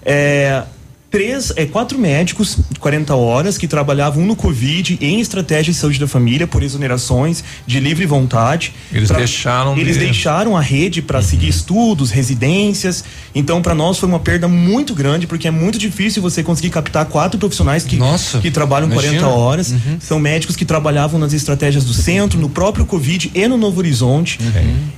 É, 0.03 0.63
três, 1.11 1.53
é, 1.57 1.67
quatro 1.67 1.99
médicos 1.99 2.57
de 2.71 2.79
40 2.79 3.15
horas 3.17 3.59
que 3.59 3.67
trabalhavam 3.67 4.25
no 4.25 4.37
Covid 4.37 4.97
em 5.01 5.21
estratégia 5.21 5.73
de 5.73 5.79
saúde 5.79 5.99
da 5.99 6.07
família 6.07 6.47
por 6.47 6.63
exonerações 6.63 7.43
de 7.67 7.81
livre 7.81 8.07
vontade. 8.07 8.73
Eles 8.93 9.09
Pra- 9.09 9.19
deixaram 9.19 9.77
Eles 9.77 9.95
de- 9.99 10.05
deixaram 10.05 10.57
a 10.57 10.61
rede 10.61 11.03
para 11.03 11.21
seguir 11.21 11.49
estudos, 11.49 12.11
residências. 12.13 13.03
Então, 13.35 13.61
para 13.61 13.75
nós 13.75 13.99
foi 13.99 14.09
uma 14.09 14.21
perda 14.21 14.47
muito 14.47 14.95
grande, 14.95 15.27
porque 15.27 15.49
é 15.49 15.51
muito 15.51 15.79
difícil 15.79 16.23
você 16.23 16.43
conseguir 16.45 16.71
captar 16.71 17.05
quatro 17.07 17.39
profissionais 17.39 17.83
que, 17.85 17.99
que 18.41 18.51
trabalham 18.51 18.89
imagina. 18.89 19.19
40 19.19 19.27
horas. 19.29 19.75
São 20.01 20.21
médicos 20.21 20.55
que 20.55 20.65
trabalhavam 20.65 21.19
nas 21.19 21.33
estratégias 21.33 21.85
do 21.85 21.93
centro, 21.93 22.39
no 22.39 22.49
próprio 22.49 22.87
Covid 22.87 23.33
e 23.35 23.49
no 23.49 23.57
Novo 23.57 23.79
Horizonte. 23.79 24.39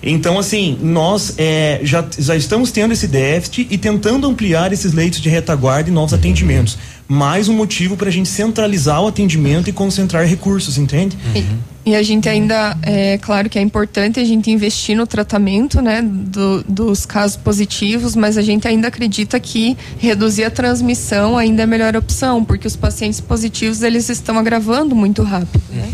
Então, 0.03 0.39
assim, 0.39 0.79
nós 0.83 1.35
é, 1.39 1.81
já, 1.83 2.05
já 2.19 2.37
estamos 2.37 2.71
tendo 2.71 2.93
esse 2.93 3.07
déficit 3.07 3.67
e 3.71 3.79
tentando 3.79 4.27
ampliar 4.27 4.73
esses 4.75 4.93
leitos 4.93 5.21
de 5.21 5.29
retaguarda 5.31 5.89
e 5.89 5.93
novos 6.03 6.13
atendimentos. 6.13 6.77
Mais 7.09 7.49
um 7.49 7.55
motivo 7.55 7.97
para 7.97 8.09
a 8.09 8.13
gente 8.13 8.29
centralizar 8.29 9.01
o 9.03 9.09
atendimento 9.09 9.71
e 9.71 9.73
concentrar 9.73 10.27
recursos, 10.27 10.77
entende? 10.77 11.17
E 11.85 11.97
a 11.97 12.03
gente 12.03 12.29
ainda, 12.29 12.77
é 12.83 13.19
claro 13.19 13.51
que 13.51 13.59
é 13.59 13.63
importante 13.63 14.21
a 14.21 14.25
gente 14.25 14.49
investir 14.53 14.97
no 14.97 15.05
tratamento, 15.05 15.83
né, 15.83 16.01
do- 16.01 16.63
dos 16.69 17.05
casos 17.05 17.37
positivos, 17.37 18.15
mas 18.15 18.39
a 18.39 18.43
gente 18.43 18.69
ainda 18.69 18.87
acredita 18.87 19.41
que 19.41 19.77
reduzir 19.99 20.45
a 20.45 20.51
transmissão 20.51 21.37
ainda 21.37 21.63
é 21.63 21.65
a 21.65 21.67
melhor 21.67 21.97
opção, 21.97 22.45
porque 22.45 22.69
os 22.69 22.77
pacientes 22.77 23.21
positivos 23.21 23.83
eles 23.83 24.09
estão 24.09 24.39
agravando 24.39 24.95
muito 24.95 25.25
rápido, 25.25 25.61
né? 25.73 25.89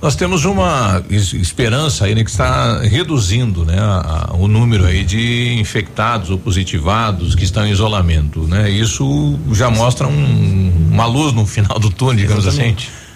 Nós 0.00 0.16
temos 0.16 0.44
uma 0.46 1.02
es- 1.10 1.34
esperança 1.34 2.06
aí, 2.06 2.14
né, 2.14 2.24
que 2.24 2.30
está 2.30 2.80
reduzindo, 2.80 3.66
né, 3.66 3.78
a- 3.78 4.28
a- 4.30 4.36
o 4.36 4.48
número 4.48 4.86
aí 4.86 5.04
de 5.04 5.54
infectados 5.58 6.30
ou 6.30 6.38
positivados 6.38 7.34
que 7.34 7.44
estão 7.44 7.66
em 7.66 7.72
isolamento, 7.72 8.40
né? 8.46 8.70
Isso 8.70 9.38
já 9.52 9.68
mostra 9.70 10.06
um- 10.08 10.72
uma 10.92 11.04
luz 11.04 11.34
no 11.34 11.44
final 11.44 11.78
do 11.78 11.90
túnel, 11.90 12.16
digamos 12.22 12.46
Exatamente. 12.46 12.88
assim. 12.88 13.07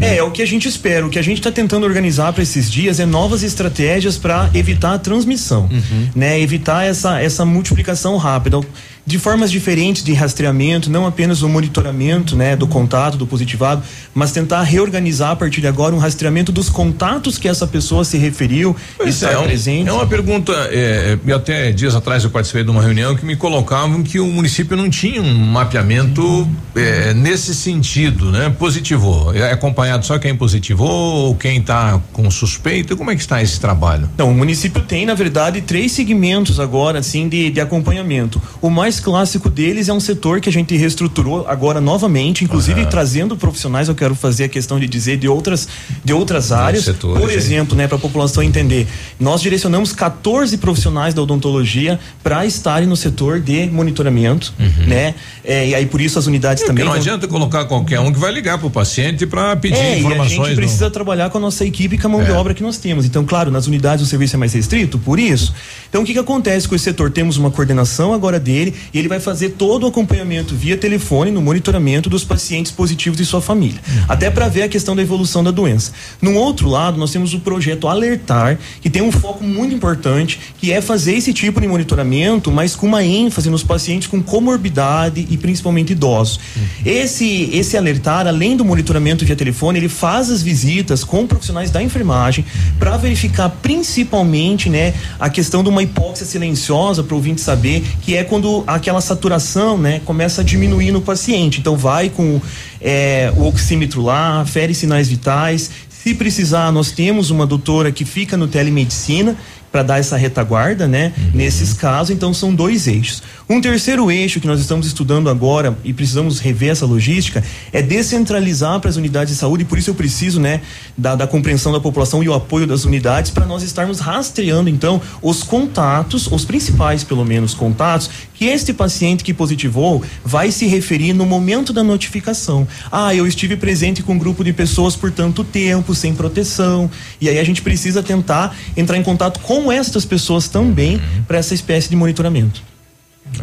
É, 0.00 0.16
é 0.16 0.22
o 0.22 0.30
que 0.30 0.42
a 0.42 0.46
gente 0.46 0.68
espera. 0.68 1.06
O 1.06 1.10
que 1.10 1.18
a 1.18 1.22
gente 1.22 1.38
está 1.38 1.50
tentando 1.50 1.84
organizar 1.84 2.32
para 2.32 2.42
esses 2.42 2.70
dias 2.70 3.00
é 3.00 3.06
novas 3.06 3.42
estratégias 3.42 4.16
para 4.16 4.50
evitar 4.54 4.94
a 4.94 4.98
transmissão, 4.98 5.68
né? 6.14 6.40
Evitar 6.40 6.84
essa, 6.84 7.20
essa 7.20 7.44
multiplicação 7.44 8.16
rápida 8.16 8.60
de 9.06 9.18
formas 9.18 9.50
diferentes 9.50 10.04
de 10.04 10.12
rastreamento, 10.12 10.90
não 10.90 11.06
apenas 11.06 11.42
o 11.42 11.48
monitoramento, 11.48 12.36
né, 12.36 12.54
do 12.54 12.66
contato 12.66 13.16
do 13.16 13.26
positivado, 13.26 13.82
mas 14.14 14.30
tentar 14.32 14.62
reorganizar 14.62 15.30
a 15.30 15.36
partir 15.36 15.60
de 15.60 15.66
agora 15.66 15.94
um 15.94 15.98
rastreamento 15.98 16.52
dos 16.52 16.68
contatos 16.68 17.36
que 17.38 17.48
essa 17.48 17.66
pessoa 17.66 18.04
se 18.04 18.18
referiu 18.18 18.76
e 18.94 18.96
Pois 18.98 19.14
está 19.16 19.32
é, 19.32 19.38
um- 19.38 19.44
presente. 19.44 19.88
é 19.88 19.92
uma 19.92 20.06
pergunta, 20.06 20.52
é, 20.70 21.18
e 21.26 21.32
até 21.32 21.72
dias 21.72 21.94
atrás 21.94 22.22
eu 22.24 22.30
participei 22.30 22.62
de 22.62 22.70
uma 22.70 22.82
reunião 22.82 23.16
que 23.16 23.24
me 23.24 23.34
colocavam 23.36 24.02
que 24.02 24.20
o 24.20 24.26
município 24.26 24.76
não 24.76 24.88
tinha 24.88 25.20
um 25.20 25.34
mapeamento 25.34 26.48
é, 26.76 27.14
nesse 27.14 27.54
sentido, 27.54 28.30
né? 28.30 28.54
Positivou. 28.58 29.34
É 29.34 29.50
acompanhado 29.52 30.04
só 30.06 30.18
quem 30.18 30.36
positivou 30.36 30.88
ou 30.90 31.34
quem 31.34 31.58
está 31.58 32.00
com 32.12 32.30
suspeita? 32.30 32.94
Como 32.94 33.10
é 33.10 33.14
que 33.16 33.20
está 33.20 33.42
esse 33.42 33.58
trabalho? 33.60 34.08
Então, 34.14 34.30
o 34.30 34.34
município 34.34 34.82
tem, 34.82 35.04
na 35.06 35.14
verdade, 35.14 35.60
três 35.62 35.92
segmentos 35.92 36.60
agora, 36.60 36.98
assim, 36.98 37.28
de, 37.28 37.50
de 37.50 37.60
acompanhamento. 37.60 38.40
O 38.60 38.68
mais 38.70 38.89
clássico 38.98 39.48
deles 39.50 39.88
é 39.88 39.92
um 39.92 40.00
setor 40.00 40.40
que 40.40 40.48
a 40.48 40.52
gente 40.52 40.74
reestruturou 40.76 41.46
agora 41.46 41.80
novamente, 41.80 42.42
inclusive 42.42 42.86
trazendo 42.86 43.36
profissionais, 43.36 43.88
eu 43.88 43.94
quero 43.94 44.14
fazer 44.14 44.44
a 44.44 44.48
questão 44.48 44.80
de 44.80 44.88
dizer, 44.88 45.18
de 45.18 45.28
outras, 45.28 45.68
de 46.04 46.12
outras 46.12 46.50
áreas. 46.50 46.84
setores, 46.84 47.20
Por 47.20 47.30
exemplo, 47.30 47.76
né, 47.76 47.86
para 47.86 47.96
a 47.96 48.00
população 48.00 48.42
entender, 48.42 48.88
nós 49.18 49.40
direcionamos 49.42 49.92
14 49.92 50.56
profissionais 50.56 51.12
da 51.14 51.22
odontologia 51.22 52.00
para 52.22 52.46
estarem 52.46 52.88
no 52.88 52.96
setor 52.96 53.38
de 53.40 53.66
monitoramento, 53.66 54.52
né? 54.86 55.14
É, 55.44 55.68
e 55.68 55.74
aí, 55.74 55.86
por 55.86 56.00
isso, 56.00 56.18
as 56.18 56.26
unidades 56.26 56.62
Porque 56.62 56.68
também. 56.72 56.84
não 56.84 56.92
vão- 56.92 57.00
adianta 57.00 57.28
colocar 57.28 57.64
qualquer 57.66 58.00
um 58.00 58.12
que 58.12 58.18
vai 58.18 58.32
ligar 58.32 58.56
para 58.58 58.66
o 58.66 58.70
paciente 58.70 59.26
para 59.26 59.54
pedir 59.56 59.76
é, 59.76 59.98
informações. 59.98 60.30
E 60.30 60.34
a 60.34 60.36
gente 60.44 60.48
não. 60.50 60.56
precisa 60.56 60.90
trabalhar 60.90 61.28
com 61.30 61.38
a 61.38 61.40
nossa 61.40 61.64
equipe 61.64 61.96
e 61.96 61.98
com 61.98 62.06
a 62.06 62.10
mão 62.10 62.24
de 62.24 62.30
É. 62.30 62.34
obra 62.34 62.54
que 62.54 62.62
nós 62.62 62.78
temos. 62.78 63.04
Então, 63.04 63.24
claro, 63.24 63.50
nas 63.50 63.66
unidades 63.66 64.04
o 64.04 64.08
serviço 64.08 64.36
é 64.36 64.38
mais 64.38 64.52
restrito, 64.54 64.98
por 64.98 65.18
isso. 65.18 65.52
Então, 65.88 66.02
o 66.02 66.04
que, 66.04 66.12
que 66.12 66.18
acontece 66.18 66.68
com 66.68 66.74
esse 66.74 66.84
setor? 66.84 67.10
Temos 67.10 67.36
uma 67.36 67.50
coordenação 67.50 68.12
agora 68.14 68.38
dele 68.38 68.72
e 68.92 68.98
ele 68.98 69.08
vai 69.08 69.20
fazer 69.20 69.50
todo 69.50 69.84
o 69.84 69.86
acompanhamento 69.86 70.54
via 70.54 70.76
telefone 70.76 71.30
no 71.30 71.40
monitoramento 71.40 72.08
dos 72.10 72.24
pacientes 72.24 72.72
positivos 72.72 73.20
e 73.20 73.24
sua 73.24 73.40
família. 73.40 73.80
Até 74.08 74.30
para 74.30 74.48
ver 74.48 74.62
a 74.62 74.68
questão 74.68 74.94
da 74.96 75.02
evolução 75.02 75.42
da 75.42 75.50
doença. 75.50 75.92
Num 76.20 76.36
outro 76.36 76.68
lado, 76.68 76.98
nós 76.98 77.10
temos 77.10 77.34
o 77.34 77.40
projeto 77.40 77.88
Alertar, 77.88 78.58
que 78.80 78.90
tem 78.90 79.02
um 79.02 79.12
foco 79.12 79.44
muito 79.44 79.74
importante, 79.74 80.38
que 80.58 80.72
é 80.72 80.80
fazer 80.80 81.14
esse 81.14 81.32
tipo 81.32 81.60
de 81.60 81.66
monitoramento, 81.66 82.50
mas 82.50 82.74
com 82.76 82.86
uma 82.86 83.04
ênfase 83.04 83.50
nos 83.50 83.62
pacientes 83.62 84.08
com 84.08 84.22
comorbidade 84.22 85.26
e 85.30 85.36
principalmente 85.36 85.92
idosos. 85.92 86.40
Esse, 86.84 87.50
esse 87.52 87.76
alertar, 87.76 88.26
além 88.26 88.56
do 88.56 88.64
monitoramento 88.64 89.24
via 89.24 89.36
telefone, 89.36 89.78
ele 89.78 89.88
faz 89.88 90.30
as 90.30 90.42
visitas 90.42 91.04
com 91.04 91.26
profissionais 91.26 91.70
da 91.70 91.82
enfermagem 91.82 92.44
para 92.78 92.96
verificar 92.96 93.48
principalmente, 93.62 94.68
né, 94.68 94.94
a 95.18 95.28
questão 95.28 95.62
de 95.62 95.68
uma 95.68 95.82
hipóxia 95.82 96.26
silenciosa 96.26 97.02
para 97.02 97.14
o 97.14 97.16
ouvinte 97.16 97.40
saber, 97.40 97.82
que 98.02 98.16
é 98.16 98.24
quando 98.24 98.64
aquela 98.74 99.00
saturação, 99.00 99.76
né, 99.78 100.00
começa 100.04 100.40
a 100.40 100.44
diminuir 100.44 100.90
no 100.90 101.00
paciente. 101.00 101.60
Então 101.60 101.76
vai 101.76 102.08
com 102.08 102.40
é, 102.80 103.32
o 103.36 103.44
oxímetro 103.44 104.02
lá, 104.02 104.44
fere 104.44 104.74
sinais 104.74 105.08
vitais. 105.08 105.70
Se 105.88 106.14
precisar, 106.14 106.72
nós 106.72 106.90
temos 106.90 107.30
uma 107.30 107.46
doutora 107.46 107.92
que 107.92 108.04
fica 108.04 108.36
no 108.36 108.48
telemedicina 108.48 109.36
para 109.70 109.82
dar 109.82 109.98
essa 109.98 110.16
retaguarda, 110.16 110.88
né? 110.88 111.12
Nesses 111.32 111.72
casos, 111.72 112.10
então 112.10 112.34
são 112.34 112.54
dois 112.54 112.86
eixos. 112.86 113.22
Um 113.52 113.60
terceiro 113.60 114.12
eixo 114.12 114.38
que 114.38 114.46
nós 114.46 114.60
estamos 114.60 114.86
estudando 114.86 115.28
agora 115.28 115.76
e 115.82 115.92
precisamos 115.92 116.38
rever 116.38 116.70
essa 116.70 116.86
logística 116.86 117.42
é 117.72 117.82
descentralizar 117.82 118.78
para 118.78 118.88
as 118.88 118.94
unidades 118.94 119.34
de 119.34 119.40
saúde, 119.40 119.64
e 119.64 119.66
por 119.66 119.76
isso 119.76 119.90
eu 119.90 119.94
preciso, 119.96 120.38
né, 120.38 120.60
da, 120.96 121.16
da 121.16 121.26
compreensão 121.26 121.72
da 121.72 121.80
população 121.80 122.22
e 122.22 122.28
o 122.28 122.32
apoio 122.32 122.64
das 122.64 122.84
unidades 122.84 123.32
para 123.32 123.44
nós 123.44 123.64
estarmos 123.64 123.98
rastreando 123.98 124.70
então 124.70 125.02
os 125.20 125.42
contatos, 125.42 126.28
os 126.28 126.44
principais 126.44 127.02
pelo 127.02 127.24
menos 127.24 127.52
contatos 127.52 128.08
que 128.34 128.44
este 128.44 128.72
paciente 128.72 129.24
que 129.24 129.34
positivou 129.34 130.00
vai 130.24 130.52
se 130.52 130.68
referir 130.68 131.12
no 131.12 131.26
momento 131.26 131.72
da 131.72 131.82
notificação. 131.82 132.68
Ah, 132.92 133.12
eu 133.16 133.26
estive 133.26 133.56
presente 133.56 134.00
com 134.00 134.12
um 134.12 134.18
grupo 134.18 134.44
de 134.44 134.52
pessoas 134.52 134.94
por 134.94 135.10
tanto 135.10 135.42
tempo, 135.42 135.92
sem 135.92 136.14
proteção. 136.14 136.88
E 137.20 137.28
aí 137.28 137.40
a 137.40 137.44
gente 137.44 137.62
precisa 137.62 138.00
tentar 138.00 138.56
entrar 138.76 138.96
em 138.96 139.02
contato 139.02 139.40
com 139.40 139.72
estas 139.72 140.04
pessoas 140.04 140.46
também 140.46 141.00
para 141.26 141.38
essa 141.38 141.52
espécie 141.52 141.90
de 141.90 141.96
monitoramento. 141.96 142.70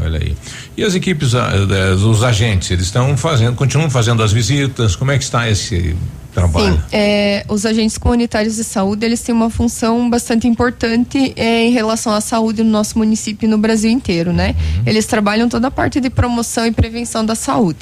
Olha 0.01 0.19
aí. 0.19 0.35
E 0.76 0.84
as 0.84 0.95
equipes, 0.95 1.34
ah, 1.34 1.51
eh, 1.53 1.93
os 1.93 2.23
agentes, 2.23 2.69
eles 2.72 2.85
estão 2.85 3.15
fazendo, 3.15 3.55
continuam 3.55 3.89
fazendo 3.89 4.22
as 4.22 4.31
visitas? 4.31 4.95
Como 4.95 5.11
é 5.11 5.18
que 5.18 5.23
está 5.23 5.49
esse 5.49 5.95
trabalho? 6.38 6.73
Sim, 6.76 6.81
é, 6.91 7.43
os 7.49 7.65
agentes 7.65 7.97
comunitários 7.97 8.57
de 8.57 8.64
saúde 8.64 9.03
eles 9.03 9.22
têm 9.22 9.34
uma 9.34 9.49
função 9.49 10.07
bastante 10.07 10.47
importante 10.47 11.34
é, 11.35 11.65
em 11.65 11.72
relação 11.72 12.14
à 12.14 12.22
saúde 12.22 12.61
no 12.64 12.69
nosso 12.69 12.97
município 12.97 13.47
e 13.47 13.49
no 13.49 13.57
Brasil 13.57 13.89
inteiro, 13.89 14.31
né? 14.31 14.55
Eles 14.85 15.07
trabalham 15.07 15.49
toda 15.49 15.69
a 15.69 15.72
parte 15.72 15.99
de 15.99 16.11
promoção 16.11 16.68
e 16.68 16.72
prevenção 16.72 17.26
da 17.26 17.34
saúde. 17.34 17.80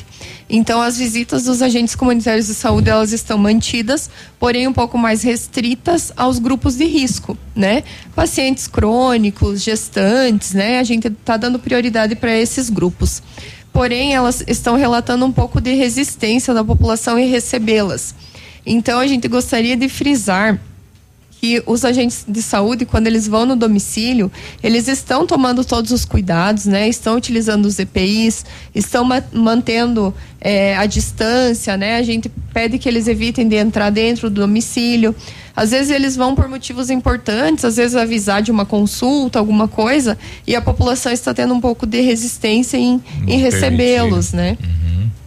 Então, 0.49 0.81
as 0.81 0.97
visitas 0.97 1.43
dos 1.43 1.61
agentes 1.61 1.95
comunitários 1.95 2.47
de 2.47 2.53
saúde 2.53 2.89
elas 2.89 3.11
estão 3.11 3.37
mantidas, 3.37 4.09
porém 4.39 4.67
um 4.67 4.73
pouco 4.73 4.97
mais 4.97 5.21
restritas 5.21 6.13
aos 6.15 6.39
grupos 6.39 6.77
de 6.77 6.85
risco, 6.85 7.37
né? 7.53 7.83
Pacientes 8.15 8.67
crônicos, 8.67 9.61
gestantes, 9.63 10.53
né? 10.53 10.79
A 10.79 10.83
gente 10.83 11.07
está 11.07 11.35
dando 11.35 11.59
prioridade 11.59 12.15
para 12.15 12.33
esses 12.37 12.69
grupos 12.69 13.21
porém 13.73 14.15
elas 14.15 14.41
estão 14.47 14.77
relatando 14.77 15.25
um 15.25 15.33
pouco 15.33 15.59
de 15.59 15.73
resistência 15.73 16.53
da 16.53 16.63
população 16.63 17.19
em 17.19 17.27
recebê-las. 17.27 18.15
Então 18.65 18.99
a 18.99 19.07
gente 19.07 19.27
gostaria 19.27 19.75
de 19.77 19.87
frisar 19.87 20.59
que 21.41 21.61
os 21.67 21.83
agentes 21.85 22.23
de 22.27 22.41
saúde, 22.41 22.85
quando 22.85 23.05
eles 23.07 23.27
vão 23.27 23.45
no 23.45 23.55
domicílio, 23.55 24.31
eles 24.63 24.87
estão 24.87 25.27
tomando 25.27 25.63
todos 25.65 25.91
os 25.91 26.05
cuidados, 26.05 26.65
né? 26.65 26.87
Estão 26.87 27.15
utilizando 27.17 27.65
os 27.65 27.77
EPIs, 27.77 28.45
estão 28.73 29.03
ma- 29.03 29.21
mantendo 29.33 30.13
eh, 30.39 30.75
a 30.77 30.85
distância, 30.85 31.75
né? 31.77 31.97
A 31.97 32.03
gente 32.03 32.31
pede 32.53 32.79
que 32.79 32.87
eles 32.89 33.07
evitem 33.07 33.47
de 33.47 33.57
entrar 33.57 33.89
dentro 33.91 34.29
do 34.29 34.41
domicílio. 34.41 35.13
Às 35.55 35.71
vezes 35.71 35.91
eles 35.91 36.15
vão 36.15 36.33
por 36.35 36.47
motivos 36.47 36.89
importantes, 36.89 37.63
às 37.65 37.75
vezes 37.75 37.95
avisar 37.95 38.41
de 38.41 38.49
uma 38.49 38.65
consulta, 38.65 39.37
alguma 39.37 39.67
coisa, 39.67 40.17
e 40.47 40.55
a 40.55 40.61
população 40.61 41.11
está 41.11 41.33
tendo 41.33 41.53
um 41.53 41.61
pouco 41.61 41.85
de 41.85 42.01
resistência 42.01 42.77
em, 42.77 43.01
em 43.27 43.37
recebê-los, 43.39 44.31
né? 44.33 44.57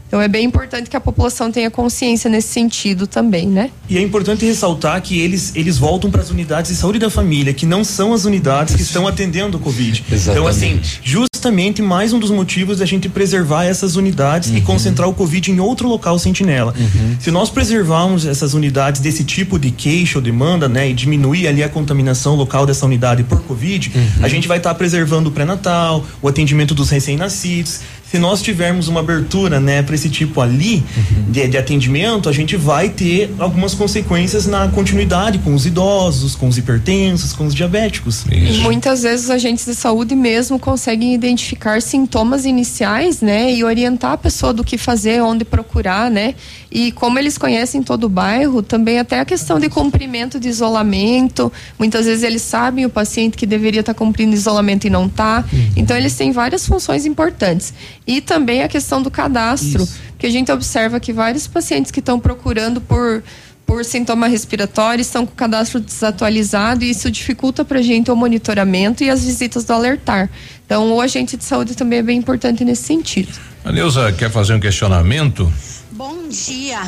Então 0.08 0.22
é 0.22 0.26
bem 0.26 0.46
importante 0.46 0.88
que 0.88 0.96
a 0.96 1.00
população 1.00 1.52
tenha 1.52 1.70
consciência 1.70 2.30
nesse 2.30 2.48
sentido 2.48 3.06
também, 3.06 3.46
né? 3.46 3.70
E 3.90 3.98
é 3.98 4.02
importante 4.02 4.44
ressaltar 4.44 5.00
que 5.02 5.20
eles, 5.20 5.52
eles 5.54 5.76
voltam 5.76 6.10
para 6.10 6.22
as 6.22 6.30
unidades 6.30 6.70
de 6.70 6.76
saúde 6.78 6.98
da 6.98 7.10
família, 7.10 7.52
que 7.52 7.66
não 7.66 7.84
são 7.84 8.14
as 8.14 8.24
unidades 8.24 8.74
que 8.74 8.80
estão 8.80 9.06
atendendo 9.06 9.58
o 9.58 9.60
Covid. 9.60 10.02
Então, 10.10 10.46
assim, 10.46 10.80
justamente 11.02 11.82
mais 11.82 12.14
um 12.14 12.18
dos 12.18 12.30
motivos 12.30 12.78
da 12.78 12.86
gente 12.86 13.06
preservar 13.08 13.64
essas 13.64 13.96
unidades 13.96 14.50
e 14.54 14.62
concentrar 14.62 15.08
o 15.08 15.14
Covid 15.14 15.52
em 15.52 15.60
outro 15.60 15.86
local 15.86 16.18
sentinela. 16.18 16.74
Se 17.20 17.30
nós 17.30 17.50
preservarmos 17.50 18.24
essas 18.24 18.54
unidades 18.54 19.02
desse 19.02 19.24
tipo 19.24 19.58
de 19.58 19.70
queixa 19.70 20.18
ou 20.18 20.22
demanda, 20.22 20.68
né, 20.68 20.88
e 20.88 20.94
diminuir 20.94 21.46
ali 21.46 21.62
a 21.62 21.68
contaminação 21.68 22.34
local 22.34 22.64
dessa 22.64 22.86
unidade 22.86 23.24
por 23.24 23.42
Covid, 23.42 23.92
a 24.22 24.28
gente 24.28 24.48
vai 24.48 24.56
estar 24.56 24.74
preservando 24.74 25.28
o 25.28 25.32
pré-natal, 25.32 26.04
o 26.22 26.28
atendimento 26.28 26.74
dos 26.74 26.88
recém-nascidos. 26.88 27.80
Se 28.10 28.18
nós 28.18 28.40
tivermos 28.40 28.88
uma 28.88 29.00
abertura, 29.00 29.60
né, 29.60 29.82
para 29.82 29.94
esse 29.94 30.08
tipo 30.08 30.40
ali 30.40 30.82
de, 31.28 31.46
de 31.46 31.58
atendimento, 31.58 32.26
a 32.28 32.32
gente 32.32 32.56
vai 32.56 32.88
ter 32.88 33.34
algumas 33.38 33.74
consequências 33.74 34.46
na 34.46 34.66
continuidade 34.68 35.38
com 35.40 35.54
os 35.54 35.66
idosos, 35.66 36.34
com 36.34 36.48
os 36.48 36.56
hipertensos, 36.56 37.34
com 37.34 37.46
os 37.46 37.54
diabéticos. 37.54 38.24
E 38.30 38.58
muitas 38.58 39.02
vezes 39.02 39.26
os 39.26 39.30
agentes 39.30 39.66
de 39.66 39.74
saúde 39.74 40.14
mesmo 40.14 40.58
conseguem 40.58 41.12
identificar 41.12 41.82
sintomas 41.82 42.46
iniciais, 42.46 43.20
né? 43.20 43.52
E 43.52 43.62
orientar 43.62 44.12
a 44.12 44.16
pessoa 44.16 44.54
do 44.54 44.64
que 44.64 44.78
fazer, 44.78 45.20
onde 45.20 45.44
procurar, 45.44 46.10
né? 46.10 46.34
E 46.70 46.92
como 46.92 47.18
eles 47.18 47.36
conhecem 47.36 47.82
todo 47.82 48.04
o 48.04 48.08
bairro, 48.08 48.62
também 48.62 48.98
até 48.98 49.20
a 49.20 49.24
questão 49.24 49.60
de 49.60 49.68
cumprimento 49.68 50.40
de 50.40 50.48
isolamento. 50.48 51.52
Muitas 51.78 52.06
vezes 52.06 52.22
eles 52.22 52.40
sabem 52.40 52.86
o 52.86 52.90
paciente 52.90 53.36
que 53.36 53.44
deveria 53.44 53.80
estar 53.80 53.92
cumprindo 53.92 54.34
isolamento 54.34 54.86
e 54.86 54.90
não 54.90 55.06
está. 55.06 55.44
Então 55.76 55.94
eles 55.94 56.14
têm 56.14 56.32
várias 56.32 56.66
funções 56.66 57.04
importantes. 57.04 57.74
E 58.08 58.22
também 58.22 58.62
a 58.62 58.68
questão 58.68 59.02
do 59.02 59.10
cadastro, 59.10 59.86
que 60.18 60.26
a 60.26 60.30
gente 60.30 60.50
observa 60.50 60.98
que 60.98 61.12
vários 61.12 61.46
pacientes 61.46 61.92
que 61.92 62.00
estão 62.00 62.18
procurando 62.18 62.80
por 62.80 63.22
por 63.66 63.84
sintoma 63.84 64.28
respiratório 64.28 65.02
estão 65.02 65.26
com 65.26 65.32
o 65.34 65.36
cadastro 65.36 65.78
desatualizado 65.78 66.82
e 66.82 66.88
isso 66.88 67.10
dificulta 67.10 67.66
para 67.66 67.80
a 67.80 67.82
gente 67.82 68.10
o 68.10 68.16
monitoramento 68.16 69.04
e 69.04 69.10
as 69.10 69.22
visitas 69.22 69.62
do 69.62 69.74
alertar. 69.74 70.30
Então, 70.64 70.90
o 70.90 70.98
agente 71.02 71.36
de 71.36 71.44
saúde 71.44 71.74
também 71.74 71.98
é 71.98 72.02
bem 72.02 72.16
importante 72.16 72.64
nesse 72.64 72.84
sentido. 72.84 73.38
A 73.62 73.70
Neuza 73.70 74.10
quer 74.10 74.30
fazer 74.30 74.54
um 74.54 74.60
questionamento? 74.60 75.52
Bom 75.90 76.28
dia. 76.30 76.80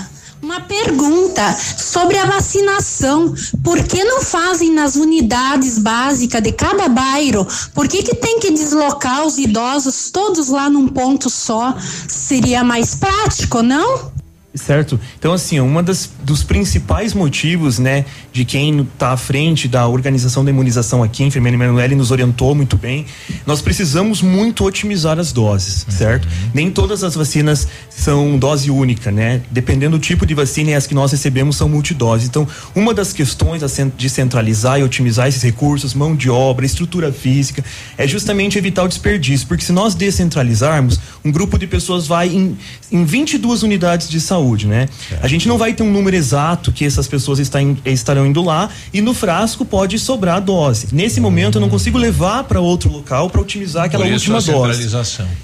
Uma 0.43 0.61
pergunta 0.61 1.55
sobre 1.77 2.17
a 2.17 2.25
vacinação. 2.25 3.35
Por 3.63 3.83
que 3.85 4.03
não 4.03 4.23
fazem 4.23 4.73
nas 4.73 4.97
unidades 4.97 5.79
básicas 5.79 6.43
de 6.43 6.51
cada 6.53 6.89
bairro? 6.89 7.47
Por 7.75 7.87
que, 7.87 8.03
que 8.03 8.15
tem 8.15 8.41
que 8.41 8.51
deslocar 8.51 9.27
os 9.27 9.37
idosos 9.37 10.11
todos 10.11 10.49
lá 10.49 10.71
num 10.71 10.89
ponto 10.89 11.29
só? 11.29 11.77
Seria 12.09 12.65
mais 12.65 12.95
prático, 12.95 13.63
não? 13.63 14.11
Certo? 14.55 14.99
Então, 15.17 15.33
assim, 15.33 15.59
das 15.83 16.11
dos 16.25 16.43
principais 16.43 17.15
motivos, 17.15 17.79
né, 17.79 18.05
de 18.33 18.45
quem 18.45 18.81
está 18.81 19.11
à 19.13 19.17
frente 19.17 19.67
da 19.67 19.87
organização 19.89 20.45
da 20.45 20.51
imunização 20.51 21.03
aqui, 21.03 21.23
a 21.25 21.27
enfermeira 21.27 21.57
Emanuele 21.57 21.95
nos 21.95 22.11
orientou 22.11 22.55
muito 22.55 22.77
bem. 22.77 23.05
Nós 23.47 23.61
precisamos 23.61 24.23
muito 24.23 24.65
otimizar 24.65 25.19
as 25.19 25.33
doses, 25.33 25.85
certo? 25.89 26.29
Nem 26.55 26.71
todas 26.71 27.03
as 27.03 27.15
vacinas 27.15 27.67
são 27.89 28.39
dose 28.39 28.71
única, 28.71 29.11
né? 29.11 29.43
Dependendo 29.51 29.99
do 29.99 30.01
tipo 30.01 30.25
de 30.25 30.35
vacina, 30.35 30.71
e 30.71 30.75
as 30.75 30.87
que 30.87 30.95
nós 30.95 31.11
recebemos 31.11 31.57
são 31.57 31.69
multidose. 31.69 32.27
Então, 32.27 32.47
uma 32.75 32.95
das 32.95 33.13
questões 33.13 33.63
de 33.97 34.09
centralizar 34.09 34.79
e 34.79 34.83
otimizar 34.83 35.27
esses 35.27 35.43
recursos, 35.43 35.93
mão 35.95 36.15
de 36.15 36.31
obra, 36.31 36.65
estrutura 36.65 37.13
física, 37.13 37.65
é 37.99 38.07
justamente 38.07 38.57
evitar 38.57 38.85
o 38.85 38.89
desperdício, 38.89 39.47
porque 39.49 39.65
se 39.65 39.73
nós 39.73 39.95
descentralizarmos, 39.95 41.01
um 41.25 41.33
grupo 41.33 41.59
de 41.59 41.67
pessoas 41.67 42.07
vai 42.07 42.29
em, 42.29 42.57
em 42.93 43.05
22 43.05 43.63
unidades 43.63 44.09
de 44.09 44.21
saúde, 44.21 44.67
né? 44.67 44.89
A 45.21 45.27
gente 45.29 45.49
não 45.49 45.59
vai 45.59 45.73
ter 45.75 45.83
um 45.83 45.91
número 45.93 46.15
exato 46.17 46.71
que 46.73 46.85
essas 46.85 47.09
pessoas 47.09 47.39
em- 47.61 47.77
estarão 48.21 48.27
indo 48.27 48.43
lá 48.43 48.69
e 48.93 49.01
no 49.01 49.15
frasco 49.15 49.65
pode 49.65 49.99
sobrar 49.99 50.41
dose. 50.41 50.89
Nesse 50.93 51.21
momento 51.21 51.57
eu 51.57 51.61
não 51.61 51.69
consigo 51.69 51.97
levar 51.97 52.45
para 52.45 52.61
outro 52.61 52.91
local 52.91 53.31
para 53.31 53.41
otimizar 53.41 53.85
aquela 53.85 54.05
Por 54.05 54.13
isso 54.13 54.33
última 54.33 54.39
a 54.39 54.41
dose. 54.41 54.83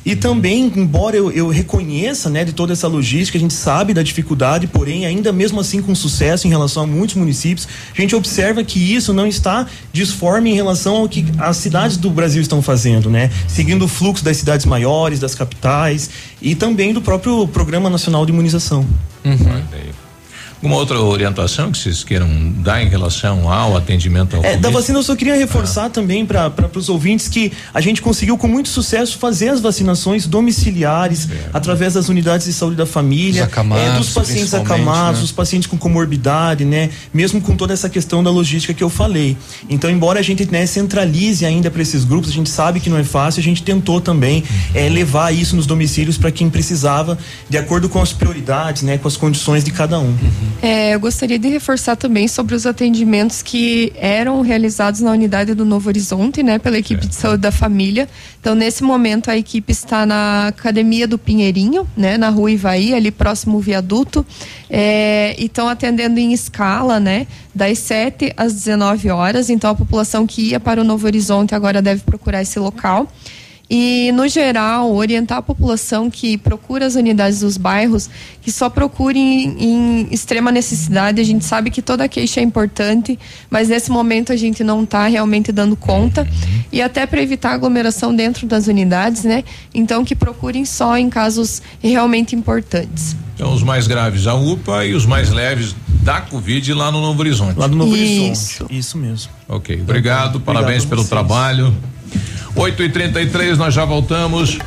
E 0.05 0.15
também, 0.15 0.71
embora 0.77 1.17
eu, 1.17 1.31
eu 1.33 1.49
reconheça, 1.49 2.29
né, 2.29 2.45
de 2.45 2.53
toda 2.53 2.73
essa 2.73 2.87
logística, 2.87 3.39
a 3.39 3.41
gente 3.41 3.55
sabe 3.55 3.95
da 3.95 4.03
dificuldade, 4.03 4.67
porém, 4.67 5.07
ainda 5.07 5.33
mesmo 5.33 5.61
assim 5.61 5.81
com 5.81 5.95
sucesso 5.95 6.47
em 6.47 6.51
relação 6.51 6.83
a 6.83 6.87
muitos 6.87 7.17
municípios, 7.17 7.67
a 7.97 8.01
gente 8.01 8.15
observa 8.15 8.63
que 8.63 8.79
isso 8.95 9.13
não 9.13 9.27
está 9.27 9.67
disforme 9.93 10.51
em 10.51 10.55
relação 10.55 10.97
ao 10.97 11.09
que 11.09 11.25
as 11.39 11.57
cidades 11.57 11.97
do 11.97 12.11
Brasil 12.11 12.43
estão 12.43 12.61
fazendo, 12.61 13.09
né? 13.09 13.31
Seguindo 13.49 13.85
o 13.85 13.89
fluxo 13.89 14.25
das 14.25 14.37
cidades 14.37 14.67
maiores, 14.67 15.19
das 15.19 15.35
capitais 15.35 16.11
e 16.41 16.55
também 16.55 16.93
do 16.93 17.01
próprio 17.01 17.47
Programa 17.49 17.89
Nacional 17.89 18.27
de 18.27 18.33
Imunização. 18.33 18.87
Alguma 20.57 20.77
outra 20.77 20.99
orientação 20.99 21.71
que 21.71 21.77
vocês 21.77 22.03
queiram 22.03 22.29
dar 22.63 22.83
em 22.83 22.89
relação 22.89 23.53
ao 23.53 23.77
atendimento 23.77 24.37
ao 24.37 24.45
É, 24.45 24.57
da 24.57 24.71
vacina 24.71 24.99
eu 24.99 25.03
só 25.03 25.15
queria 25.15 25.37
reforçar 25.37 25.91
também 25.91 26.25
para 26.25 26.51
os 26.75 26.89
ouvintes 26.89 27.29
que 27.29 27.53
a 27.75 27.81
gente 27.81 28.01
conseguiu 28.01 28.39
com 28.39 28.49
muito 28.49 28.71
sucesso 28.71 29.19
fazer 29.19 29.51
as 29.51 29.61
vacinações 29.61 30.27
domiciliares 30.27 31.29
através 31.53 31.95
das 31.95 32.09
unidades 32.09 32.47
de 32.47 32.55
saúde 32.55 32.77
da 32.77 32.87
família, 32.87 33.43
Os 33.43 33.49
acamados, 33.49 33.85
é, 33.85 33.99
dos 33.99 34.13
pacientes 34.15 34.55
acamados, 34.55 35.21
né? 35.21 35.25
os 35.25 35.33
pacientes 35.33 35.69
com 35.69 35.77
comorbidade, 35.77 36.65
né? 36.65 36.89
Mesmo 37.13 37.41
com 37.41 37.55
toda 37.55 37.75
essa 37.75 37.91
questão 37.91 38.25
da 38.25 38.31
logística 38.31 38.73
que 38.73 38.83
eu 38.83 38.89
falei. 38.89 39.37
Então, 39.69 39.91
embora 39.91 40.21
a 40.21 40.23
gente 40.23 40.51
né, 40.51 40.65
centralize 40.65 41.45
ainda 41.45 41.71
para 41.71 41.83
esses 41.83 42.03
grupos, 42.03 42.31
a 42.31 42.33
gente 42.33 42.49
sabe 42.49 42.81
que 42.81 42.89
não 42.89 42.97
é 42.97 43.05
fácil, 43.05 43.41
a 43.41 43.45
gente 43.45 43.63
tentou 43.63 44.01
também 44.01 44.43
é, 44.75 44.89
levar 44.89 45.35
isso 45.35 45.55
nos 45.55 45.67
domicílios 45.67 46.17
para 46.17 46.31
quem 46.31 46.49
precisava, 46.49 47.19
de 47.49 47.59
acordo 47.59 47.91
com 47.91 48.01
as 48.01 48.13
prioridades, 48.13 48.83
né? 48.83 48.97
Com 48.97 49.07
as 49.07 49.19
condições 49.19 49.63
de 49.63 49.71
cada 49.71 49.99
um. 49.99 50.17
É, 50.63 50.95
eu 50.95 51.01
gostaria 51.01 51.39
de 51.39 51.49
reforçar 51.49 51.97
também 51.97 52.27
sobre 52.27 52.55
os 52.55 52.67
atendimentos 52.67 53.43
que 53.43 53.93
eram 53.97 54.41
realizados 54.41 55.01
na 55.01 55.13
unidade 55.13 55.55
do 55.55 55.65
Novo 55.65 55.89
Horizonte, 55.89 56.43
né, 56.43 56.59
pela 56.59 56.79
equipe 56.79 57.07
de 57.07 57.15
saúde 57.15 57.43
da 57.43 57.53
família. 57.53 58.09
Então, 58.41 58.55
nesse 58.55 58.83
momento, 58.83 59.31
a 59.31 59.37
equipe 59.37 59.73
está 59.73 60.07
na 60.07 60.49
Academia 60.49 61.07
do 61.07 61.19
Pinheirinho, 61.19 61.87
né, 61.97 62.17
na 62.17 62.31
rua 62.31 62.51
Ivaí, 62.51 62.95
ali 62.95 63.11
próximo 63.11 63.57
ao 63.57 63.61
viaduto, 63.61 64.25
é, 64.71 65.37
e 65.39 65.47
estão 65.47 65.69
atendendo 65.69 66.19
em 66.19 66.33
escala, 66.33 66.99
né, 66.99 67.27
das 67.55 67.79
7 67.79 68.33
às 68.37 68.53
19 68.55 69.11
horas. 69.11 69.51
Então, 69.51 69.71
a 69.71 69.75
população 69.75 70.27
que 70.27 70.51
ia 70.51 70.61
para 70.61 70.81
o 70.81 70.85
Novo 70.85 71.07
Horizonte 71.07 71.55
agora 71.55 71.81
deve 71.83 72.03
procurar 72.03 72.43
esse 72.43 72.59
local. 72.59 73.09
E, 73.69 74.13
no 74.13 74.29
geral, 74.29 74.95
orientar 74.95 75.39
a 75.39 75.43
população 75.43 76.09
que 76.09 76.39
procura 76.39 76.87
as 76.87 76.95
unidades 76.95 77.41
dos 77.41 77.57
bairros 77.57 78.09
que 78.41 78.53
só 78.53 78.71
procure 78.71 79.19
em, 79.19 79.57
em 79.59 80.09
extrema 80.13 80.53
necessidade. 80.53 81.21
A 81.21 81.25
gente 81.25 81.45
sabe 81.45 81.71
que 81.71 81.83
toda 81.83 82.09
queixa 82.09 82.39
é 82.39 82.45
importante, 82.45 83.19
mas 83.51 83.69
nesse 83.69 83.91
momento 83.91 84.33
a 84.33 84.37
gente 84.37 84.63
não 84.63 84.85
está 84.85 85.09
realmente 85.09 85.51
dando 85.51 85.75
conta. 85.75 86.27
E 86.71 86.81
até 86.81 87.07
para 87.07 87.21
evitar 87.21 87.53
aglomeração 87.53 88.15
dentro 88.15 88.47
das 88.47 88.69
unidades, 88.69 89.25
né? 89.25 89.43
Então, 89.75 90.05
que 90.05 90.15
procurem 90.15 90.65
só 90.65 90.97
em 90.97 91.11
casos 91.11 91.61
realmente 91.83 92.37
importantes. 92.37 93.17
Então, 93.35 93.53
os 93.53 93.65
mais 93.65 93.89
graves, 93.89 94.29
a 94.29 94.35
UPA 94.35 94.87
e 94.87 94.95
os 94.95 95.05
mais 95.05 95.31
leves 95.31 95.75
da 96.03 96.21
Covid 96.21 96.73
lá 96.73 96.93
no 96.93 97.01
Novo 97.01 97.19
Horizonte. 97.21 97.59
Lá 97.59 97.67
no 97.67 97.77
Novo 97.77 97.97
Isso. 97.97 98.63
Horizonte. 98.63 98.79
Isso 98.79 98.97
mesmo. 98.97 99.33
Ok, 99.49 99.81
obrigado, 99.83 100.39
parabéns 100.39 100.85
a 100.85 100.87
pelo 100.87 101.03
vocês. 101.03 101.11
trabalho. 101.11 101.75
8 102.55 102.83
e 102.83 102.89
33 102.89 103.59
nós 103.59 103.75
já 103.75 103.85
voltamos. 103.85 104.59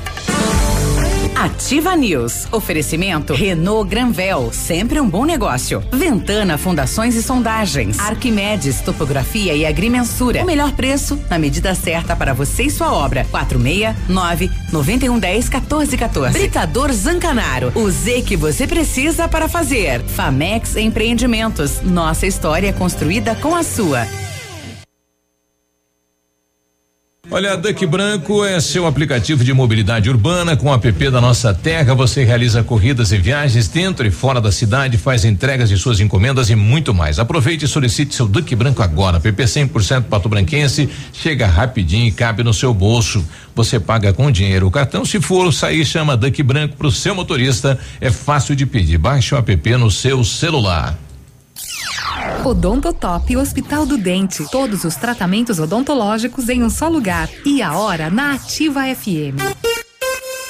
Ativa 1.39 1.95
News. 1.95 2.47
Oferecimento 2.51 3.33
Renault 3.33 3.89
Granvel, 3.89 4.49
sempre 4.51 4.99
um 4.99 5.09
bom 5.09 5.23
negócio. 5.23 5.81
Ventana 5.89 6.57
Fundações 6.57 7.15
e 7.15 7.23
Sondagens. 7.23 7.97
Arquimedes 7.97 8.81
Topografia 8.81 9.53
e 9.55 9.65
Agrimensura. 9.65 10.43
O 10.43 10.45
melhor 10.45 10.73
preço 10.73 11.17
na 11.29 11.39
medida 11.39 11.73
certa 11.73 12.13
para 12.13 12.33
você 12.33 12.63
e 12.63 12.69
sua 12.69 12.91
obra. 12.91 13.25
469 13.31 14.51
9110 14.69 15.49
1414. 15.49 16.37
Britador 16.37 16.91
Zancanaro. 16.91 17.71
O 17.73 17.89
Z 17.89 18.21
que 18.23 18.35
você 18.35 18.67
precisa 18.67 19.29
para 19.29 19.47
fazer. 19.47 20.01
Famex 20.01 20.75
Empreendimentos. 20.75 21.81
Nossa 21.81 22.27
história 22.27 22.73
construída 22.73 23.33
com 23.35 23.55
a 23.55 23.63
sua. 23.63 24.05
Olha, 27.31 27.55
Duck 27.55 27.85
Branco 27.85 28.43
é 28.43 28.59
seu 28.59 28.87
aplicativo 28.87 29.43
de 29.43 29.53
mobilidade 29.53 30.09
urbana 30.09 30.57
com 30.57 30.67
o 30.67 30.73
app 30.73 31.11
da 31.11 31.21
nossa 31.21 31.53
terra. 31.53 31.93
Você 31.93 32.23
realiza 32.23 32.63
corridas 32.63 33.11
e 33.11 33.19
viagens 33.19 33.67
dentro 33.67 34.07
e 34.07 34.09
fora 34.09 34.41
da 34.41 34.51
cidade, 34.51 34.97
faz 34.97 35.23
entregas 35.23 35.69
de 35.69 35.77
suas 35.77 35.99
encomendas 35.99 36.49
e 36.49 36.55
muito 36.55 36.91
mais. 36.91 37.19
Aproveite 37.19 37.65
e 37.65 37.67
solicite 37.67 38.15
seu 38.15 38.27
Duck 38.27 38.55
Branco 38.55 38.81
agora. 38.81 39.17
App 39.17 39.43
100% 39.43 40.05
Pato 40.05 40.27
Branquense 40.27 40.89
chega 41.13 41.45
rapidinho 41.45 42.07
e 42.07 42.11
cabe 42.11 42.43
no 42.43 42.51
seu 42.53 42.73
bolso. 42.73 43.23
Você 43.55 43.79
paga 43.79 44.11
com 44.11 44.31
dinheiro. 44.31 44.65
O 44.65 44.71
cartão, 44.71 45.05
se 45.05 45.21
for 45.21 45.53
sair, 45.53 45.85
chama 45.85 46.17
Duck 46.17 46.41
Branco 46.41 46.77
para 46.77 46.87
o 46.87 46.91
seu 46.91 47.13
motorista. 47.13 47.77
É 48.01 48.09
fácil 48.09 48.55
de 48.55 48.65
pedir. 48.65 48.97
Baixe 48.97 49.35
o 49.35 49.37
app 49.37 49.69
no 49.77 49.91
seu 49.91 50.23
celular. 50.23 50.97
Odontotop 52.43 53.35
Hospital 53.37 53.85
do 53.85 53.97
Dente. 53.97 54.45
Todos 54.51 54.83
os 54.83 54.95
tratamentos 54.95 55.59
odontológicos 55.59 56.49
em 56.49 56.63
um 56.63 56.69
só 56.69 56.87
lugar. 56.87 57.29
E 57.45 57.61
a 57.61 57.77
hora 57.77 58.09
na 58.09 58.33
Ativa 58.33 58.81
FM. 58.83 59.37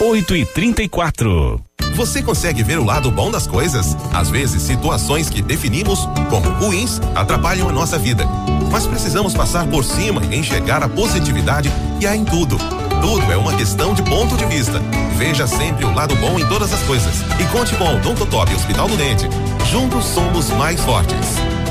8 0.02 0.36
e 0.36 0.46
34 0.46 1.62
Você 1.96 2.24
consegue 2.24 2.64
ver 2.64 2.80
o 2.80 2.86
lado 2.86 3.12
bom 3.12 3.30
das 3.30 3.46
coisas? 3.46 3.98
Às 4.14 4.30
vezes, 4.30 4.62
situações 4.62 5.30
que 5.30 5.42
definimos 5.42 6.08
como 6.30 6.50
ruins 6.52 7.02
atrapalham 7.16 7.68
a 7.68 7.72
nossa 7.74 7.98
vida. 7.98 8.26
Mas 8.72 8.86
precisamos 8.86 9.34
passar 9.34 9.66
por 9.68 9.84
cima 9.84 10.22
e 10.30 10.38
enxergar 10.38 10.84
a 10.84 10.90
positividade 10.90 11.72
que 12.00 12.08
há 12.08 12.16
em 12.16 12.24
tudo. 12.24 12.58
Tudo 13.02 13.32
é 13.32 13.38
uma 13.38 13.54
questão 13.56 13.94
de 13.94 14.04
ponto 14.04 14.36
de 14.36 14.46
vista. 14.46 14.82
Veja 15.16 15.48
sempre 15.48 15.86
o 15.86 15.94
lado 15.94 16.16
bom 16.18 16.40
em 16.40 16.46
todas 16.48 16.72
as 16.74 16.82
coisas. 16.84 17.22
E 17.40 17.46
conte 17.52 17.76
com 17.76 17.86
o 17.86 17.96
Odontotop 17.96 18.54
Hospital 18.54 18.88
do 18.88 18.98
Dente. 18.98 19.28
Juntos 19.72 20.06
somos 20.06 20.50
mais 20.52 20.80
fortes. 20.82 21.16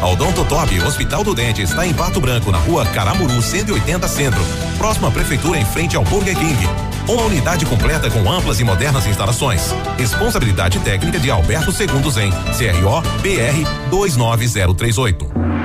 A 0.00 0.06
Odontotop 0.06 0.80
Hospital 0.80 1.24
do 1.24 1.34
Dente 1.34 1.62
está 1.62 1.86
em 1.86 1.92
Pato 1.92 2.20
Branco, 2.20 2.50
na 2.50 2.58
rua 2.58 2.86
Caramuru 2.86 3.42
180 3.42 4.08
Centro. 4.08 4.40
Próxima 4.78 5.10
prefeitura 5.10 5.58
em 5.58 5.64
frente 5.64 5.96
ao 5.96 6.04
Burger 6.04 6.36
King. 6.36 6.68
Uma 7.08 7.22
unidade 7.22 7.66
completa 7.66 8.10
com 8.10 8.30
amplas 8.30 8.60
e 8.60 8.64
modernas 8.64 9.06
instalações. 9.06 9.74
Responsabilidade 9.96 10.78
técnica 10.80 11.18
de 11.18 11.30
Alberto 11.30 11.72
Segundos 11.72 12.16
em 12.16 12.30
CRO 12.30 13.02
BR 13.22 13.90
29038. 13.90 15.57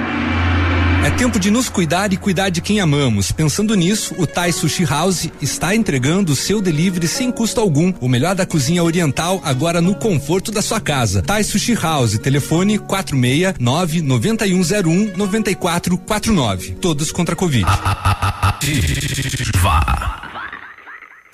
É 1.06 1.12
tempo 1.12 1.38
de 1.38 1.52
nos 1.52 1.68
cuidar 1.68 2.14
e 2.14 2.18
cuidar 2.18 2.48
de 2.48 2.62
quem 2.62 2.80
amamos. 2.80 3.30
Pensando 3.30 3.76
nisso, 3.76 4.16
o 4.18 4.26
Thai 4.26 4.54
Sushi 4.54 4.86
House 4.86 5.30
está 5.42 5.76
entregando 5.76 6.32
o 6.32 6.36
seu 6.36 6.62
delivery 6.62 7.10
sem 7.10 7.30
custo 7.30 7.60
algum. 7.60 7.94
O 8.00 8.08
melhor 8.08 8.34
da 8.34 8.46
cozinha 8.46 8.82
oriental 8.82 9.42
agora 9.44 9.82
no 9.82 9.96
conforto 9.96 10.50
da 10.50 10.62
sua 10.62 10.80
casa. 10.80 11.22
Thai 11.22 11.44
Sushi 11.44 11.74
House, 11.74 12.18
telefone 12.18 12.80
469 12.80 14.02
9101 14.02 15.18
9449. 15.18 16.76
Todos 16.80 17.12
contra 17.12 17.34
a 17.34 17.38
Covid. 17.38 17.66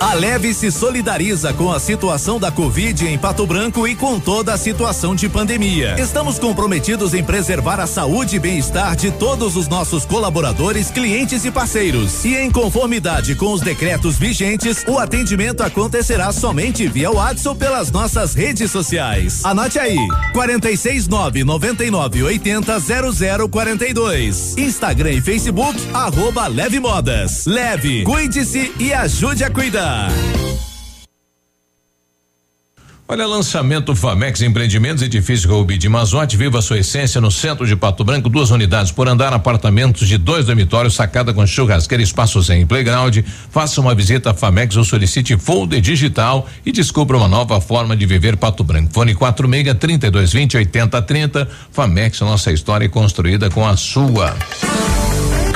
A 0.01 0.13
Leve 0.13 0.53
se 0.53 0.71
solidariza 0.71 1.51
com 1.51 1.69
a 1.69 1.77
situação 1.77 2.39
da 2.39 2.49
Covid 2.49 3.05
em 3.05 3.17
Pato 3.17 3.45
Branco 3.45 3.85
e 3.85 3.97
com 3.97 4.17
toda 4.17 4.53
a 4.53 4.57
situação 4.57 5.13
de 5.13 5.27
pandemia. 5.27 5.99
Estamos 5.99 6.39
comprometidos 6.39 7.13
em 7.13 7.21
preservar 7.21 7.81
a 7.81 7.85
saúde 7.85 8.37
e 8.37 8.39
bem-estar 8.39 8.95
de 8.95 9.11
todos 9.11 9.57
os 9.57 9.67
nossos 9.67 10.05
colaboradores, 10.05 10.89
clientes 10.89 11.43
e 11.43 11.51
parceiros. 11.51 12.23
E 12.23 12.33
em 12.33 12.49
conformidade 12.49 13.35
com 13.35 13.51
os 13.51 13.59
decretos 13.59 14.17
vigentes, 14.17 14.85
o 14.87 14.97
atendimento 14.97 15.63
acontecerá 15.63 16.31
somente 16.31 16.87
via 16.87 17.11
WhatsApp 17.11 17.59
pelas 17.59 17.91
nossas 17.91 18.33
redes 18.33 18.71
sociais. 18.71 19.43
Anote 19.43 19.77
aí: 19.79 19.97
469 20.31 21.43
99 21.43 22.23
80 22.23 22.79
0042. 23.51 24.57
Instagram 24.57 25.11
e 25.11 25.21
Facebook, 25.21 25.77
arroba 25.93 26.47
Leve 26.47 26.79
Modas. 26.79 27.45
Leve, 27.45 28.05
cuide-se 28.05 28.71
e 28.79 28.93
ajude 28.93 29.43
a 29.43 29.49
cuidar. 29.49 29.88
Olha, 33.11 33.25
lançamento 33.25 33.95
Famex 33.95 34.39
Empreendimentos, 34.43 35.01
edifício 35.01 35.49
Rubi 35.49 35.79
de 35.79 35.89
Mazote, 35.89 36.37
viva 36.37 36.61
sua 36.61 36.77
essência 36.77 37.19
no 37.19 37.31
centro 37.31 37.65
de 37.65 37.75
Pato 37.75 38.03
Branco, 38.03 38.29
duas 38.29 38.51
unidades 38.51 38.91
por 38.91 39.07
andar, 39.07 39.33
apartamentos 39.33 40.07
de 40.07 40.15
dois 40.15 40.45
dormitórios, 40.45 40.93
sacada 40.93 41.33
com 41.33 41.43
churrasqueira, 41.47 42.03
espaço 42.03 42.43
sem 42.43 42.67
playground. 42.67 43.17
Faça 43.49 43.81
uma 43.81 43.95
visita 43.95 44.29
à 44.29 44.33
Famex 44.35 44.77
ou 44.77 44.83
solicite 44.83 45.35
folder 45.37 45.81
digital 45.81 46.47
e 46.63 46.71
descubra 46.71 47.17
uma 47.17 47.27
nova 47.27 47.59
forma 47.59 47.97
de 47.97 48.05
viver 48.05 48.37
Pato 48.37 48.63
Branco. 48.63 48.93
Fone 48.93 49.15
46 49.15 49.75
3220 49.79 50.57
8030. 50.57 51.49
Famex, 51.71 52.21
nossa 52.21 52.51
história 52.51 52.85
é 52.85 52.89
construída 52.89 53.49
com 53.49 53.67
a 53.67 53.75
sua. 53.75 54.35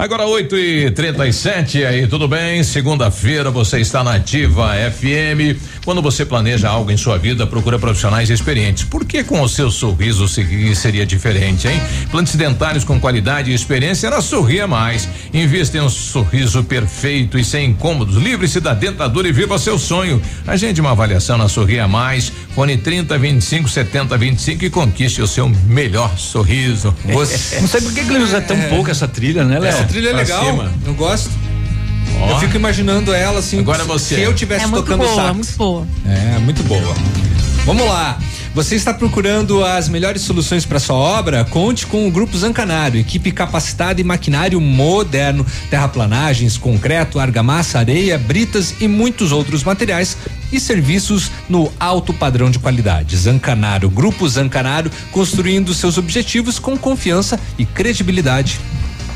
Agora 0.00 0.24
8 0.24 0.56
e 0.56 0.90
37 0.92 1.84
aí, 1.84 2.06
tudo 2.06 2.26
bem? 2.26 2.64
Segunda-feira 2.64 3.50
você 3.50 3.80
está 3.80 4.02
na 4.02 4.14
Ativa 4.14 4.70
FM. 4.92 5.60
Quando 5.84 6.00
você 6.00 6.24
planeja 6.24 6.70
algo 6.70 6.90
em 6.90 6.96
sua 6.96 7.18
vida, 7.18 7.46
procura 7.46 7.78
profissionais 7.78 8.30
experientes. 8.30 8.82
Por 8.82 9.04
que 9.04 9.22
com 9.22 9.42
o 9.42 9.48
seu 9.48 9.70
sorriso 9.70 10.26
seria 10.26 11.04
diferente, 11.04 11.68
hein? 11.68 11.78
Plantes 12.10 12.34
dentários 12.34 12.82
com 12.82 12.98
qualidade 12.98 13.50
e 13.50 13.54
experiência 13.54 14.06
era 14.06 14.22
Sorria 14.22 14.66
Mais. 14.66 15.06
Invista 15.34 15.76
em 15.76 15.82
um 15.82 15.90
sorriso 15.90 16.64
perfeito 16.64 17.38
e 17.38 17.44
sem 17.44 17.68
incômodos. 17.68 18.16
Livre-se 18.16 18.58
da 18.58 18.72
dentadura 18.72 19.28
e 19.28 19.32
viva 19.32 19.58
seu 19.58 19.78
sonho. 19.78 20.22
Agende 20.46 20.80
uma 20.80 20.92
avaliação 20.92 21.36
na 21.36 21.46
Sorria 21.46 21.86
Mais. 21.86 22.32
Fone 22.54 22.76
30 22.76 23.16
25 23.16 23.68
70 23.68 24.18
25 24.18 24.64
e 24.64 24.70
conquiste 24.70 25.22
o 25.22 25.26
seu 25.26 25.48
melhor 25.66 26.18
sorriso. 26.18 26.94
Você, 27.04 27.60
não 27.60 27.68
sei 27.68 27.80
por 27.80 27.92
que, 27.92 28.00
ele 28.00 28.18
usa 28.18 28.40
tão 28.40 28.56
É. 28.56 28.68
pouco 28.68 28.90
essa 28.90 29.06
trilha, 29.06 29.44
né, 29.44 29.58
Léo? 29.58 29.68
Essa 29.72 29.84
trilha 29.84 30.08
é 30.08 30.12
Pra 30.12 30.20
legal. 30.22 30.44
cima. 30.44 30.72
Eu 30.84 30.94
gosto. 30.94 31.30
Ó. 32.20 32.30
Eu 32.30 32.38
fico 32.40 32.56
imaginando 32.56 33.14
ela 33.14 33.38
assim. 33.38 33.60
Agora 33.60 33.84
você. 33.84 34.16
Se 34.16 34.20
eu 34.22 34.34
tivesse 34.34 34.64
É 34.64 34.66
muito 34.66 34.82
tocando 34.84 35.04
boa, 35.04 35.14
sax. 35.14 35.34
muito 35.36 35.56
boa. 35.56 35.86
É, 36.06 36.38
muito 36.40 36.62
boa. 36.64 36.94
Vamos 37.64 37.86
lá. 37.86 38.18
Você 38.52 38.74
está 38.74 38.92
procurando 38.92 39.64
as 39.64 39.88
melhores 39.88 40.22
soluções 40.22 40.66
para 40.66 40.80
sua 40.80 40.96
obra? 40.96 41.44
Conte 41.44 41.86
com 41.86 42.08
o 42.08 42.10
Grupo 42.10 42.36
Zancanaro, 42.36 42.96
equipe 42.96 43.30
capacitada 43.30 44.00
e 44.00 44.04
maquinário 44.04 44.60
moderno, 44.60 45.46
terraplanagens, 45.70 46.58
concreto, 46.58 47.20
argamassa, 47.20 47.78
areia, 47.78 48.18
britas 48.18 48.74
e 48.80 48.88
muitos 48.88 49.30
outros 49.30 49.62
materiais 49.62 50.16
e 50.52 50.58
serviços 50.58 51.30
no 51.48 51.72
alto 51.78 52.12
padrão 52.12 52.50
de 52.50 52.58
qualidade. 52.58 53.16
Zancanaro, 53.16 53.88
Grupo 53.88 54.28
Zancanaro, 54.28 54.90
construindo 55.12 55.72
seus 55.72 55.96
objetivos 55.96 56.58
com 56.58 56.76
confiança 56.76 57.38
e 57.56 57.64
credibilidade. 57.64 58.58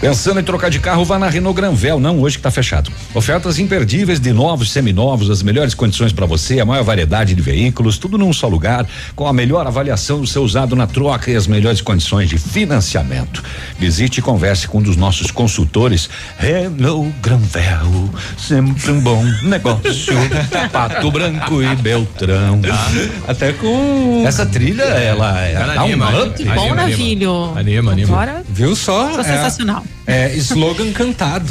Pensando 0.01 0.39
em 0.39 0.43
trocar 0.45 0.69
de 0.71 0.79
carro, 0.81 1.03
vá 1.03 1.19
na 1.19 1.31
Renault 1.31 1.57
Granvel, 1.57 1.99
não 1.99 2.21
hoje 2.21 2.37
que 2.37 2.43
tá 2.43 2.51
fechado. 2.51 2.91
Ofertas 3.15 3.59
imperdíveis 3.59 4.21
de 4.21 4.33
novos, 4.35 4.71
seminovos, 4.71 5.31
as 5.31 5.43
melhores 5.43 5.73
condições 5.73 6.13
para 6.13 6.27
você, 6.27 6.61
a 6.61 6.65
maior 6.67 6.83
variedade 6.85 7.35
de 7.35 7.41
veículos, 7.41 7.97
tudo 7.97 8.19
num 8.19 8.31
só 8.31 8.47
lugar, 8.47 8.87
com 9.17 9.27
a 9.27 9.33
melhor 9.33 9.67
avaliação 9.67 10.21
do 10.21 10.27
seu 10.27 10.43
usado 10.43 10.77
na 10.77 10.87
troca 10.87 11.31
e 11.31 11.37
as 11.37 11.47
melhores 11.47 11.81
condições 11.81 12.29
de 12.29 12.37
financiamento. 12.37 13.43
Visite 13.79 14.19
e 14.19 14.23
converse 14.23 14.69
com 14.69 14.77
um 14.79 14.83
dos 14.83 14.97
nossos 14.97 15.31
consultores. 15.31 16.11
Renault 16.37 17.11
Granvel, 17.23 18.11
sempre 18.37 18.91
um 18.93 19.01
bom 19.01 19.25
negócio. 19.43 20.15
Pato 20.71 21.11
Branco 21.11 21.63
e 21.63 21.75
Beltrão. 21.77 22.61
Até 23.27 23.53
com 23.55 24.23
essa 24.27 24.45
trilha, 24.45 24.83
ela, 24.83 25.33
dá 25.75 25.81
um 25.83 25.85
anima, 25.87 26.25
up. 26.25 26.35
Que 26.37 26.45
bom, 26.45 26.75
Navilho. 26.75 27.57
Anima, 27.57 27.93
anima. 27.93 28.13
Agora, 28.15 28.45
Viu 28.51 28.77
só? 28.77 29.09
tô 29.09 29.21
É- 29.21 29.25
sensacional. 29.25 29.84
É, 30.07 30.35
slogan 30.37 30.93
cantado. 30.93 31.51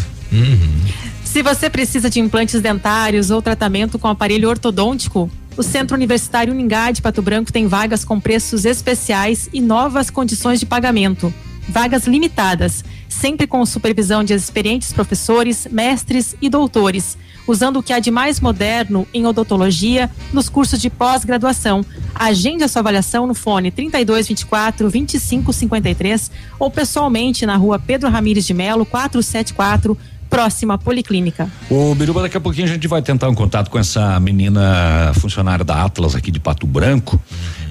Se 1.23 1.41
você 1.41 1.69
precisa 1.69 2.09
de 2.09 2.19
implantes 2.19 2.61
dentários 2.61 3.31
ou 3.31 3.41
tratamento 3.41 3.97
com 3.97 4.07
aparelho 4.07 4.49
ortodôntico, 4.49 5.29
o 5.55 5.63
Centro 5.63 5.95
Universitário 5.95 6.53
Uningá 6.53 6.91
de 6.91 7.01
Pato 7.01 7.21
Branco 7.21 7.51
tem 7.51 7.67
vagas 7.67 8.03
com 8.03 8.19
preços 8.19 8.65
especiais 8.65 9.49
e 9.53 9.61
novas 9.61 10.09
condições 10.09 10.59
de 10.59 10.65
pagamento. 10.65 11.33
Vagas 11.69 12.05
limitadas, 12.07 12.83
sempre 13.13 13.47
com 13.47 13.65
supervisão 13.65 14.23
de 14.23 14.33
experientes 14.33 14.91
professores, 14.91 15.67
mestres 15.71 16.35
e 16.41 16.49
doutores, 16.49 17.17
usando 17.47 17.77
o 17.77 17.83
que 17.83 17.93
há 17.93 17.99
de 17.99 18.11
mais 18.11 18.39
moderno 18.39 19.07
em 19.13 19.25
odontologia 19.25 20.09
nos 20.31 20.49
cursos 20.49 20.81
de 20.81 20.89
pós-graduação. 20.89 21.85
Agende 22.13 22.63
a 22.63 22.67
sua 22.67 22.81
avaliação 22.81 23.27
no 23.27 23.33
fone 23.33 23.71
3224 23.71 24.89
2553 24.89 26.31
ou 26.59 26.69
pessoalmente 26.69 27.45
na 27.45 27.55
rua 27.55 27.79
Pedro 27.79 28.09
Ramires 28.09 28.45
de 28.45 28.53
Melo 28.53 28.85
474 28.85 29.97
próxima 30.33 30.79
Policlínica. 30.79 31.47
O 31.69 31.93
Biruba, 31.93 32.23
daqui 32.23 32.35
a 32.35 32.39
pouquinho 32.39 32.65
a 32.65 32.69
gente 32.69 32.87
vai 32.87 33.03
tentar 33.03 33.29
um 33.29 33.35
contato 33.35 33.69
com 33.69 33.77
essa 33.77 34.19
menina 34.19 35.11
funcionária 35.19 35.63
da 35.63 35.83
Atlas 35.83 36.15
aqui 36.15 36.31
de 36.31 36.39
Pato 36.39 36.65
Branco, 36.65 37.21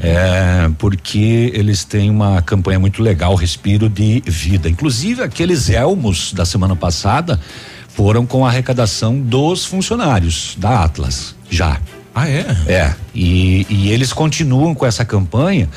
é, 0.00 0.70
porque 0.78 1.50
eles 1.54 1.84
têm 1.84 2.08
uma 2.08 2.40
campanha 2.40 2.78
muito 2.78 3.02
legal, 3.02 3.34
Respiro 3.34 3.88
de 3.88 4.22
Vida. 4.24 4.68
Inclusive, 4.68 5.24
aqueles 5.24 5.70
elmos 5.70 6.32
da 6.32 6.44
semana 6.44 6.76
passada 6.76 7.40
foram 7.88 8.24
com 8.24 8.46
a 8.46 8.48
arrecadação 8.48 9.20
dos 9.20 9.64
funcionários 9.64 10.54
da 10.56 10.84
Atlas, 10.84 11.34
já. 11.50 11.80
Ah, 12.14 12.28
é? 12.28 12.46
É, 12.68 12.94
e, 13.12 13.66
e 13.68 13.90
eles 13.90 14.12
continuam 14.12 14.72
com 14.72 14.86
essa 14.86 15.04
campanha, 15.04 15.68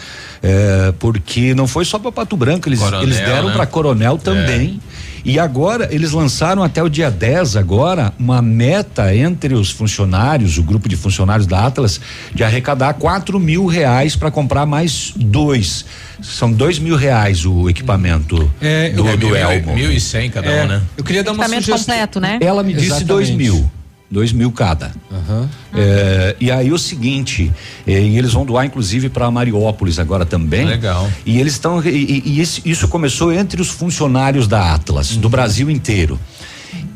é, 0.44 0.94
porque 0.99 1.56
não 1.56 1.66
foi 1.66 1.84
só 1.84 1.98
para 1.98 2.12
Pato 2.12 2.38
Branco, 2.38 2.70
eles, 2.70 2.78
Coronel, 2.80 3.02
eles 3.02 3.18
deram 3.18 3.48
né? 3.48 3.53
para 3.53 3.66
Coronel 3.66 4.18
também. 4.20 4.80
E 5.26 5.39
agora 5.39 5.89
eles 5.91 6.11
lançaram 6.11 6.61
até 6.61 6.84
o 6.84 6.88
dia 6.88 7.10
10 7.10 7.56
agora 7.56 8.14
uma 8.19 8.43
meta 8.43 9.14
entre 9.15 9.56
os 9.56 9.72
funcionários, 9.72 10.60
o 10.60 10.64
grupo 10.64 10.88
de 10.88 10.95
funcionários 10.95 11.47
da 11.47 11.65
Atlas, 11.65 11.99
de 12.31 12.43
arrecadar 12.43 12.93
quatro 12.93 13.39
mil 13.39 13.65
reais 13.65 14.15
para 14.15 14.30
comprar 14.30 14.68
mais 14.68 15.11
dois. 15.15 15.84
São 16.22 16.52
dois 16.52 16.77
mil 16.77 16.95
reais 16.95 17.43
o 17.43 17.68
equipamento 17.68 18.49
É, 18.61 18.89
do, 18.91 19.07
É 19.07 19.18
do 19.18 19.26
mil, 19.27 19.35
Elmo. 19.35 19.73
mil 19.76 19.91
e 19.91 19.99
cem 19.99 20.30
cada 20.30 20.47
É, 20.47 20.64
um, 20.64 20.68
né? 20.68 20.81
Eu 20.95 21.03
queria 21.03 21.23
dar 21.23 21.31
uma 21.31 21.43
Equipamento 21.43 21.65
sugestão. 21.65 21.95
completo, 21.95 22.19
né? 22.19 22.38
Ela 22.39 22.61
me 22.61 22.73
disse 22.73 22.85
Exatamente. 22.85 23.07
dois 23.07 23.30
mil. 23.31 23.69
Dois 24.10 24.32
mil 24.32 24.52
cada. 24.52 24.91
Aham. 25.11 25.49
É, 25.73 26.36
e 26.40 26.52
aí 26.52 26.72
o 26.72 26.77
seguinte, 26.77 27.52
é, 27.88 27.91
eles 27.94 28.34
vão 28.34 28.45
doar 28.45 28.65
inclusive 28.65 29.10
para 29.10 29.30
Mariópolis 29.32 29.98
agora 29.98 30.26
também. 30.26 30.65
Legal. 30.65 31.10
E 31.26 31.40
eles 31.40 31.53
estão 31.53 31.84
e, 31.84 31.90
e- 31.90 32.23
e 32.26 32.40
esse- 32.40 32.61
isso 32.64 32.88
começou 32.88 33.34
entre 33.34 33.60
os 33.61 33.69
funcionários 33.69 34.48
da 34.48 34.73
Atlas 34.76 35.18
do 35.18 35.27
Brasil 35.27 35.69
inteiro 35.72 36.19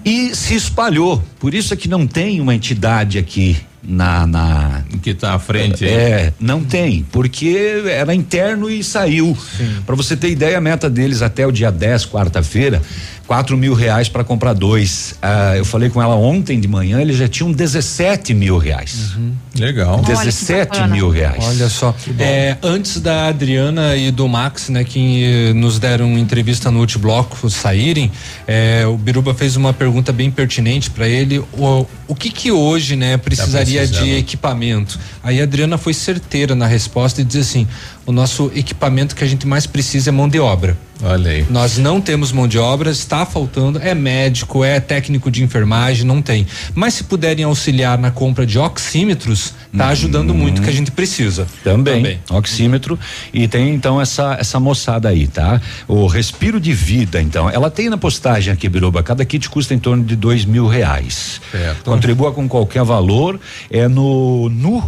e 0.06 0.36
se 0.36 0.54
espalhou. 0.56 1.22
Por 1.40 1.54
isso 1.54 1.74
é 1.74 1.78
que 1.78 1.88
não 1.90 2.06
tem 2.06 2.40
uma 2.40 2.54
entidade 2.54 3.18
aqui 3.18 3.58
na, 3.82 4.28
na 4.28 4.84
Que 5.02 5.14
tá 5.14 5.34
à 5.34 5.40
frente 5.40 5.86
aí. 5.86 5.92
é, 5.92 6.34
não 6.40 6.64
tem, 6.64 7.06
porque 7.12 7.84
era 7.88 8.14
interno 8.14 8.70
e 8.70 8.84
saiu. 8.84 9.38
Para 9.86 9.96
você 9.96 10.16
ter 10.16 10.30
ideia, 10.30 10.58
a 10.58 10.62
meta 10.62 10.90
deles 10.90 11.22
até 11.22 11.46
o 11.48 11.52
dia 11.52 11.72
10, 11.72 12.06
quarta-feira, 12.08 12.82
quatro 13.26 13.56
mil 13.56 13.74
reais 13.74 14.10
para 14.10 14.24
comprar 14.24 14.54
dois. 14.54 15.16
Ah, 15.22 15.56
eu 15.56 15.64
falei 15.64 15.90
com 15.90 16.02
ela 16.02 16.16
ontem 16.16 16.60
de 16.60 16.68
manhã, 16.68 17.00
eles 17.00 17.16
já 17.16 17.28
tinham 17.28 17.52
17 17.52 18.34
mil 18.34 18.58
reais. 18.58 19.12
Legal. 19.58 20.00
que 20.00 20.08
17 20.08 20.70
bacana. 20.70 20.88
mil 20.88 21.10
reais. 21.10 21.44
Olha 21.46 21.70
só, 21.70 21.96
é, 22.18 22.58
antes 22.64 23.00
da 23.00 23.28
Adriana 23.28 23.96
e 23.96 24.12
do 24.12 24.28
Max, 24.28 24.70
né, 24.70 24.84
que 24.84 25.50
eh, 25.50 25.54
nos 25.54 25.80
deram 25.80 26.18
entrevista 26.18 26.72
no 26.72 26.80
último 26.80 27.04
bloco 27.04 27.50
saírem, 27.50 28.12
é, 28.48 28.86
o 28.86 28.98
Biruba 28.98 29.34
fez 29.34 29.56
uma 29.56 29.74
pergunta 29.74 30.12
bem 30.12 30.30
pertinente 30.32 30.90
para 30.90 31.08
ele. 31.08 31.40
O, 31.54 31.86
o 32.10 32.16
que 32.16 32.32
que 32.32 32.52
hoje, 32.52 32.96
né, 32.96 33.18
precisaria 33.18 33.86
de 33.86 33.94
precisando. 33.94 34.18
equipamento? 34.18 35.00
Aí 35.22 35.40
a 35.40 35.44
Adriana 35.44 35.78
foi 35.78 35.94
certeira 35.94 36.56
na 36.56 36.66
resposta 36.66 37.22
e 37.22 37.24
diz 37.24 37.48
assim: 37.48 37.68
o 38.10 38.12
nosso 38.12 38.52
equipamento 38.56 39.16
que 39.16 39.24
a 39.24 39.28
gente 39.28 39.46
mais 39.46 39.68
precisa 39.68 40.10
é 40.10 40.12
mão 40.12 40.28
de 40.28 40.40
obra. 40.40 40.76
Olha 41.04 41.30
aí. 41.30 41.46
Nós 41.48 41.78
não 41.78 42.02
temos 42.02 42.32
mão 42.32 42.48
de 42.48 42.58
obra, 42.58 42.90
está 42.90 43.24
faltando, 43.24 43.80
é 43.80 43.94
médico, 43.94 44.64
é 44.64 44.80
técnico 44.80 45.30
de 45.30 45.44
enfermagem, 45.44 46.06
não 46.06 46.20
tem. 46.20 46.48
Mas 46.74 46.96
se 46.96 47.04
puderem 47.04 47.46
auxiliar 47.46 48.00
na 48.00 48.10
compra 48.10 48.48
de 48.48 48.58
oxímetros, 48.58 49.54
tá 49.78 49.90
ajudando 49.90 50.34
muito 50.34 50.60
que 50.60 50.70
a 50.70 50.74
gente 50.74 50.90
precisa. 50.90 51.46
Também, 51.64 52.20
oxímetro 52.32 52.98
e 53.32 53.48
tem 53.48 53.76
então 53.76 54.02
essa 54.02 54.38
essa 54.40 54.60
moçada 54.60 55.08
aí, 55.08 55.28
tá? 55.28 55.62
O 55.88 56.08
respiro 56.08 56.60
de 56.60 56.74
vida, 56.74 57.22
então, 57.22 57.48
ela 57.48 57.70
tem 57.70 57.90
na 57.90 57.98
postagem 57.98 58.52
aqui, 58.52 58.68
Biruba, 58.68 59.04
cada 59.04 59.24
kit 59.24 59.48
custa 59.52 59.76
em 59.76 59.80
torno 59.80 60.04
de 60.04 60.16
dois 60.16 60.46
mil 60.46 60.66
reais. 60.66 61.40
Certo. 61.52 61.84
Contribua 61.84 62.32
com 62.32 62.50
qualquer 62.50 62.84
valor, 62.84 63.40
é 63.70 63.88
no 63.88 64.50
nu 64.50 64.84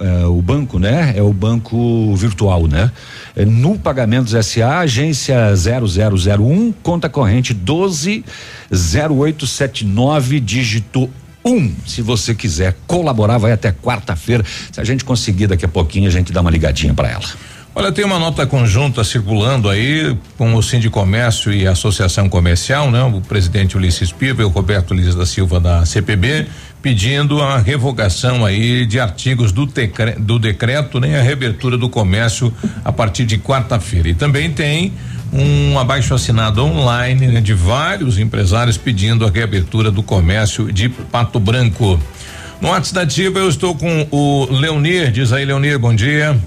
é, 0.00 0.26
o 0.26 0.42
banco, 0.42 0.78
né? 0.78 1.14
É 1.16 1.22
o 1.22 1.32
banco 1.32 2.14
virtual, 2.14 2.66
né? 2.66 2.92
É 3.34 3.42
no 3.44 3.78
Pagamentos 3.78 4.34
SA, 4.46 4.80
agência 4.80 5.54
0001, 5.54 6.74
conta 6.82 7.08
corrente 7.08 7.54
120879, 7.54 10.40
dígito 10.40 11.08
1. 11.44 11.48
Um. 11.48 11.72
Se 11.86 12.02
você 12.02 12.34
quiser 12.34 12.76
colaborar, 12.88 13.38
vai 13.38 13.52
até 13.52 13.70
quarta-feira. 13.70 14.44
Se 14.72 14.80
a 14.80 14.84
gente 14.84 15.04
conseguir 15.04 15.46
daqui 15.46 15.64
a 15.64 15.68
pouquinho, 15.68 16.08
a 16.08 16.10
gente 16.10 16.32
dá 16.32 16.40
uma 16.40 16.50
ligadinha 16.50 16.92
para 16.92 17.08
ela. 17.08 17.22
Olha, 17.78 17.92
tem 17.92 18.06
uma 18.06 18.18
nota 18.18 18.46
conjunta 18.46 19.04
circulando 19.04 19.68
aí 19.68 20.16
com 20.38 20.54
o 20.54 20.62
Sindicomércio 20.62 21.52
e 21.52 21.66
a 21.66 21.72
Associação 21.72 22.26
Comercial, 22.26 22.90
né? 22.90 23.02
O 23.02 23.20
presidente 23.20 23.76
Ulisses 23.76 24.10
Piva 24.10 24.40
e 24.40 24.46
o 24.46 24.48
Roberto 24.48 24.94
Liz 24.94 25.14
da 25.14 25.26
Silva 25.26 25.60
da 25.60 25.84
CPB 25.84 26.46
pedindo 26.86 27.42
a 27.42 27.58
revogação 27.58 28.44
aí 28.44 28.86
de 28.86 29.00
artigos 29.00 29.50
do, 29.50 29.66
decre, 29.66 30.12
do 30.12 30.38
decreto, 30.38 31.00
nem 31.00 31.10
né? 31.10 31.18
a 31.18 31.22
reabertura 31.22 31.76
do 31.76 31.88
comércio 31.88 32.54
a 32.84 32.92
partir 32.92 33.26
de 33.26 33.38
quarta-feira. 33.38 34.10
E 34.10 34.14
também 34.14 34.52
tem 34.52 34.92
um 35.32 35.76
abaixo 35.80 36.14
assinado 36.14 36.64
online 36.64 37.26
né, 37.26 37.40
de 37.40 37.54
vários 37.54 38.20
empresários 38.20 38.76
pedindo 38.76 39.26
a 39.26 39.30
reabertura 39.30 39.90
do 39.90 40.00
comércio 40.00 40.72
de 40.72 40.88
Pato 40.88 41.40
Branco. 41.40 41.98
No 42.60 42.68
WhatsApp 42.68 42.94
da 42.94 43.00
Ativa 43.00 43.40
eu 43.40 43.48
estou 43.48 43.74
com 43.74 44.06
o 44.12 44.46
Leonir, 44.52 45.10
diz 45.10 45.32
aí 45.32 45.44
Leonir, 45.44 45.80
bom 45.80 45.92
dia. 45.92 46.38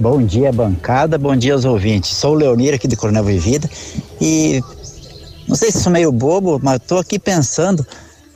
Bom 0.00 0.20
dia, 0.24 0.50
bancada. 0.50 1.16
Bom 1.16 1.36
dia 1.36 1.52
aos 1.52 1.64
ouvintes. 1.64 2.10
Sou 2.16 2.32
o 2.32 2.34
Leonir 2.34 2.74
aqui 2.74 2.88
de 2.88 2.96
Coronel 2.96 3.22
Vivida 3.22 3.70
e 4.20 4.60
não 5.46 5.54
sei 5.54 5.70
se 5.70 5.80
sou 5.80 5.92
meio 5.92 6.10
bobo, 6.10 6.58
mas 6.60 6.80
estou 6.80 6.98
aqui 6.98 7.16
pensando 7.16 7.86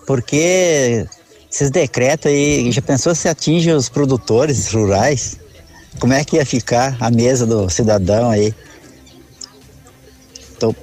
porque 0.07 1.05
esses 1.51 1.71
decretos 1.71 2.31
aí, 2.31 2.71
já 2.71 2.83
pensou 2.83 3.15
se 3.15 3.29
atinge 3.29 3.71
os 3.73 3.89
produtores 3.89 4.73
rurais? 4.73 5.39
Como 5.99 6.13
é 6.13 6.23
que 6.25 6.37
ia 6.37 6.47
ficar 6.47 6.97
a 7.01 7.11
mesa 7.11 7.47
do 7.47 7.69
cidadão 7.71 8.31
aí? 8.31 8.55
Tô, 10.59 10.75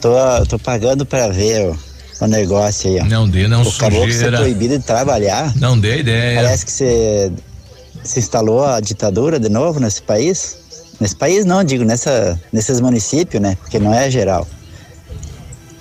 tô, 0.00 0.10
tô 0.48 0.58
pagando 0.58 1.06
para 1.06 1.28
ver 1.28 1.68
o, 1.68 1.78
o, 2.20 2.26
negócio 2.26 2.90
aí, 2.90 3.00
ó. 3.00 3.04
Não 3.04 3.28
dê, 3.28 3.48
não 3.48 3.62
o 3.62 3.64
sujeira. 3.64 4.12
ser 4.12 4.36
proibido 4.36 4.78
de 4.78 4.84
trabalhar. 4.84 5.56
Não 5.56 5.78
dê 5.78 6.00
ideia. 6.00 6.42
Parece 6.42 6.66
que 6.66 6.72
você 6.72 7.32
se 8.04 8.18
instalou 8.20 8.64
a 8.64 8.78
ditadura 8.78 9.40
de 9.40 9.48
novo 9.48 9.80
nesse 9.80 10.02
país? 10.02 10.58
Nesse 11.00 11.16
país 11.16 11.44
não, 11.44 11.64
digo, 11.64 11.84
nessa, 11.84 12.38
nesses 12.52 12.78
municípios, 12.78 13.42
né? 13.42 13.56
Porque 13.56 13.78
não 13.78 13.92
é 13.92 14.10
geral. 14.10 14.46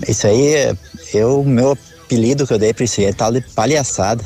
Isso 0.08 0.26
aí, 0.26 0.76
eu, 1.14 1.44
meu 1.44 1.78
apelido 2.12 2.46
que 2.46 2.54
eu 2.54 2.60
dei 2.60 2.74
para 2.74 2.84
isso 2.84 3.00
aí 3.00 3.08
é 3.08 3.14
tal 3.14 3.32
de 3.32 3.40
palhaçada. 3.42 4.24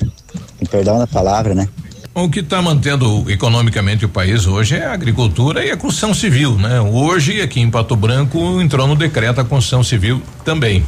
Perdão 0.72 0.98
da 0.98 1.06
palavra, 1.06 1.53
né? 1.53 1.70
O 2.16 2.30
que 2.30 2.40
está 2.40 2.62
mantendo 2.62 3.30
economicamente 3.30 4.06
o 4.06 4.10
país 4.10 4.48
hoje 4.48 4.76
é 4.76 4.86
a 4.86 4.94
agricultura 4.94 5.64
e 5.64 5.70
a 5.70 5.78
construção 5.78 6.14
civil, 6.14 6.57
né? 6.57 6.82
Hoje, 6.82 7.41
aqui 7.41 7.60
em 7.60 7.70
Pato 7.70 7.95
Branco, 7.95 8.60
entrou 8.62 8.88
no 8.88 8.95
decreto 8.95 9.41
a 9.41 9.45
construção 9.45 9.84
civil 9.84 10.22
também. 10.44 10.84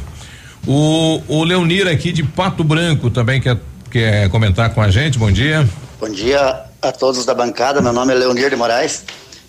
O, 0.66 1.22
o 1.28 1.44
Leonir 1.44 1.86
aqui 1.86 2.10
de 2.10 2.24
Pato 2.24 2.64
Branco 2.64 3.10
também 3.10 3.40
quer, 3.40 3.58
quer 3.90 4.28
comentar 4.30 4.70
com 4.70 4.82
a 4.82 4.90
gente. 4.90 5.18
Bom 5.18 5.30
dia. 5.30 5.68
Bom 6.00 6.08
dia 6.08 6.64
a 6.82 6.92
todos 6.92 7.24
da 7.24 7.34
bancada. 7.34 7.80
Meu 7.80 7.92
nome 7.92 8.12
é 8.12 8.16
Leonir 8.16 8.50
de 8.50 8.56
Moraes. 8.56 9.04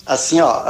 Assim, 0.05 0.41
ó, 0.41 0.61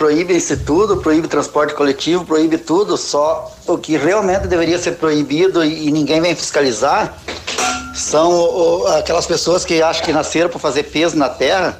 proíbe 0.00 0.34
isso 0.34 0.56
tudo, 0.56 0.96
proíbe 0.96 1.28
transporte 1.28 1.74
coletivo, 1.74 2.24
proíbe 2.24 2.56
tudo, 2.56 2.96
só 2.96 3.54
o 3.66 3.76
que 3.76 3.98
realmente 3.98 4.46
deveria 4.46 4.78
ser 4.78 4.92
proibido 4.92 5.62
e, 5.62 5.88
e 5.88 5.92
ninguém 5.92 6.22
vem 6.22 6.34
fiscalizar 6.34 7.18
são 7.94 8.32
o, 8.32 8.86
aquelas 8.86 9.26
pessoas 9.26 9.62
que 9.62 9.82
acham 9.82 10.02
que 10.02 10.10
nasceram 10.10 10.48
para 10.48 10.58
fazer 10.58 10.84
peso 10.84 11.18
na 11.18 11.28
terra 11.28 11.78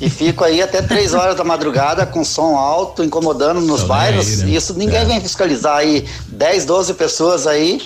e 0.00 0.10
ficam 0.10 0.44
aí 0.44 0.60
até 0.60 0.82
três 0.82 1.14
horas 1.14 1.36
da 1.36 1.44
madrugada 1.44 2.04
com 2.04 2.24
som 2.24 2.56
alto, 2.56 3.04
incomodando 3.04 3.60
nos 3.60 3.84
bairros. 3.84 4.26
Aí, 4.26 4.36
né? 4.38 4.50
Isso 4.50 4.74
ninguém 4.74 5.02
é. 5.02 5.04
vem 5.04 5.20
fiscalizar 5.20 5.76
aí. 5.76 6.04
10, 6.26 6.64
12 6.64 6.94
pessoas 6.94 7.46
aí 7.46 7.80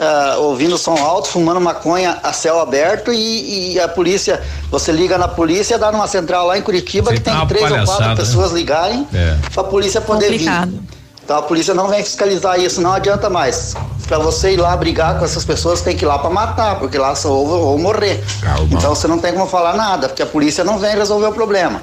uh, 0.00 0.40
ouvindo 0.42 0.78
som 0.78 0.96
alto, 0.96 1.28
fumando 1.28 1.60
maconha 1.60 2.18
a 2.22 2.32
céu 2.32 2.58
aberto 2.58 3.12
e, 3.12 3.74
e, 3.74 3.80
a 3.80 3.86
polícia, 3.86 4.42
você 4.70 4.90
liga 4.90 5.18
na 5.18 5.28
polícia, 5.28 5.78
dá 5.78 5.92
numa 5.92 6.08
central 6.08 6.46
lá 6.46 6.56
em 6.56 6.62
Curitiba 6.62 7.10
Você 7.10 7.18
que 7.18 7.22
tem 7.22 7.34
tá 7.34 7.46
três 7.46 7.70
ou 7.70 7.84
quatro 7.84 8.08
né? 8.08 8.16
pessoas 8.16 8.52
ligarem 8.52 9.06
é. 9.12 9.36
para 9.52 9.60
a 9.60 9.64
polícia 9.64 10.00
poder 10.00 10.30
Complicado. 10.30 10.70
vir. 10.70 10.80
Então 11.22 11.38
a 11.38 11.42
polícia 11.42 11.74
não 11.74 11.86
vem 11.86 12.02
fiscalizar 12.02 12.58
isso, 12.58 12.80
não 12.80 12.92
adianta 12.92 13.30
mais. 13.30 13.74
Para 14.08 14.18
você 14.18 14.54
ir 14.54 14.56
lá 14.56 14.76
brigar 14.76 15.16
com 15.16 15.24
essas 15.24 15.44
pessoas, 15.44 15.80
tem 15.80 15.96
que 15.96 16.04
ir 16.04 16.08
lá 16.08 16.18
para 16.18 16.30
matar, 16.30 16.80
porque 16.80 16.98
lá 16.98 17.14
só 17.14 17.30
ou, 17.30 17.46
ou 17.48 17.78
morrer. 17.78 18.24
Calma. 18.40 18.68
Então 18.72 18.92
você 18.92 19.06
não 19.06 19.18
tem 19.18 19.32
como 19.32 19.46
falar 19.46 19.76
nada, 19.76 20.08
porque 20.08 20.22
a 20.22 20.26
polícia 20.26 20.64
não 20.64 20.78
vem 20.78 20.96
resolver 20.96 21.26
o 21.26 21.32
problema. 21.32 21.82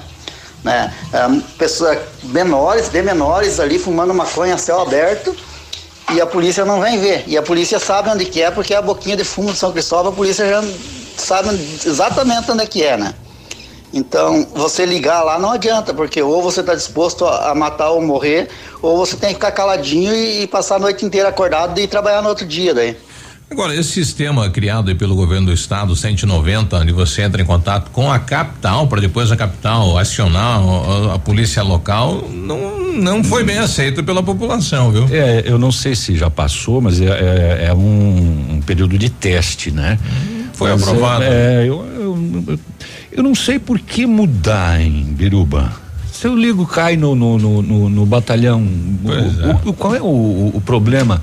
Né? 0.63 0.93
É, 1.13 1.27
pessoas 1.57 1.97
menores, 2.23 2.89
de 2.89 3.01
menores 3.01 3.57
ali 3.59 3.79
fumando 3.79 4.13
maconha 4.13 4.55
a 4.55 4.57
céu 4.57 4.81
aberto 4.81 5.33
e 6.13 6.21
a 6.21 6.25
polícia 6.25 6.63
não 6.63 6.81
vem 6.81 6.99
ver. 6.99 7.23
E 7.27 7.37
a 7.37 7.41
polícia 7.41 7.79
sabe 7.79 8.09
onde 8.09 8.25
que 8.25 8.41
é, 8.41 8.49
porque 8.49 8.73
é 8.73 8.77
a 8.77 8.81
boquinha 8.81 9.17
de 9.17 9.23
fumo 9.23 9.51
de 9.51 9.57
São 9.57 9.71
Cristóvão, 9.71 10.11
a 10.11 10.15
polícia 10.15 10.47
já 10.47 10.63
sabe 11.17 11.49
exatamente 11.85 12.49
onde 12.51 12.63
é 12.63 12.65
que 12.65 12.83
é, 12.83 12.97
né? 12.97 13.13
Então, 13.93 14.45
você 14.53 14.85
ligar 14.85 15.23
lá 15.23 15.39
não 15.39 15.51
adianta, 15.51 15.93
porque 15.93 16.21
ou 16.21 16.41
você 16.41 16.59
está 16.59 16.75
disposto 16.75 17.25
a, 17.25 17.55
matar 17.55 17.91
ou 17.91 18.01
morrer, 18.01 18.49
ou 18.81 18.97
você 18.97 19.15
tem 19.15 19.29
que 19.29 19.35
ficar 19.35 19.51
caladinho 19.51 20.13
e, 20.13 20.43
e, 20.43 20.47
passar 20.47 20.75
a 20.75 20.79
noite 20.79 21.05
inteira 21.05 21.29
acordado 21.29 21.79
e 21.79 21.87
trabalhar 21.87 22.21
no 22.21 22.29
outro 22.29 22.45
dia 22.45 22.73
daí. 22.73 22.97
Agora, 23.49 23.73
esse 23.73 23.91
sistema 23.91 24.49
criado 24.49 24.93
pelo 24.97 25.15
governo 25.15 25.47
do 25.47 25.53
estado, 25.53 25.95
190, 25.95 26.79
onde 26.79 26.91
você 26.91 27.21
entra 27.21 27.41
em 27.41 27.45
contato 27.45 27.89
com 27.91 28.11
a 28.11 28.19
capital, 28.19 28.87
para 28.87 28.99
depois 28.99 29.31
a 29.31 29.37
capital 29.37 29.97
acionar 29.97 30.59
a, 30.59 31.15
a, 31.15 31.19
polícia 31.19 31.63
local, 31.63 32.27
não, 32.29 32.91
não 32.93 33.23
foi 33.23 33.45
bem 33.45 33.57
aceito 33.57 34.03
pela 34.03 34.21
população, 34.21 34.91
viu? 34.91 35.07
É, 35.09 35.43
eu 35.45 35.57
não 35.57 35.71
sei 35.71 35.95
se 35.95 36.17
já 36.17 36.29
passou, 36.29 36.81
mas 36.81 36.99
é, 36.99 37.05
é, 37.05 37.65
é 37.67 37.73
um, 37.73 38.55
um, 38.55 38.61
período 38.65 38.97
de 38.97 39.09
teste, 39.09 39.71
né? 39.71 39.97
Foi 40.51 40.69
mas 40.71 40.83
aprovado. 40.83 41.23
É, 41.23 41.61
eu, 41.61 41.85
eu, 41.85 42.59
eu, 43.13 43.23
não 43.23 43.33
sei 43.33 43.57
por 43.59 43.79
que 43.79 44.05
mudar 44.05 44.81
em 44.81 45.03
Biruba. 45.03 45.71
Se 46.11 46.27
eu 46.27 46.35
ligo, 46.35 46.65
cai 46.65 46.97
no, 46.97 47.15
no, 47.15 47.37
no, 47.37 47.61
no, 47.61 47.89
no 47.89 48.05
batalhão. 48.05 48.61
O, 49.03 49.13
é. 49.13 49.59
o, 49.69 49.73
qual 49.73 49.95
é 49.95 50.01
o, 50.01 50.51
o 50.53 50.61
problema? 50.65 51.21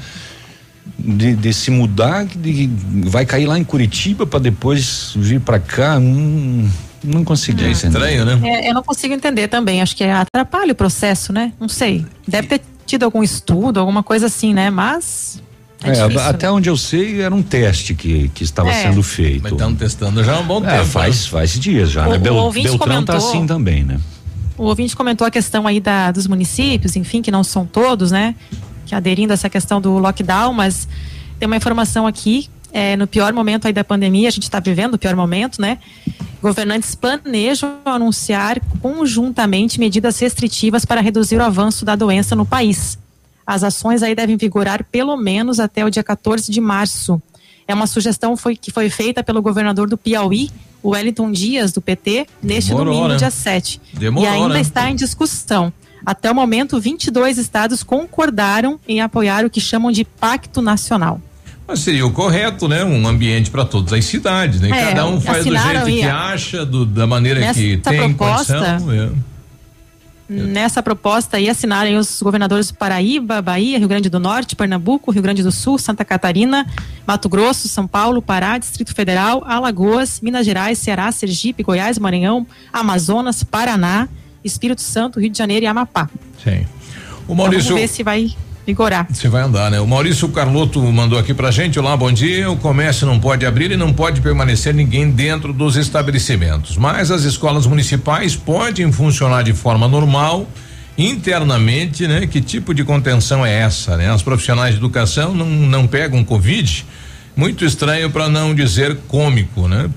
De, 0.98 1.35
de 1.35 1.52
se 1.52 1.70
mudar, 1.70 2.24
de, 2.24 2.69
vai 3.05 3.24
cair 3.24 3.47
lá 3.47 3.59
em 3.59 3.65
Curitiba 3.65 4.27
para 4.27 4.39
depois 4.39 5.12
vir 5.16 5.40
para 5.40 5.59
cá. 5.59 5.98
Hum, 5.98 6.69
não 7.02 7.24
consegui 7.24 7.65
é. 7.65 7.70
Estranho, 7.70 8.24
né? 8.24 8.40
É, 8.43 8.70
eu 8.70 8.74
não 8.74 8.82
consigo 8.82 9.12
entender 9.12 9.48
também. 9.48 9.82
Acho 9.82 9.97
que 9.97 10.05
atrapalha 10.05 10.73
o 10.73 10.74
processo, 10.74 11.32
né? 11.32 11.52
Não 11.61 11.69
sei. 11.69 12.05
Deve 12.27 12.48
ter 12.48 12.61
tido 12.86 13.05
algum 13.05 13.23
estudo, 13.23 13.81
alguma 13.81 14.02
coisa 14.02 14.27
assim, 14.27 14.55
né? 14.55 14.70
Mas 14.70 15.43
é, 15.82 15.90
é 15.90 15.93
difícil, 15.93 16.20
até 16.20 16.47
né? 16.47 16.52
onde 16.52 16.70
eu 16.70 16.77
sei 16.77 17.20
era 17.20 17.35
um 17.35 17.43
teste 17.43 17.94
que, 17.94 18.28
que 18.31 18.43
estava 18.43 18.70
é. 18.70 18.82
sendo 18.82 19.02
feito. 19.02 19.43
Mas 19.43 19.52
estamos 19.52 19.78
testando 19.78 20.24
já 20.24 20.36
há 20.36 20.40
um 20.40 20.47
bom 20.47 20.65
é, 20.65 20.78
tempo. 20.78 20.86
Faz, 20.86 21.24
né? 21.24 21.31
faz 21.31 21.59
dias 21.59 21.90
já, 21.90 22.09
o, 22.09 22.12
né? 22.12 22.19
Bel, 22.19 22.36
o 22.36 22.51
Beltrão 22.51 22.78
tá 22.78 22.85
comentou, 22.86 23.15
tá 23.15 23.16
assim 23.16 23.47
também, 23.47 23.85
né? 23.85 24.01
O 24.56 24.65
ouvinte 24.65 24.94
comentou 24.97 25.27
a 25.27 25.31
questão 25.31 25.66
aí 25.66 25.81
da, 25.81 26.12
dos 26.12 26.27
municípios, 26.27 26.97
enfim, 26.97 27.20
que 27.20 27.31
não 27.31 27.43
são 27.44 27.66
todos, 27.66 28.11
né? 28.12 28.35
Que 28.85 28.94
aderindo 28.94 29.32
a 29.32 29.35
essa 29.35 29.51
questão 29.51 29.81
do 29.81 29.98
lockdown, 29.98 30.52
mas 30.52 30.89
tem 31.39 31.47
uma 31.47 31.56
informação 31.56 32.06
aqui, 32.06 32.48
é, 32.73 32.97
no 32.97 33.06
pior 33.06 33.32
momento 33.32 33.66
aí 33.66 33.73
da 33.73 33.85
pandemia, 33.85 34.28
a 34.28 34.32
gente 34.32 34.44
está 34.44 34.59
vivendo 34.59 34.94
o 34.94 34.98
pior 34.98 35.15
momento, 35.15 35.61
né? 35.61 35.78
Governantes 36.43 36.94
planejam 36.94 37.78
anunciar 37.85 38.61
conjuntamente 38.82 39.78
medidas 39.78 40.19
restritivas 40.19 40.85
para 40.85 41.01
reduzir 41.01 41.36
o 41.36 41.43
avanço 41.43 41.85
da 41.85 41.94
doença 41.94 42.35
no 42.35 42.44
país. 42.44 42.98
As 43.47 43.62
ações 43.62 44.02
aí 44.02 44.15
devem 44.15 44.36
vigorar 44.36 44.85
pelo 44.90 45.16
menos 45.16 45.61
até 45.61 45.85
o 45.85 45.90
dia 45.90 46.02
14 46.02 46.51
de 46.51 46.61
março. 46.61 47.23
É 47.66 47.73
uma 47.74 47.86
sugestão 47.86 48.36
foi, 48.36 48.56
que 48.56 48.70
foi 48.70 48.90
feita 48.90 49.23
pelo 49.23 49.40
governador 49.40 49.89
do 49.89 49.97
Piauí, 49.97 50.51
o 50.82 50.90
Wellington 50.90 51.31
Dias, 51.32 51.73
do 51.73 51.81
PT, 51.81 52.27
neste 52.43 52.70
Demorou, 52.70 52.93
domingo, 52.93 53.09
né? 53.09 53.16
dia 53.16 53.31
7. 53.31 53.81
Demorou, 53.93 54.28
e 54.28 54.32
ainda 54.32 54.55
né? 54.55 54.61
está 54.61 54.90
em 54.90 54.97
discussão. 54.97 55.73
Até 56.05 56.31
o 56.31 56.35
momento, 56.35 56.81
22 56.81 57.39
estados 57.39 57.83
concordaram 57.83 58.79
em 58.87 59.01
apoiar 59.01 59.45
o 59.45 59.51
que 59.51 59.61
chamam 59.61 59.91
de 59.91 60.05
Pacto 60.05 60.61
Nacional. 60.61 61.21
Mas 61.67 61.81
seria 61.81 62.07
o 62.07 62.11
correto, 62.11 62.69
né? 62.69 62.85
Um 62.85 63.07
ambiente 63.07 63.51
para 63.51 63.65
todas 63.65 63.93
as 63.93 64.05
cidades, 64.05 64.61
né? 64.61 64.69
É, 64.69 64.87
Cada 64.89 65.07
um 65.07 65.21
faz 65.21 65.45
do 65.45 65.57
jeito 65.57 65.85
que 65.87 66.03
acha, 66.03 66.65
do, 66.65 66.85
da 66.85 67.07
maneira 67.07 67.53
que 67.55 67.79
tem 67.79 68.13
proposta, 68.13 68.79
condição, 68.79 68.93
é. 68.93 69.11
nessa 70.29 70.83
proposta 70.83 71.39
aí 71.39 71.49
assinarem 71.49 71.97
os 71.97 72.21
governadores 72.21 72.71
Paraíba, 72.71 73.41
Bahia, 73.41 73.79
Rio 73.79 73.89
Grande 73.89 74.11
do 74.11 74.21
Norte, 74.21 74.55
Pernambuco, 74.55 75.11
Rio 75.11 75.23
Grande 75.23 75.43
do 75.43 75.51
Sul, 75.51 75.79
Santa 75.79 76.05
Catarina, 76.05 76.67
Mato 77.07 77.31
Grosso, 77.31 77.67
São 77.67 77.87
Paulo, 77.87 78.21
Pará, 78.21 78.59
Distrito 78.59 78.95
Federal, 78.95 79.43
Alagoas, 79.47 80.21
Minas 80.21 80.45
Gerais, 80.45 80.79
Ceará, 80.79 81.11
Sergipe, 81.13 81.63
Goiás, 81.63 81.99
Maranhão, 81.99 82.47
Amazonas, 82.71 83.43
Paraná, 83.43 84.07
Espírito 84.45 84.83
Santo, 84.83 85.19
Rio 85.19 85.31
de 85.31 85.39
Janeiro 85.39 85.65
e 85.65 85.66
Amapá. 85.66 86.09
Sim. 86.43 86.66
O 87.27 87.33
Então, 87.33 87.35
Maurício. 87.37 87.65
vamos 87.71 87.81
ver 87.81 87.89
se 87.89 88.03
vai 88.03 88.31
vigorar. 88.66 89.07
Você 89.11 89.29
vai 89.29 89.43
andar, 89.43 89.71
né? 89.71 89.81
O 89.81 89.87
Maurício 89.87 90.29
Carloto 90.29 90.81
mandou 90.93 91.19
aqui 91.19 91.33
pra 91.35 91.51
gente. 91.51 91.79
Olá, 91.79 91.97
bom 91.97 92.11
dia. 92.12 92.51
O 92.51 92.57
comércio 92.57 93.07
não 93.07 93.19
pode 93.21 93.45
abrir 93.47 93.71
e 93.71 93.77
não 93.77 93.93
pode 93.93 94.21
permanecer 94.21 94.75
ninguém 94.75 95.11
dentro 95.11 95.53
dos 95.53 95.77
estabelecimentos. 95.77 96.77
Mas 96.77 97.11
as 97.11 97.25
escolas 97.25 97.66
municipais 97.66 98.37
podem 98.37 98.91
funcionar 98.93 99.43
de 99.43 99.53
forma 99.53 99.87
normal, 99.89 100.47
internamente, 100.97 102.07
né? 102.07 102.27
Que 102.27 102.41
tipo 102.41 102.75
de 102.75 102.85
contenção 102.85 103.45
é 103.45 103.53
essa, 103.53 103.97
né? 103.97 104.11
As 104.11 104.23
profissionais 104.23 104.73
de 104.73 104.79
educação 104.81 105.35
não, 105.35 105.47
não 105.47 105.87
pegam 105.87 106.25
Covid. 106.25 106.85
Muito 107.37 107.65
estranho 107.65 108.11
para 108.11 108.29
não 108.29 108.55
dizer 108.55 108.97
cômico, 109.09 109.66
né? 109.69 109.91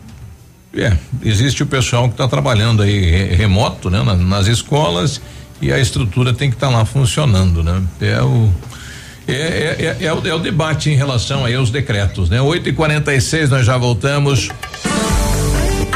É, 0.75 0.95
existe 1.23 1.63
o 1.63 1.65
pessoal 1.65 2.03
que 2.07 2.13
está 2.13 2.27
trabalhando 2.27 2.83
aí 2.83 2.99
re- 3.09 3.35
remoto, 3.35 3.89
né? 3.89 4.03
na- 4.03 4.15
Nas, 4.15 4.47
escolas 4.47 5.19
e 5.61 5.71
a 5.71 5.79
estrutura 5.79 6.33
tem 6.33 6.49
que 6.49 6.55
estar 6.55 6.69
lá 6.69 6.85
funcionando, 6.85 7.63
né? 7.63 7.81
É 8.01 8.21
o 8.21 8.51
é, 9.27 9.33
é, 9.33 9.97
é, 10.01 10.05
é 10.05 10.13
o, 10.13 10.25
é 10.27 10.33
o 10.33 10.39
debate 10.39 10.89
em 10.89 10.95
relação 10.95 11.43
aí 11.45 11.55
aos 11.55 11.69
decretos, 11.71 12.29
né? 12.29 12.39
8 12.41 12.69
e 12.69 12.73
46 12.73 13.49
nós 13.49 13.65
já 13.65 13.75
voltamos. 13.77 14.49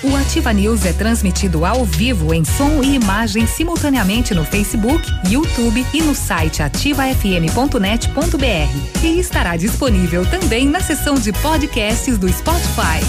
O 0.00 0.14
Ativa 0.14 0.52
News 0.52 0.86
é 0.86 0.92
transmitido 0.92 1.64
ao 1.64 1.84
vivo 1.84 2.32
em 2.32 2.44
som 2.44 2.84
e 2.84 2.94
imagem 2.94 3.48
simultaneamente 3.48 4.32
no 4.32 4.44
Facebook, 4.44 5.04
YouTube 5.28 5.84
e 5.92 6.00
no 6.00 6.14
site 6.14 6.62
ativafm.net.br. 6.62 9.04
E 9.04 9.18
estará 9.18 9.56
disponível 9.56 10.24
também 10.24 10.68
na 10.68 10.78
seção 10.78 11.16
de 11.16 11.32
podcasts 11.32 12.16
do 12.16 12.28
Spotify. 12.28 13.00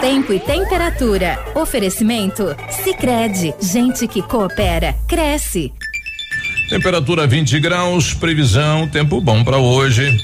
Tempo 0.00 0.32
e 0.32 0.40
temperatura. 0.40 1.38
Oferecimento? 1.54 2.48
Sicredi 2.82 3.54
Gente 3.60 4.08
que 4.08 4.22
coopera, 4.22 4.96
cresce. 5.06 5.72
Temperatura 6.68 7.28
20 7.28 7.60
graus, 7.60 8.12
previsão, 8.12 8.88
tempo 8.88 9.20
bom 9.20 9.44
para 9.44 9.58
hoje. 9.58 10.18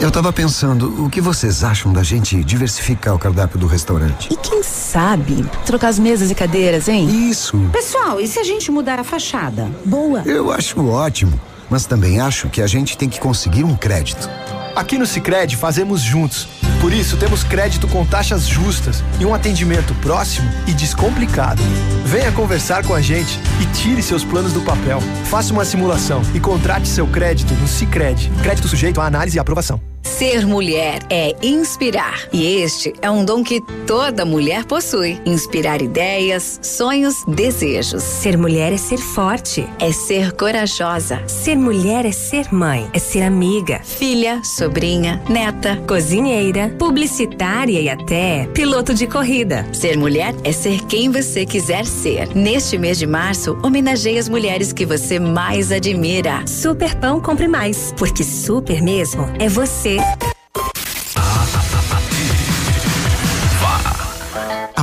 Eu 0.00 0.10
tava 0.10 0.32
pensando, 0.32 1.04
o 1.04 1.08
que 1.08 1.20
vocês 1.20 1.62
acham 1.62 1.92
da 1.92 2.02
gente 2.02 2.42
diversificar 2.42 3.14
o 3.14 3.18
cardápio 3.18 3.58
do 3.58 3.66
restaurante? 3.66 4.28
E 4.32 4.36
quem 4.36 4.60
sabe 4.62 5.46
trocar 5.64 5.88
as 5.88 5.98
mesas 6.00 6.30
e 6.30 6.34
cadeiras, 6.34 6.88
hein? 6.88 7.30
Isso. 7.30 7.56
Pessoal, 7.72 8.20
e 8.20 8.26
se 8.26 8.40
a 8.40 8.44
gente 8.44 8.70
mudar 8.72 8.98
a 8.98 9.04
fachada? 9.04 9.70
Boa. 9.84 10.22
Eu 10.26 10.50
acho 10.50 10.84
ótimo, 10.84 11.38
mas 11.70 11.86
também 11.86 12.20
acho 12.20 12.48
que 12.48 12.60
a 12.60 12.66
gente 12.66 12.98
tem 12.98 13.08
que 13.08 13.20
conseguir 13.20 13.62
um 13.62 13.76
crédito. 13.76 14.28
Aqui 14.74 14.98
no 14.98 15.06
Sicredi 15.06 15.56
fazemos 15.56 16.00
juntos. 16.00 16.48
Por 16.84 16.92
isso 16.92 17.16
temos 17.16 17.42
crédito 17.42 17.88
com 17.88 18.04
taxas 18.04 18.46
justas 18.46 19.02
e 19.18 19.24
um 19.24 19.32
atendimento 19.32 19.94
próximo 20.02 20.46
e 20.66 20.74
descomplicado. 20.74 21.62
Venha 22.04 22.30
conversar 22.30 22.84
com 22.84 22.92
a 22.92 23.00
gente 23.00 23.40
e 23.58 23.64
tire 23.72 24.02
seus 24.02 24.22
planos 24.22 24.52
do 24.52 24.60
papel. 24.60 25.00
Faça 25.24 25.50
uma 25.50 25.64
simulação 25.64 26.20
e 26.34 26.40
contrate 26.40 26.86
seu 26.86 27.06
crédito 27.06 27.54
no 27.54 27.66
Sicredi. 27.66 28.30
Crédito 28.42 28.68
sujeito 28.68 29.00
à 29.00 29.06
análise 29.06 29.38
e 29.38 29.40
aprovação. 29.40 29.80
Ser 30.04 30.46
mulher 30.46 31.00
é 31.10 31.34
inspirar. 31.42 32.28
E 32.32 32.60
este 32.60 32.92
é 33.00 33.10
um 33.10 33.24
dom 33.24 33.42
que 33.42 33.60
toda 33.86 34.24
mulher 34.24 34.64
possui. 34.64 35.18
Inspirar 35.24 35.80
ideias, 35.80 36.60
sonhos, 36.62 37.24
desejos. 37.26 38.02
Ser 38.02 38.36
mulher 38.36 38.72
é 38.72 38.76
ser 38.76 38.98
forte. 38.98 39.66
É 39.78 39.90
ser 39.90 40.32
corajosa. 40.32 41.20
Ser 41.26 41.56
mulher 41.56 42.04
é 42.04 42.12
ser 42.12 42.52
mãe. 42.52 42.88
É 42.92 42.98
ser 42.98 43.22
amiga. 43.22 43.80
Filha, 43.82 44.40
sobrinha, 44.44 45.20
neta. 45.28 45.76
Cozinheira. 45.88 46.73
Publicitária 46.78 47.80
e 47.80 47.88
até 47.88 48.46
piloto 48.48 48.94
de 48.94 49.06
corrida. 49.06 49.66
Ser 49.72 49.96
mulher 49.96 50.34
é 50.44 50.52
ser 50.52 50.84
quem 50.86 51.10
você 51.10 51.46
quiser 51.46 51.84
ser. 51.86 52.34
Neste 52.34 52.76
mês 52.76 52.98
de 52.98 53.06
março, 53.06 53.58
homenageie 53.62 54.18
as 54.18 54.28
mulheres 54.28 54.72
que 54.72 54.84
você 54.84 55.18
mais 55.18 55.72
admira. 55.72 56.46
Super 56.46 56.94
Pão 56.96 57.20
Compre 57.20 57.48
Mais. 57.48 57.94
Porque 57.96 58.22
super 58.22 58.82
mesmo 58.82 59.24
é 59.38 59.48
você. 59.48 59.98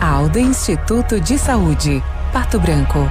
Alda 0.00 0.38
Instituto 0.38 1.18
de 1.20 1.36
Saúde, 1.36 2.02
Pato 2.32 2.60
Branco. 2.60 3.10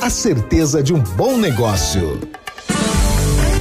a 0.00 0.10
certeza 0.10 0.82
de 0.82 0.92
um 0.92 1.00
bom 1.16 1.38
negócio. 1.38 2.41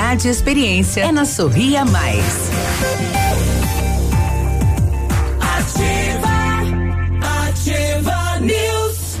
qualidade 0.00 0.28
e 0.28 0.30
experiência 0.30 1.02
é 1.02 1.12
na 1.12 1.26
Sorria 1.26 1.84
Mais. 1.84 2.50
Ativa, 5.38 6.28
ativa 7.48 8.40
News. 8.40 9.18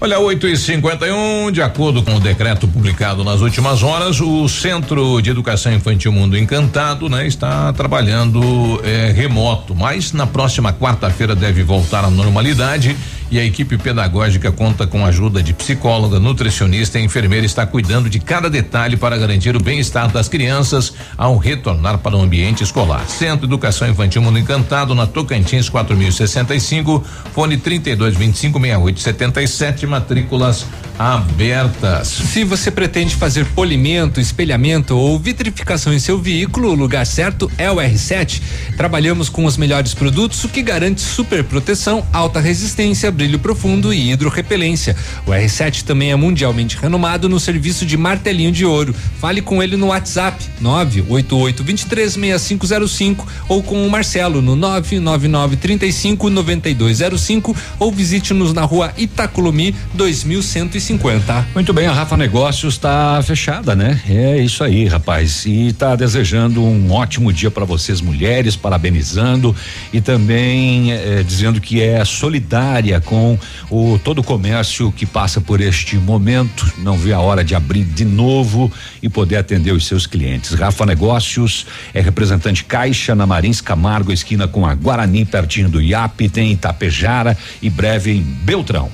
Olha, 0.00 0.20
8 0.20 0.46
e 0.46 0.56
51 0.56 1.50
de 1.50 1.62
acordo 1.62 2.00
com 2.00 2.14
o 2.14 2.20
decreto 2.20 2.68
publicado 2.68 3.24
nas 3.24 3.40
últimas 3.40 3.82
horas, 3.82 4.20
o 4.20 4.48
Centro 4.48 5.20
de 5.20 5.30
Educação 5.30 5.72
Infantil 5.72 6.12
Mundo 6.12 6.38
Encantado, 6.38 7.08
né, 7.08 7.26
está 7.26 7.72
trabalhando 7.72 8.80
eh, 8.84 9.12
remoto, 9.16 9.74
mas 9.74 10.12
na 10.12 10.28
próxima 10.28 10.72
quarta-feira 10.72 11.34
deve 11.34 11.64
voltar 11.64 12.04
à 12.04 12.10
normalidade 12.10 12.96
e 13.30 13.38
a 13.38 13.44
equipe 13.44 13.76
pedagógica 13.76 14.52
conta 14.52 14.86
com 14.86 15.04
a 15.04 15.08
ajuda 15.08 15.42
de 15.42 15.52
psicóloga, 15.52 16.20
nutricionista 16.20 16.98
e 16.98 17.04
enfermeira 17.04 17.44
está 17.44 17.66
cuidando 17.66 18.08
de 18.08 18.18
cada 18.18 18.48
detalhe 18.48 18.96
para 18.96 19.16
garantir 19.16 19.56
o 19.56 19.62
bem-estar 19.62 20.10
das 20.10 20.28
crianças 20.28 20.92
ao 21.16 21.36
retornar 21.36 21.98
para 21.98 22.16
o 22.16 22.20
ambiente 22.20 22.62
escolar. 22.62 23.08
Centro 23.08 23.46
Educação 23.46 23.88
Infantil 23.88 24.22
Mundo 24.22 24.38
Encantado 24.38 24.94
na 24.94 25.06
Tocantins 25.06 25.68
4065, 25.68 27.04
fone 27.32 27.56
32 27.56 28.16
25 28.16 28.60
68 28.60 29.00
77, 29.00 29.86
matrículas 29.86 30.66
abertas. 30.98 32.08
Se 32.08 32.44
você 32.44 32.70
pretende 32.70 33.14
fazer 33.14 33.44
polimento, 33.46 34.20
espelhamento 34.20 34.96
ou 34.96 35.18
vitrificação 35.18 35.92
em 35.92 35.98
seu 35.98 36.18
veículo, 36.18 36.70
o 36.70 36.74
lugar 36.74 37.06
certo 37.06 37.50
é 37.58 37.70
o 37.70 37.76
R7. 37.76 38.40
Trabalhamos 38.76 39.28
com 39.28 39.44
os 39.44 39.56
melhores 39.56 39.94
produtos, 39.94 40.42
o 40.44 40.48
que 40.48 40.62
garante 40.62 41.00
super 41.00 41.44
proteção, 41.44 42.06
alta 42.12 42.40
resistência, 42.40 43.10
brilho 43.16 43.38
profundo 43.38 43.92
e 43.92 44.12
hidrorrepelência. 44.12 44.96
O 45.26 45.30
R7 45.30 45.82
também 45.82 46.12
é 46.12 46.16
mundialmente 46.16 46.76
renomado 46.76 47.28
no 47.28 47.38
serviço 47.40 47.84
de 47.86 47.96
martelinho 47.96 48.52
de 48.52 48.64
ouro. 48.64 48.94
Fale 49.18 49.40
com 49.40 49.60
ele 49.62 49.76
no 49.76 49.86
WhatsApp 49.86 50.44
988236505 50.62 53.24
ou 53.48 53.62
com 53.62 53.86
o 53.86 53.90
Marcelo 53.90 54.42
no 54.42 54.54
999359205 54.56 57.56
ou 57.78 57.90
visite-nos 57.90 58.52
na 58.52 58.62
rua 58.62 58.92
Itacolomi 58.96 59.74
2150. 59.94 61.46
Muito 61.54 61.72
bem, 61.72 61.86
a 61.86 61.92
Rafa 61.92 62.16
Negócios 62.16 62.74
está 62.74 63.22
fechada, 63.22 63.74
né? 63.74 64.00
É 64.08 64.38
isso 64.38 64.62
aí, 64.62 64.86
rapaz. 64.86 65.44
E 65.46 65.68
está 65.68 65.96
desejando 65.96 66.62
um 66.62 66.92
ótimo 66.92 67.32
dia 67.32 67.50
para 67.50 67.64
vocês, 67.64 68.00
mulheres, 68.00 68.56
parabenizando 68.56 69.56
e 69.92 70.00
também 70.00 70.92
eh, 70.92 71.24
dizendo 71.26 71.60
que 71.60 71.80
é 71.80 72.04
solidária 72.04 73.00
com 73.06 73.38
o 73.70 73.98
todo 74.04 74.18
o 74.18 74.24
comércio 74.24 74.92
que 74.92 75.06
passa 75.06 75.40
por 75.40 75.62
este 75.62 75.96
momento. 75.96 76.70
Não 76.78 76.98
vê 76.98 77.14
a 77.14 77.20
hora 77.20 77.42
de 77.42 77.54
abrir 77.54 77.84
de 77.84 78.04
novo 78.04 78.70
e 79.02 79.08
poder 79.08 79.36
atender 79.36 79.72
os 79.72 79.86
seus 79.86 80.06
clientes. 80.06 80.52
Rafa 80.52 80.84
Negócios 80.84 81.66
é 81.94 82.00
representante 82.02 82.64
Caixa 82.64 83.14
na 83.14 83.26
Marins 83.26 83.62
Camargo, 83.62 84.12
esquina 84.12 84.46
com 84.46 84.66
a 84.66 84.74
Guarani, 84.74 85.24
pertinho 85.24 85.70
do 85.70 85.80
IAP, 85.80 86.28
tem 86.28 86.52
Itapejara 86.52 87.36
e 87.62 87.70
breve 87.70 88.10
em 88.10 88.20
Beltrão. 88.20 88.90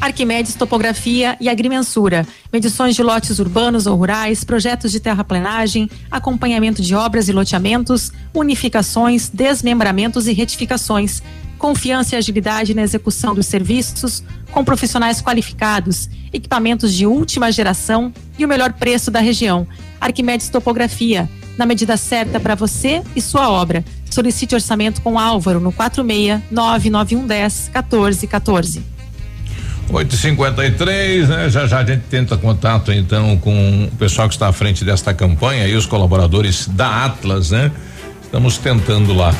Arquimedes 0.00 0.54
Topografia 0.54 1.36
e 1.40 1.48
Agrimensura. 1.48 2.26
Medições 2.52 2.94
de 2.94 3.02
lotes 3.02 3.38
urbanos 3.38 3.86
ou 3.86 3.96
rurais, 3.96 4.44
projetos 4.44 4.92
de 4.92 5.00
terraplenagem, 5.00 5.88
acompanhamento 6.10 6.82
de 6.82 6.94
obras 6.94 7.28
e 7.28 7.32
loteamentos, 7.32 8.12
unificações, 8.34 9.28
desmembramentos 9.28 10.26
e 10.26 10.32
retificações. 10.32 11.22
Confiança 11.58 12.14
e 12.14 12.18
agilidade 12.18 12.74
na 12.74 12.82
execução 12.82 13.34
dos 13.34 13.46
serviços, 13.46 14.22
com 14.52 14.64
profissionais 14.64 15.22
qualificados, 15.22 16.08
equipamentos 16.32 16.92
de 16.92 17.06
última 17.06 17.50
geração 17.50 18.12
e 18.38 18.44
o 18.44 18.48
melhor 18.48 18.72
preço 18.74 19.10
da 19.10 19.20
região. 19.20 19.66
Arquimedes 20.00 20.48
Topografia, 20.48 21.28
na 21.56 21.64
medida 21.64 21.96
certa 21.96 22.38
para 22.38 22.54
você 22.54 23.02
e 23.14 23.20
sua 23.20 23.50
obra. 23.50 23.84
Solicite 24.10 24.54
orçamento 24.54 25.00
com 25.00 25.18
Álvaro 25.18 25.60
no 25.60 25.72
46 25.72 26.42
99110 26.50 27.70
1414. 27.72 28.96
853, 29.90 31.28
né? 31.28 31.48
Já 31.48 31.66
já 31.66 31.78
a 31.78 31.84
gente 31.84 32.02
tenta 32.10 32.36
contato 32.36 32.92
então 32.92 33.36
com 33.38 33.84
o 33.84 33.96
pessoal 33.96 34.28
que 34.28 34.34
está 34.34 34.48
à 34.48 34.52
frente 34.52 34.84
desta 34.84 35.14
campanha 35.14 35.66
e 35.66 35.74
os 35.74 35.86
colaboradores 35.86 36.66
da 36.68 37.04
Atlas, 37.04 37.50
né? 37.50 37.70
Estamos 38.22 38.58
tentando 38.58 39.14
lá. 39.14 39.34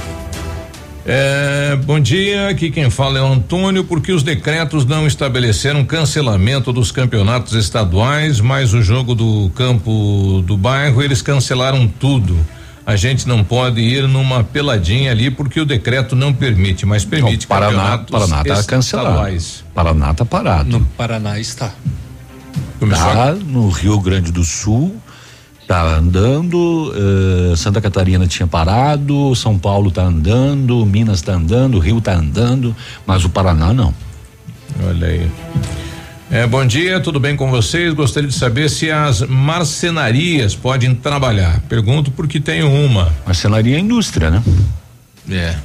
É, 1.08 1.76
bom 1.84 2.00
dia, 2.00 2.48
aqui 2.48 2.68
quem 2.68 2.90
fala 2.90 3.20
é 3.20 3.22
o 3.22 3.26
Antônio, 3.26 3.84
porque 3.84 4.10
os 4.10 4.24
decretos 4.24 4.84
não 4.84 5.06
estabeleceram 5.06 5.84
cancelamento 5.84 6.72
dos 6.72 6.90
campeonatos 6.90 7.52
estaduais, 7.52 8.40
mas 8.40 8.74
o 8.74 8.82
jogo 8.82 9.14
do 9.14 9.48
campo 9.54 10.42
do 10.44 10.56
bairro 10.56 11.00
eles 11.00 11.22
cancelaram 11.22 11.86
tudo. 11.86 12.36
A 12.84 12.96
gente 12.96 13.28
não 13.28 13.44
pode 13.44 13.80
ir 13.80 14.08
numa 14.08 14.42
peladinha 14.42 15.12
ali 15.12 15.30
porque 15.30 15.60
o 15.60 15.64
decreto 15.64 16.16
não 16.16 16.32
permite, 16.32 16.84
mas 16.84 17.04
permite 17.04 17.42
Não, 17.42 17.48
Paraná, 17.56 17.98
campeonatos 17.98 18.10
Paraná 18.10 18.44
tá 18.44 18.64
cancelado. 18.64 19.08
estaduais. 19.10 19.64
Paraná 19.72 20.12
tá 20.12 20.24
parado. 20.24 20.70
No 20.70 20.84
Paraná 20.84 21.38
está. 21.38 21.72
Tá 22.80 23.32
no 23.32 23.68
Rio 23.68 24.00
Grande 24.00 24.32
do 24.32 24.42
Sul, 24.42 24.96
tá 25.66 25.96
andando, 25.96 26.92
eh, 26.94 27.56
Santa 27.56 27.80
Catarina 27.80 28.26
tinha 28.26 28.46
parado, 28.46 29.34
São 29.34 29.58
Paulo 29.58 29.90
tá 29.90 30.02
andando, 30.02 30.86
Minas 30.86 31.22
tá 31.22 31.32
andando, 31.32 31.78
Rio 31.78 32.00
tá 32.00 32.14
andando, 32.14 32.74
mas 33.04 33.24
o 33.24 33.28
Paraná 33.28 33.72
não. 33.72 33.92
Olha 34.86 35.08
aí. 35.08 35.30
É, 36.30 36.46
bom 36.46 36.64
dia, 36.66 37.00
tudo 37.00 37.18
bem 37.18 37.36
com 37.36 37.50
vocês? 37.50 37.94
Gostaria 37.94 38.28
de 38.28 38.34
saber 38.34 38.68
se 38.68 38.90
as 38.90 39.22
marcenarias 39.22 40.54
podem 40.54 40.94
trabalhar. 40.94 41.60
Pergunto 41.68 42.10
porque 42.10 42.40
tenho 42.40 42.70
uma. 42.70 43.12
Marcenaria 43.24 43.76
é 43.76 43.80
indústria, 43.80 44.30
né? 44.30 44.42
É. 45.30 45.56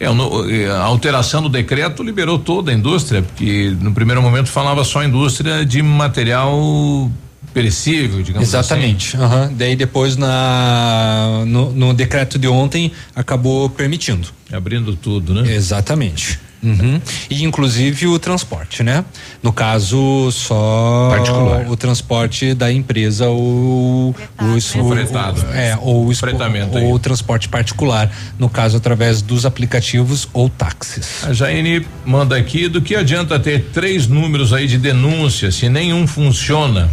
É, 0.00 0.06
eh, 0.06 0.70
a 0.70 0.82
alteração 0.82 1.42
do 1.42 1.48
decreto 1.48 2.02
liberou 2.02 2.38
toda 2.38 2.70
a 2.70 2.74
indústria, 2.74 3.22
porque 3.22 3.74
no 3.80 3.92
primeiro 3.92 4.20
momento 4.20 4.48
falava 4.48 4.84
só 4.84 5.04
indústria 5.04 5.64
de 5.64 5.82
material 5.82 7.10
perecível, 7.54 8.20
digamos 8.22 8.46
Exatamente. 8.48 9.16
aham. 9.16 9.50
Daí 9.56 9.76
depois 9.76 10.16
na 10.16 11.44
no, 11.46 11.70
no 11.72 11.94
decreto 11.94 12.38
de 12.38 12.48
ontem 12.48 12.90
acabou 13.14 13.70
permitindo. 13.70 14.28
Abrindo 14.52 14.94
tudo, 14.96 15.32
né? 15.34 15.54
Exatamente. 15.54 16.38
Uhum. 16.62 16.98
E 17.28 17.44
inclusive 17.44 18.06
o 18.06 18.18
transporte, 18.18 18.82
né? 18.82 19.04
No 19.42 19.52
caso, 19.52 20.30
só 20.32 21.08
Particular. 21.14 21.66
o 21.68 21.76
transporte 21.76 22.54
da 22.54 22.72
empresa 22.72 23.26
ou 23.28 24.14
o, 24.40 24.56
es- 24.56 24.74
o, 24.74 24.88
Fretado, 24.88 25.42
o- 25.42 25.44
né? 25.44 25.68
é, 25.72 25.78
ou 25.78 26.08
o 26.08 26.14
Fretamento 26.14 26.78
ou 26.78 26.94
o 26.94 26.98
transporte 26.98 27.50
particular, 27.50 28.10
no 28.38 28.48
caso 28.48 28.78
através 28.78 29.20
dos 29.20 29.44
aplicativos 29.44 30.26
ou 30.32 30.48
táxis. 30.48 31.22
A 31.24 31.34
Jaine 31.34 31.86
manda 32.02 32.34
aqui 32.34 32.66
do 32.66 32.80
que 32.80 32.96
adianta 32.96 33.38
ter 33.38 33.66
três 33.70 34.06
números 34.06 34.54
aí 34.54 34.66
de 34.66 34.78
denúncia 34.78 35.50
se 35.52 35.68
nenhum 35.68 36.06
funciona. 36.06 36.88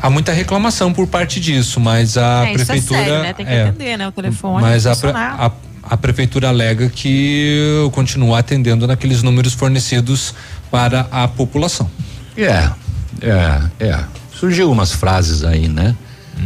Há 0.00 0.10
muita 0.10 0.32
reclamação 0.32 0.92
por 0.92 1.06
parte 1.06 1.40
disso, 1.40 1.80
mas 1.80 2.16
a 2.16 2.46
é, 2.46 2.52
isso 2.52 2.62
é 2.62 2.64
prefeitura 2.64 2.98
sério, 2.98 3.22
né? 3.22 3.32
Tem 3.32 3.46
que 3.46 3.52
é, 3.52 3.62
atender, 3.62 3.98
né? 3.98 4.08
O 4.08 4.12
telefone. 4.12 4.62
Mas 4.62 4.86
a, 4.86 4.92
a, 4.92 5.50
a 5.82 5.96
prefeitura 5.96 6.48
alega 6.48 6.88
que 6.88 7.88
continua 7.92 8.38
atendendo 8.38 8.86
naqueles 8.86 9.22
números 9.22 9.54
fornecidos 9.54 10.34
para 10.70 11.06
a 11.10 11.26
população. 11.26 11.90
É, 12.36 12.70
é, 13.22 13.60
é. 13.80 14.04
Surgiu 14.32 14.70
umas 14.70 14.92
frases 14.92 15.42
aí, 15.42 15.68
né? 15.68 15.96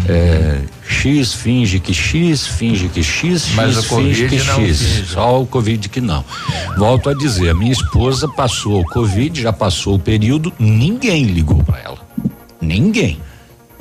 É, 0.08 0.60
X 0.86 1.34
finge 1.34 1.80
que 1.80 1.92
X, 1.92 2.46
finge 2.46 2.88
que 2.88 3.02
X, 3.02 3.46
X 3.46 3.54
Mas 3.54 3.76
o 3.76 3.82
finge 3.82 4.28
que 4.28 4.38
Covid 4.38 4.44
não 4.44 4.66
X. 4.66 4.78
finge. 4.78 5.06
Só 5.06 5.42
o 5.42 5.46
Covid 5.46 5.88
que 5.88 6.00
não. 6.00 6.24
Volto 6.76 7.10
a 7.10 7.14
dizer, 7.14 7.50
a 7.50 7.54
minha 7.54 7.72
esposa 7.72 8.28
passou 8.28 8.80
o 8.80 8.84
Covid, 8.84 9.40
já 9.40 9.52
passou 9.52 9.96
o 9.96 9.98
período, 9.98 10.52
ninguém 10.58 11.24
ligou 11.24 11.62
para 11.64 11.80
ela. 11.80 11.98
Ninguém. 12.60 13.20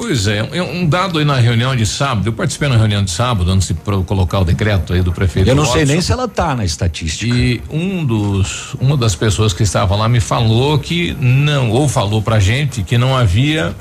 Pois 0.01 0.27
é, 0.27 0.41
um, 0.41 0.79
um 0.79 0.87
dado 0.87 1.19
aí 1.19 1.25
na 1.25 1.35
reunião 1.35 1.75
de 1.75 1.85
sábado, 1.85 2.29
eu 2.29 2.31
participei 2.31 2.69
na 2.69 2.77
reunião 2.77 3.03
de 3.03 3.11
sábado, 3.11 3.51
antes 3.51 3.67
de 3.67 3.73
colocar 4.05 4.39
o 4.39 4.45
decreto 4.45 4.93
aí 4.93 5.01
do 5.01 5.11
prefeito. 5.11 5.49
Eu 5.49 5.55
não 5.55 5.65
sei 5.65 5.81
Watson. 5.81 5.91
nem 5.91 6.01
se 6.01 6.11
ela 6.13 6.25
tá 6.25 6.55
na 6.55 6.63
estatística. 6.63 7.35
E 7.35 7.61
um 7.69 8.05
dos, 8.05 8.75
uma 8.79 8.95
das 8.95 9.13
pessoas 9.13 9.51
que 9.51 9.61
estava 9.61 9.97
lá 9.97 10.07
me 10.07 10.21
falou 10.21 10.79
que 10.79 11.17
não, 11.19 11.69
ou 11.71 11.89
falou 11.89 12.21
pra 12.21 12.39
gente 12.39 12.81
que 12.81 12.97
não 12.97 13.13
havia 13.13 13.75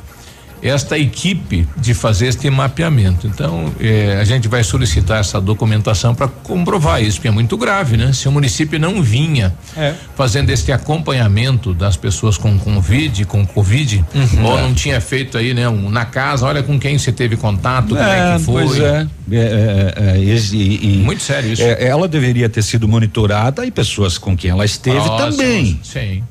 esta 0.62 0.98
equipe 0.98 1.66
de 1.76 1.94
fazer 1.94 2.26
este 2.28 2.48
mapeamento. 2.50 3.26
Então, 3.26 3.72
eh, 3.80 4.18
a 4.20 4.24
gente 4.24 4.48
vai 4.48 4.62
solicitar 4.64 5.20
essa 5.20 5.40
documentação 5.40 6.14
para 6.14 6.28
comprovar 6.28 7.02
isso, 7.02 7.18
porque 7.18 7.28
é 7.28 7.30
muito 7.30 7.56
grave, 7.56 7.96
né? 7.96 8.12
Se 8.12 8.28
o 8.28 8.32
município 8.32 8.78
não 8.78 9.02
vinha 9.02 9.54
É. 9.76 9.94
fazendo 10.16 10.50
este 10.50 10.72
acompanhamento 10.72 11.72
das 11.72 11.96
pessoas 11.96 12.36
com 12.36 12.58
Covid, 12.58 13.24
com 13.26 13.46
Covid, 13.46 14.04
Uhum. 14.14 14.44
ou 14.44 14.58
É. 14.58 14.62
não 14.62 14.74
tinha 14.74 15.00
feito 15.00 15.38
aí, 15.38 15.54
né? 15.54 15.68
Um, 15.68 15.88
na 15.90 16.04
casa, 16.04 16.46
olha 16.46 16.62
com 16.62 16.78
quem 16.78 16.98
você 16.98 17.12
teve 17.12 17.36
contato, 17.36 17.88
como 17.88 18.00
é 18.00 18.36
que 18.38 18.44
foi. 18.44 18.64
Pois 18.64 18.80
é. 18.80 19.06
É, 19.30 19.36
é, 19.36 19.94
é, 20.14 20.18
e- 20.18 20.94
e- 20.94 21.02
Muito 21.04 21.22
sério 21.22 21.52
isso. 21.52 21.62
é, 21.62 21.84
ela 21.86 22.08
deveria 22.08 22.48
ter 22.48 22.62
sido 22.62 22.88
monitorada 22.88 23.64
e 23.66 23.70
pessoas 23.70 24.16
com 24.18 24.36
quem 24.36 24.50
ela 24.50 24.64
esteve 24.64 24.96
Próximas, 25.00 25.36
também. 25.36 25.80
Sim. 25.82 26.22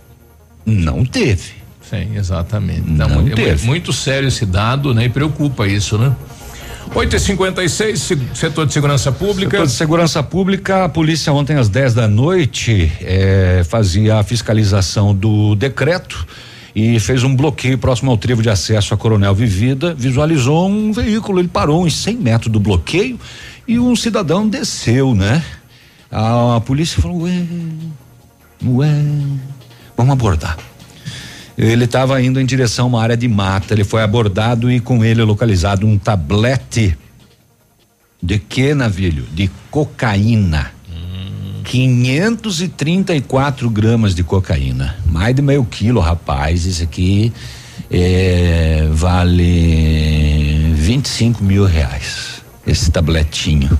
Não 0.65 1.05
teve. 1.05 1.56
Sim, 1.89 2.15
exatamente. 2.15 2.81
Não 2.89 3.27
é 3.27 3.31
teve. 3.31 3.65
muito 3.65 3.93
sério 3.93 4.27
esse 4.27 4.45
dado, 4.45 4.93
né? 4.93 5.05
E 5.05 5.09
preocupa 5.09 5.67
isso, 5.67 5.97
né? 5.97 6.15
8 6.95 7.15
e 7.15 7.19
56 7.19 7.99
se- 8.01 8.17
setor 8.33 8.65
de 8.65 8.73
segurança 8.73 9.11
pública. 9.11 9.51
Setor 9.51 9.67
de 9.67 9.73
segurança 9.73 10.23
pública, 10.23 10.85
a 10.85 10.89
polícia 10.89 11.31
ontem 11.33 11.55
às 11.57 11.67
10 11.69 11.93
da 11.93 12.07
noite 12.07 12.91
eh, 13.01 13.61
fazia 13.67 14.17
a 14.19 14.23
fiscalização 14.23 15.13
do 15.13 15.53
decreto 15.55 16.25
e 16.75 16.99
fez 16.99 17.23
um 17.23 17.35
bloqueio 17.35 17.77
próximo 17.77 18.09
ao 18.11 18.17
trevo 18.17 18.41
de 18.41 18.49
acesso 18.49 18.93
a 18.93 18.97
Coronel 18.97 19.33
Vivida, 19.35 19.93
visualizou 19.95 20.69
um 20.69 20.91
veículo, 20.93 21.39
ele 21.39 21.47
parou 21.47 21.83
uns 21.85 21.95
100 21.97 22.15
metros 22.17 22.51
do 22.51 22.59
bloqueio 22.59 23.19
e 23.67 23.77
um 23.79 23.95
cidadão 23.95 24.47
desceu, 24.47 25.13
né? 25.13 25.43
A, 26.09 26.61
polícia 26.65 27.01
falou, 27.01 27.23
ué, 27.23 27.43
ué, 28.65 29.03
vamos 29.97 30.13
abordar. 30.13 30.57
Ele 31.57 31.85
estava 31.85 32.21
indo 32.21 32.39
em 32.39 32.45
direção 32.45 32.85
a 32.85 32.89
uma 32.89 33.01
área 33.01 33.17
de 33.17 33.27
mata. 33.27 33.73
Ele 33.73 33.83
foi 33.83 34.03
abordado 34.03 34.71
e 34.71 34.79
com 34.79 35.03
ele 35.03 35.23
localizado 35.23 35.87
um 35.87 35.97
tablete 35.97 36.95
de 38.21 38.37
que 38.39 38.73
navilho? 38.73 39.25
De 39.33 39.49
cocaína. 39.69 40.71
534 41.63 43.69
gramas 43.69 44.15
de 44.15 44.23
cocaína. 44.23 44.95
Mais 45.05 45.35
de 45.35 45.41
meio 45.41 45.65
quilo, 45.65 45.99
rapaz. 45.99 46.65
Isso 46.65 46.83
aqui 46.83 47.33
é, 47.91 48.87
vale 48.91 50.73
25 50.75 51.43
mil 51.43 51.65
reais. 51.65 52.41
Esse 52.65 52.89
tabletinho. 52.89 53.77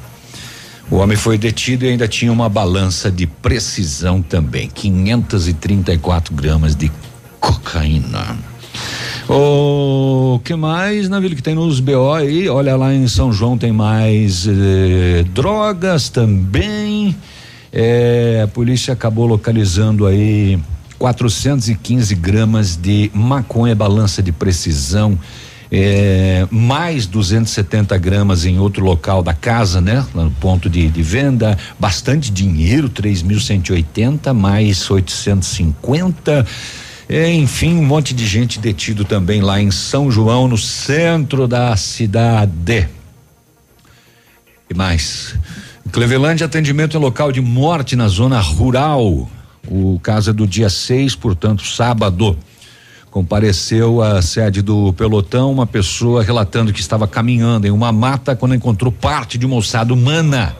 O 0.90 0.98
homem 0.98 1.18
foi 1.18 1.38
detido 1.38 1.86
e 1.86 1.90
ainda 1.90 2.08
tinha 2.08 2.32
uma 2.32 2.48
balança 2.48 3.12
de 3.12 3.28
precisão 3.28 4.22
também. 4.22 4.70
534 4.70 6.34
gramas 6.34 6.76
de 6.76 6.90
cocaína. 7.39 8.38
O 9.30 10.39
que 10.43 10.55
mais, 10.55 11.09
Navilho, 11.09 11.35
que 11.35 11.41
tem 11.41 11.53
nos 11.53 11.80
BO 11.81 12.14
aí? 12.14 12.47
Olha 12.47 12.77
lá 12.77 12.93
em 12.93 13.07
São 13.07 13.34
João 13.34 13.57
tem 13.57 13.72
mais 13.73 14.47
eh, 14.47 15.26
drogas 15.34 16.07
também. 16.09 17.14
Eh, 17.73 18.41
a 18.43 18.47
polícia 18.47 18.93
acabou 18.93 19.26
localizando 19.26 20.05
aí 20.05 20.57
415 20.97 22.15
gramas 22.15 22.77
de 22.77 23.11
maconha, 23.14 23.76
balança 23.76 24.23
de 24.23 24.31
precisão. 24.31 25.19
eh, 25.72 26.47
mais 26.49 27.05
270 27.05 27.97
gramas 27.97 28.45
em 28.45 28.57
outro 28.57 28.85
local 28.85 29.22
da 29.22 29.34
casa, 29.34 29.81
né? 29.81 30.05
Lá 30.15 30.23
no 30.23 30.31
ponto 30.31 30.69
de, 30.69 30.88
de 30.88 31.01
venda, 31.03 31.57
bastante 31.77 32.31
dinheiro, 32.31 32.89
3.180 32.89 34.34
mais 34.34 34.89
850. 34.89 36.45
É, 37.10 37.32
enfim, 37.32 37.76
um 37.76 37.86
monte 37.86 38.14
de 38.14 38.26
gente 38.26 38.60
detido 38.60 39.06
também 39.06 39.42
lá 39.42 39.62
em 39.62 39.72
São 39.72 40.12
João, 40.12 40.46
no 40.46 40.58
centro 40.58 41.48
da 41.48 41.74
cidade. 41.78 42.90
E 44.70 44.74
mais? 44.74 45.34
Clevelândia, 45.90 46.46
atendimento 46.46 46.98
em 46.98 47.00
local 47.00 47.32
de 47.32 47.40
morte 47.40 47.96
na 47.96 48.10
zona 48.10 48.42
rural. 48.42 49.30
O 49.70 49.98
caso 50.04 50.32
é 50.32 50.34
do 50.34 50.46
dia 50.46 50.70
6, 50.70 51.16
portanto, 51.16 51.66
sábado. 51.66 52.38
Compareceu 53.10 54.02
à 54.02 54.22
sede 54.22 54.62
do 54.62 54.92
pelotão 54.92 55.50
uma 55.50 55.66
pessoa 55.66 56.22
relatando 56.22 56.74
que 56.74 56.82
estava 56.82 57.08
caminhando 57.08 57.66
em 57.66 57.72
uma 57.72 57.92
mata 57.92 58.36
quando 58.36 58.54
encontrou 58.54 58.92
parte 58.92 59.38
de 59.38 59.46
uma 59.46 59.56
ossada 59.56 59.94
humana. 59.94 60.54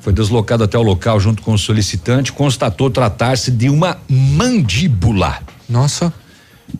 Foi 0.00 0.12
deslocado 0.12 0.64
até 0.64 0.76
o 0.76 0.82
local 0.82 1.20
junto 1.20 1.42
com 1.42 1.54
o 1.54 1.58
solicitante, 1.58 2.32
constatou 2.32 2.90
tratar-se 2.90 3.52
de 3.52 3.70
uma 3.70 3.98
mandíbula. 4.08 5.38
Nossa. 5.70 6.12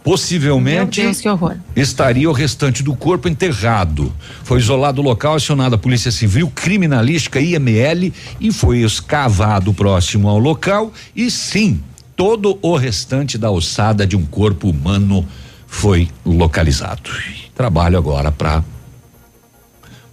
Possivelmente 0.04 1.02
Deus, 1.02 1.20
que 1.20 1.28
horror. 1.28 1.56
estaria 1.74 2.28
o 2.28 2.32
restante 2.32 2.82
do 2.82 2.94
corpo 2.94 3.28
enterrado. 3.28 4.12
Foi 4.44 4.58
isolado 4.58 5.00
o 5.00 5.04
local, 5.04 5.34
acionada 5.34 5.74
a 5.74 5.78
Polícia 5.78 6.10
Civil, 6.10 6.50
Criminalística 6.54 7.40
IML 7.40 8.12
e 8.40 8.52
foi 8.52 8.78
escavado 8.78 9.74
próximo 9.74 10.28
ao 10.28 10.38
local 10.38 10.92
e 11.14 11.30
sim, 11.30 11.80
todo 12.16 12.58
o 12.62 12.76
restante 12.76 13.36
da 13.36 13.50
ossada 13.50 14.06
de 14.06 14.16
um 14.16 14.24
corpo 14.24 14.68
humano 14.68 15.26
foi 15.66 16.08
localizado. 16.24 17.10
Trabalho 17.54 17.98
agora 17.98 18.30
para 18.30 18.62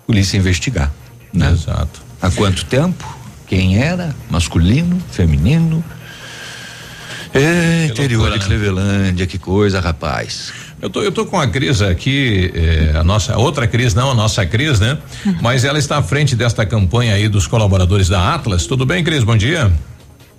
polícia 0.05 0.37
investigar, 0.37 0.91
né? 1.33 1.51
Exato. 1.51 2.01
Há 2.21 2.31
quanto 2.31 2.65
tempo? 2.65 3.17
Quem 3.45 3.77
era? 3.77 4.15
Masculino? 4.29 5.01
Feminino? 5.11 5.83
É, 7.33 7.87
interior 7.87 8.31
de 8.31 8.45
Clevelândia, 8.45 9.27
que 9.27 9.37
coisa, 9.37 9.79
rapaz. 9.79 10.53
Eu 10.81 10.89
tô, 10.89 11.01
eu 11.01 11.11
tô 11.11 11.25
com 11.25 11.39
a 11.39 11.47
Cris 11.47 11.81
aqui, 11.81 12.51
eh, 12.53 12.91
a 12.95 13.03
nossa, 13.03 13.35
outra 13.37 13.65
Cris, 13.65 13.95
não, 13.95 14.11
a 14.11 14.15
nossa 14.15 14.45
Cris, 14.45 14.79
né? 14.79 14.97
Mas 15.41 15.63
ela 15.63 15.79
está 15.79 15.97
à 15.97 16.03
frente 16.03 16.35
desta 16.35 16.65
campanha 16.65 17.15
aí 17.15 17.27
dos 17.27 17.47
colaboradores 17.47 18.07
da 18.07 18.35
Atlas. 18.35 18.67
Tudo 18.67 18.85
bem, 18.85 19.03
Cris? 19.03 19.23
Bom 19.23 19.35
dia. 19.35 19.71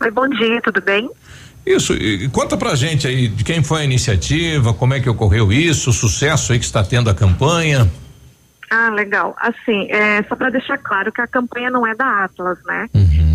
Oi, 0.01 0.11
bom 0.13 0.29
dia, 0.29 0.61
tudo 0.63 0.81
bem? 0.81 1.11
Isso, 1.67 1.93
e 1.93 2.29
conta 2.29 2.57
pra 2.57 2.75
gente 2.75 3.07
aí 3.07 3.29
de 3.29 3.43
quem 3.45 3.63
foi 3.63 3.83
a 3.83 3.85
iniciativa, 3.85 4.73
como 4.73 4.95
é 4.95 5.01
que 5.01 5.09
ocorreu 5.09 5.53
isso, 5.53 5.91
o 5.91 5.93
sucesso 5.93 6.53
aí 6.53 6.59
que 6.59 6.65
está 6.65 6.85
tendo 6.85 7.11
a 7.11 7.15
campanha. 7.15 7.91
Ah, 8.71 8.91
legal. 8.91 9.35
Assim, 9.39 9.89
é, 9.91 10.23
só 10.25 10.37
para 10.37 10.51
deixar 10.51 10.77
claro 10.79 11.11
que 11.11 11.21
a 11.23 11.27
campanha 11.27 11.71
não 11.71 11.87
é 11.87 11.95
da 11.95 12.25
Atlas, 12.25 12.59
né? 12.67 12.87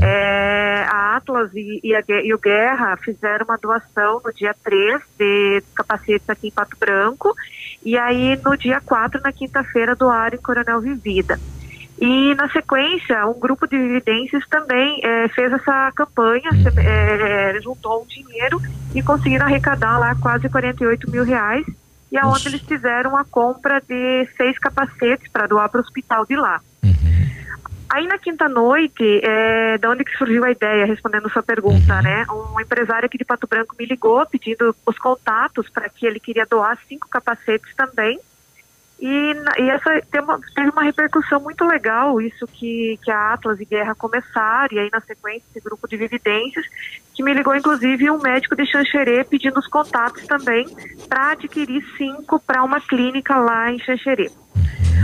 É, 0.03 0.83
a 0.87 1.15
Atlas 1.17 1.49
e, 1.55 1.79
e 1.83 1.95
a 1.95 2.03
e 2.07 2.33
o 2.33 2.39
Guerra 2.39 2.95
fizeram 3.03 3.45
uma 3.45 3.57
doação 3.57 4.21
no 4.23 4.31
dia 4.33 4.53
3 4.63 5.01
de 5.17 5.63
capacetes 5.75 6.27
aqui 6.29 6.47
em 6.49 6.51
Pato 6.51 6.77
Branco 6.79 7.33
e 7.83 7.97
aí 7.97 8.39
no 8.45 8.55
dia 8.57 8.79
4, 8.85 9.19
na 9.23 9.31
quinta-feira, 9.33 9.95
doaram 9.95 10.37
em 10.37 10.41
Coronel 10.41 10.81
Vivida. 10.81 11.39
E 11.99 12.35
na 12.35 12.49
sequência, 12.51 13.25
um 13.27 13.39
grupo 13.39 13.67
de 13.67 13.75
evidências 13.75 14.43
também 14.49 14.99
eh, 15.03 15.29
fez 15.29 15.51
essa 15.53 15.91
campanha, 15.95 16.49
se- 16.51 16.73
eh, 16.79 17.59
juntou 17.63 18.03
um 18.03 18.07
dinheiro 18.07 18.59
e 18.93 19.01
conseguiram 19.01 19.45
arrecadar 19.45 19.97
lá 19.99 20.13
quase 20.15 20.49
48 20.49 21.09
mil 21.09 21.23
reais. 21.23 21.63
E 22.13 22.17
aonde 22.19 22.47
eles 22.47 22.61
fizeram 22.61 23.17
a 23.17 23.25
compra 23.25 23.81
de 23.81 24.29
seis 24.37 24.59
capacetes 24.59 25.27
para 25.31 25.47
doar 25.47 25.67
para 25.67 25.79
o 25.79 25.83
hospital 25.83 26.27
de 26.27 26.35
lá. 26.35 26.61
Aí 27.91 28.07
na 28.07 28.19
quinta 28.19 28.47
noite, 28.47 29.19
é, 29.23 29.77
da 29.79 29.89
onde 29.89 30.03
que 30.03 30.15
surgiu 30.17 30.43
a 30.43 30.51
ideia, 30.51 30.85
respondendo 30.85 31.29
sua 31.29 31.41
pergunta, 31.43 32.01
né? 32.01 32.25
Um 32.29 32.59
empresário 32.59 33.07
aqui 33.07 33.17
de 33.17 33.25
Pato 33.25 33.47
Branco 33.47 33.75
me 33.77 33.85
ligou 33.85 34.23
pedindo 34.27 34.75
os 34.85 34.97
contatos 34.97 35.67
para 35.69 35.89
que 35.89 36.05
ele 36.05 36.19
queria 36.19 36.45
doar 36.45 36.77
cinco 36.87 37.07
capacetes 37.09 37.73
também. 37.75 38.19
E, 39.05 39.35
e 39.61 39.69
essa 39.69 40.01
teve 40.09 40.23
uma, 40.23 40.39
teve 40.55 40.69
uma 40.69 40.83
repercussão 40.83 41.41
muito 41.41 41.65
legal, 41.65 42.21
isso 42.21 42.47
que, 42.47 42.97
que 43.03 43.11
a 43.11 43.33
Atlas 43.33 43.59
e 43.59 43.65
Guerra 43.65 43.93
começaram, 43.93 44.69
e 44.71 44.79
aí 44.79 44.89
na 44.89 45.01
sequência 45.01 45.43
esse 45.49 45.59
grupo 45.59 45.89
de 45.89 45.97
Vividências, 45.97 46.65
que 47.13 47.21
me 47.21 47.33
ligou 47.33 47.53
inclusive 47.53 48.09
um 48.09 48.21
médico 48.21 48.55
de 48.55 48.65
Xanxerê 48.65 49.25
pedindo 49.25 49.59
os 49.59 49.67
contatos 49.67 50.25
também 50.25 50.65
para 51.09 51.31
adquirir 51.31 51.83
cinco 51.97 52.39
para 52.39 52.63
uma 52.63 52.79
clínica 52.79 53.35
lá 53.35 53.69
em 53.69 53.79
Xanxerê. 53.79 54.31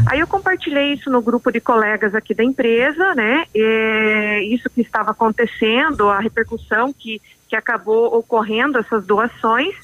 Aí 0.10 0.22
eu 0.22 0.28
compartilhei 0.28 0.94
isso 0.94 1.10
no 1.10 1.22
grupo 1.22 1.52
de 1.52 1.60
colegas 1.60 2.16
aqui 2.16 2.34
da 2.34 2.44
empresa, 2.44 3.14
né? 3.16 3.44
É, 3.54 4.42
isso 4.44 4.70
que 4.70 4.80
estava 4.80 5.12
acontecendo, 5.12 6.10
a 6.10 6.20
repercussão 6.20 6.94
que, 6.94 7.22
que 7.50 7.56
acabou 7.56 8.18
ocorrendo, 8.18 8.80
essas 8.80 9.06
doações. 9.06 9.76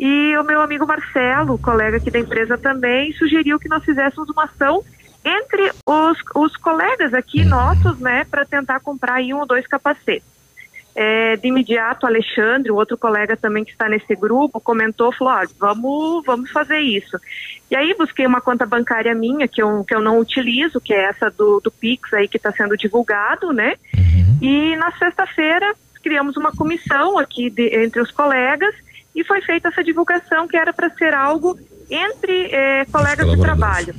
E 0.00 0.34
o 0.38 0.42
meu 0.42 0.62
amigo 0.62 0.86
Marcelo, 0.86 1.58
colega 1.58 1.98
aqui 1.98 2.10
da 2.10 2.18
empresa 2.18 2.56
também, 2.56 3.12
sugeriu 3.12 3.58
que 3.58 3.68
nós 3.68 3.84
fizéssemos 3.84 4.30
uma 4.30 4.44
ação 4.44 4.82
entre 5.22 5.70
os, 5.86 6.18
os 6.34 6.56
colegas 6.56 7.12
aqui 7.12 7.44
nossos, 7.44 7.98
né, 8.00 8.24
para 8.24 8.46
tentar 8.46 8.80
comprar 8.80 9.16
aí 9.16 9.34
um 9.34 9.40
ou 9.40 9.46
dois 9.46 9.66
capacetes. 9.66 10.24
É, 10.96 11.36
de 11.36 11.48
imediato, 11.48 12.06
Alexandre, 12.06 12.72
o 12.72 12.76
outro 12.76 12.96
colega 12.96 13.36
também 13.36 13.62
que 13.62 13.72
está 13.72 13.90
nesse 13.90 14.16
grupo, 14.16 14.58
comentou, 14.58 15.12
falou, 15.12 15.34
"Ó, 15.34 15.46
vamos, 15.58 16.24
vamos 16.24 16.50
fazer 16.50 16.78
isso. 16.78 17.18
E 17.70 17.76
aí 17.76 17.94
busquei 17.94 18.26
uma 18.26 18.40
conta 18.40 18.64
bancária 18.64 19.14
minha, 19.14 19.46
que 19.46 19.62
eu, 19.62 19.84
que 19.84 19.94
eu 19.94 20.00
não 20.00 20.18
utilizo, 20.18 20.80
que 20.80 20.94
é 20.94 21.04
essa 21.10 21.30
do, 21.30 21.60
do 21.60 21.70
Pix 21.70 22.12
aí 22.14 22.26
que 22.26 22.38
está 22.38 22.50
sendo 22.52 22.74
divulgado, 22.76 23.52
né? 23.52 23.74
E 24.42 24.74
na 24.76 24.90
sexta-feira 24.92 25.74
criamos 26.02 26.36
uma 26.38 26.50
comissão 26.52 27.18
aqui 27.18 27.50
de- 27.50 27.68
entre 27.84 28.00
os 28.00 28.10
colegas 28.10 28.74
e 29.14 29.24
foi 29.24 29.40
feita 29.42 29.68
essa 29.68 29.82
divulgação 29.82 30.46
que 30.46 30.56
era 30.56 30.72
para 30.72 30.90
ser 30.90 31.14
algo 31.14 31.58
entre 31.90 32.48
eh, 32.52 32.84
colegas 32.92 33.28
de 33.28 33.40
trabalho. 33.40 33.94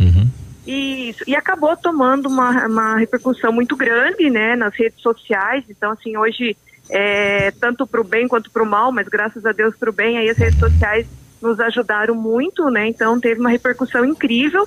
Isso, 0.65 1.23
e 1.27 1.35
acabou 1.35 1.75
tomando 1.75 2.27
uma, 2.27 2.67
uma 2.67 2.95
repercussão 2.97 3.51
muito 3.51 3.75
grande, 3.75 4.29
né, 4.29 4.55
nas 4.55 4.75
redes 4.75 5.01
sociais. 5.01 5.63
Então, 5.69 5.91
assim, 5.91 6.15
hoje, 6.15 6.55
é, 6.89 7.51
tanto 7.51 7.87
para 7.87 7.99
o 7.99 8.03
bem 8.03 8.27
quanto 8.27 8.51
para 8.51 8.63
o 8.63 8.65
mal, 8.65 8.91
mas 8.91 9.07
graças 9.07 9.45
a 9.45 9.51
Deus 9.51 9.75
para 9.75 9.89
o 9.89 9.93
bem, 9.93 10.17
aí 10.17 10.29
as 10.29 10.37
redes 10.37 10.59
sociais 10.59 11.07
nos 11.41 11.59
ajudaram 11.59 12.13
muito, 12.13 12.69
né? 12.69 12.87
Então, 12.87 13.19
teve 13.19 13.39
uma 13.39 13.49
repercussão 13.49 14.05
incrível. 14.05 14.65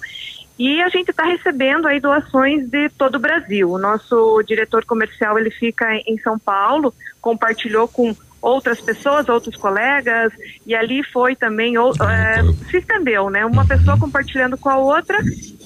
E 0.58 0.80
a 0.82 0.88
gente 0.88 1.10
está 1.10 1.24
recebendo 1.24 1.86
aí 1.86 2.00
doações 2.00 2.68
de 2.68 2.88
todo 2.90 3.16
o 3.16 3.20
Brasil. 3.20 3.70
O 3.70 3.78
nosso 3.78 4.42
diretor 4.42 4.84
comercial, 4.84 5.38
ele 5.38 5.50
fica 5.50 5.86
em 6.06 6.18
São 6.18 6.38
Paulo, 6.38 6.94
compartilhou 7.20 7.88
com 7.88 8.14
outras 8.44 8.80
pessoas, 8.80 9.28
outros 9.28 9.56
colegas, 9.56 10.32
e 10.66 10.74
ali 10.74 11.02
foi 11.12 11.34
também, 11.34 11.78
ou, 11.78 11.92
é, 11.94 12.42
se 12.70 12.76
estendeu, 12.76 13.30
né? 13.30 13.44
Uma 13.44 13.66
pessoa 13.66 13.98
compartilhando 13.98 14.58
com 14.58 14.68
a 14.68 14.76
outra, 14.76 15.18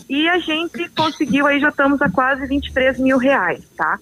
e 0.09 0.29
a 0.29 0.39
gente 0.39 0.89
conseguiu, 0.91 1.47
aí 1.47 1.61
já 1.61 1.69
estamos 1.69 2.01
a 2.01 2.09
quase 2.09 2.47
23 2.47 2.99
mil 2.99 3.19
reais, 3.19 3.63
tá? 3.77 3.99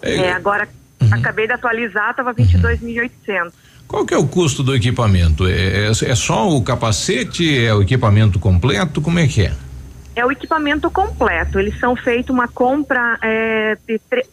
É, 0.00 0.32
agora, 0.32 0.66
acabei 1.10 1.46
de 1.46 1.52
atualizar, 1.52 2.10
estava 2.10 2.34
22.800. 2.34 3.52
Qual 3.86 4.06
que 4.06 4.14
é 4.14 4.18
o 4.18 4.26
custo 4.26 4.62
do 4.62 4.74
equipamento? 4.74 5.46
É, 5.46 5.86
é, 5.86 5.90
é 5.90 6.14
só 6.14 6.48
o 6.48 6.62
capacete? 6.62 7.64
É 7.64 7.74
o 7.74 7.82
equipamento 7.82 8.38
completo? 8.38 9.02
Como 9.02 9.18
é 9.18 9.26
que 9.26 9.42
é? 9.42 9.52
É 10.14 10.24
o 10.24 10.32
equipamento 10.32 10.90
completo. 10.90 11.58
Eles 11.58 11.78
são 11.78 11.94
feitos 11.94 12.34
uma 12.34 12.48
compra 12.48 13.18
é, 13.22 13.76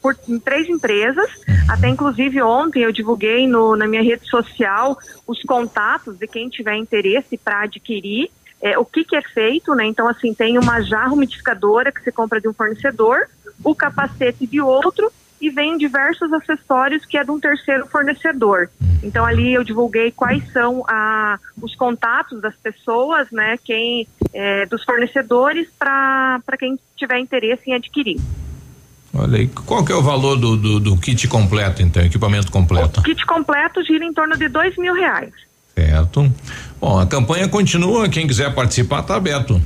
por 0.01 0.15
três 0.43 0.67
empresas. 0.67 1.29
Até 1.67 1.87
inclusive 1.87 2.41
ontem 2.41 2.83
eu 2.83 2.91
divulguei 2.91 3.47
no, 3.47 3.75
na 3.75 3.87
minha 3.87 4.01
rede 4.01 4.27
social 4.27 4.97
os 5.25 5.41
contatos 5.43 6.17
de 6.17 6.27
quem 6.27 6.49
tiver 6.49 6.75
interesse 6.75 7.37
para 7.37 7.61
adquirir. 7.61 8.29
É, 8.59 8.77
o 8.77 8.85
que, 8.85 9.03
que 9.03 9.15
é 9.15 9.21
feito, 9.21 9.75
né? 9.75 9.85
Então, 9.85 10.07
assim, 10.07 10.33
tem 10.33 10.57
uma 10.57 10.81
jarra 10.81 11.13
umidificadora 11.13 11.91
que 11.91 12.01
se 12.01 12.11
compra 12.11 12.41
de 12.41 12.47
um 12.47 12.53
fornecedor, 12.53 13.27
o 13.63 13.75
capacete 13.75 14.47
de 14.47 14.59
outro 14.59 15.11
e 15.39 15.49
vem 15.49 15.77
diversos 15.77 16.31
acessórios 16.33 17.05
que 17.05 17.17
é 17.17 17.23
de 17.23 17.31
um 17.31 17.39
terceiro 17.39 17.87
fornecedor. 17.87 18.69
Então 19.03 19.25
ali 19.25 19.53
eu 19.53 19.63
divulguei 19.63 20.11
quais 20.11 20.43
são 20.51 20.83
a, 20.87 21.39
os 21.61 21.75
contatos 21.75 22.41
das 22.41 22.55
pessoas, 22.55 23.29
né, 23.31 23.57
quem 23.63 24.07
é, 24.33 24.65
dos 24.65 24.83
fornecedores 24.83 25.67
para 25.77 26.41
quem 26.57 26.79
tiver 26.95 27.19
interesse 27.19 27.63
em 27.67 27.73
adquirir. 27.73 28.19
Olha 29.13 29.37
aí, 29.37 29.47
qual 29.47 29.83
que 29.83 29.91
é 29.91 29.95
o 29.95 30.01
valor 30.01 30.35
do, 30.35 30.57
do, 30.57 30.79
do, 30.79 30.97
kit 30.97 31.27
completo, 31.27 31.81
então, 31.81 32.03
equipamento 32.03 32.51
completo? 32.51 32.99
O 32.99 33.03
kit 33.03 33.25
completo 33.25 33.83
gira 33.83 34.05
em 34.05 34.13
torno 34.13 34.37
de 34.37 34.47
dois 34.47 34.77
mil 34.77 34.93
reais. 34.93 35.33
Certo. 35.73 36.31
Bom, 36.79 36.99
a 36.99 37.05
campanha 37.05 37.47
continua, 37.47 38.09
quem 38.09 38.27
quiser 38.27 38.53
participar 38.53 38.99
está 38.99 39.15
aberto. 39.15 39.61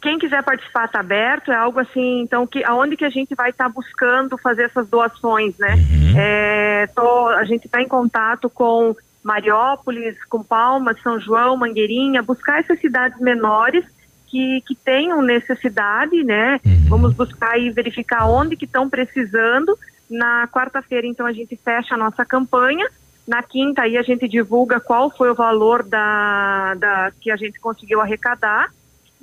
Quem 0.00 0.18
quiser 0.18 0.42
participar 0.44 0.84
está 0.84 1.00
aberto, 1.00 1.50
é 1.50 1.56
algo 1.56 1.80
assim, 1.80 2.20
então, 2.20 2.46
que 2.46 2.62
aonde 2.64 2.96
que 2.96 3.04
a 3.04 3.10
gente 3.10 3.34
vai 3.34 3.50
estar 3.50 3.64
tá 3.64 3.70
buscando 3.70 4.38
fazer 4.38 4.64
essas 4.64 4.88
doações, 4.88 5.58
né? 5.58 5.74
Uhum. 5.74 6.14
É, 6.16 6.86
tô, 6.94 7.28
a 7.28 7.44
gente 7.44 7.66
está 7.66 7.82
em 7.82 7.88
contato 7.88 8.48
com 8.48 8.94
Mariópolis, 9.24 10.16
com 10.26 10.42
Palmas, 10.42 11.00
São 11.02 11.18
João, 11.18 11.56
Mangueirinha, 11.56 12.22
buscar 12.22 12.60
essas 12.60 12.80
cidades 12.80 13.18
menores 13.20 13.84
que, 14.28 14.62
que 14.66 14.74
tenham 14.76 15.20
necessidade, 15.20 16.22
né? 16.22 16.60
Uhum. 16.64 16.84
Vamos 16.88 17.14
buscar 17.14 17.58
e 17.58 17.70
verificar 17.70 18.28
onde 18.28 18.56
que 18.56 18.66
estão 18.66 18.88
precisando. 18.88 19.76
Na 20.08 20.48
quarta-feira, 20.48 21.06
então, 21.06 21.26
a 21.26 21.32
gente 21.32 21.54
fecha 21.56 21.94
a 21.94 21.98
nossa 21.98 22.24
campanha. 22.24 22.88
Na 23.26 23.42
quinta, 23.42 23.82
aí 23.82 23.98
a 23.98 24.02
gente 24.02 24.26
divulga 24.26 24.80
qual 24.80 25.10
foi 25.10 25.30
o 25.30 25.34
valor 25.34 25.82
da, 25.82 26.74
da 26.74 27.12
que 27.20 27.30
a 27.30 27.36
gente 27.36 27.60
conseguiu 27.60 28.00
arrecadar 28.00 28.70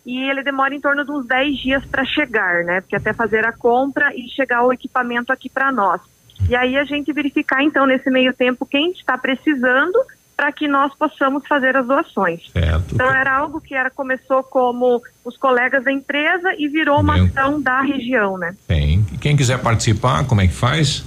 e 0.06 0.30
ele 0.30 0.44
demora 0.44 0.76
em 0.76 0.80
torno 0.80 1.03
de 1.03 1.11
uns 1.11 1.26
10 1.26 1.57
dias 1.57 1.86
para 1.86 2.06
chegar, 2.06 2.64
né? 2.64 2.82
Porque 2.82 2.95
até 2.95 3.11
fazer 3.11 3.45
a 3.45 3.52
compra 3.52 4.14
e 4.15 4.30
chegar 4.30 4.64
o 4.64 4.72
equipamento 4.72 5.34
aqui 5.34 5.49
para 5.49 5.72
nós. 5.72 5.99
E 6.48 6.56
aí 6.56 6.77
a 6.77 6.84
gente 6.84 7.11
verificar 7.11 7.64
então 7.64 7.86
nesse 7.86 8.10
meio 8.11 8.34
tempo 8.34 8.65
quem 8.65 8.91
está 8.91 9.18
precisando 9.18 9.98
para 10.36 10.52
que 10.52 10.68
nós 10.68 10.94
possamos 10.95 11.48
fazer 11.48 11.76
as 11.77 11.88
doações. 11.88 12.41
Certo. 12.52 12.94
Então 12.94 13.10
era 13.10 13.36
algo 13.36 13.61
que 13.61 13.73
era 13.73 13.90
começou 13.90 14.44
como 14.44 15.02
os 15.23 15.38
colegas 15.38 15.84
da 15.84 15.91
empresa 15.91 16.53
e 16.57 16.68
virou 16.68 16.99
uma 16.99 17.15
ação 17.15 17.61
da 17.61 17.82
região, 17.82 18.38
né? 18.38 18.56
Tem. 18.68 19.03
Quem 19.22 19.36
quiser 19.36 19.60
participar, 19.61 20.27
como 20.27 20.41
é 20.41 20.48
que 20.48 20.53
faz? 20.53 21.06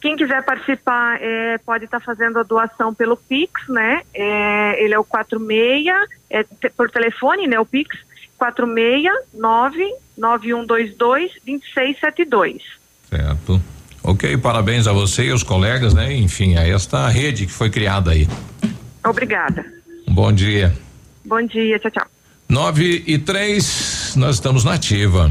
Quem 0.00 0.16
quiser 0.16 0.44
participar 0.44 1.18
é, 1.20 1.58
pode 1.58 1.84
estar 1.84 1.98
tá 1.98 2.04
fazendo 2.04 2.38
a 2.38 2.42
doação 2.42 2.92
pelo 2.92 3.16
Pix, 3.16 3.68
né? 3.68 4.02
É, 4.12 4.84
ele 4.84 4.94
é 4.94 4.98
o 4.98 5.04
46, 5.04 5.86
é, 6.30 6.44
por 6.76 6.90
telefone, 6.90 7.46
né? 7.46 7.58
O 7.58 7.66
Pix 7.66 7.96
469 8.38 9.94
9122 10.16 11.32
2672. 11.44 12.62
Certo. 13.10 13.60
Ok, 14.02 14.36
parabéns 14.38 14.86
a 14.86 14.92
você 14.92 15.24
e 15.24 15.32
os 15.32 15.42
colegas, 15.42 15.92
né? 15.92 16.14
Enfim, 16.16 16.56
a 16.56 16.66
esta 16.66 17.08
rede 17.08 17.46
que 17.46 17.52
foi 17.52 17.68
criada 17.68 18.12
aí. 18.12 18.28
Obrigada. 19.04 19.64
Um 20.06 20.14
bom 20.14 20.32
dia. 20.32 20.74
Bom 21.24 21.42
dia, 21.42 21.78
tchau, 21.78 21.90
tchau. 21.90 22.06
Nove 22.48 23.04
e 23.06 23.18
três, 23.18 24.14
nós 24.16 24.36
estamos 24.36 24.64
na 24.64 24.74
ativa. 24.74 25.30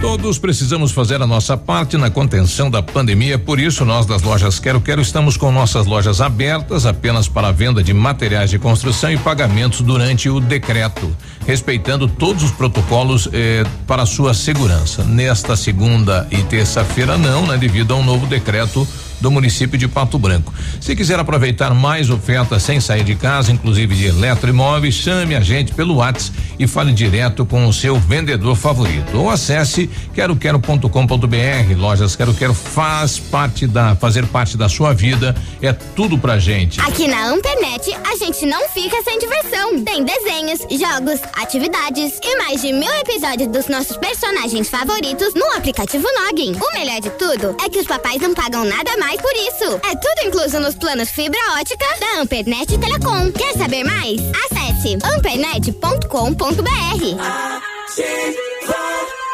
Todos 0.00 0.38
precisamos 0.38 0.92
fazer 0.92 1.20
a 1.20 1.26
nossa 1.26 1.58
parte 1.58 1.98
na 1.98 2.10
contenção 2.10 2.70
da 2.70 2.82
pandemia, 2.82 3.38
por 3.38 3.60
isso 3.60 3.84
nós 3.84 4.06
das 4.06 4.22
lojas 4.22 4.58
Quero 4.58 4.80
Quero 4.80 5.02
estamos 5.02 5.36
com 5.36 5.52
nossas 5.52 5.84
lojas 5.84 6.22
abertas 6.22 6.86
apenas 6.86 7.28
para 7.28 7.48
a 7.48 7.52
venda 7.52 7.82
de 7.82 7.92
materiais 7.92 8.48
de 8.48 8.58
construção 8.58 9.12
e 9.12 9.18
pagamentos 9.18 9.82
durante 9.82 10.30
o 10.30 10.40
decreto, 10.40 11.14
respeitando 11.46 12.08
todos 12.08 12.42
os 12.42 12.50
protocolos 12.50 13.28
eh, 13.30 13.62
para 13.86 14.06
sua 14.06 14.32
segurança. 14.32 15.04
Nesta 15.04 15.54
segunda 15.54 16.26
e 16.30 16.38
terça-feira 16.44 17.18
não, 17.18 17.46
né, 17.46 17.58
devido 17.58 17.92
a 17.92 17.96
um 17.98 18.04
novo 18.04 18.26
decreto 18.26 18.88
do 19.20 19.30
município 19.30 19.78
de 19.78 19.86
Pato 19.86 20.18
Branco. 20.18 20.52
Se 20.80 20.96
quiser 20.96 21.18
aproveitar 21.18 21.74
mais 21.74 22.10
ofertas 22.10 22.62
sem 22.62 22.80
sair 22.80 23.04
de 23.04 23.14
casa, 23.14 23.52
inclusive 23.52 23.94
de 23.94 24.06
eletroimóveis, 24.06 24.94
chame 24.94 25.34
a 25.34 25.40
gente 25.40 25.72
pelo 25.72 25.96
WhatsApp 25.96 26.36
e 26.58 26.66
fale 26.66 26.92
direto 26.92 27.44
com 27.46 27.66
o 27.66 27.72
seu 27.72 27.98
vendedor 27.98 28.54
favorito. 28.54 29.16
Ou 29.16 29.30
acesse 29.30 29.88
queroquero.com.br. 30.14 31.76
Lojas 31.76 32.14
Quero 32.14 32.34
Quero 32.34 32.54
faz 32.54 33.18
parte 33.18 33.66
da 33.66 33.96
fazer 33.96 34.26
parte 34.26 34.56
da 34.56 34.68
sua 34.68 34.92
vida. 34.92 35.34
É 35.62 35.72
tudo 35.72 36.18
pra 36.18 36.38
gente. 36.38 36.80
Aqui 36.80 37.08
na 37.08 37.26
Ampernet 37.28 37.96
a 38.10 38.16
gente 38.16 38.44
não 38.46 38.68
fica 38.68 39.02
sem 39.02 39.18
diversão. 39.18 39.82
Tem 39.84 40.04
desenhos, 40.04 40.60
jogos, 40.70 41.20
atividades 41.40 42.18
e 42.22 42.36
mais 42.38 42.60
de 42.60 42.72
mil 42.72 42.92
episódios 43.00 43.48
dos 43.48 43.68
nossos 43.68 43.96
personagens 43.96 44.68
favoritos 44.68 45.34
no 45.34 45.46
aplicativo 45.56 46.06
Login. 46.22 46.56
O 46.60 46.78
melhor 46.78 47.00
de 47.00 47.10
tudo 47.10 47.56
é 47.64 47.68
que 47.68 47.78
os 47.78 47.86
papais 47.86 48.20
não 48.20 48.34
pagam 48.34 48.64
nada 48.64 48.96
mais 48.98 49.09
mais 49.10 49.20
por 49.20 49.32
isso. 49.32 49.80
É 49.82 49.96
tudo 49.96 50.28
incluso 50.28 50.60
nos 50.60 50.76
planos 50.76 51.10
fibra 51.10 51.40
ótica 51.58 51.84
da 51.98 52.20
Ampernet 52.20 52.78
Telecom. 52.78 53.32
Quer 53.32 53.54
saber 53.54 53.82
mais? 53.82 54.20
Acesse 54.44 54.96
ampernet.com.br. 55.02 56.06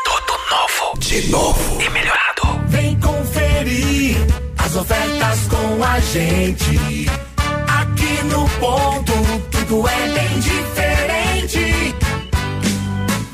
Tudo 0.05 0.39
novo, 0.51 0.99
de 0.99 1.29
novo 1.29 1.83
e 1.83 1.91
melhorado. 1.91 2.43
Vem 2.69 2.99
conferir 3.01 4.17
as 4.57 4.75
ofertas 4.77 5.41
com 5.51 5.85
a 5.85 6.01
gente. 6.01 7.11
Aqui 7.69 8.25
no 8.25 8.49
ponto, 8.59 9.13
tudo 9.51 9.89
é 9.89 10.09
bem 10.09 10.41
diferente. 10.41 11.95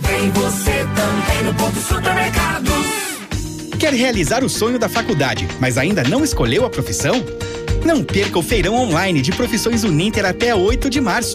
Vem 0.00 0.30
você 0.32 0.86
também 0.96 1.44
no 1.44 1.54
ponto 1.54 1.80
supermercados. 1.80 2.81
Quer 3.82 3.94
realizar 3.94 4.44
o 4.44 4.48
sonho 4.48 4.78
da 4.78 4.88
faculdade, 4.88 5.48
mas 5.58 5.76
ainda 5.76 6.04
não 6.04 6.22
escolheu 6.22 6.64
a 6.64 6.70
profissão? 6.70 7.14
Não 7.84 8.04
perca 8.04 8.38
o 8.38 8.42
feirão 8.42 8.76
online 8.76 9.20
de 9.20 9.32
profissões 9.32 9.82
Uninter 9.82 10.24
até 10.24 10.54
8 10.54 10.88
de 10.88 11.00
março. 11.00 11.34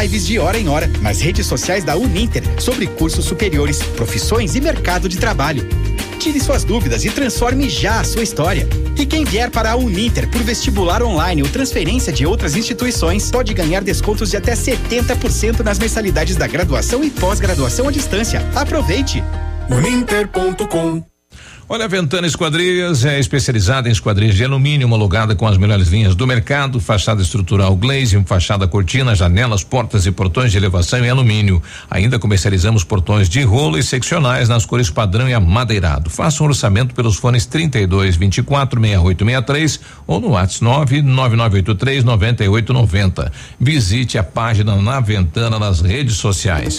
Lives 0.00 0.26
de 0.26 0.38
hora 0.38 0.58
em 0.58 0.70
hora 0.70 0.90
nas 1.02 1.20
redes 1.20 1.46
sociais 1.46 1.84
da 1.84 1.94
Uninter 1.94 2.42
sobre 2.58 2.86
cursos 2.86 3.26
superiores, 3.26 3.82
profissões 3.94 4.54
e 4.54 4.60
mercado 4.62 5.06
de 5.06 5.18
trabalho. 5.18 5.68
Tire 6.18 6.40
suas 6.40 6.64
dúvidas 6.64 7.04
e 7.04 7.10
transforme 7.10 7.68
já 7.68 8.00
a 8.00 8.04
sua 8.04 8.22
história. 8.22 8.66
E 8.98 9.04
quem 9.04 9.26
vier 9.26 9.50
para 9.50 9.72
a 9.72 9.76
Uninter 9.76 10.30
por 10.30 10.42
vestibular 10.42 11.02
online 11.02 11.42
ou 11.42 11.48
transferência 11.50 12.10
de 12.10 12.24
outras 12.24 12.56
instituições 12.56 13.30
pode 13.30 13.52
ganhar 13.52 13.84
descontos 13.84 14.30
de 14.30 14.38
até 14.38 14.54
70% 14.54 15.60
nas 15.60 15.78
mensalidades 15.78 16.36
da 16.36 16.46
graduação 16.46 17.04
e 17.04 17.10
pós-graduação 17.10 17.86
à 17.86 17.92
distância. 17.92 18.40
Aproveite! 18.54 19.22
Uninter.com 19.68 21.15
Olha, 21.68 21.86
a 21.86 21.88
Ventana 21.88 22.28
Esquadrias 22.28 23.04
é 23.04 23.18
especializada 23.18 23.88
em 23.88 23.92
esquadrias 23.92 24.36
de 24.36 24.44
alumínio, 24.44 24.86
homologada 24.86 25.34
com 25.34 25.48
as 25.48 25.58
melhores 25.58 25.88
linhas 25.88 26.14
do 26.14 26.24
mercado, 26.24 26.78
fachada 26.78 27.20
estrutural 27.20 27.74
glaze, 27.74 28.22
fachada 28.24 28.68
cortina, 28.68 29.16
janelas, 29.16 29.64
portas 29.64 30.06
e 30.06 30.12
portões 30.12 30.52
de 30.52 30.58
elevação 30.58 31.04
em 31.04 31.10
alumínio. 31.10 31.60
Ainda 31.90 32.20
comercializamos 32.20 32.84
portões 32.84 33.28
de 33.28 33.42
rolo 33.42 33.76
e 33.76 33.82
seccionais 33.82 34.48
nas 34.48 34.64
cores 34.64 34.90
padrão 34.90 35.28
e 35.28 35.34
amadeirado. 35.34 36.08
Faça 36.08 36.40
um 36.44 36.46
orçamento 36.46 36.94
pelos 36.94 37.16
fones 37.16 37.46
32 37.46 38.14
24 38.14 38.80
6863 38.80 39.80
ou 40.06 40.20
no 40.20 40.28
WhatsApp 40.30 40.64
99983 40.64 42.04
9890. 42.04 43.32
Visite 43.58 44.16
a 44.16 44.22
página 44.22 44.76
na 44.76 45.00
Ventana 45.00 45.58
nas 45.58 45.80
redes 45.80 46.14
sociais. 46.14 46.78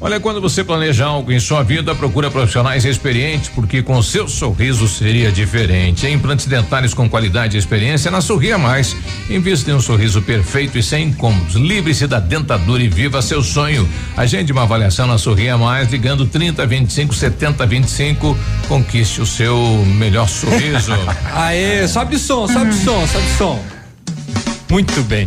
Olha, 0.00 0.20
quando 0.20 0.40
você 0.40 0.62
planeja 0.62 1.06
algo 1.06 1.32
em 1.32 1.40
sua 1.40 1.64
vida, 1.64 1.92
procura 1.92 2.30
profissionais 2.30 2.84
experientes, 2.84 3.48
porque 3.48 3.82
com 3.82 4.00
seu 4.00 4.28
sorriso 4.28 4.86
seria 4.86 5.32
diferente. 5.32 6.06
Em 6.06 6.14
implantes 6.14 6.46
dentários 6.46 6.94
com 6.94 7.08
qualidade 7.08 7.56
e 7.56 7.58
experiência, 7.58 8.08
na 8.08 8.20
Sorria 8.20 8.56
Mais. 8.56 8.96
Invista 9.28 9.72
em 9.72 9.74
um 9.74 9.80
sorriso 9.80 10.22
perfeito 10.22 10.78
e 10.78 10.82
sem 10.84 11.08
incômodos. 11.08 11.56
Livre-se 11.56 12.06
da 12.06 12.20
dentadura 12.20 12.80
e 12.80 12.88
viva 12.88 13.20
seu 13.20 13.42
sonho. 13.42 13.88
Agende 14.16 14.52
uma 14.52 14.62
avaliação 14.62 15.06
na 15.06 15.18
Sorria 15.18 15.58
Mais, 15.58 15.90
ligando 15.90 16.26
30 16.26 16.64
25 16.64 17.14
70 17.14 17.66
25. 17.66 18.38
Conquiste 18.68 19.20
o 19.20 19.26
seu 19.26 19.84
melhor 19.96 20.28
sorriso. 20.28 20.92
Aê, 21.34 21.88
sobe 21.88 22.14
o 22.14 22.18
som, 22.20 22.46
sobe 22.46 22.70
o 22.70 22.72
som, 22.72 23.06
sobe 23.06 23.26
o 23.26 23.36
som. 23.36 23.64
Muito 24.70 25.02
bem. 25.02 25.26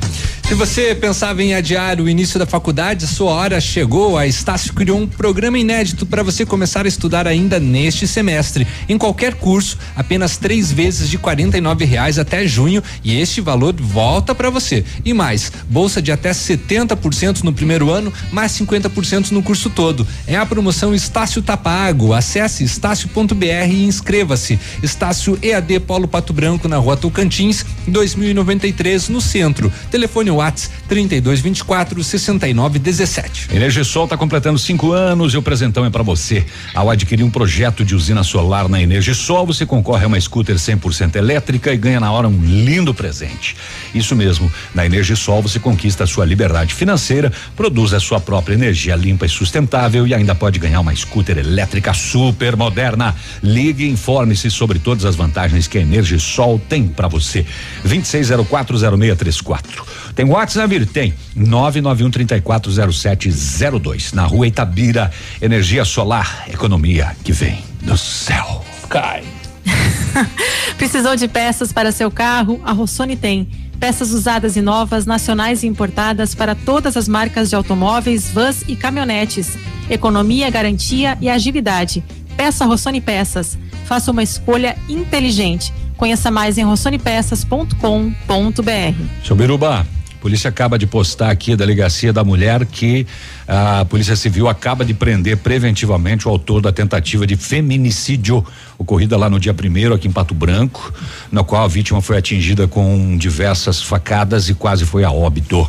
Se 0.52 0.56
você 0.56 0.94
pensava 0.94 1.42
em 1.42 1.54
adiar 1.54 2.02
o 2.02 2.10
início 2.10 2.38
da 2.38 2.46
faculdade, 2.46 3.08
sua 3.08 3.32
hora 3.32 3.62
chegou. 3.62 4.18
A 4.18 4.28
Estácio 4.28 4.74
criou 4.74 5.00
um 5.00 5.08
programa 5.08 5.58
inédito 5.58 6.06
para 6.06 6.24
você 6.24 6.46
começar 6.46 6.84
a 6.84 6.90
estudar 6.90 7.26
ainda 7.26 7.58
neste 7.58 8.06
semestre. 8.06 8.68
Em 8.90 8.98
qualquer 8.98 9.36
curso, 9.36 9.78
apenas 9.96 10.36
três 10.36 10.70
vezes 10.70 11.08
de 11.08 11.16
R$ 11.16 11.86
reais 11.86 12.20
até 12.20 12.46
junho 12.46 12.84
e 13.02 13.18
este 13.18 13.40
valor 13.40 13.74
volta 13.80 14.36
para 14.36 14.50
você. 14.50 14.84
E 15.06 15.14
mais, 15.14 15.50
bolsa 15.70 16.02
de 16.02 16.12
até 16.12 16.32
70% 16.32 17.44
no 17.44 17.54
primeiro 17.54 17.90
ano, 17.90 18.12
mais 18.30 18.52
50% 18.52 19.32
no 19.32 19.42
curso 19.42 19.70
todo. 19.70 20.06
É 20.28 20.36
a 20.36 20.46
promoção 20.46 20.94
Estácio 20.94 21.42
Tapago. 21.42 22.14
Acesse 22.14 22.66
estácio.br 22.66 23.70
e 23.70 23.86
inscreva-se. 23.86 24.60
Estácio 24.84 25.40
EAD 25.42 25.80
Polo 25.80 26.10
Pato 26.10 26.34
Branco 26.34 26.68
na 26.68 26.76
Rua 26.76 26.98
Tocantins, 26.98 27.66
2093 27.88 29.08
no 29.08 29.22
centro. 29.22 29.72
Telefone 29.90 30.41
Whats 30.42 30.72
3224 30.88 32.04
6917. 32.04 33.56
Energisol 33.56 34.06
está 34.06 34.18
completando 34.18 34.58
cinco 34.58 34.92
anos 34.92 35.36
e 35.36 35.38
o 35.38 35.42
presentão 35.42 35.86
é 35.86 35.90
para 35.90 36.02
você. 36.02 36.44
Ao 36.74 36.90
adquirir 36.90 37.24
um 37.24 37.30
projeto 37.30 37.86
de 37.86 37.96
usina 37.96 38.24
solar 38.24 38.68
na 38.68 38.82
Energisol, 38.82 39.46
você 39.46 39.66
concorre 39.66 40.06
a 40.06 40.08
uma 40.08 40.20
scooter 40.20 40.56
100% 40.56 41.16
elétrica 41.16 41.72
e 41.72 41.78
ganha 41.78 42.00
na 42.00 42.12
hora 42.12 42.28
um 42.28 42.44
lindo 42.44 42.92
presente. 42.94 43.56
Isso 43.94 44.16
mesmo, 44.16 44.52
na 44.74 44.84
Energisol 44.86 45.44
você 45.44 45.60
conquista 45.60 46.06
a 46.06 46.08
sua 46.08 46.26
liberdade 46.26 46.74
financeira, 46.74 47.32
produz 47.56 47.94
a 47.94 48.00
sua 48.00 48.20
própria 48.20 48.56
energia 48.56 48.96
limpa 48.96 49.28
e 49.28 49.30
sustentável 49.30 50.08
e 50.08 50.14
ainda 50.14 50.34
pode 50.34 50.58
ganhar 50.58 50.80
uma 50.80 50.96
scooter 50.96 51.38
elétrica 51.38 51.94
super 51.94 52.56
moderna. 52.56 53.16
Ligue 53.44 53.86
e 53.86 53.90
informe-se 53.90 54.50
sobre 54.50 54.80
todas 54.80 55.06
as 55.06 55.16
vantagens 55.16 55.68
que 55.68 55.78
a 55.78 55.82
Energisol 55.82 56.60
tem 56.68 56.88
para 56.88 57.08
você. 57.08 57.46
26040634. 57.86 59.62
Tem 60.16 60.26
WhatsApp, 60.26 60.68
Vir? 60.68 60.86
Tem. 60.86 61.14
991340702. 61.38 64.14
Na 64.14 64.26
rua 64.26 64.48
Itabira, 64.48 65.12
energia 65.42 65.86
solar, 65.86 66.46
economia 66.52 67.16
que 67.24 67.32
vem 67.32 67.64
do 67.82 67.98
céu. 67.98 68.66
Cai. 68.90 69.24
Precisou 70.78 71.16
de 71.16 71.28
peças 71.28 71.72
para 71.72 71.92
seu 71.92 72.12
carro? 72.12 72.60
A 72.64 72.72
Rossoni 72.72 73.16
tem. 73.16 73.48
Peças 73.80 74.12
usadas 74.12 74.56
e 74.56 74.62
novas, 74.62 75.08
nacionais 75.08 75.64
e 75.64 75.68
importadas 75.68 76.36
para 76.36 76.54
todas 76.54 76.96
as 76.96 77.08
marcas 77.08 77.50
de 77.50 77.56
automóveis, 77.56 78.30
vans 78.30 78.64
e 78.68 78.76
caminhonetes. 78.76 79.58
Economia, 79.90 80.50
garantia 80.52 81.18
e 81.20 81.28
agilidade. 81.30 82.04
Peça 82.38 82.66
Rossoni 82.66 83.02
Peças. 83.02 83.58
Faça 83.86 84.12
uma 84.12 84.22
escolha 84.22 84.78
inteligente. 84.88 85.74
Conheça 85.98 86.30
mais 86.32 86.58
em 86.58 86.64
rossonepeças.com.br. 86.64 87.74
Seu 89.24 89.36
Biruba, 89.36 89.86
polícia 90.22 90.50
acaba 90.50 90.78
de 90.78 90.86
postar 90.86 91.32
aqui 91.32 91.54
a 91.54 91.56
delegacia 91.56 92.14
da 92.14 92.24
mulher 92.24 92.64
que 92.66 93.08
a 93.48 93.84
Polícia 93.86 94.16
Civil 94.16 94.48
acaba 94.48 94.86
de 94.86 94.94
prender 94.94 95.38
preventivamente 95.38 96.28
o 96.28 96.32
autor 96.32 96.62
da 96.62 96.72
tentativa 96.72 97.26
de 97.26 97.36
feminicídio 97.36 98.46
ocorrida 98.78 99.18
lá 99.18 99.30
no 99.30 99.40
dia 99.40 99.54
primeiro 99.54 99.96
aqui 99.96 100.08
em 100.08 100.12
Pato 100.12 100.36
Branco, 100.36 100.94
na 101.32 101.44
qual 101.44 101.64
a 101.64 101.68
vítima 101.68 102.02
foi 102.02 102.18
atingida 102.18 102.68
com 102.68 103.18
diversas 103.18 103.82
facadas 103.82 104.48
e 104.48 104.54
quase 104.54 104.86
foi 104.86 105.04
a 105.04 105.12
óbito. 105.12 105.68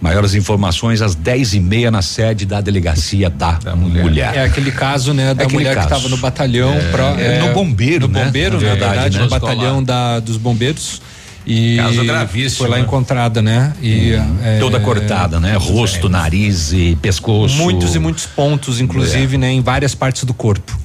Maiores 0.00 0.34
informações 0.34 1.00
às 1.00 1.14
dez 1.14 1.54
e 1.54 1.60
meia 1.60 1.88
na 1.88 2.02
sede 2.02 2.44
da 2.44 2.60
delegacia 2.60 3.30
da, 3.30 3.60
mulher. 3.76 4.34
É 4.34 4.42
aquele 4.44 4.72
caso, 4.72 5.12
né, 5.14 5.32
da 5.32 5.44
É 5.44 5.48
mulher 5.48 5.68
que 5.68 5.74
caso. 5.76 5.86
estava 5.94 6.08
no 6.08 6.16
batalhão. 6.16 6.72
É, 6.74 6.90
pró- 6.90 7.14
é, 7.16 7.38
no 7.46 7.52
bombeiro, 7.54 8.08
no 8.08 8.14
né? 8.14 8.24
bombeiro, 8.24 8.56
Na 8.56 8.62
na 8.62 8.68
verdade, 8.70 8.92
verdade, 8.94 9.18
né? 9.18 9.22
no 9.24 9.30
batalhão 9.30 9.84
da, 9.84 10.18
dos 10.18 10.36
bombeiros. 10.38 11.00
E 11.46 11.76
Caso 11.76 12.04
gravíssimo, 12.04 12.58
Foi 12.58 12.68
lá 12.68 12.76
né? 12.76 12.82
encontrada, 12.82 13.42
né? 13.42 13.72
E 13.82 14.12
é, 14.44 14.58
Toda 14.60 14.78
cortada, 14.80 15.40
né? 15.40 15.56
Rosto, 15.56 16.08
nariz 16.08 16.72
e 16.72 16.96
pescoço. 17.02 17.56
Muitos 17.56 17.94
e 17.94 17.98
muitos 17.98 18.26
pontos, 18.26 18.80
inclusive, 18.80 19.36
né, 19.36 19.50
em 19.52 19.60
várias 19.60 19.94
partes 19.94 20.24
do 20.24 20.32
corpo. 20.34 20.78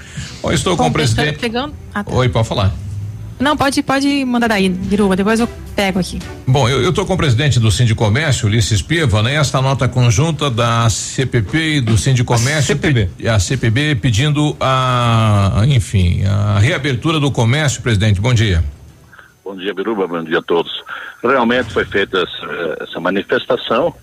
Estou 0.51 0.75
com 0.77 0.87
o 0.87 0.91
presidente. 0.91 1.39
Pegando. 1.39 1.73
Ah, 1.93 2.03
tá. 2.03 2.13
Oi, 2.13 2.29
pode 2.29 2.47
falar. 2.47 2.73
Não, 3.39 3.55
pode, 3.55 3.83
pode 3.83 4.25
mandar 4.25 4.47
daí, 4.47 4.67
Biruba. 4.67 5.15
Depois 5.15 5.39
eu 5.39 5.47
pego 5.75 5.99
aqui. 5.99 6.17
Bom, 6.47 6.67
eu 6.67 6.89
estou 6.89 7.05
com 7.05 7.13
o 7.13 7.17
presidente 7.17 7.59
do 7.59 7.69
Sindicomércio, 7.69 8.47
Ulisses 8.47 8.81
Piva, 8.81 9.21
né? 9.21 9.35
Esta 9.35 9.61
nota 9.61 9.87
conjunta 9.87 10.49
da 10.49 10.89
CPP 10.89 11.75
e 11.75 11.81
do 11.81 11.95
Sindicomércio. 11.99 12.63
CPB. 12.75 13.09
pe- 13.15 13.27
A 13.29 13.37
CPB 13.37 13.93
pedindo 14.01 14.57
a, 14.59 15.61
enfim, 15.67 16.23
a 16.25 16.57
reabertura 16.57 17.19
do 17.19 17.29
comércio, 17.29 17.79
presidente. 17.83 18.19
Bom 18.19 18.33
dia. 18.33 18.63
Bom 19.47 19.55
dia, 19.55 19.73
Biruba. 19.73 20.05
Bom 20.05 20.21
dia 20.25 20.39
a 20.39 20.41
todos. 20.41 20.83
Realmente 21.23 21.71
foi 21.71 21.85
feita 21.85 22.21
essa, 22.81 22.99
manifestação 22.99 23.95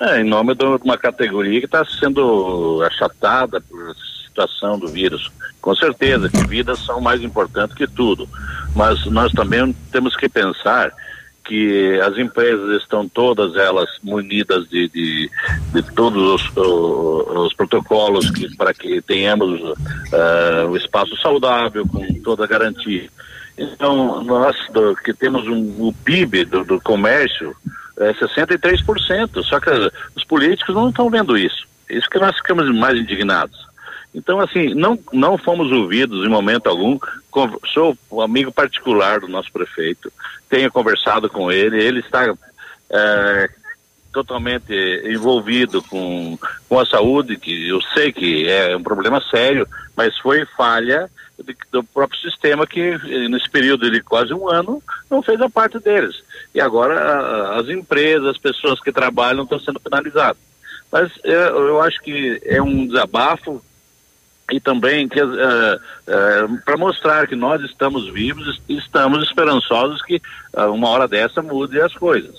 é, 0.00 0.22
em 0.22 0.24
nome 0.24 0.54
de 0.54 0.64
uma 0.64 0.96
categoria 0.96 1.60
que 1.60 1.66
está 1.66 1.84
sendo 1.84 2.82
achatada 2.82 3.60
por 3.60 3.94
situação 4.26 4.78
do 4.78 4.88
vírus. 4.88 5.30
Com 5.60 5.74
certeza 5.76 6.30
que 6.30 6.46
vidas 6.46 6.78
são 6.78 6.98
mais 6.98 7.22
importantes 7.22 7.76
que 7.76 7.86
tudo, 7.86 8.26
mas 8.74 9.04
nós 9.04 9.30
também 9.32 9.70
temos 9.92 10.16
que 10.16 10.30
pensar 10.30 10.90
que 11.44 12.00
as 12.00 12.16
empresas 12.16 12.80
estão 12.80 13.06
todas 13.06 13.54
elas 13.54 13.88
munidas 14.02 14.66
de, 14.70 14.88
de, 14.88 15.30
de 15.74 15.82
todos 15.94 16.40
os, 16.40 16.56
o- 16.56 17.44
os 17.44 17.52
protocolos 17.52 18.30
para 18.56 18.72
que 18.72 19.02
tenhamos 19.02 19.60
ah, 20.10 20.66
o 20.70 20.74
espaço 20.74 21.14
saudável 21.18 21.86
com 21.86 22.02
toda 22.24 22.44
a 22.44 22.48
garantia. 22.48 23.10
Então, 23.56 24.22
nós 24.22 24.54
do- 24.70 24.94
que 24.96 25.14
temos 25.14 25.46
um, 25.46 25.86
o 25.88 25.92
PIB 26.04 26.44
do, 26.44 26.64
do 26.64 26.80
comércio 26.80 27.56
é 27.98 28.12
63%, 28.12 29.42
só 29.42 29.58
que 29.58 29.70
os 30.14 30.24
políticos 30.24 30.74
não 30.74 30.90
estão 30.90 31.08
vendo 31.08 31.36
isso. 31.38 31.66
Isso 31.88 32.10
que 32.10 32.18
nós 32.18 32.36
ficamos 32.36 32.70
mais 32.74 32.98
indignados. 32.98 33.66
Então, 34.14 34.40
assim, 34.40 34.74
não, 34.74 34.98
não 35.12 35.38
fomos 35.38 35.70
ouvidos 35.72 36.26
em 36.26 36.28
momento 36.30 36.68
algum. 36.68 36.98
Sou 37.72 37.96
o 38.10 38.20
amigo 38.22 38.50
particular 38.52 39.20
do 39.20 39.28
nosso 39.28 39.52
prefeito, 39.52 40.12
tenho 40.48 40.70
conversado 40.70 41.28
com 41.28 41.50
ele, 41.52 41.82
ele 41.82 42.00
está 42.00 42.34
eh, 42.90 43.50
totalmente 44.12 44.72
envolvido 45.04 45.82
com, 45.82 46.38
com 46.66 46.80
a 46.80 46.86
saúde, 46.86 47.36
que 47.36 47.68
eu 47.68 47.80
sei 47.94 48.10
que 48.10 48.48
é 48.48 48.74
um 48.74 48.82
problema 48.82 49.22
sério, 49.30 49.68
mas 49.94 50.16
foi 50.18 50.46
falha 50.56 51.10
do 51.70 51.84
próprio 51.84 52.20
sistema 52.20 52.66
que 52.66 52.80
eh, 52.80 53.28
nesse 53.28 53.48
período 53.50 53.90
de 53.90 54.02
quase 54.02 54.32
um 54.32 54.48
ano 54.48 54.82
não 55.10 55.22
fez 55.22 55.40
a 55.40 55.50
parte 55.50 55.78
deles. 55.78 56.16
E 56.54 56.60
agora 56.60 57.58
as 57.58 57.68
empresas, 57.68 58.28
as 58.28 58.38
pessoas 58.38 58.80
que 58.80 58.92
trabalham 58.92 59.44
estão 59.44 59.60
sendo 59.60 59.80
penalizadas. 59.80 60.40
Mas 60.90 61.12
eh, 61.24 61.48
eu 61.48 61.80
acho 61.82 62.00
que 62.00 62.40
é 62.44 62.60
um 62.62 62.86
desabafo 62.86 63.62
e 64.50 64.60
também 64.60 65.06
uh, 65.06 65.76
uh, 65.76 66.58
para 66.64 66.76
mostrar 66.76 67.26
que 67.26 67.34
nós 67.34 67.60
estamos 67.62 68.08
vivos 68.12 68.60
e 68.68 68.76
estamos 68.78 69.24
esperançosos 69.24 70.00
que 70.02 70.22
uh, 70.54 70.70
uma 70.72 70.88
hora 70.88 71.08
dessa 71.08 71.42
mude 71.42 71.80
as 71.80 71.92
coisas. 71.94 72.34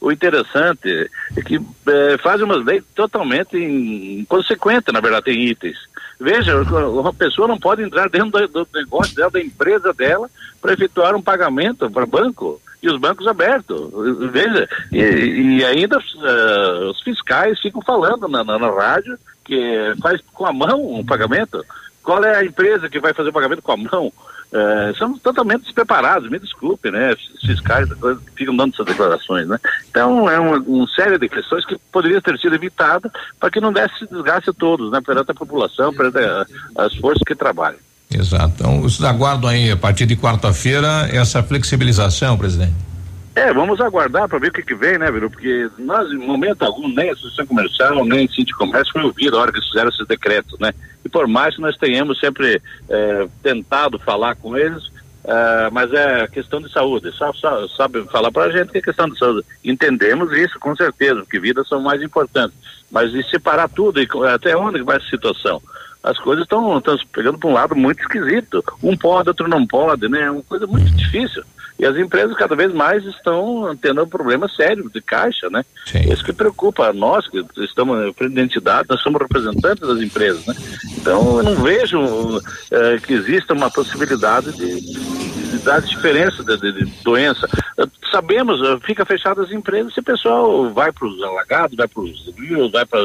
O 0.00 0.10
interessante 0.10 1.10
é 1.36 1.42
que 1.42 1.60
faz 2.22 2.40
umas 2.40 2.64
leis 2.64 2.82
totalmente 2.94 3.56
inconsequentes, 3.56 4.92
na 4.92 5.00
verdade, 5.00 5.26
tem 5.26 5.44
itens. 5.44 5.76
Veja, 6.18 6.56
uma 6.62 7.12
pessoa 7.12 7.48
não 7.48 7.58
pode 7.58 7.82
entrar 7.82 8.08
dentro 8.08 8.30
do, 8.30 8.64
do 8.64 8.68
negócio 8.74 9.14
dela, 9.14 9.30
da 9.30 9.40
empresa 9.40 9.92
dela, 9.92 10.30
para 10.60 10.72
efetuar 10.72 11.14
um 11.14 11.22
pagamento 11.22 11.90
para 11.90 12.06
banco 12.06 12.60
e 12.84 12.88
os 12.88 13.00
bancos 13.00 13.26
abertos. 13.26 13.90
Veja, 14.30 14.68
e, 14.92 14.98
e 14.98 15.64
ainda 15.64 15.98
os 16.90 17.00
fiscais 17.00 17.58
ficam 17.58 17.80
falando 17.80 18.28
na, 18.28 18.44
na, 18.44 18.58
na 18.58 18.70
rádio 18.70 19.18
que 19.42 19.94
faz 20.02 20.20
com 20.32 20.46
a 20.46 20.52
mão 20.52 20.94
um 20.94 21.04
pagamento? 21.04 21.64
Qual 22.02 22.22
é 22.22 22.36
a 22.36 22.44
empresa 22.44 22.88
que 22.90 23.00
vai 23.00 23.14
fazer 23.14 23.30
o 23.30 23.32
pagamento 23.32 23.62
com 23.62 23.72
a 23.72 23.76
mão? 23.76 24.12
É, 24.52 24.92
são 24.98 25.18
totalmente 25.18 25.62
despreparados, 25.62 26.30
me 26.30 26.38
desculpe, 26.38 26.90
né? 26.90 27.16
Fiscais 27.44 27.88
ficam 28.36 28.54
dando 28.54 28.74
essas 28.74 28.86
declarações, 28.86 29.48
né? 29.48 29.58
Então 29.90 30.30
é 30.30 30.38
uma, 30.38 30.58
uma 30.58 30.86
série 30.88 31.18
de 31.18 31.28
questões 31.28 31.64
que 31.64 31.76
poderiam 31.90 32.20
ter 32.20 32.38
sido 32.38 32.54
evitadas 32.54 33.10
para 33.40 33.50
que 33.50 33.60
não 33.60 33.72
desse 33.72 34.06
desgaste 34.06 34.50
a 34.50 34.52
todos, 34.52 34.92
né? 34.92 35.00
Perante 35.04 35.30
a 35.30 35.34
população, 35.34 35.92
perante 35.92 36.18
a, 36.18 36.46
as 36.76 36.94
forças 36.96 37.22
que 37.26 37.34
trabalham. 37.34 37.78
Exato. 38.14 38.54
Então, 38.56 38.80
vocês 38.80 39.02
aguardam 39.02 39.50
aí, 39.50 39.70
a 39.70 39.76
partir 39.76 40.06
de 40.06 40.16
quarta-feira, 40.16 41.08
essa 41.12 41.42
flexibilização, 41.42 42.38
presidente? 42.38 42.74
É, 43.34 43.52
vamos 43.52 43.80
aguardar 43.80 44.28
para 44.28 44.38
ver 44.38 44.48
o 44.48 44.52
que, 44.52 44.62
que 44.62 44.74
vem, 44.76 44.96
né, 44.96 45.10
Viru? 45.10 45.28
Porque 45.28 45.68
nós, 45.78 46.08
em 46.12 46.18
momento 46.18 46.62
algum, 46.62 46.88
nem 46.88 47.10
a 47.10 47.12
Associação 47.12 47.46
Comercial, 47.46 48.04
nem 48.04 48.26
a 48.26 48.28
Cinti 48.28 48.54
Comércio 48.54 48.92
foi 48.92 49.02
ouvido 49.02 49.36
a 49.36 49.40
hora 49.40 49.52
que 49.52 49.60
fizeram 49.60 49.88
esses 49.88 50.06
decretos, 50.06 50.56
né? 50.60 50.72
E 51.04 51.08
por 51.08 51.26
mais 51.26 51.56
que 51.56 51.60
nós 51.60 51.76
tenhamos 51.76 52.20
sempre 52.20 52.62
é, 52.88 53.26
tentado 53.42 53.98
falar 53.98 54.36
com 54.36 54.56
eles, 54.56 54.84
é, 55.24 55.70
mas 55.72 55.92
é 55.92 56.28
questão 56.28 56.60
de 56.60 56.70
saúde, 56.70 57.10
sabe, 57.18 57.40
sabe, 57.40 57.76
sabe 57.76 58.04
falar 58.04 58.30
para 58.30 58.44
a 58.44 58.56
gente 58.56 58.70
que 58.70 58.78
é 58.78 58.82
questão 58.82 59.08
de 59.08 59.18
saúde. 59.18 59.44
Entendemos 59.64 60.32
isso, 60.32 60.56
com 60.60 60.76
certeza, 60.76 61.20
porque 61.20 61.40
vidas 61.40 61.66
são 61.66 61.80
mais 61.80 62.00
importantes. 62.02 62.56
Mas 62.88 63.12
e 63.12 63.22
separar 63.24 63.68
tudo, 63.68 64.00
e 64.00 64.08
até 64.32 64.56
onde 64.56 64.80
vai 64.82 64.98
essa 64.98 65.08
situação? 65.08 65.60
As 66.04 66.18
coisas 66.18 66.44
estão 66.44 66.82
pegando 67.10 67.38
para 67.38 67.48
um 67.48 67.54
lado 67.54 67.74
muito 67.74 68.00
esquisito. 68.02 68.62
Um 68.82 68.94
pode, 68.94 69.30
outro 69.30 69.48
não 69.48 69.66
pode, 69.66 70.06
né? 70.06 70.24
É 70.24 70.30
uma 70.30 70.42
coisa 70.42 70.66
muito 70.66 70.90
difícil. 70.90 71.42
E 71.78 71.84
as 71.84 71.96
empresas 71.96 72.36
cada 72.36 72.54
vez 72.54 72.72
mais 72.72 73.04
estão 73.04 73.76
tendo 73.80 74.02
um 74.02 74.08
problema 74.08 74.48
sério 74.48 74.88
de 74.88 75.00
caixa, 75.00 75.50
né? 75.50 75.64
Sim. 75.86 76.12
Isso 76.12 76.24
que 76.24 76.32
preocupa 76.32 76.88
a 76.88 76.92
nós, 76.92 77.26
que 77.28 77.44
estamos 77.58 77.98
frente 78.14 78.32
de 78.32 78.40
identidade, 78.40 78.88
nós 78.88 79.00
somos 79.00 79.20
representantes 79.20 79.86
das 79.86 80.00
empresas, 80.00 80.46
né? 80.46 80.54
Então 80.96 81.38
eu 81.38 81.42
não 81.42 81.56
vejo 81.56 82.40
eh, 82.70 82.98
que 83.04 83.14
exista 83.14 83.54
uma 83.54 83.70
possibilidade 83.70 84.52
de, 84.52 84.80
de 85.50 85.58
dar 85.64 85.80
diferença 85.80 86.44
de, 86.44 86.56
de, 86.58 86.72
de, 86.72 86.84
doença. 87.02 87.48
Sabemos, 88.10 88.60
eh, 88.62 88.78
fica 88.86 89.04
fechado 89.04 89.42
as 89.42 89.50
empresas 89.50 89.92
se 89.92 90.00
o 90.00 90.04
pessoal 90.04 90.70
vai 90.70 90.92
para 90.92 91.08
os 91.08 91.22
alagados, 91.22 91.76
vai 91.76 91.88
para 91.88 92.02
os 92.02 92.32
rios, 92.38 92.70
vai 92.70 92.86
para 92.86 93.00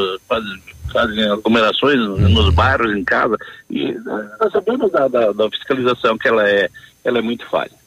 fazem 0.89 1.23
aglomerações 1.29 1.99
nos 2.31 2.53
bairros, 2.53 2.95
em 2.95 3.03
casa, 3.03 3.37
e 3.69 3.93
nós 4.39 4.51
sabemos 4.51 4.91
da, 4.91 5.07
da, 5.07 5.31
da 5.31 5.49
fiscalização 5.51 6.17
que 6.17 6.27
ela 6.27 6.47
é, 6.47 6.69
ela 7.03 7.19
é 7.19 7.21
muito 7.21 7.45
falha. 7.47 7.78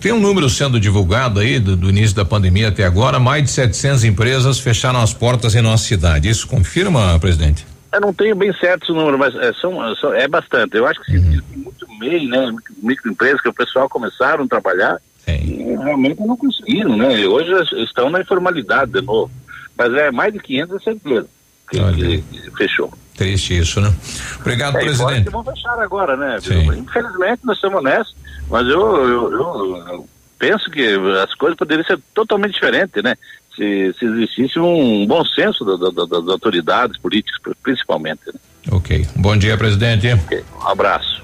Tem 0.00 0.12
um 0.12 0.20
número 0.20 0.50
sendo 0.50 0.80
divulgado 0.80 1.38
aí 1.38 1.60
do, 1.60 1.76
do, 1.76 1.88
início 1.88 2.16
da 2.16 2.24
pandemia 2.24 2.68
até 2.68 2.84
agora, 2.84 3.20
mais 3.20 3.44
de 3.44 3.50
700 3.50 4.04
empresas 4.04 4.58
fecharam 4.58 5.00
as 5.00 5.14
portas 5.14 5.54
em 5.54 5.62
nossa 5.62 5.84
cidade. 5.84 6.28
Isso 6.28 6.48
confirma, 6.48 7.18
presidente? 7.20 7.64
Eu 7.92 8.00
não 8.00 8.12
tenho 8.12 8.34
bem 8.34 8.52
certo 8.54 8.84
esse 8.84 8.92
número, 8.92 9.18
mas 9.18 9.34
é, 9.36 9.52
são, 9.54 9.94
são, 9.96 10.14
é 10.14 10.26
bastante. 10.26 10.76
Eu 10.76 10.86
acho 10.86 11.00
que 11.02 11.16
uhum. 11.16 11.40
tem 11.42 11.58
muito 11.58 11.86
MEI, 12.00 12.26
né, 12.26 12.52
microempresas 12.82 13.40
que 13.40 13.48
o 13.48 13.54
pessoal 13.54 13.88
começaram 13.88 14.44
a 14.44 14.48
trabalhar 14.48 14.98
Sim. 15.24 15.38
e 15.42 15.76
realmente 15.76 16.20
não 16.20 16.36
conseguiram, 16.36 16.96
né? 16.96 17.20
E 17.20 17.26
hoje 17.26 17.52
estão 17.84 18.10
na 18.10 18.20
informalidade 18.20 18.90
de 18.90 19.02
novo. 19.02 19.30
Mas 19.78 19.92
é 19.94 20.10
mais 20.10 20.32
de 20.32 20.40
500 20.40 20.76
essa 20.76 20.90
empresa 20.90 21.28
que, 21.70 21.78
que, 21.94 22.22
que 22.22 22.56
fechou. 22.56 22.92
Triste 23.16 23.58
isso, 23.58 23.80
né? 23.80 23.92
Obrigado, 24.40 24.76
é, 24.78 24.80
presidente. 24.80 25.30
Vão 25.30 25.44
fechar 25.44 25.78
agora, 25.78 26.16
né? 26.16 26.38
Infelizmente 26.38 27.40
nós 27.44 27.56
estamos 27.56 27.82
nessa, 27.82 28.10
mas 28.52 28.66
eu, 28.66 29.08
eu, 29.08 29.32
eu, 29.32 30.08
penso 30.38 30.70
que 30.70 30.86
as 31.24 31.34
coisas 31.34 31.56
poderiam 31.56 31.86
ser 31.86 31.98
totalmente 32.14 32.52
diferentes, 32.52 33.02
né? 33.02 33.16
Se, 33.56 33.94
se 33.98 34.04
existisse 34.04 34.58
um 34.58 35.06
bom 35.06 35.24
senso 35.24 35.64
da, 35.64 35.90
da, 35.90 36.04
das 36.04 36.28
autoridades 36.28 36.98
políticas, 36.98 37.54
principalmente. 37.62 38.20
Né? 38.26 38.34
Ok. 38.70 39.06
Bom 39.16 39.36
dia, 39.38 39.56
presidente. 39.56 40.12
Okay. 40.26 40.44
Um 40.62 40.68
abraço. 40.68 41.22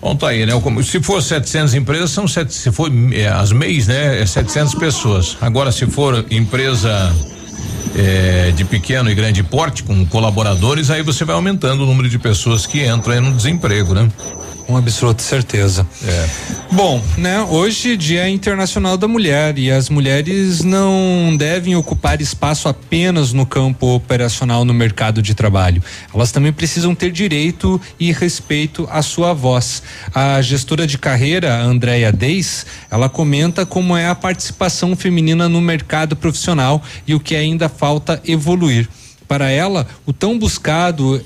Bom, 0.00 0.16
tá 0.16 0.28
aí, 0.30 0.44
né? 0.44 0.52
Se 0.82 1.00
for 1.00 1.22
700 1.22 1.74
empresas, 1.74 2.10
são 2.10 2.26
sete, 2.26 2.52
se 2.52 2.72
for 2.72 2.90
é, 3.12 3.28
as 3.28 3.52
MEIs, 3.52 3.86
né? 3.86 4.20
É 4.20 4.26
700 4.26 4.74
pessoas. 4.74 5.38
Agora, 5.40 5.70
se 5.70 5.86
for 5.86 6.26
empresa 6.28 6.90
é, 7.96 8.50
de 8.50 8.64
pequeno 8.64 9.08
e 9.08 9.14
grande 9.14 9.44
porte, 9.44 9.84
com 9.84 10.04
colaboradores, 10.06 10.90
aí 10.90 11.02
você 11.02 11.24
vai 11.24 11.36
aumentando 11.36 11.84
o 11.84 11.86
número 11.86 12.08
de 12.08 12.18
pessoas 12.18 12.66
que 12.66 12.84
entram 12.84 13.20
no 13.20 13.32
desemprego, 13.32 13.94
né? 13.94 14.10
Com 14.66 14.78
absoluta 14.78 15.22
certeza. 15.22 15.86
É. 16.06 16.28
Bom, 16.72 17.02
né? 17.18 17.42
Hoje 17.42 17.96
Dia 17.96 18.28
Internacional 18.28 18.96
da 18.96 19.06
Mulher 19.06 19.58
e 19.58 19.70
as 19.70 19.90
mulheres 19.90 20.64
não 20.64 21.36
devem 21.36 21.76
ocupar 21.76 22.20
espaço 22.20 22.66
apenas 22.66 23.32
no 23.32 23.44
campo 23.44 23.94
operacional 23.94 24.64
no 24.64 24.72
mercado 24.72 25.20
de 25.20 25.34
trabalho. 25.34 25.82
Elas 26.14 26.32
também 26.32 26.52
precisam 26.52 26.94
ter 26.94 27.12
direito 27.12 27.80
e 28.00 28.10
respeito 28.10 28.88
à 28.90 29.02
sua 29.02 29.34
voz. 29.34 29.82
A 30.14 30.40
gestora 30.40 30.86
de 30.86 30.96
carreira, 30.96 31.54
Andréia 31.60 32.10
Deis, 32.10 32.64
ela 32.90 33.08
comenta 33.08 33.66
como 33.66 33.94
é 33.94 34.08
a 34.08 34.14
participação 34.14 34.96
feminina 34.96 35.46
no 35.46 35.60
mercado 35.60 36.16
profissional 36.16 36.82
e 37.06 37.14
o 37.14 37.20
que 37.20 37.36
ainda 37.36 37.68
falta 37.68 38.20
evoluir. 38.26 38.88
Para 39.26 39.50
ela, 39.50 39.86
o 40.04 40.12
tão 40.12 40.38
buscado 40.38 41.22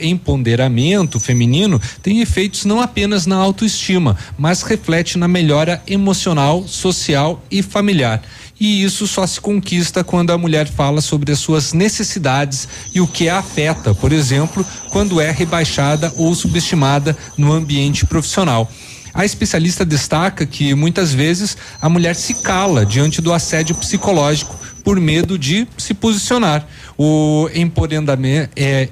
empoderamento 0.00 1.18
feminino 1.18 1.80
tem 2.02 2.20
efeitos 2.20 2.64
não 2.64 2.80
apenas 2.80 3.26
na 3.26 3.36
autoestima, 3.36 4.16
mas 4.36 4.62
reflete 4.62 5.16
na 5.16 5.26
melhora 5.26 5.82
emocional, 5.86 6.66
social 6.68 7.42
e 7.50 7.62
familiar. 7.62 8.22
E 8.60 8.84
isso 8.84 9.08
só 9.08 9.26
se 9.26 9.40
conquista 9.40 10.04
quando 10.04 10.30
a 10.30 10.38
mulher 10.38 10.68
fala 10.68 11.00
sobre 11.00 11.32
as 11.32 11.38
suas 11.40 11.72
necessidades 11.72 12.68
e 12.94 13.00
o 13.00 13.08
que 13.08 13.28
a 13.28 13.38
afeta, 13.38 13.92
por 13.94 14.12
exemplo, 14.12 14.64
quando 14.90 15.20
é 15.20 15.30
rebaixada 15.30 16.12
ou 16.16 16.34
subestimada 16.34 17.16
no 17.36 17.52
ambiente 17.52 18.06
profissional. 18.06 18.70
A 19.14 19.24
especialista 19.24 19.84
destaca 19.84 20.46
que 20.46 20.74
muitas 20.74 21.12
vezes 21.12 21.56
a 21.80 21.88
mulher 21.88 22.14
se 22.14 22.34
cala 22.34 22.86
diante 22.86 23.20
do 23.20 23.32
assédio 23.32 23.74
psicológico 23.74 24.56
por 24.84 24.98
medo 25.00 25.38
de 25.38 25.66
se 25.76 25.94
posicionar. 25.94 26.66
O 26.96 27.48
empoderamento 27.54 28.50
é 28.56 28.88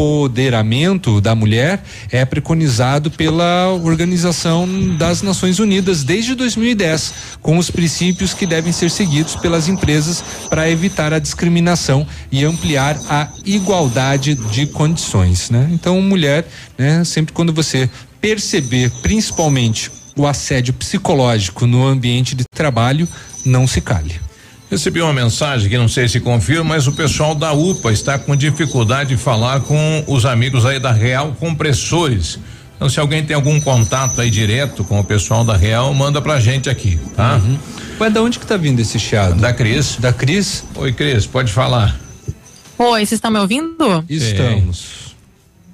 empoderamento 0.00 1.20
da 1.20 1.34
mulher 1.34 1.82
é 2.10 2.24
preconizado 2.24 3.10
pela 3.10 3.68
Organização 3.68 4.66
das 4.96 5.20
Nações 5.20 5.58
Unidas 5.58 6.04
desde 6.04 6.34
2010, 6.34 7.12
com 7.42 7.58
os 7.58 7.70
princípios 7.70 8.32
que 8.32 8.46
devem 8.46 8.72
ser 8.72 8.90
seguidos 8.90 9.36
pelas 9.36 9.68
empresas 9.68 10.24
para 10.48 10.70
evitar 10.70 11.12
a 11.12 11.18
discriminação 11.18 12.06
e 12.32 12.44
ampliar 12.44 12.98
a 13.08 13.28
igualdade 13.44 14.34
de 14.34 14.66
condições, 14.66 15.50
né? 15.50 15.68
Então, 15.72 16.00
mulher, 16.00 16.46
né, 16.78 17.04
sempre 17.04 17.34
quando 17.34 17.52
você 17.52 17.88
perceber, 18.20 18.90
principalmente 19.02 19.90
o 20.16 20.26
assédio 20.26 20.72
psicológico 20.74 21.66
no 21.66 21.86
ambiente 21.86 22.34
de 22.34 22.44
trabalho, 22.54 23.08
não 23.44 23.66
se 23.66 23.80
cale. 23.80 24.29
Recebi 24.70 25.02
uma 25.02 25.12
mensagem 25.12 25.68
que 25.68 25.76
não 25.76 25.88
sei 25.88 26.08
se 26.08 26.20
confirma, 26.20 26.62
mas 26.62 26.86
o 26.86 26.92
pessoal 26.92 27.34
da 27.34 27.52
UPA 27.52 27.90
está 27.90 28.16
com 28.16 28.36
dificuldade 28.36 29.10
de 29.10 29.16
falar 29.16 29.62
com 29.62 30.04
os 30.06 30.24
amigos 30.24 30.64
aí 30.64 30.78
da 30.78 30.92
Real 30.92 31.34
Compressores. 31.40 32.38
Então, 32.76 32.88
se 32.88 33.00
alguém 33.00 33.24
tem 33.24 33.34
algum 33.34 33.60
contato 33.60 34.20
aí 34.20 34.30
direto 34.30 34.84
com 34.84 35.00
o 35.00 35.04
pessoal 35.04 35.42
da 35.44 35.56
Real, 35.56 35.92
manda 35.92 36.22
pra 36.22 36.38
gente 36.38 36.70
aqui, 36.70 37.00
tá? 37.16 37.40
Uhum. 37.44 37.58
Mas 37.98 38.12
da 38.12 38.22
onde 38.22 38.38
que 38.38 38.46
tá 38.46 38.56
vindo 38.56 38.78
esse 38.78 38.96
chiado? 38.96 39.40
Da 39.40 39.52
Cris. 39.52 39.96
Da 39.96 40.12
Cris? 40.12 40.64
Oi, 40.76 40.92
Cris, 40.92 41.26
pode 41.26 41.52
falar. 41.52 41.98
Oi, 42.78 43.00
vocês 43.00 43.12
estão 43.12 43.30
me 43.32 43.40
ouvindo? 43.40 44.04
Estamos. 44.08 45.16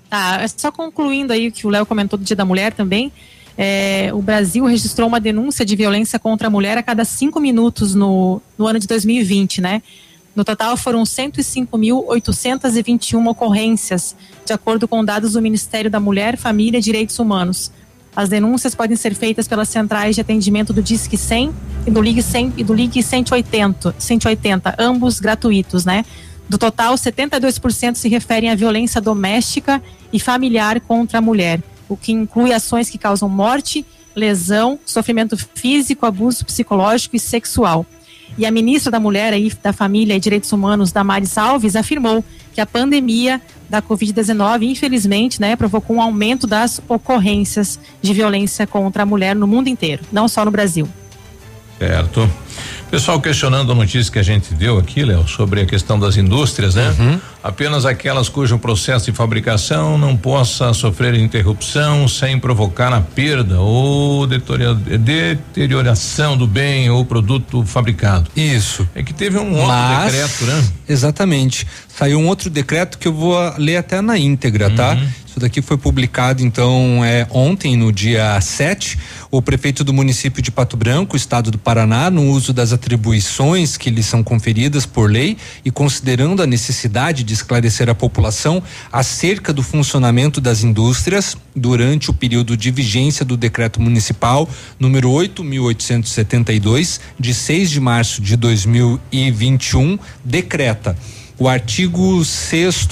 Tá, 0.08 0.40
é 0.40 0.48
só 0.48 0.72
concluindo 0.72 1.34
aí 1.34 1.48
o 1.48 1.52
que 1.52 1.66
o 1.66 1.70
Léo 1.70 1.84
comentou 1.84 2.18
do 2.18 2.24
Dia 2.24 2.34
da 2.34 2.46
Mulher 2.46 2.72
também 2.72 3.12
é, 3.58 4.10
o 4.12 4.20
Brasil 4.20 4.66
registrou 4.66 5.08
uma 5.08 5.18
denúncia 5.18 5.64
de 5.64 5.74
violência 5.74 6.18
contra 6.18 6.48
a 6.48 6.50
mulher 6.50 6.76
a 6.76 6.82
cada 6.82 7.02
cinco 7.04 7.40
minutos 7.40 7.94
no, 7.94 8.42
no 8.58 8.66
ano 8.66 8.78
de 8.78 8.86
2020, 8.86 9.60
né? 9.60 9.82
No 10.34 10.44
total, 10.44 10.76
foram 10.76 11.04
105.821 11.04 13.26
ocorrências, 13.26 14.14
de 14.44 14.52
acordo 14.52 14.86
com 14.86 15.02
dados 15.02 15.32
do 15.32 15.40
Ministério 15.40 15.90
da 15.90 15.98
Mulher, 15.98 16.36
Família 16.36 16.76
e 16.76 16.82
Direitos 16.82 17.18
Humanos. 17.18 17.72
As 18.14 18.28
denúncias 18.28 18.74
podem 18.74 18.96
ser 18.96 19.14
feitas 19.14 19.48
pelas 19.48 19.70
centrais 19.70 20.14
de 20.14 20.20
atendimento 20.20 20.74
do 20.74 20.82
Disque 20.82 21.16
100 21.16 21.54
e 21.86 21.90
do 21.90 22.02
Ligue 22.02 22.22
100 22.22 22.52
e 22.58 22.64
do 22.64 22.74
Ligue 22.74 23.02
180, 23.02 23.94
180, 23.98 24.74
ambos 24.78 25.20
gratuitos, 25.20 25.86
né? 25.86 26.04
Do 26.48 26.58
total, 26.58 26.94
72% 26.94 27.94
se 27.94 28.08
referem 28.08 28.50
à 28.50 28.54
violência 28.54 29.00
doméstica 29.00 29.82
e 30.12 30.20
familiar 30.20 30.80
contra 30.80 31.18
a 31.18 31.20
mulher, 31.20 31.60
o 31.88 31.96
que 31.96 32.12
inclui 32.12 32.52
ações 32.52 32.90
que 32.90 32.98
causam 32.98 33.28
morte, 33.28 33.84
lesão, 34.14 34.78
sofrimento 34.84 35.36
físico, 35.36 36.06
abuso 36.06 36.44
psicológico 36.44 37.16
e 37.16 37.20
sexual. 37.20 37.84
E 38.38 38.44
a 38.44 38.50
ministra 38.50 38.90
da 38.90 38.98
Mulher 38.98 39.32
aí, 39.32 39.52
da 39.62 39.72
Família 39.72 40.14
e 40.14 40.20
Direitos 40.20 40.52
Humanos, 40.52 40.92
Damares 40.92 41.38
Alves, 41.38 41.76
afirmou 41.76 42.24
que 42.52 42.60
a 42.60 42.66
pandemia 42.66 43.40
da 43.68 43.82
Covid-19, 43.82 44.62
infelizmente, 44.62 45.40
né, 45.40 45.56
provocou 45.56 45.96
um 45.96 46.02
aumento 46.02 46.46
das 46.46 46.80
ocorrências 46.88 47.78
de 48.00 48.12
violência 48.12 48.66
contra 48.66 49.02
a 49.02 49.06
mulher 49.06 49.34
no 49.34 49.46
mundo 49.46 49.68
inteiro, 49.68 50.02
não 50.10 50.28
só 50.28 50.44
no 50.44 50.50
Brasil. 50.50 50.88
Certo. 51.78 52.28
Pessoal 52.90 53.20
questionando 53.20 53.70
a 53.72 53.74
notícia 53.74 54.12
que 54.12 54.18
a 54.18 54.22
gente 54.22 54.54
deu 54.54 54.78
aqui, 54.78 55.04
Léo, 55.04 55.26
sobre 55.26 55.60
a 55.60 55.66
questão 55.66 55.98
das 55.98 56.16
indústrias, 56.16 56.76
né? 56.76 56.94
Uhum. 56.98 57.20
Apenas 57.42 57.84
aquelas 57.84 58.28
cujo 58.28 58.56
processo 58.58 59.06
de 59.06 59.12
fabricação 59.12 59.98
não 59.98 60.16
possa 60.16 60.72
sofrer 60.72 61.14
interrupção 61.14 62.06
sem 62.06 62.38
provocar 62.38 62.92
a 62.92 63.00
perda 63.00 63.58
ou 63.60 64.24
deterioração 64.26 66.36
do 66.36 66.46
bem 66.46 66.88
ou 66.88 67.04
produto 67.04 67.64
fabricado. 67.66 68.30
Isso. 68.36 68.88
É 68.94 69.02
que 69.02 69.12
teve 69.12 69.36
um 69.36 69.50
outro 69.52 69.66
Mas, 69.66 70.12
decreto, 70.12 70.44
né? 70.44 70.64
Exatamente. 70.88 71.66
Saiu 71.88 72.20
um 72.20 72.28
outro 72.28 72.48
decreto 72.48 72.98
que 72.98 73.08
eu 73.08 73.12
vou 73.12 73.36
ler 73.58 73.78
até 73.78 74.00
na 74.00 74.16
íntegra, 74.16 74.70
tá? 74.70 74.92
Uhum. 74.92 75.08
Isso 75.26 75.40
daqui 75.40 75.60
foi 75.60 75.76
publicado, 75.76 76.40
então, 76.42 77.04
é, 77.04 77.26
ontem, 77.30 77.76
no 77.76 77.92
dia 77.92 78.40
7. 78.40 78.96
O 79.36 79.42
prefeito 79.42 79.84
do 79.84 79.92
município 79.92 80.40
de 80.40 80.50
Pato 80.50 80.78
Branco, 80.78 81.14
estado 81.14 81.50
do 81.50 81.58
Paraná, 81.58 82.08
no 82.08 82.30
uso 82.30 82.54
das 82.54 82.72
atribuições 82.72 83.76
que 83.76 83.90
lhe 83.90 84.02
são 84.02 84.22
conferidas 84.22 84.86
por 84.86 85.10
lei 85.10 85.36
e 85.62 85.70
considerando 85.70 86.42
a 86.42 86.46
necessidade 86.46 87.22
de 87.22 87.34
esclarecer 87.34 87.90
a 87.90 87.94
população 87.94 88.62
acerca 88.90 89.52
do 89.52 89.62
funcionamento 89.62 90.40
das 90.40 90.64
indústrias 90.64 91.36
durante 91.54 92.10
o 92.10 92.14
período 92.14 92.56
de 92.56 92.70
vigência 92.70 93.26
do 93.26 93.36
decreto 93.36 93.78
municipal 93.78 94.48
número 94.80 95.10
8.872, 95.10 96.98
de 97.20 97.34
6 97.34 97.70
de 97.72 97.78
março 97.78 98.22
de 98.22 98.38
2021, 98.38 99.98
decreta 100.24 100.96
o 101.38 101.46
artigo 101.46 102.24
6 102.24 102.88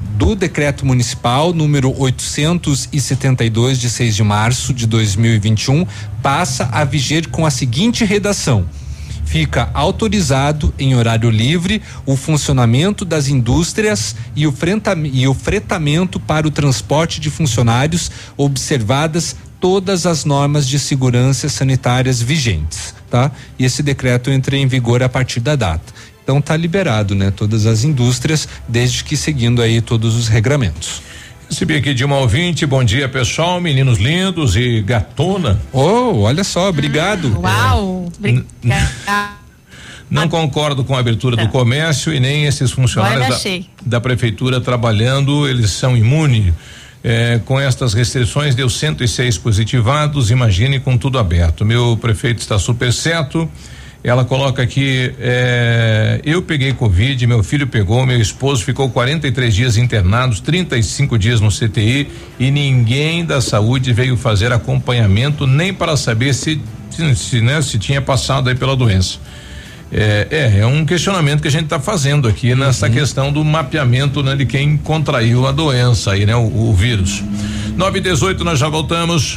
do 0.00 0.34
decreto 0.34 0.84
municipal 0.84 1.52
número 1.52 1.94
872 1.98 3.78
de 3.78 3.90
6 3.90 4.16
de 4.16 4.22
março 4.22 4.72
de 4.72 4.86
2021 4.86 5.86
passa 6.22 6.68
a 6.72 6.84
viger 6.84 7.28
com 7.28 7.44
a 7.44 7.50
seguinte 7.50 8.04
redação: 8.04 8.66
fica 9.24 9.70
autorizado 9.74 10.72
em 10.78 10.94
horário 10.94 11.30
livre 11.30 11.82
o 12.04 12.16
funcionamento 12.16 13.04
das 13.04 13.28
indústrias 13.28 14.16
e 14.34 14.46
o, 14.46 14.54
e 15.12 15.28
o 15.28 15.34
fretamento 15.34 16.18
para 16.18 16.46
o 16.46 16.50
transporte 16.50 17.20
de 17.20 17.30
funcionários, 17.30 18.10
observadas 18.36 19.36
todas 19.60 20.06
as 20.06 20.24
normas 20.24 20.66
de 20.68 20.78
segurança 20.78 21.48
sanitárias 21.48 22.20
vigentes, 22.20 22.94
tá? 23.10 23.30
E 23.58 23.64
esse 23.64 23.82
decreto 23.82 24.30
entra 24.30 24.56
em 24.56 24.66
vigor 24.66 25.02
a 25.02 25.08
partir 25.08 25.40
da 25.40 25.56
data. 25.56 25.92
Então 26.26 26.40
tá 26.40 26.56
liberado, 26.56 27.14
né? 27.14 27.30
Todas 27.30 27.66
as 27.66 27.84
indústrias, 27.84 28.48
desde 28.66 29.04
que 29.04 29.16
seguindo 29.16 29.62
aí 29.62 29.80
todos 29.80 30.16
os 30.16 30.26
regramentos. 30.26 31.00
Recebi 31.48 31.76
aqui 31.76 31.94
de 31.94 32.04
uma 32.04 32.18
ouvinte, 32.18 32.66
bom 32.66 32.82
dia 32.82 33.08
pessoal, 33.08 33.60
meninos 33.60 34.00
lindos 34.00 34.56
e 34.56 34.82
gatona. 34.82 35.62
Oh, 35.72 36.22
olha 36.22 36.42
só, 36.42 36.68
obrigado. 36.68 37.38
Uau! 37.40 38.10
Não 40.10 40.28
concordo 40.28 40.84
com 40.84 40.96
a 40.96 40.98
abertura 40.98 41.36
do 41.36 41.48
comércio 41.48 42.12
e 42.12 42.18
nem 42.18 42.44
esses 42.44 42.72
funcionários 42.72 43.40
da, 43.40 43.60
da, 43.86 44.00
prefeitura 44.00 44.60
trabalhando, 44.60 45.46
eles 45.46 45.70
são 45.70 45.96
imunes. 45.96 46.52
É, 47.04 47.40
com 47.44 47.60
estas 47.60 47.94
restrições, 47.94 48.56
deu 48.56 48.68
106 48.68 49.38
positivados. 49.38 50.32
Imagine 50.32 50.80
com 50.80 50.98
tudo 50.98 51.20
aberto. 51.20 51.64
Meu 51.64 51.96
prefeito 51.96 52.40
está 52.40 52.58
super 52.58 52.92
certo. 52.92 53.48
Ela 54.06 54.24
coloca 54.24 54.62
aqui: 54.62 55.12
é, 55.18 56.20
eu 56.24 56.40
peguei 56.40 56.72
Covid, 56.72 57.26
meu 57.26 57.42
filho 57.42 57.66
pegou, 57.66 58.06
meu 58.06 58.20
esposo 58.20 58.62
ficou 58.62 58.88
43 58.88 59.52
dias 59.52 59.76
internados, 59.76 60.38
35 60.38 61.18
dias 61.18 61.40
no 61.40 61.48
CTI 61.48 62.08
e 62.38 62.52
ninguém 62.52 63.24
da 63.24 63.40
saúde 63.40 63.92
veio 63.92 64.16
fazer 64.16 64.52
acompanhamento 64.52 65.44
nem 65.44 65.74
para 65.74 65.96
saber 65.96 66.34
se, 66.34 66.62
se, 67.16 67.40
né, 67.40 67.60
se 67.60 67.80
tinha 67.80 68.00
passado 68.00 68.48
aí 68.48 68.54
pela 68.54 68.76
doença. 68.76 69.18
É, 69.90 70.28
é, 70.30 70.58
é, 70.60 70.66
um 70.66 70.86
questionamento 70.86 71.42
que 71.42 71.48
a 71.48 71.50
gente 71.50 71.64
está 71.64 71.80
fazendo 71.80 72.28
aqui 72.28 72.54
nessa 72.54 72.86
uhum. 72.86 72.92
questão 72.92 73.32
do 73.32 73.44
mapeamento 73.44 74.22
né, 74.22 74.36
de 74.36 74.46
quem 74.46 74.76
contraiu 74.76 75.48
a 75.48 75.52
doença 75.52 76.12
aí, 76.12 76.24
né? 76.24 76.36
O, 76.36 76.68
o 76.70 76.72
vírus. 76.72 77.24
9 77.76 77.98
e 77.98 78.02
18 78.02 78.44
nós 78.44 78.56
já 78.56 78.68
voltamos. 78.68 79.36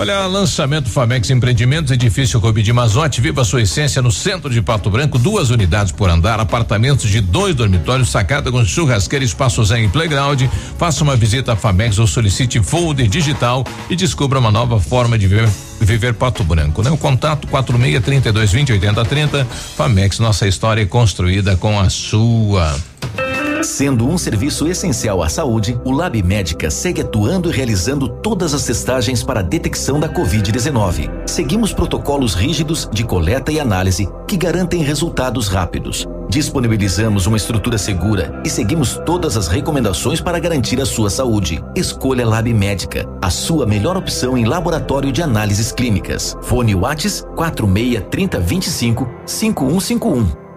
Olha, 0.00 0.26
lançamento 0.26 0.88
Famex 0.88 1.28
Empreendimentos, 1.28 1.90
edifício 1.90 2.38
Rubi 2.38 2.62
de 2.62 2.72
Mazote, 2.72 3.20
viva 3.20 3.42
sua 3.42 3.62
essência 3.62 4.00
no 4.00 4.12
centro 4.12 4.48
de 4.48 4.62
Pato 4.62 4.88
Branco, 4.88 5.18
duas 5.18 5.50
unidades 5.50 5.90
por 5.90 6.08
andar, 6.08 6.38
apartamentos 6.38 7.10
de 7.10 7.20
dois 7.20 7.52
dormitórios, 7.56 8.08
sacada 8.08 8.48
com 8.52 8.64
churrasqueira, 8.64 9.24
espaço 9.24 9.64
zen 9.64 9.86
e 9.86 9.88
playground. 9.88 10.42
Faça 10.78 11.02
uma 11.02 11.16
visita 11.16 11.54
à 11.54 11.56
Famex 11.56 11.98
ou 11.98 12.06
solicite 12.06 12.62
folder 12.62 13.08
digital 13.08 13.66
e 13.90 13.96
descubra 13.96 14.38
uma 14.38 14.52
nova 14.52 14.78
forma 14.78 15.18
de 15.18 15.26
viver, 15.26 15.48
viver 15.80 16.14
Pato 16.14 16.44
Branco, 16.44 16.80
né? 16.80 16.92
O 16.92 16.96
contato 16.96 17.48
quatro 17.48 17.76
meia 17.76 18.00
trinta 18.00 18.28
e 18.28 18.32
dois 18.32 18.52
vinte 18.52 18.70
oitenta 18.70 19.04
trinta, 19.04 19.44
Famex, 19.76 20.20
nossa 20.20 20.46
história 20.46 20.82
é 20.82 20.86
construída 20.86 21.56
com 21.56 21.76
a 21.76 21.90
sua. 21.90 22.72
Sendo 23.62 24.08
um 24.08 24.16
serviço 24.16 24.66
essencial 24.66 25.22
à 25.22 25.28
saúde, 25.28 25.78
o 25.84 25.90
Lab 25.90 26.22
Médica 26.22 26.70
segue 26.70 27.00
atuando 27.00 27.50
e 27.50 27.52
realizando 27.52 28.08
todas 28.08 28.54
as 28.54 28.64
testagens 28.64 29.22
para 29.22 29.40
a 29.40 29.42
detecção 29.42 29.98
da 29.98 30.08
Covid-19. 30.08 31.10
Seguimos 31.26 31.72
protocolos 31.72 32.34
rígidos 32.34 32.88
de 32.92 33.04
coleta 33.04 33.50
e 33.50 33.58
análise 33.58 34.08
que 34.26 34.36
garantem 34.36 34.82
resultados 34.82 35.48
rápidos. 35.48 36.06
Disponibilizamos 36.28 37.26
uma 37.26 37.36
estrutura 37.38 37.78
segura 37.78 38.40
e 38.44 38.50
seguimos 38.50 39.00
todas 39.06 39.36
as 39.36 39.48
recomendações 39.48 40.20
para 40.20 40.38
garantir 40.38 40.80
a 40.80 40.86
sua 40.86 41.08
saúde. 41.08 41.62
Escolha 41.74 42.26
Lab 42.26 42.52
Médica, 42.52 43.08
a 43.20 43.30
sua 43.30 43.66
melhor 43.66 43.96
opção 43.96 44.36
em 44.36 44.44
laboratório 44.44 45.10
de 45.10 45.22
análises 45.22 45.72
clínicas. 45.72 46.36
Fone 46.42 46.74
Whats 46.74 47.24
46 47.34 48.04
30 48.10 48.40
25 48.40 49.08
5151. 49.24 50.47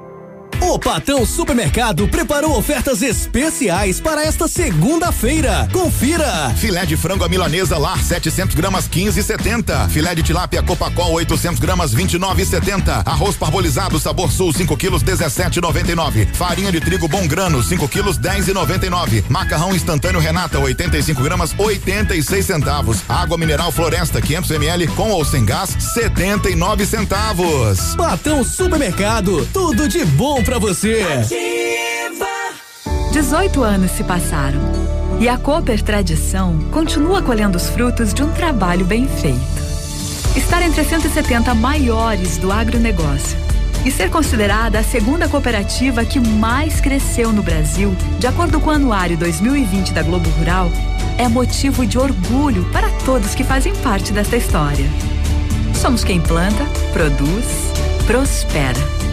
O 0.61 0.77
Patão 0.77 1.25
Supermercado 1.25 2.07
preparou 2.07 2.55
ofertas 2.55 3.01
especiais 3.01 3.99
para 3.99 4.23
esta 4.23 4.47
segunda-feira. 4.47 5.67
Confira! 5.73 6.53
Filé 6.55 6.85
de 6.85 6.95
frango 6.95 7.23
à 7.23 7.27
milanesa 7.27 7.79
lar 7.79 8.01
700 8.01 8.55
gramas 8.55 8.87
15,70. 8.87 9.89
Filé 9.89 10.13
de 10.13 10.21
tilápia 10.21 10.61
Copacol 10.61 11.13
800 11.13 11.59
gramas 11.59 11.95
29,70. 11.95 13.01
Arroz 13.05 13.35
parbolizado 13.35 13.99
sabor 13.99 14.31
sul 14.31 14.53
5 14.53 14.77
quilos 14.77 15.03
17,99. 15.03 16.31
Farinha 16.31 16.71
de 16.71 16.79
trigo 16.79 17.07
bom 17.07 17.27
grano 17.27 17.61
5 17.61 17.87
quilos 17.89 18.19
10,99. 18.19 19.23
Macarrão 19.29 19.75
instantâneo 19.75 20.21
Renata 20.21 20.59
85 20.59 21.23
gramas 21.23 21.55
86 21.57 22.45
centavos. 22.45 22.99
Água 23.09 23.37
mineral 23.37 23.71
Floresta 23.71 24.21
500 24.21 24.51
ml 24.51 24.87
com 24.89 25.09
ou 25.09 25.25
sem 25.25 25.43
gás 25.43 25.75
79 25.95 26.85
centavos. 26.85 27.95
Patão 27.95 28.43
Supermercado, 28.43 29.45
tudo 29.51 29.89
de 29.89 30.05
bom 30.05 30.41
pra 30.51 30.59
você. 30.59 31.01
Ativa. 31.01 32.27
18 33.13 33.63
anos 33.63 33.91
se 33.91 34.03
passaram 34.03 34.59
e 35.17 35.29
a 35.29 35.37
Cooper 35.37 35.81
Tradição 35.81 36.59
continua 36.71 37.21
colhendo 37.21 37.55
os 37.55 37.69
frutos 37.69 38.13
de 38.13 38.21
um 38.21 38.29
trabalho 38.33 38.85
bem 38.85 39.07
feito. 39.07 39.39
Estar 40.35 40.61
entre 40.61 40.81
as 40.81 40.87
170 40.87 41.55
maiores 41.55 42.37
do 42.37 42.51
agronegócio 42.51 43.37
e 43.85 43.91
ser 43.91 44.09
considerada 44.09 44.79
a 44.79 44.83
segunda 44.83 45.29
cooperativa 45.29 46.03
que 46.03 46.19
mais 46.19 46.81
cresceu 46.81 47.31
no 47.31 47.41
Brasil, 47.41 47.95
de 48.19 48.27
acordo 48.27 48.59
com 48.59 48.71
o 48.71 48.73
Anuário 48.73 49.15
2020 49.17 49.93
da 49.93 50.03
Globo 50.03 50.29
Rural, 50.31 50.69
é 51.17 51.29
motivo 51.29 51.85
de 51.85 51.97
orgulho 51.97 52.65
para 52.73 52.89
todos 53.05 53.33
que 53.33 53.45
fazem 53.45 53.73
parte 53.77 54.11
desta 54.11 54.35
história. 54.35 54.85
Somos 55.73 56.03
quem 56.03 56.19
planta, 56.19 56.65
produz, 56.91 57.45
prospera. 58.05 59.10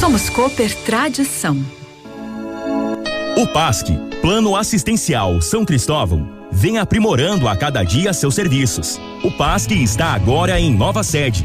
Somos 0.00 0.30
Cooper 0.30 0.74
Tradição. 0.76 1.62
O 3.36 3.46
PASC, 3.48 3.90
Plano 4.22 4.56
Assistencial 4.56 5.42
São 5.42 5.62
Cristóvão, 5.62 6.48
vem 6.50 6.78
aprimorando 6.78 7.46
a 7.46 7.54
cada 7.54 7.82
dia 7.82 8.14
seus 8.14 8.34
serviços. 8.34 8.98
O 9.22 9.30
PASC 9.30 9.72
está 9.72 10.14
agora 10.14 10.58
em 10.58 10.74
nova 10.74 11.02
sede, 11.02 11.44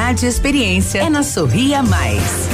e 0.00 0.26
experiência 0.26 1.00
é 1.00 1.10
na 1.10 1.24
Sorria 1.24 1.82
Mais. 1.82 2.48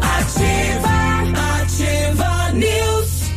Ativa, 0.00 1.62
ativa 1.62 2.52
News. 2.52 3.30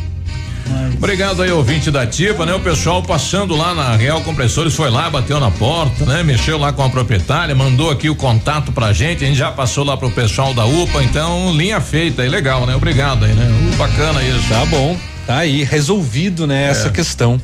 Obrigado 0.96 1.42
aí, 1.42 1.50
ouvinte 1.50 1.90
da 1.90 2.02
Ativa, 2.02 2.44
né? 2.44 2.54
O 2.54 2.60
pessoal 2.60 3.02
passando 3.02 3.56
lá 3.56 3.74
na 3.74 3.96
Real 3.96 4.20
Compressores 4.20 4.74
foi 4.74 4.90
lá, 4.90 5.08
bateu 5.08 5.40
na 5.40 5.50
porta, 5.50 6.04
né? 6.04 6.22
Mexeu 6.22 6.58
lá 6.58 6.72
com 6.74 6.84
a 6.84 6.90
proprietária, 6.90 7.54
mandou 7.54 7.90
aqui 7.90 8.10
o 8.10 8.14
contato 8.14 8.70
pra 8.70 8.92
gente, 8.92 9.24
a 9.24 9.26
gente 9.26 9.38
já 9.38 9.50
passou 9.50 9.82
lá 9.82 9.96
pro 9.96 10.10
pessoal 10.10 10.52
da 10.52 10.66
UPA, 10.66 11.02
então 11.02 11.52
linha 11.56 11.80
feita 11.80 12.20
aí, 12.22 12.28
legal, 12.28 12.66
né? 12.66 12.76
Obrigado 12.76 13.24
aí, 13.24 13.32
né? 13.32 13.46
Uh, 13.72 13.76
bacana 13.76 14.22
isso. 14.22 14.46
Tá 14.48 14.64
bom. 14.66 14.96
Tá 15.26 15.38
aí, 15.38 15.64
resolvido, 15.64 16.46
né, 16.46 16.68
essa 16.68 16.88
É. 16.88 16.90
questão. 16.90 17.40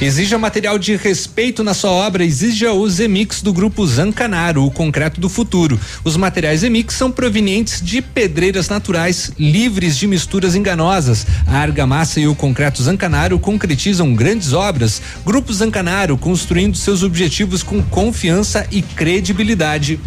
Exija 0.00 0.36
material 0.36 0.78
de 0.78 0.94
respeito 0.94 1.64
na 1.64 1.72
sua 1.72 1.90
obra, 1.90 2.22
exija 2.22 2.70
o 2.70 2.86
Zemix 2.86 3.40
do 3.40 3.50
grupo 3.50 3.86
Zancanaro, 3.86 4.62
o 4.62 4.70
concreto 4.70 5.18
do 5.18 5.28
futuro. 5.28 5.80
Os 6.04 6.18
materiais 6.18 6.60
Zemix 6.60 6.94
são 6.94 7.10
provenientes 7.10 7.80
de 7.80 8.02
pedreiras 8.02 8.68
naturais, 8.68 9.32
livres 9.38 9.96
de 9.96 10.06
misturas 10.06 10.54
enganosas. 10.54 11.26
A 11.46 11.56
argamassa 11.56 12.20
e 12.20 12.28
o 12.28 12.34
concreto 12.34 12.82
Zancanaro 12.82 13.38
concretizam 13.38 14.14
grandes 14.14 14.52
obras. 14.52 15.00
Grupo 15.24 15.50
Zancanaro, 15.50 16.18
construindo 16.18 16.76
seus 16.76 17.02
objetivos 17.02 17.62
com 17.62 17.82
confiança 17.82 18.66
e 18.70 18.82
credibilidade. 18.82 19.98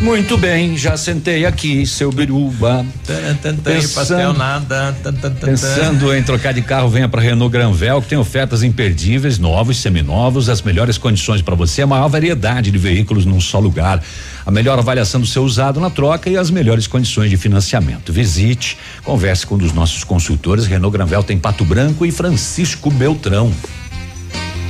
Muito 0.00 0.36
bem, 0.36 0.76
já 0.76 0.96
sentei 0.96 1.46
aqui, 1.46 1.86
seu 1.86 2.12
biruba. 2.12 2.84
tan. 5.30 5.46
Pensando 5.46 6.14
em 6.14 6.22
trocar 6.22 6.52
de 6.52 6.60
carro, 6.60 6.90
venha 6.90 7.08
para 7.08 7.22
Renault 7.22 7.50
Granvel, 7.50 8.02
que 8.02 8.08
tem 8.08 8.18
ofertas 8.18 8.62
imperdíveis, 8.62 9.38
novos, 9.38 9.78
seminovos, 9.78 10.48
as 10.48 10.60
melhores 10.60 10.98
condições 10.98 11.40
para 11.40 11.54
você, 11.54 11.82
a 11.82 11.86
maior 11.86 12.08
variedade 12.08 12.70
de 12.70 12.76
veículos 12.78 13.24
num 13.24 13.40
só 13.40 13.58
lugar, 13.58 14.02
a 14.44 14.50
melhor 14.50 14.78
avaliação 14.78 15.20
do 15.20 15.26
seu 15.26 15.42
usado 15.42 15.80
na 15.80 15.88
troca 15.88 16.28
e 16.28 16.36
as 16.36 16.50
melhores 16.50 16.86
condições 16.86 17.30
de 17.30 17.36
financiamento. 17.36 18.12
Visite, 18.12 18.76
converse 19.02 19.46
com 19.46 19.54
um 19.54 19.58
dos 19.58 19.72
nossos 19.72 20.04
consultores. 20.04 20.66
Renault 20.66 20.92
Granvel 20.92 21.22
tem 21.22 21.38
Pato 21.38 21.64
Branco 21.64 22.04
e 22.04 22.12
Francisco 22.12 22.90
Beltrão. 22.90 23.52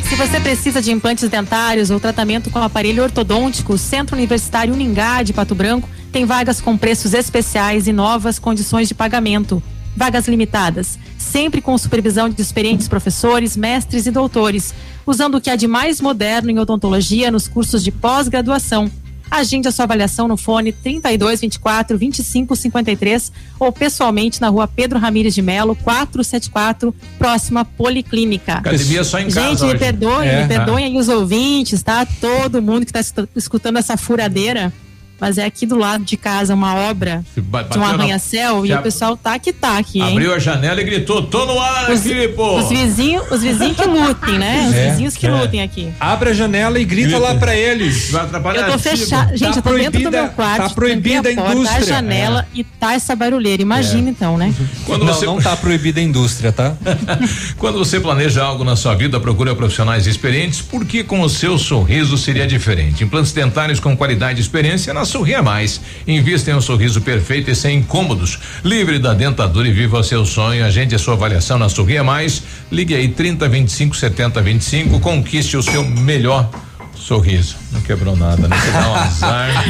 Se 0.09 0.17
você 0.17 0.39
precisa 0.39 0.83
de 0.83 0.93
implantes 0.93 1.29
dentários 1.29 1.91
ou 1.91 1.99
tratamento 1.99 2.51
com 2.51 2.59
aparelho 2.59 3.03
ortodôntico, 3.03 3.73
o 3.73 3.79
Centro 3.79 4.15
Universitário 4.15 4.75
Uningá 4.75 5.23
de 5.23 5.33
Pato 5.33 5.55
Branco 5.55 5.89
tem 6.13 6.25
vagas 6.25 6.61
com 6.61 6.77
preços 6.77 7.15
especiais 7.15 7.89
e 7.89 7.93
novas 7.93 8.39
condições 8.39 8.87
de 8.87 8.95
pagamento. 8.95 9.63
Vagas 9.97 10.29
limitadas, 10.29 10.99
sempre 11.17 11.61
com 11.61 11.77
supervisão 11.79 12.29
de 12.29 12.41
experientes 12.41 12.87
professores, 12.87 13.57
mestres 13.57 14.07
e 14.07 14.11
doutores, 14.11 14.75
usando 15.07 15.37
o 15.37 15.41
que 15.41 15.51
há 15.51 15.57
de 15.57 15.67
mais 15.67 16.01
moderno 16.01 16.51
em 16.51 16.59
odontologia 16.59 17.31
nos 17.31 17.49
cursos 17.49 17.83
de 17.83 17.91
pós-graduação. 17.91 18.91
Agende 19.31 19.67
a 19.67 19.73
sua 19.73 19.85
avaliação 19.85 20.29
no 20.29 20.37
fone 20.37 20.73
32 20.73 21.41
24 21.41 21.99
25 21.99 22.55
53 22.55 23.33
ou 23.59 23.73
pessoalmente 23.73 24.41
na 24.41 24.49
rua 24.49 24.69
Pedro 24.69 24.99
Ramires 24.99 25.35
de 25.35 25.43
Melo, 25.43 25.75
474, 25.77 26.95
próxima 27.19 27.65
Policlínica. 27.65 28.55
Academia 28.55 29.03
só 29.03 29.19
em 29.19 29.31
casa 29.31 29.41
Gente, 29.67 29.73
me 29.73 29.79
perdoem, 29.79 30.29
É. 30.29 30.43
me 30.43 30.49
perdoem 30.49 30.85
aí 30.85 30.97
os 30.97 31.09
ouvintes, 31.09 31.83
tá? 31.83 32.07
Todo 32.21 32.63
mundo 32.63 32.87
que 32.87 32.97
está 32.97 33.25
escutando 33.35 33.79
essa 33.79 33.97
furadeira. 33.97 34.73
Mas 35.21 35.39
é 35.39 35.45
aqui 35.45 35.65
do 35.65 35.77
lado 35.79 36.05
de 36.05 36.17
casa 36.17 36.53
uma 36.55 36.75
obra 36.75 37.25
de 37.35 37.41
um 37.41 37.45
bateu 37.45 37.81
na- 37.81 37.89
arranha-céu 37.91 38.67
e 38.67 38.73
o 38.75 38.83
pessoal 38.83 39.17
tá 39.17 39.39
que 39.39 39.53
tá 39.53 39.79
aqui, 39.79 40.01
hein? 40.01 40.13
Abriu 40.13 40.35
a 40.35 40.39
janela 40.39 40.81
e 40.81 40.85
gritou: 40.85 41.23
tô 41.23 41.47
no 41.47 41.59
ar 41.59 41.91
Os- 41.91 42.01
aqui, 42.01 42.29
pô. 42.29 42.59
Os 42.59 42.69
vizinhos, 42.69 43.25
os 43.31 43.41
vizinhos 43.43 43.77
que 43.77 43.85
lutem, 43.87 44.39
né? 44.39 44.67
Os 44.69 44.75
É, 44.75 44.91
vizinhos 44.91 45.17
que 45.17 45.27
é. 45.27 45.31
lutem 45.31 45.63
aqui. 45.63 45.93
Abre 46.01 46.31
a 46.31 46.33
janela 46.35 46.79
e 46.79 46.85
grita 46.85 47.17
lá 47.19 47.35
pra 47.37 47.57
eles. 47.57 48.11
Vai 48.11 48.23
atrapalhar 48.25 48.61
Eu 48.63 48.67
tô 48.69 48.73
a 48.75 48.79
fechada. 48.79 49.37
Gente, 49.37 49.53
Tá 49.53 49.59
eu 49.59 49.63
tô 49.63 49.71
dentro 49.71 49.93
do 49.93 49.93
proibida- 49.93 50.11
meu 50.11 50.29
quarto. 50.31 50.63
tá 50.63 50.71
proibida 50.71 51.23
tranquei 51.23 51.33
a 51.33 51.37
porta, 51.47 51.53
indústria. 51.61 51.83
A 51.83 51.87
janela 51.87 52.47
e 52.53 52.65
tá 52.65 52.93
essa 52.95 53.15
barulheira. 53.17 53.63
Imagina 53.63 54.11
então, 54.11 54.37
né? 54.37 54.53
Quando 54.85 55.05
não, 55.05 55.15
você- 55.15 55.27
não 55.27 55.41
tá 55.41 55.57
proibida 55.57 56.01
a 56.01 56.03
indústria, 56.03 56.53
tá? 56.53 56.75
Quando 57.57 57.79
você 57.79 58.01
planeja 58.01 58.43
algo 58.43 58.65
na 58.65 58.77
sua 58.77 58.95
vida, 58.95 59.19
procura 59.21 59.55
profissionais 59.55 60.07
experientes, 60.07 60.61
porque 60.61 61.03
com 61.05 61.21
o 61.21 61.29
seu 61.31 61.57
sorriso 61.59 62.19
seria 62.19 62.47
diferente. 62.47 63.05
Implantes 63.05 63.33
dentários 63.33 63.79
com 63.81 63.97
qualidade 63.97 64.39
e 64.39 64.43
experiência 64.43 64.93
na 64.93 65.04
Sorria 65.05 65.43
Mais. 65.43 65.81
Invista 66.07 66.51
em 66.51 66.55
um 66.55 66.61
sorriso 66.61 67.01
perfeito 67.01 67.51
e 67.51 67.55
sem 67.55 67.79
incômodos. 67.79 68.39
Livre 68.65 68.99
da 68.99 69.15
dentadura 69.15 69.69
e 69.69 69.73
viva 69.73 69.99
o 69.99 70.03
seu 70.05 70.25
sonho. 70.25 70.65
Agende 70.65 70.95
a 70.95 70.99
sua 70.99 71.15
avaliação 71.15 71.59
na 71.59 71.69
Sorria 71.69 72.03
Mais. 72.05 72.43
Ligue 72.71 72.95
aí 72.95 73.09
30 73.09 73.49
25 73.49 73.97
70 73.97 74.41
25. 74.43 75.01
Conquiste 75.01 75.57
o 75.57 75.63
seu 75.63 75.85
melhor 75.85 76.49
sorriso. 76.95 77.57
Não 77.73 77.81
quebrou 77.81 78.17
nada, 78.17 78.49
né? 78.49 78.57
Você 78.57 78.71
dá 78.71 78.89
um 78.91 78.95
azar. 78.97 79.65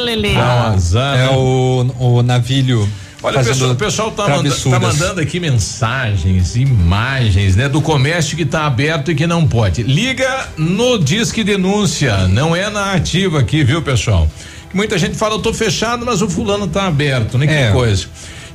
Lelê. 0.00 0.34
Dá 0.34 0.40
um 0.40 0.74
azar. 0.74 1.16
É 1.16 1.22
né? 1.26 1.30
o, 1.30 1.86
o 1.98 2.22
navilho. 2.22 2.88
Olha, 3.22 3.42
pessoal, 3.42 3.70
o 3.72 3.74
pessoal 3.74 4.10
tá, 4.12 4.28
manda- 4.28 4.54
tá 4.54 4.78
mandando 4.78 5.20
aqui 5.20 5.40
mensagens, 5.40 6.54
imagens, 6.54 7.56
né? 7.56 7.68
Do 7.68 7.80
comércio 7.80 8.36
que 8.36 8.44
tá 8.44 8.66
aberto 8.66 9.10
e 9.10 9.14
que 9.14 9.26
não 9.26 9.46
pode. 9.48 9.82
Liga 9.82 10.48
no 10.56 10.98
Disque 10.98 11.42
Denúncia, 11.42 12.28
não 12.28 12.54
é 12.54 12.70
na 12.70 12.92
ativa 12.92 13.40
aqui, 13.40 13.64
viu, 13.64 13.82
pessoal? 13.82 14.30
Muita 14.74 14.98
gente 14.98 15.16
fala, 15.16 15.34
eu 15.34 15.38
tô 15.38 15.52
fechado, 15.54 16.04
mas 16.04 16.20
o 16.22 16.28
fulano 16.28 16.66
tá 16.66 16.86
aberto, 16.86 17.38
né? 17.38 17.46
Que 17.46 17.52
É. 17.52 17.70
coisa. 17.72 18.06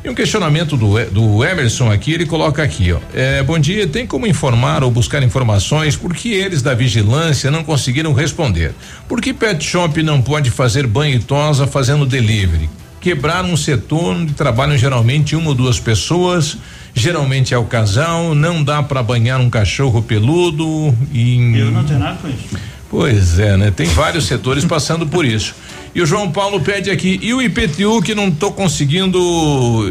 E 0.04 0.10
um 0.10 0.16
questionamento 0.16 0.76
do, 0.76 0.94
do 1.12 1.44
Emerson 1.46 1.92
aqui, 1.92 2.14
ele 2.14 2.26
coloca 2.26 2.64
aqui, 2.64 2.92
ó. 2.92 2.98
É, 3.14 3.44
bom 3.44 3.60
dia, 3.60 3.86
tem 3.86 4.08
como 4.08 4.26
informar 4.26 4.84
ou 4.84 4.90
buscar 4.90 5.22
informações 5.22 5.96
por 5.96 6.14
que 6.16 6.34
eles 6.34 6.64
da 6.64 6.74
vigilância 6.74 7.52
não 7.52 7.64
conseguiram 7.64 8.12
responder? 8.12 8.74
Por 9.08 9.22
que 9.22 9.32
pet 9.32 9.64
shop 9.64 10.02
não 10.02 10.20
pode 10.20 10.50
fazer 10.50 10.88
banho 10.88 11.16
e 11.18 11.20
tosa 11.20 11.68
fazendo 11.68 12.04
delivery? 12.04 12.68
Quebrar 13.00 13.46
um 13.46 13.56
setor 13.56 14.16
onde 14.16 14.34
trabalham 14.34 14.76
geralmente 14.76 15.36
uma 15.36 15.50
ou 15.50 15.56
duas 15.56 15.80
pessoas, 15.80 16.58
geralmente 16.96 17.54
é 17.54 17.58
o 17.58 17.66
casal, 17.66 18.34
não 18.34 18.64
dá 18.64 18.82
para 18.82 19.04
banhar 19.04 19.40
um 19.40 19.52
cachorro 19.52 20.02
peludo 20.02 20.96
e. 21.14 21.58
Eu 21.60 21.72
não 21.72 21.84
tenho 21.84 22.00
nada 22.00 22.18
com 22.20 22.28
isso. 22.28 22.58
Pois 22.90 23.40
é, 23.40 23.56
né? 23.56 23.72
Tem 23.72 23.88
vários 23.88 24.26
setores 24.26 24.66
passando 24.66 25.08
por 25.08 25.26
isso. 25.26 25.56
E 25.94 26.02
o 26.02 26.06
João 26.06 26.32
Paulo 26.32 26.60
pede 26.62 26.90
aqui, 26.90 27.20
e 27.22 27.34
o 27.34 27.42
IPTU 27.42 28.02
que 28.02 28.16
não 28.16 28.32
tô 28.32 28.52
conseguindo 28.52 29.20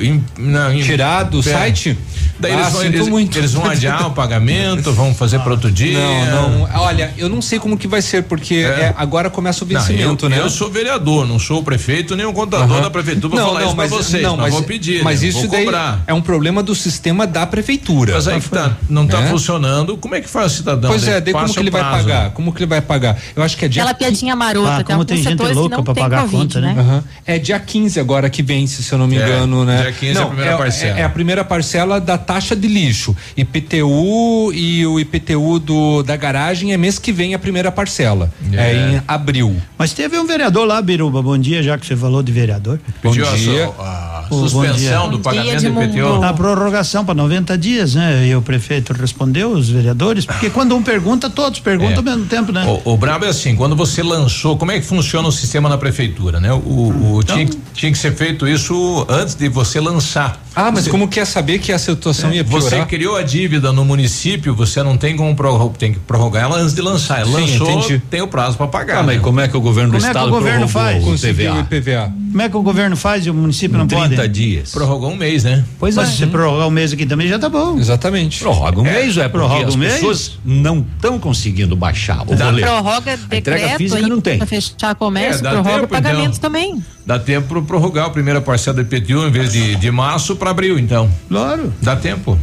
im- 0.03 0.25
na- 0.39 0.75
im- 0.75 0.81
Tirar 0.83 1.25
do 1.25 1.41
É. 1.41 1.43
site? 1.43 1.97
Daí 2.39 2.53
Ah, 2.53 2.61
eles, 2.61 2.73
vão, 2.73 2.81
sinto 2.83 2.95
eles, 2.95 3.09
muito. 3.09 3.37
eles 3.39 3.53
vão 3.53 3.67
adiar 3.67 4.07
o 4.07 4.13
pagamento, 4.13 4.91
vão 4.95 5.15
fazer 5.15 5.41
para 5.41 5.53
outro 5.53 5.71
dia. 5.71 5.99
Não, 6.31 6.61
não. 6.61 6.69
Olha, 6.81 7.13
eu 7.19 7.29
não 7.29 7.43
sei 7.43 7.59
como 7.59 7.77
que 7.77 7.87
vai 7.87 8.01
ser, 8.01 8.23
porque 8.23 8.55
é, 8.55 8.95
agora 8.97 9.29
começa 9.29 9.63
o 9.63 9.69
Não, 9.69 9.79
vencimento, 9.79 10.25
eu, 10.25 10.31
né? 10.31 10.39
eu 10.41 10.49
sou 10.49 10.71
vereador, 10.71 11.29
não 11.29 11.39
sou 11.39 11.59
o 11.61 11.63
prefeito 11.63 12.17
nem 12.17 12.25
o 12.25 12.33
contador 12.33 12.81
da 12.81 12.89
prefeitura 12.89 13.35
pra 13.37 13.45
falar 13.45 13.65
isso 13.67 13.77
pra 13.77 13.87
vocês. 13.89 14.23
não, 14.23 14.37
mas 14.39 14.47
mas, 14.47 14.55
vou 14.55 14.63
pedir, 14.63 15.05
mas 15.05 15.21
né? 15.21 15.29
isso 15.29 15.41
vou 15.41 15.49
daí 15.51 15.65
cobrar. 15.67 16.03
é 16.07 16.15
um 16.15 16.23
problema 16.23 16.63
do 16.63 16.75
sistema 16.75 17.27
da 17.27 17.47
prefeitura. 17.47 18.15
Mas 18.15 18.27
aí 18.27 18.41
que 18.41 18.49
tá, 18.49 18.75
não 18.89 19.07
tá 19.07 19.21
Né? 19.21 19.29
funcionando. 19.29 19.99
Como 19.99 20.15
é 20.15 20.23
que 20.23 20.29
faz 20.31 20.53
o 20.55 20.57
cidadão? 20.57 20.91
Pois 20.91 21.07
é, 21.07 21.21
daí 21.21 21.35
como 21.35 21.53
que 21.53 21.59
ele 21.59 21.69
o 21.69 21.73
vai 21.73 21.83
prazo. 21.83 21.99
pagar? 22.05 22.31
Como 22.31 22.53
que 22.55 22.59
ele 22.61 22.67
vai 22.71 22.81
pagar? 22.81 23.19
Eu 23.37 23.43
acho 23.43 23.55
que 23.55 23.67
é 23.67 23.69
dia 23.69 23.83
Aquela 23.83 23.95
piadinha 23.95 24.35
marota, 24.35 24.79
Ah, 24.81 24.85
como 24.85 25.05
tem 25.05 25.23
gente 25.23 25.43
louca 25.53 25.83
não 25.91 25.95
tem 25.95 26.03
pagar 26.05 26.19
a 26.19 26.23
Covid, 26.23 26.43
conta, 26.43 26.61
né? 26.61 26.75
Aham. 26.79 27.05
É 27.27 27.39
dia 27.39 27.59
15 27.59 28.01
agora 28.01 28.29
que 28.31 28.43
vence, 28.43 28.83
se 28.83 28.93
eu 28.93 28.99
não 28.99 29.07
me 29.07 29.17
É, 29.19 29.25
engano, 29.25 29.65
né? 29.65 29.83
dia 29.83 29.93
15 29.93 30.07
é 30.07 30.11
a 30.11 30.15
não, 30.21 30.29
primeira 30.31 30.57
parcela. 30.57 30.99
É, 30.99 31.05
a 31.05 31.09
primeira 31.09 31.45
parcela 31.45 32.01
da 32.01 32.19
taxa 32.19 32.57
de 32.57 32.69
lixo. 32.69 33.15
IPTU 33.37 34.53
e 34.53 34.87
o 34.87 34.99
IPTU 34.99 35.59
do, 35.59 36.03
da 36.03 36.17
garagem 36.17 36.73
é 36.73 36.77
mês 36.77 36.99
que 36.99 37.13
vem 37.13 37.35
a 37.35 37.39
primeira 37.39 37.71
parcela. 37.71 38.33
É, 38.53 38.75
em 38.75 39.03
abril. 39.07 39.57
Mas 39.79 39.93
teve 39.93 40.19
um 40.19 40.27
vereador 40.27 40.67
lá, 40.67 40.81
Biruba, 40.83 41.23
bom 41.23 41.39
dia, 41.39 41.63
já 41.63 41.79
que 41.79 41.87
você 41.87 41.97
falou 41.97 42.23
de 42.23 42.33
vereador. 42.33 42.79
Pediu 43.03 43.25
Bom 43.25 43.31
a 43.33 43.37
dia. 43.37 43.65
a 43.79 44.20
bom 44.20 44.20
suspensão 44.35 45.09
do 45.11 45.19
pagamento 45.19 45.63
do 45.73 45.83
IPTU. 45.83 46.23
A 46.25 46.33
prorrogação 46.33 47.05
para 47.05 47.15
90 47.15 47.57
dias, 47.59 47.95
né? 47.95 48.27
E 48.29 48.35
o 48.37 48.43
prefeito 48.43 48.93
respondeu, 48.93 49.51
os 49.53 49.69
vereadores, 49.69 50.25
porque 50.27 50.51
quando 50.51 50.75
um 50.77 50.83
pergunta, 50.83 51.29
todos 51.31 51.61
perguntam 51.61 51.95
É. 51.95 51.97
ao 51.99 52.03
mesmo 52.03 52.25
tempo, 52.27 52.53
né? 52.53 52.65
O, 52.85 52.93
o 52.93 52.97
brabo 52.97 53.25
é 53.25 53.29
assim, 53.29 53.55
quando 53.57 53.75
você 53.77 54.03
lançou, 54.03 54.57
como 54.57 54.71
é 54.73 54.79
que 54.81 54.87
funciona 54.87 55.27
o 55.29 55.33
sistema 55.33 55.69
na 55.69 55.77
prefeitura, 55.79 56.41
né? 56.41 56.53
O, 56.53 56.57
o- 56.57 57.21
Então 57.23 57.37
tinha, 57.37 57.51
tinha 57.75 57.93
que 57.93 57.99
ser 57.99 58.15
feito 58.15 58.47
isso 58.47 59.05
antes 59.09 59.35
de 59.35 59.49
você 59.49 59.81
lançar. 59.81 60.41
Ah, 60.55 60.71
mas 60.73 60.85
Você- 60.85 60.91
como 60.91 61.07
quer 61.09 61.25
saber 61.25 61.59
que 61.59 61.73
a 61.73 61.79
situação 61.79 62.33
ia 62.33 62.43
Você 62.43 62.71
piorar? 62.71 62.89
criou 62.89 63.17
a 63.17 63.23
dívida 63.23 63.73
no 63.73 63.85
município, 63.85 64.55
você 64.55 64.83
não 64.83 64.97
tem 64.97 65.17
como 65.17 65.35
prorrogar, 65.35 65.77
tem 65.77 65.93
que 65.93 65.99
prorrogar 66.01 66.43
ela 66.45 66.57
antes 66.59 66.75
de 66.75 66.83
lançar. 66.83 67.25
Sim, 67.25 67.33
Lançou, 67.33 67.71
entendi. 67.71 68.03
tem 68.11 68.21
o 68.21 68.27
prazo 68.29 68.57
para 68.57 68.67
pagar. 68.67 68.99
Ah, 68.99 69.03
mas 69.03 69.17
né? 69.17 69.23
como 69.23 69.41
é 69.41 69.49
que 69.49 69.57
o 69.57 69.61
governo 69.61 69.91
do 69.91 69.95
Como 69.99 70.05
é 70.07 70.11
que 70.11 70.17
estado 70.17 70.29
o 70.29 70.31
governo 70.31 70.69
prorrogou 70.69 70.93
faz? 70.93 71.03
o 71.03 71.07
Conseguiu 71.07 71.51
PVA? 71.53 71.57
o 71.57 71.61
IPVA. 71.61 72.13
Como 72.31 72.43
é 72.43 72.49
que 72.49 72.57
o 72.57 72.63
governo 72.63 72.97
faz 72.97 73.27
e 73.27 73.31
o 73.31 73.35
município 73.35 73.77
não 73.79 73.87
pode? 73.89 74.09
30 74.15 74.29
dias. 74.29 74.71
Prorrogou 74.73 75.11
um 75.11 75.17
mês, 75.17 75.45
né? 75.45 75.65
Pois 75.79 75.97
é, 75.97 76.05
se 76.07 76.17
você 76.17 76.27
prorrogar 76.27 76.67
um 76.67 76.71
mês 76.71 76.93
aqui 76.93 77.07
também 77.07 77.29
já 77.29 77.39
tá 77.39 77.49
bom. 77.49 77.79
Exatamente. 77.79 78.39
Prorroga 78.41 78.81
um 78.81 78.85
mês, 78.85 79.17
é 79.19 79.29
prorroga 79.29 79.67
as 79.69 79.75
um 79.75 79.79
mês? 79.79 79.95
pessoas 79.95 80.39
não 80.45 80.85
estão 80.97 81.19
conseguindo 81.19 81.75
baixar 81.77 82.23
o 82.23 82.25
boleto. 82.27 82.61
prorroga 82.61 83.13
A 83.15 83.17
decreto 83.17 83.77
física 83.79 84.09
não 84.09 84.21
tem. 84.21 84.39
pra 84.39 84.47
fechar 84.47 84.95
comércio, 84.95 85.41
É, 85.41 85.43
dá 85.43 85.51
prorroga 85.51 85.75
tempo, 85.81 85.89
pagamento 85.89 86.37
então. 86.37 86.41
também. 86.41 86.85
Dá 87.07 87.19
tempo 87.19 87.49
para 87.49 87.63
prorrogar 87.63 88.07
a 88.07 88.11
primeira 88.11 88.41
parcela 88.41 88.75
do 88.77 88.83
IPTU 88.83 89.27
em 89.27 89.31
vez 89.31 89.53
de, 89.53 89.75
de 89.75 89.91
março 89.91 90.37
para 90.37 90.50
abril, 90.51 90.79
então. 90.79 91.11
Claro. 91.29 91.73
Dá 91.81 91.97
tempo. 91.97 92.39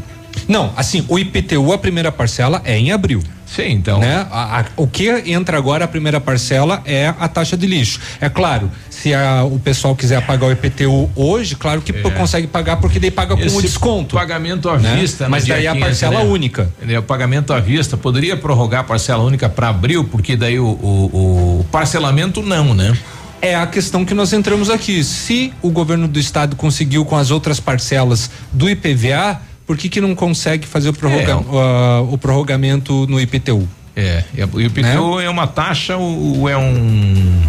Não, 0.47 0.71
assim, 0.77 1.03
o 1.09 1.17
IPTU, 1.19 1.73
a 1.73 1.77
primeira 1.77 2.11
parcela 2.11 2.61
é 2.63 2.77
em 2.77 2.91
abril. 2.91 3.21
Sim, 3.45 3.69
então. 3.71 3.99
Né? 3.99 4.27
A- 4.29 4.59
a- 4.59 4.65
o 4.75 4.85
que 4.85 5.07
entra 5.25 5.57
agora, 5.57 5.85
a 5.85 5.87
primeira 5.87 6.19
parcela, 6.19 6.81
é 6.85 7.13
a 7.19 7.27
taxa 7.29 7.55
de 7.57 7.65
lixo. 7.65 7.99
É 8.19 8.27
claro, 8.29 8.69
se 8.89 9.13
a- 9.13 9.43
o 9.45 9.57
pessoal 9.57 9.95
quiser 9.95 10.21
pagar 10.25 10.47
o 10.47 10.51
IPTU 10.51 11.09
hoje, 11.15 11.55
claro 11.55 11.81
que 11.81 11.91
É. 11.91 12.09
consegue 12.11 12.45
pagar, 12.45 12.75
porque 12.77 12.99
daí 12.99 13.09
paga 13.09 13.35
com 13.37 13.41
Esse 13.43 13.57
o 13.57 13.61
desconto. 13.61 14.15
Pagamento 14.15 14.69
à 14.69 14.77
né? 14.77 14.95
vista. 14.99 15.25
no 15.25 15.31
Mas 15.31 15.45
daí 15.45 15.65
a 15.65 15.71
15, 15.71 15.85
parcela 15.85 16.19
né? 16.23 16.29
única. 16.29 16.69
O 16.99 17.03
pagamento 17.03 17.51
à 17.53 17.59
vista 17.59 17.95
poderia 17.97 18.35
prorrogar 18.37 18.81
a 18.81 18.83
parcela 18.83 19.23
única 19.23 19.47
para 19.49 19.69
abril, 19.69 20.03
porque 20.03 20.35
daí 20.35 20.59
o, 20.59 20.65
o- 20.65 21.59
o 21.61 21.65
parcelamento 21.71 22.41
não, 22.43 22.73
né? 22.73 22.95
É 23.41 23.55
a 23.55 23.67
questão 23.67 24.03
que 24.03 24.13
nós 24.13 24.33
entramos 24.33 24.69
aqui. 24.69 25.03
Se 25.03 25.53
o 25.61 25.69
governo 25.69 26.07
do 26.07 26.19
estado 26.19 26.55
conseguiu 26.55 27.05
com 27.05 27.15
as 27.15 27.29
outras 27.31 27.59
parcelas 27.59 28.29
do 28.51 28.69
IPVA, 28.69 29.39
por 29.65 29.77
que 29.77 29.89
que 29.89 30.01
não 30.01 30.15
consegue 30.15 30.65
fazer 30.65 30.89
o, 30.89 30.93
prorroga- 30.93 31.39
ah, 31.53 32.01
o 32.09 32.17
prorrogamento 32.17 33.05
no 33.07 33.19
IPTU? 33.19 33.67
É, 33.95 34.23
e 34.33 34.39
e 34.39 34.43
o 34.43 34.61
IPTU 34.61 35.19
é 35.19 35.29
uma 35.29 35.47
taxa 35.47 35.97
ou 35.97 36.39
ou 36.41 36.49
é 36.49 36.57
um. 36.57 37.41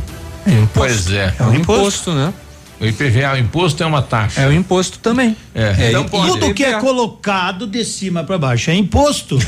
Pois 0.74 1.10
é. 1.10 1.34
É 1.38 1.42
um 1.42 1.54
imposto, 1.54 2.12
né? 2.12 2.32
O 2.80 2.86
IPVA, 2.86 3.34
o 3.34 3.38
imposto 3.38 3.82
é 3.82 3.86
uma 3.86 4.00
taxa. 4.00 4.40
É 4.40 4.46
o 4.46 4.52
imposto 4.52 4.98
também. 5.00 5.36
É, 5.58 5.88
então 5.88 6.04
e 6.04 6.08
pode. 6.08 6.28
tudo 6.32 6.54
que 6.54 6.64
é 6.64 6.74
colocado 6.74 7.66
de 7.66 7.84
cima 7.84 8.22
para 8.22 8.38
baixo 8.38 8.70
é 8.70 8.74
imposto. 8.74 9.38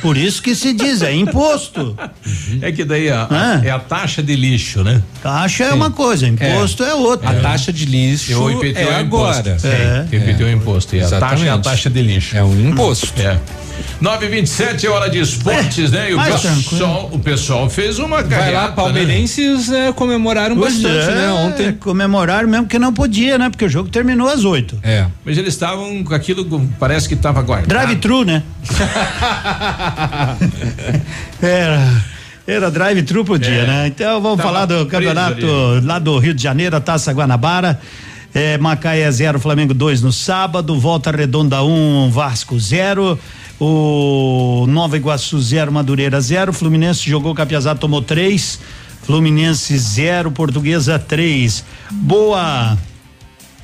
Por 0.00 0.16
isso 0.16 0.40
que 0.42 0.54
se 0.54 0.72
diz, 0.72 1.02
é 1.02 1.12
imposto. 1.12 1.96
É 2.62 2.70
que 2.70 2.84
daí 2.84 3.10
a, 3.10 3.26
Ah. 3.30 3.60
é 3.64 3.70
a 3.70 3.78
taxa 3.78 4.22
de 4.22 4.36
lixo, 4.36 4.84
né? 4.84 5.02
Taxa 5.22 5.64
é 5.64 5.72
uma 5.74 5.90
coisa, 5.90 6.26
imposto 6.28 6.84
é, 6.84 6.94
outra. 6.94 7.30
A 7.30 7.34
taxa 7.40 7.72
de 7.72 7.84
lixo 7.84 8.38
o 8.40 8.50
IPTU 8.50 8.78
é, 8.78 8.82
é, 8.82 9.00
imposto. 9.00 9.40
agora. 9.40 9.58
Sim, 9.58 9.68
É. 9.68 10.06
o 10.10 10.14
IPTU 10.14 10.44
é 10.44 10.52
imposto. 10.52 10.94
E 10.96 11.00
a 11.00 11.08
taxa 11.08 11.44
é 11.46 11.50
a 11.50 11.58
taxa 11.58 11.90
de 11.90 12.02
lixo. 12.02 12.36
É 12.36 12.42
um 12.44 12.68
imposto. 12.70 13.20
É. 13.20 13.38
927 14.00 14.86
é 14.86 14.90
hora 14.90 15.08
de 15.08 15.18
esportes, 15.20 15.90
né? 15.90 16.10
E 16.10 16.14
o 16.14 16.20
pessoal, 16.20 17.08
o 17.12 17.18
pessoal 17.18 17.70
fez 17.70 17.98
uma 17.98 18.22
Vai 18.22 18.28
carreata, 18.28 18.66
lá, 18.66 18.72
palmeirenses 18.72 19.68
né, 19.68 19.92
comemoraram 19.94 20.56
Pois 20.56 20.74
bastante, 20.74 21.10
é, 21.10 21.14
né? 21.14 21.30
Ontem. 21.32 21.72
Comemoraram 21.74 22.48
mesmo 22.48 22.66
que 22.66 22.78
não 22.78 22.92
podia, 22.92 23.38
né? 23.38 23.48
Porque 23.50 23.64
o 23.64 23.68
jogo 23.68 23.88
terminou 23.88 24.28
às 24.28 24.44
oito. 24.44 24.78
É. 24.82 25.06
Mas 25.24 25.38
eles 25.38 25.47
estavam 25.54 26.04
com 26.04 26.14
aquilo, 26.14 26.68
parece 26.78 27.08
que 27.08 27.14
estava 27.14 27.42
guardado. 27.42 27.68
Drive-thru, 27.68 28.24
né? 28.24 28.42
era. 31.42 32.02
Era 32.46 32.70
drive-thru 32.70 33.24
pro 33.26 33.38
dia, 33.38 33.62
É. 33.62 33.66
né? 33.66 33.86
Então 33.88 34.22
vamos 34.22 34.40
falar 34.40 34.64
do 34.64 34.86
campeonato 34.86 35.44
ali. 35.76 35.84
lá 35.86 35.98
do 35.98 36.18
Rio 36.18 36.32
de 36.32 36.42
Janeiro, 36.42 36.76
a 36.76 36.80
Taça 36.80 37.12
Guanabara. 37.12 37.78
É, 38.34 38.56
Macaé 38.58 39.10
0, 39.10 39.38
Flamengo 39.38 39.74
2 39.74 40.02
no 40.02 40.12
sábado, 40.12 40.78
Volta 40.78 41.10
Redonda 41.10 41.62
1, 41.62 42.06
um, 42.06 42.10
Vasco 42.10 42.58
0. 42.58 43.18
O 43.60 44.66
Nova 44.68 44.96
Iguaçu 44.96 45.38
0, 45.40 45.72
Madureira 45.72 46.20
0. 46.20 46.52
Fluminense 46.52 47.08
jogou 47.08 47.34
Capiazá, 47.34 47.74
tomou 47.74 48.00
3. 48.00 48.58
Fluminense 49.02 49.76
0, 49.76 50.30
Portuguesa 50.30 50.98
3. 50.98 51.64
Boa 51.90 52.78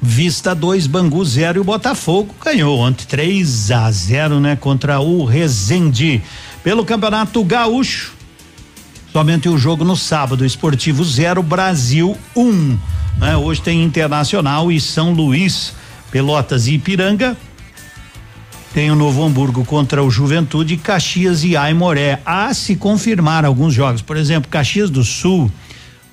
Vista 0.06 0.54
2, 0.54 0.86
Bangu 0.86 1.24
0 1.24 1.58
e 1.58 1.60
o 1.60 1.64
Botafogo 1.64 2.34
ganhou 2.44 2.78
ontem 2.78 3.06
3 3.06 3.70
a 3.70 3.90
0, 3.90 4.38
né, 4.38 4.54
contra 4.54 5.00
o 5.00 5.24
Resende. 5.24 6.22
Pelo 6.62 6.84
Campeonato 6.84 7.42
Gaúcho, 7.42 8.12
somente 9.10 9.48
o 9.48 9.56
jogo 9.56 9.82
no 9.82 9.96
sábado, 9.96 10.44
Esportivo 10.44 11.02
0, 11.02 11.42
Brasil 11.42 12.18
1. 12.36 12.42
Um, 12.42 12.78
né? 13.18 13.34
Hoje 13.34 13.62
tem 13.62 13.82
Internacional 13.82 14.70
e 14.70 14.78
São 14.78 15.14
Luís, 15.14 15.72
Pelotas 16.10 16.66
e 16.66 16.74
Ipiranga. 16.74 17.34
Tem 18.74 18.90
o 18.90 18.94
Novo 18.94 19.24
Hamburgo 19.24 19.64
contra 19.64 20.04
o 20.04 20.10
Juventude, 20.10 20.76
Caxias 20.76 21.44
e 21.44 21.56
Aimoré. 21.56 22.20
A 22.26 22.52
se 22.52 22.76
confirmar 22.76 23.46
alguns 23.46 23.72
jogos, 23.72 24.02
por 24.02 24.18
exemplo, 24.18 24.50
Caxias 24.50 24.90
do 24.90 25.02
Sul. 25.02 25.50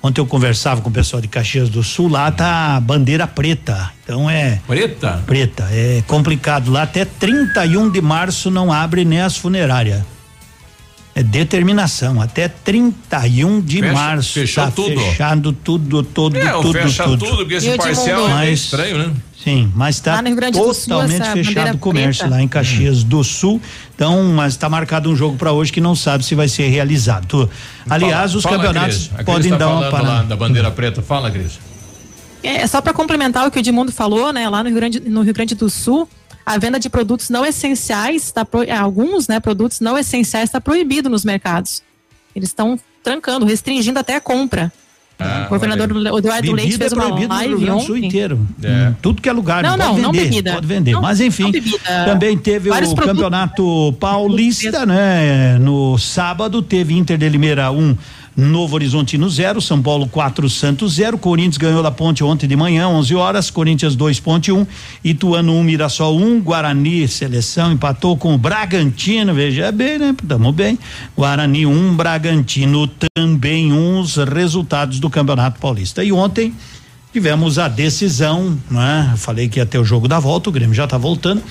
Ontem 0.02 0.20
eu 0.20 0.26
conversava 0.26 0.80
com 0.80 0.88
o 0.90 0.92
pessoal 0.92 1.22
de 1.22 1.28
Caxias 1.28 1.68
do 1.68 1.82
Sul, 1.82 2.08
lá 2.08 2.30
tá 2.32 2.76
a 2.76 2.80
bandeira 2.80 3.26
preta. 3.26 3.92
Então 4.02 4.28
é 4.28 4.60
Preta? 4.66 5.22
preta, 5.24 5.68
é 5.70 6.02
complicado 6.06 6.70
lá 6.72 6.82
até 6.82 7.04
31 7.04 7.88
de 7.90 8.00
março 8.00 8.50
não 8.50 8.72
abre 8.72 9.04
nem 9.04 9.20
as 9.20 9.36
funerárias. 9.36 10.02
É 11.14 11.22
determinação, 11.22 12.22
até 12.22 12.48
31 12.48 13.60
de 13.60 13.80
Fecha- 13.80 13.92
março. 13.92 14.32
fechou 14.32 14.64
tá 14.64 14.70
tudo. 14.70 14.98
Fechado 14.98 15.52
tudo, 15.52 16.02
todo, 16.02 16.38
É, 16.38 16.52
tudo, 16.52 16.72
fecha 16.72 17.04
tudo. 17.04 17.24
tudo, 17.26 17.36
porque 17.38 17.54
esse 17.54 17.66
E 17.66 17.70
Edmundo? 17.72 18.38
é 18.38 18.50
estranho, 18.50 18.96
né? 18.98 19.12
Sim, 19.44 19.70
mas 19.74 19.96
está 19.96 20.22
Sul, 20.54 20.72
totalmente 20.74 21.20
essa 21.20 21.32
fechado 21.32 21.74
o 21.74 21.78
comércio 21.78 22.20
preta. 22.22 22.34
lá 22.36 22.42
em 22.42 22.48
Caxias 22.48 23.02
do 23.04 23.22
Sul. 23.24 23.60
Então, 23.94 24.22
mas 24.34 24.54
está 24.54 24.68
marcado 24.70 25.10
um 25.10 25.16
jogo 25.16 25.36
para 25.36 25.52
hoje 25.52 25.70
que 25.72 25.80
não 25.82 25.94
sabe 25.94 26.24
se 26.24 26.34
vai 26.34 26.48
ser 26.48 26.68
realizado. 26.68 27.50
Aliás, 27.90 28.30
Fala- 28.30 28.36
os 28.38 28.42
fala, 28.44 28.56
campeonatos 28.56 29.08
Cris. 29.08 29.24
Podem 29.26 29.50
tá 29.50 29.56
dar 29.58 29.68
uma 29.68 29.90
parada. 29.90 30.22
da 30.24 30.36
bandeira 30.36 30.70
preta. 30.70 31.02
Fala, 31.02 31.30
Cris. 31.30 31.58
É 32.42 32.66
só 32.66 32.80
para 32.80 32.92
complementar 32.92 33.46
o 33.46 33.50
que 33.50 33.58
o 33.58 33.60
Edmundo 33.60 33.92
falou, 33.92 34.32
né? 34.32 34.48
Lá 34.48 34.62
no 34.62 34.68
Rio 34.70 34.76
Grande, 34.76 35.00
no 35.00 35.22
Rio 35.22 35.34
Grande 35.34 35.54
do 35.54 35.68
Sul, 35.68 36.08
a 36.44 36.58
venda 36.58 36.78
de 36.78 36.88
produtos 36.90 37.28
não 37.30 37.44
essenciais, 37.46 38.30
tá 38.32 38.44
pro- 38.44 38.66
alguns, 38.72 39.28
né, 39.28 39.38
produtos 39.40 39.80
não 39.80 39.96
essenciais 39.98 40.48
está 40.48 40.60
proibido 40.60 41.08
nos 41.08 41.24
mercados. 41.24 41.82
Eles 42.34 42.48
estão 42.50 42.78
trancando, 43.02 43.44
restringindo 43.46 43.98
até 43.98 44.16
a 44.16 44.20
compra. 44.20 44.72
Ah, 45.18 45.44
o 45.46 45.50
governador 45.50 45.88
Eduardo 46.18 46.52
Leite 46.52 46.76
fez 46.78 46.90
é 46.90 46.94
uma 46.96 47.04
proibido 47.06 47.28
no 47.32 47.38
Rio 47.40 47.48
live 47.50 47.66
do 47.66 47.80
Sul 47.80 47.94
ontem. 47.96 48.06
inteiro. 48.06 48.46
É. 48.62 48.92
Tudo 49.00 49.22
que 49.22 49.28
é 49.28 49.32
lugar, 49.32 49.62
Não, 49.62 49.78
pode 49.78 50.00
não 50.00 50.10
vender. 50.10 50.24
bebida. 50.24 50.52
Pode 50.54 50.66
vender. 50.66 50.92
Não, 50.92 51.02
Mas 51.02 51.20
enfim, 51.20 51.52
também 52.04 52.36
teve 52.36 52.70
Vários 52.70 52.90
o 52.90 52.94
produtos. 52.94 53.16
campeonato 53.20 53.92
paulista, 54.00 54.84
né? 54.84 55.58
No 55.58 55.96
sábado 55.96 56.60
teve 56.60 56.94
Inter 56.94 57.16
de 57.18 57.28
Limeira 57.28 57.70
1, 57.70 57.96
Novo 58.36 58.74
Horizontino 58.76 59.28
0, 59.28 59.60
São 59.60 59.82
Paulo 59.82 60.08
4, 60.08 60.48
Santos 60.48 60.94
0. 60.94 61.18
Corinthians 61.18 61.58
ganhou 61.58 61.82
da 61.82 61.90
Ponte 61.90 62.24
ontem 62.24 62.46
de 62.46 62.56
manhã, 62.56 62.88
11 62.88 63.14
horas. 63.14 63.50
Corinthians 63.50 63.94
2, 63.94 64.20
Ponte 64.20 64.50
1. 64.50 64.58
Um, 64.58 64.66
Ituano 65.04 65.52
1, 65.52 65.58
um, 65.58 65.62
Mirassol 65.62 66.18
1. 66.18 66.24
Um, 66.24 66.40
Guarani, 66.40 67.06
seleção, 67.06 67.72
empatou 67.72 68.16
com 68.16 68.34
o 68.34 68.38
Bragantino. 68.38 69.34
Veja 69.34 69.70
bem, 69.70 69.98
né? 69.98 70.14
Tamo 70.26 70.50
bem. 70.50 70.78
Guarani 71.16 71.66
1, 71.66 71.70
um, 71.70 71.94
Bragantino 71.94 72.88
também 73.14 73.72
uns 73.72 74.16
resultados 74.16 74.98
do 74.98 75.10
Campeonato 75.10 75.60
Paulista. 75.60 76.02
E 76.02 76.10
ontem 76.10 76.54
tivemos 77.12 77.58
a 77.58 77.68
decisão, 77.68 78.58
né? 78.70 79.12
Falei 79.16 79.48
que 79.48 79.58
ia 79.58 79.66
ter 79.66 79.78
o 79.78 79.84
jogo 79.84 80.08
da 80.08 80.18
volta, 80.18 80.48
o 80.48 80.52
Grêmio 80.52 80.74
já 80.74 80.86
tá 80.86 80.96
voltando. 80.96 81.42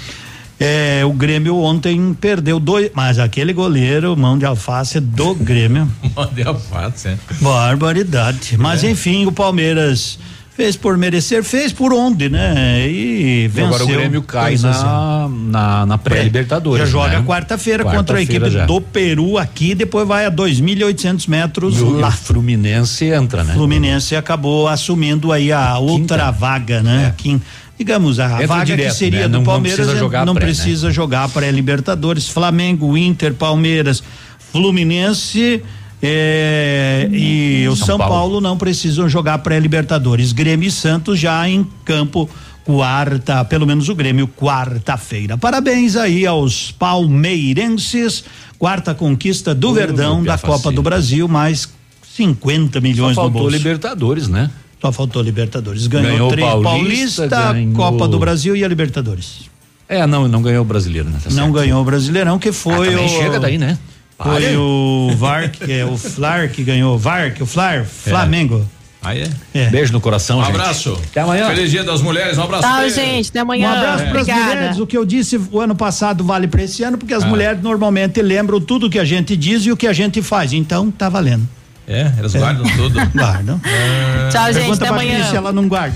É, 0.64 1.04
o 1.04 1.12
Grêmio 1.12 1.58
ontem 1.58 2.14
perdeu 2.14 2.60
dois, 2.60 2.92
mas 2.94 3.18
aquele 3.18 3.52
goleiro, 3.52 4.16
mão 4.16 4.38
de 4.38 4.46
alface 4.46 5.00
do 5.00 5.34
Grêmio. 5.34 5.90
mão 6.16 6.30
de 6.32 6.44
alface, 6.44 7.08
é. 7.08 7.18
Barbaridade. 7.42 8.58
Mas 8.60 8.84
é. 8.84 8.92
enfim, 8.92 9.26
o 9.26 9.32
Palmeiras 9.32 10.20
fez 10.56 10.76
por 10.76 10.96
merecer, 10.96 11.44
fez 11.44 11.74
por 11.74 11.92
onde, 11.92 12.30
né? 12.30 12.88
E 12.88 13.48
venceu. 13.48 13.66
agora 13.66 13.84
o 13.84 13.88
Grêmio 13.88 14.22
cai 14.22 14.56
na, 14.58 15.28
na, 15.28 15.86
na 15.88 15.98
pré-Libertadores. 15.98 16.86
Já 16.86 16.92
joga 16.92 17.20
né? 17.20 17.26
quarta-feira 17.26 17.84
quarta 17.84 17.98
contra 17.98 18.18
a 18.20 18.22
equipe 18.22 18.50
já. 18.52 18.68
do 18.68 18.80
Peru 18.80 19.40
aqui, 19.40 19.74
depois 19.74 20.08
vai 20.08 20.28
a 20.28 20.32
2.800 20.32 21.28
metros 21.28 21.80
e 21.80 21.84
lá. 21.84 22.10
O 22.10 22.12
Fluminense 22.12 23.06
entra, 23.06 23.44
né? 23.44 23.56
Fluminense 23.56 24.16
acabou 24.16 24.68
assumindo 24.68 25.32
aí 25.32 25.52
a 25.52 25.80
outra 25.80 26.26
Quinta. 26.26 26.32
vaga, 26.32 26.84
né? 26.84 27.08
É. 27.08 27.14
Quinta 27.20 27.44
digamos, 27.82 28.20
a 28.20 28.34
Entra 28.34 28.48
vaga 28.48 28.66
direto, 28.66 28.90
que 28.90 28.96
seria 28.96 29.22
né? 29.22 29.28
do 29.28 29.40
não, 29.40 29.44
Palmeiras 29.44 29.80
não 29.80 29.86
precisa 29.86 30.00
jogar, 30.00 30.26
não 30.26 30.34
pré, 30.36 30.46
precisa 30.46 30.88
né? 30.88 30.94
jogar 30.94 31.30
pré-Libertadores. 31.30 32.30
Flamengo, 32.30 32.96
Inter, 32.96 33.34
Palmeiras, 33.34 34.04
Fluminense. 34.52 35.64
É, 36.04 37.08
e 37.12 37.68
o 37.68 37.76
São, 37.76 37.86
São 37.86 37.98
Paulo. 37.98 38.14
Paulo 38.14 38.42
não 38.42 38.58
precisam 38.58 39.10
jogar 39.10 39.40
pré-Libertadores. 39.40 40.32
Grêmio 40.32 40.68
e 40.68 40.72
Santos 40.72 41.20
já 41.20 41.48
em 41.48 41.66
campo 41.84 42.30
quarta, 42.64 43.44
pelo 43.46 43.66
menos 43.66 43.90
o 43.90 43.96
Grêmio, 43.96 44.28
quarta-feira. 44.28 45.38
Parabéns 45.38 45.96
aí 45.96 46.26
aos 46.26 46.72
palmeirenses, 46.72 48.24
quarta 48.60 48.94
conquista 48.94 49.56
do 49.56 49.72
uh, 49.72 49.74
Verdão 49.74 50.24
da 50.24 50.38
Copa 50.38 50.72
do 50.72 50.84
Brasil, 50.84 51.28
mais 51.28 51.68
50 52.16 52.80
milhões 52.80 53.16
Só 53.16 53.24
faltou 53.24 53.50
Libertadores, 53.50 54.28
né? 54.28 54.52
Só 54.82 54.92
faltou 54.92 55.22
Libertadores. 55.22 55.86
Ganhou, 55.86 56.12
ganhou 56.12 56.30
três 56.30 56.48
Paulista, 56.48 57.30
Paulista 57.30 57.54
ganhou... 57.54 57.74
Copa 57.76 58.08
do 58.08 58.18
Brasil 58.18 58.56
e 58.56 58.64
a 58.64 58.68
Libertadores. 58.68 59.52
É, 59.88 60.08
não, 60.08 60.28
não 60.28 60.42
ganhou 60.42 60.64
o 60.64 60.66
brasileiro, 60.66 61.08
né? 61.10 61.20
Tá 61.24 61.30
não 61.30 61.36
certo. 61.36 61.52
ganhou 61.52 61.82
o 61.82 61.86
brasileirão, 61.86 62.40
que 62.40 62.52
foi 62.52 62.96
ah, 62.96 63.02
o. 63.02 63.10
chega 63.10 63.40
daí, 63.40 63.58
né? 63.58 63.78
Foi 64.18 64.56
o 64.56 65.12
VAR, 65.18 65.52
que 65.52 65.72
é 65.72 65.86
o 65.86 65.98
Flar 65.98 66.50
que 66.50 66.64
ganhou. 66.64 66.98
VAR, 66.98 67.34
que 67.34 67.44
o 67.44 67.46
Flar, 67.46 67.86
Flamengo. 67.86 68.66
É. 68.78 68.82
Ah, 69.04 69.16
é? 69.16 69.28
é? 69.54 69.70
Beijo 69.70 69.92
no 69.92 70.00
coração, 70.00 70.40
um 70.40 70.46
gente. 70.46 70.56
abraço. 70.56 70.98
Até 71.10 71.22
amanhã. 71.22 71.48
Feliz 71.48 71.72
dia 71.72 71.84
das 71.84 72.02
mulheres, 72.02 72.38
um 72.38 72.44
abraço. 72.44 72.64
Tchau, 72.64 72.90
gente, 72.90 73.30
até 73.30 73.40
amanhã. 73.40 73.70
Um 73.70 73.74
abraço 73.74 74.04
é. 74.04 74.10
para 74.10 74.22
as 74.22 74.28
mulheres. 74.28 74.80
O 74.80 74.88
que 74.88 74.98
eu 74.98 75.06
disse 75.06 75.42
o 75.52 75.60
ano 75.60 75.76
passado 75.76 76.24
vale 76.24 76.48
para 76.48 76.64
esse 76.64 76.84
ano, 76.84 76.98
porque 76.98 77.14
as 77.14 77.24
ah. 77.24 77.28
mulheres 77.28 77.62
normalmente 77.62 78.22
lembram 78.22 78.62
tudo 78.62 78.90
que 78.90 79.00
a 79.00 79.06
gente 79.06 79.36
diz 79.36 79.66
e 79.66 79.72
o 79.72 79.78
que 79.78 79.88
a 79.88 79.94
gente 79.94 80.22
faz. 80.22 80.54
Então, 80.54 80.90
tá 80.92 81.10
valendo. 81.10 81.48
É, 81.88 82.12
elas 82.18 82.34
guardam 82.34 82.64
tudo. 82.76 83.00
Guardam. 83.14 83.60
É. 83.64 84.30
Tchau, 84.30 84.54
gente, 84.54 84.74
até 84.74 84.88
amanhã. 84.88 85.30
Se 85.30 85.36
ela 85.36 85.52
não 85.52 85.68
guarda. 85.68 85.96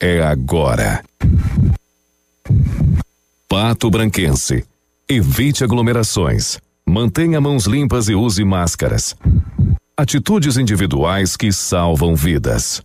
é 0.00 0.22
agora. 0.22 1.02
Pato 3.48 3.90
Branquense. 3.90 4.64
Evite 5.08 5.64
aglomerações. 5.64 6.58
Mantenha 6.86 7.40
mãos 7.40 7.66
limpas 7.66 8.08
e 8.08 8.14
use 8.14 8.44
máscaras. 8.44 9.16
Atitudes 9.96 10.56
individuais 10.56 11.36
que 11.36 11.50
salvam 11.50 12.14
vidas. 12.14 12.82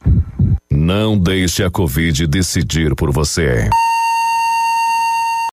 Não 0.72 1.18
deixe 1.18 1.64
a 1.64 1.70
Covid 1.70 2.26
decidir 2.28 2.96
por 2.96 3.12
você. 3.12 3.70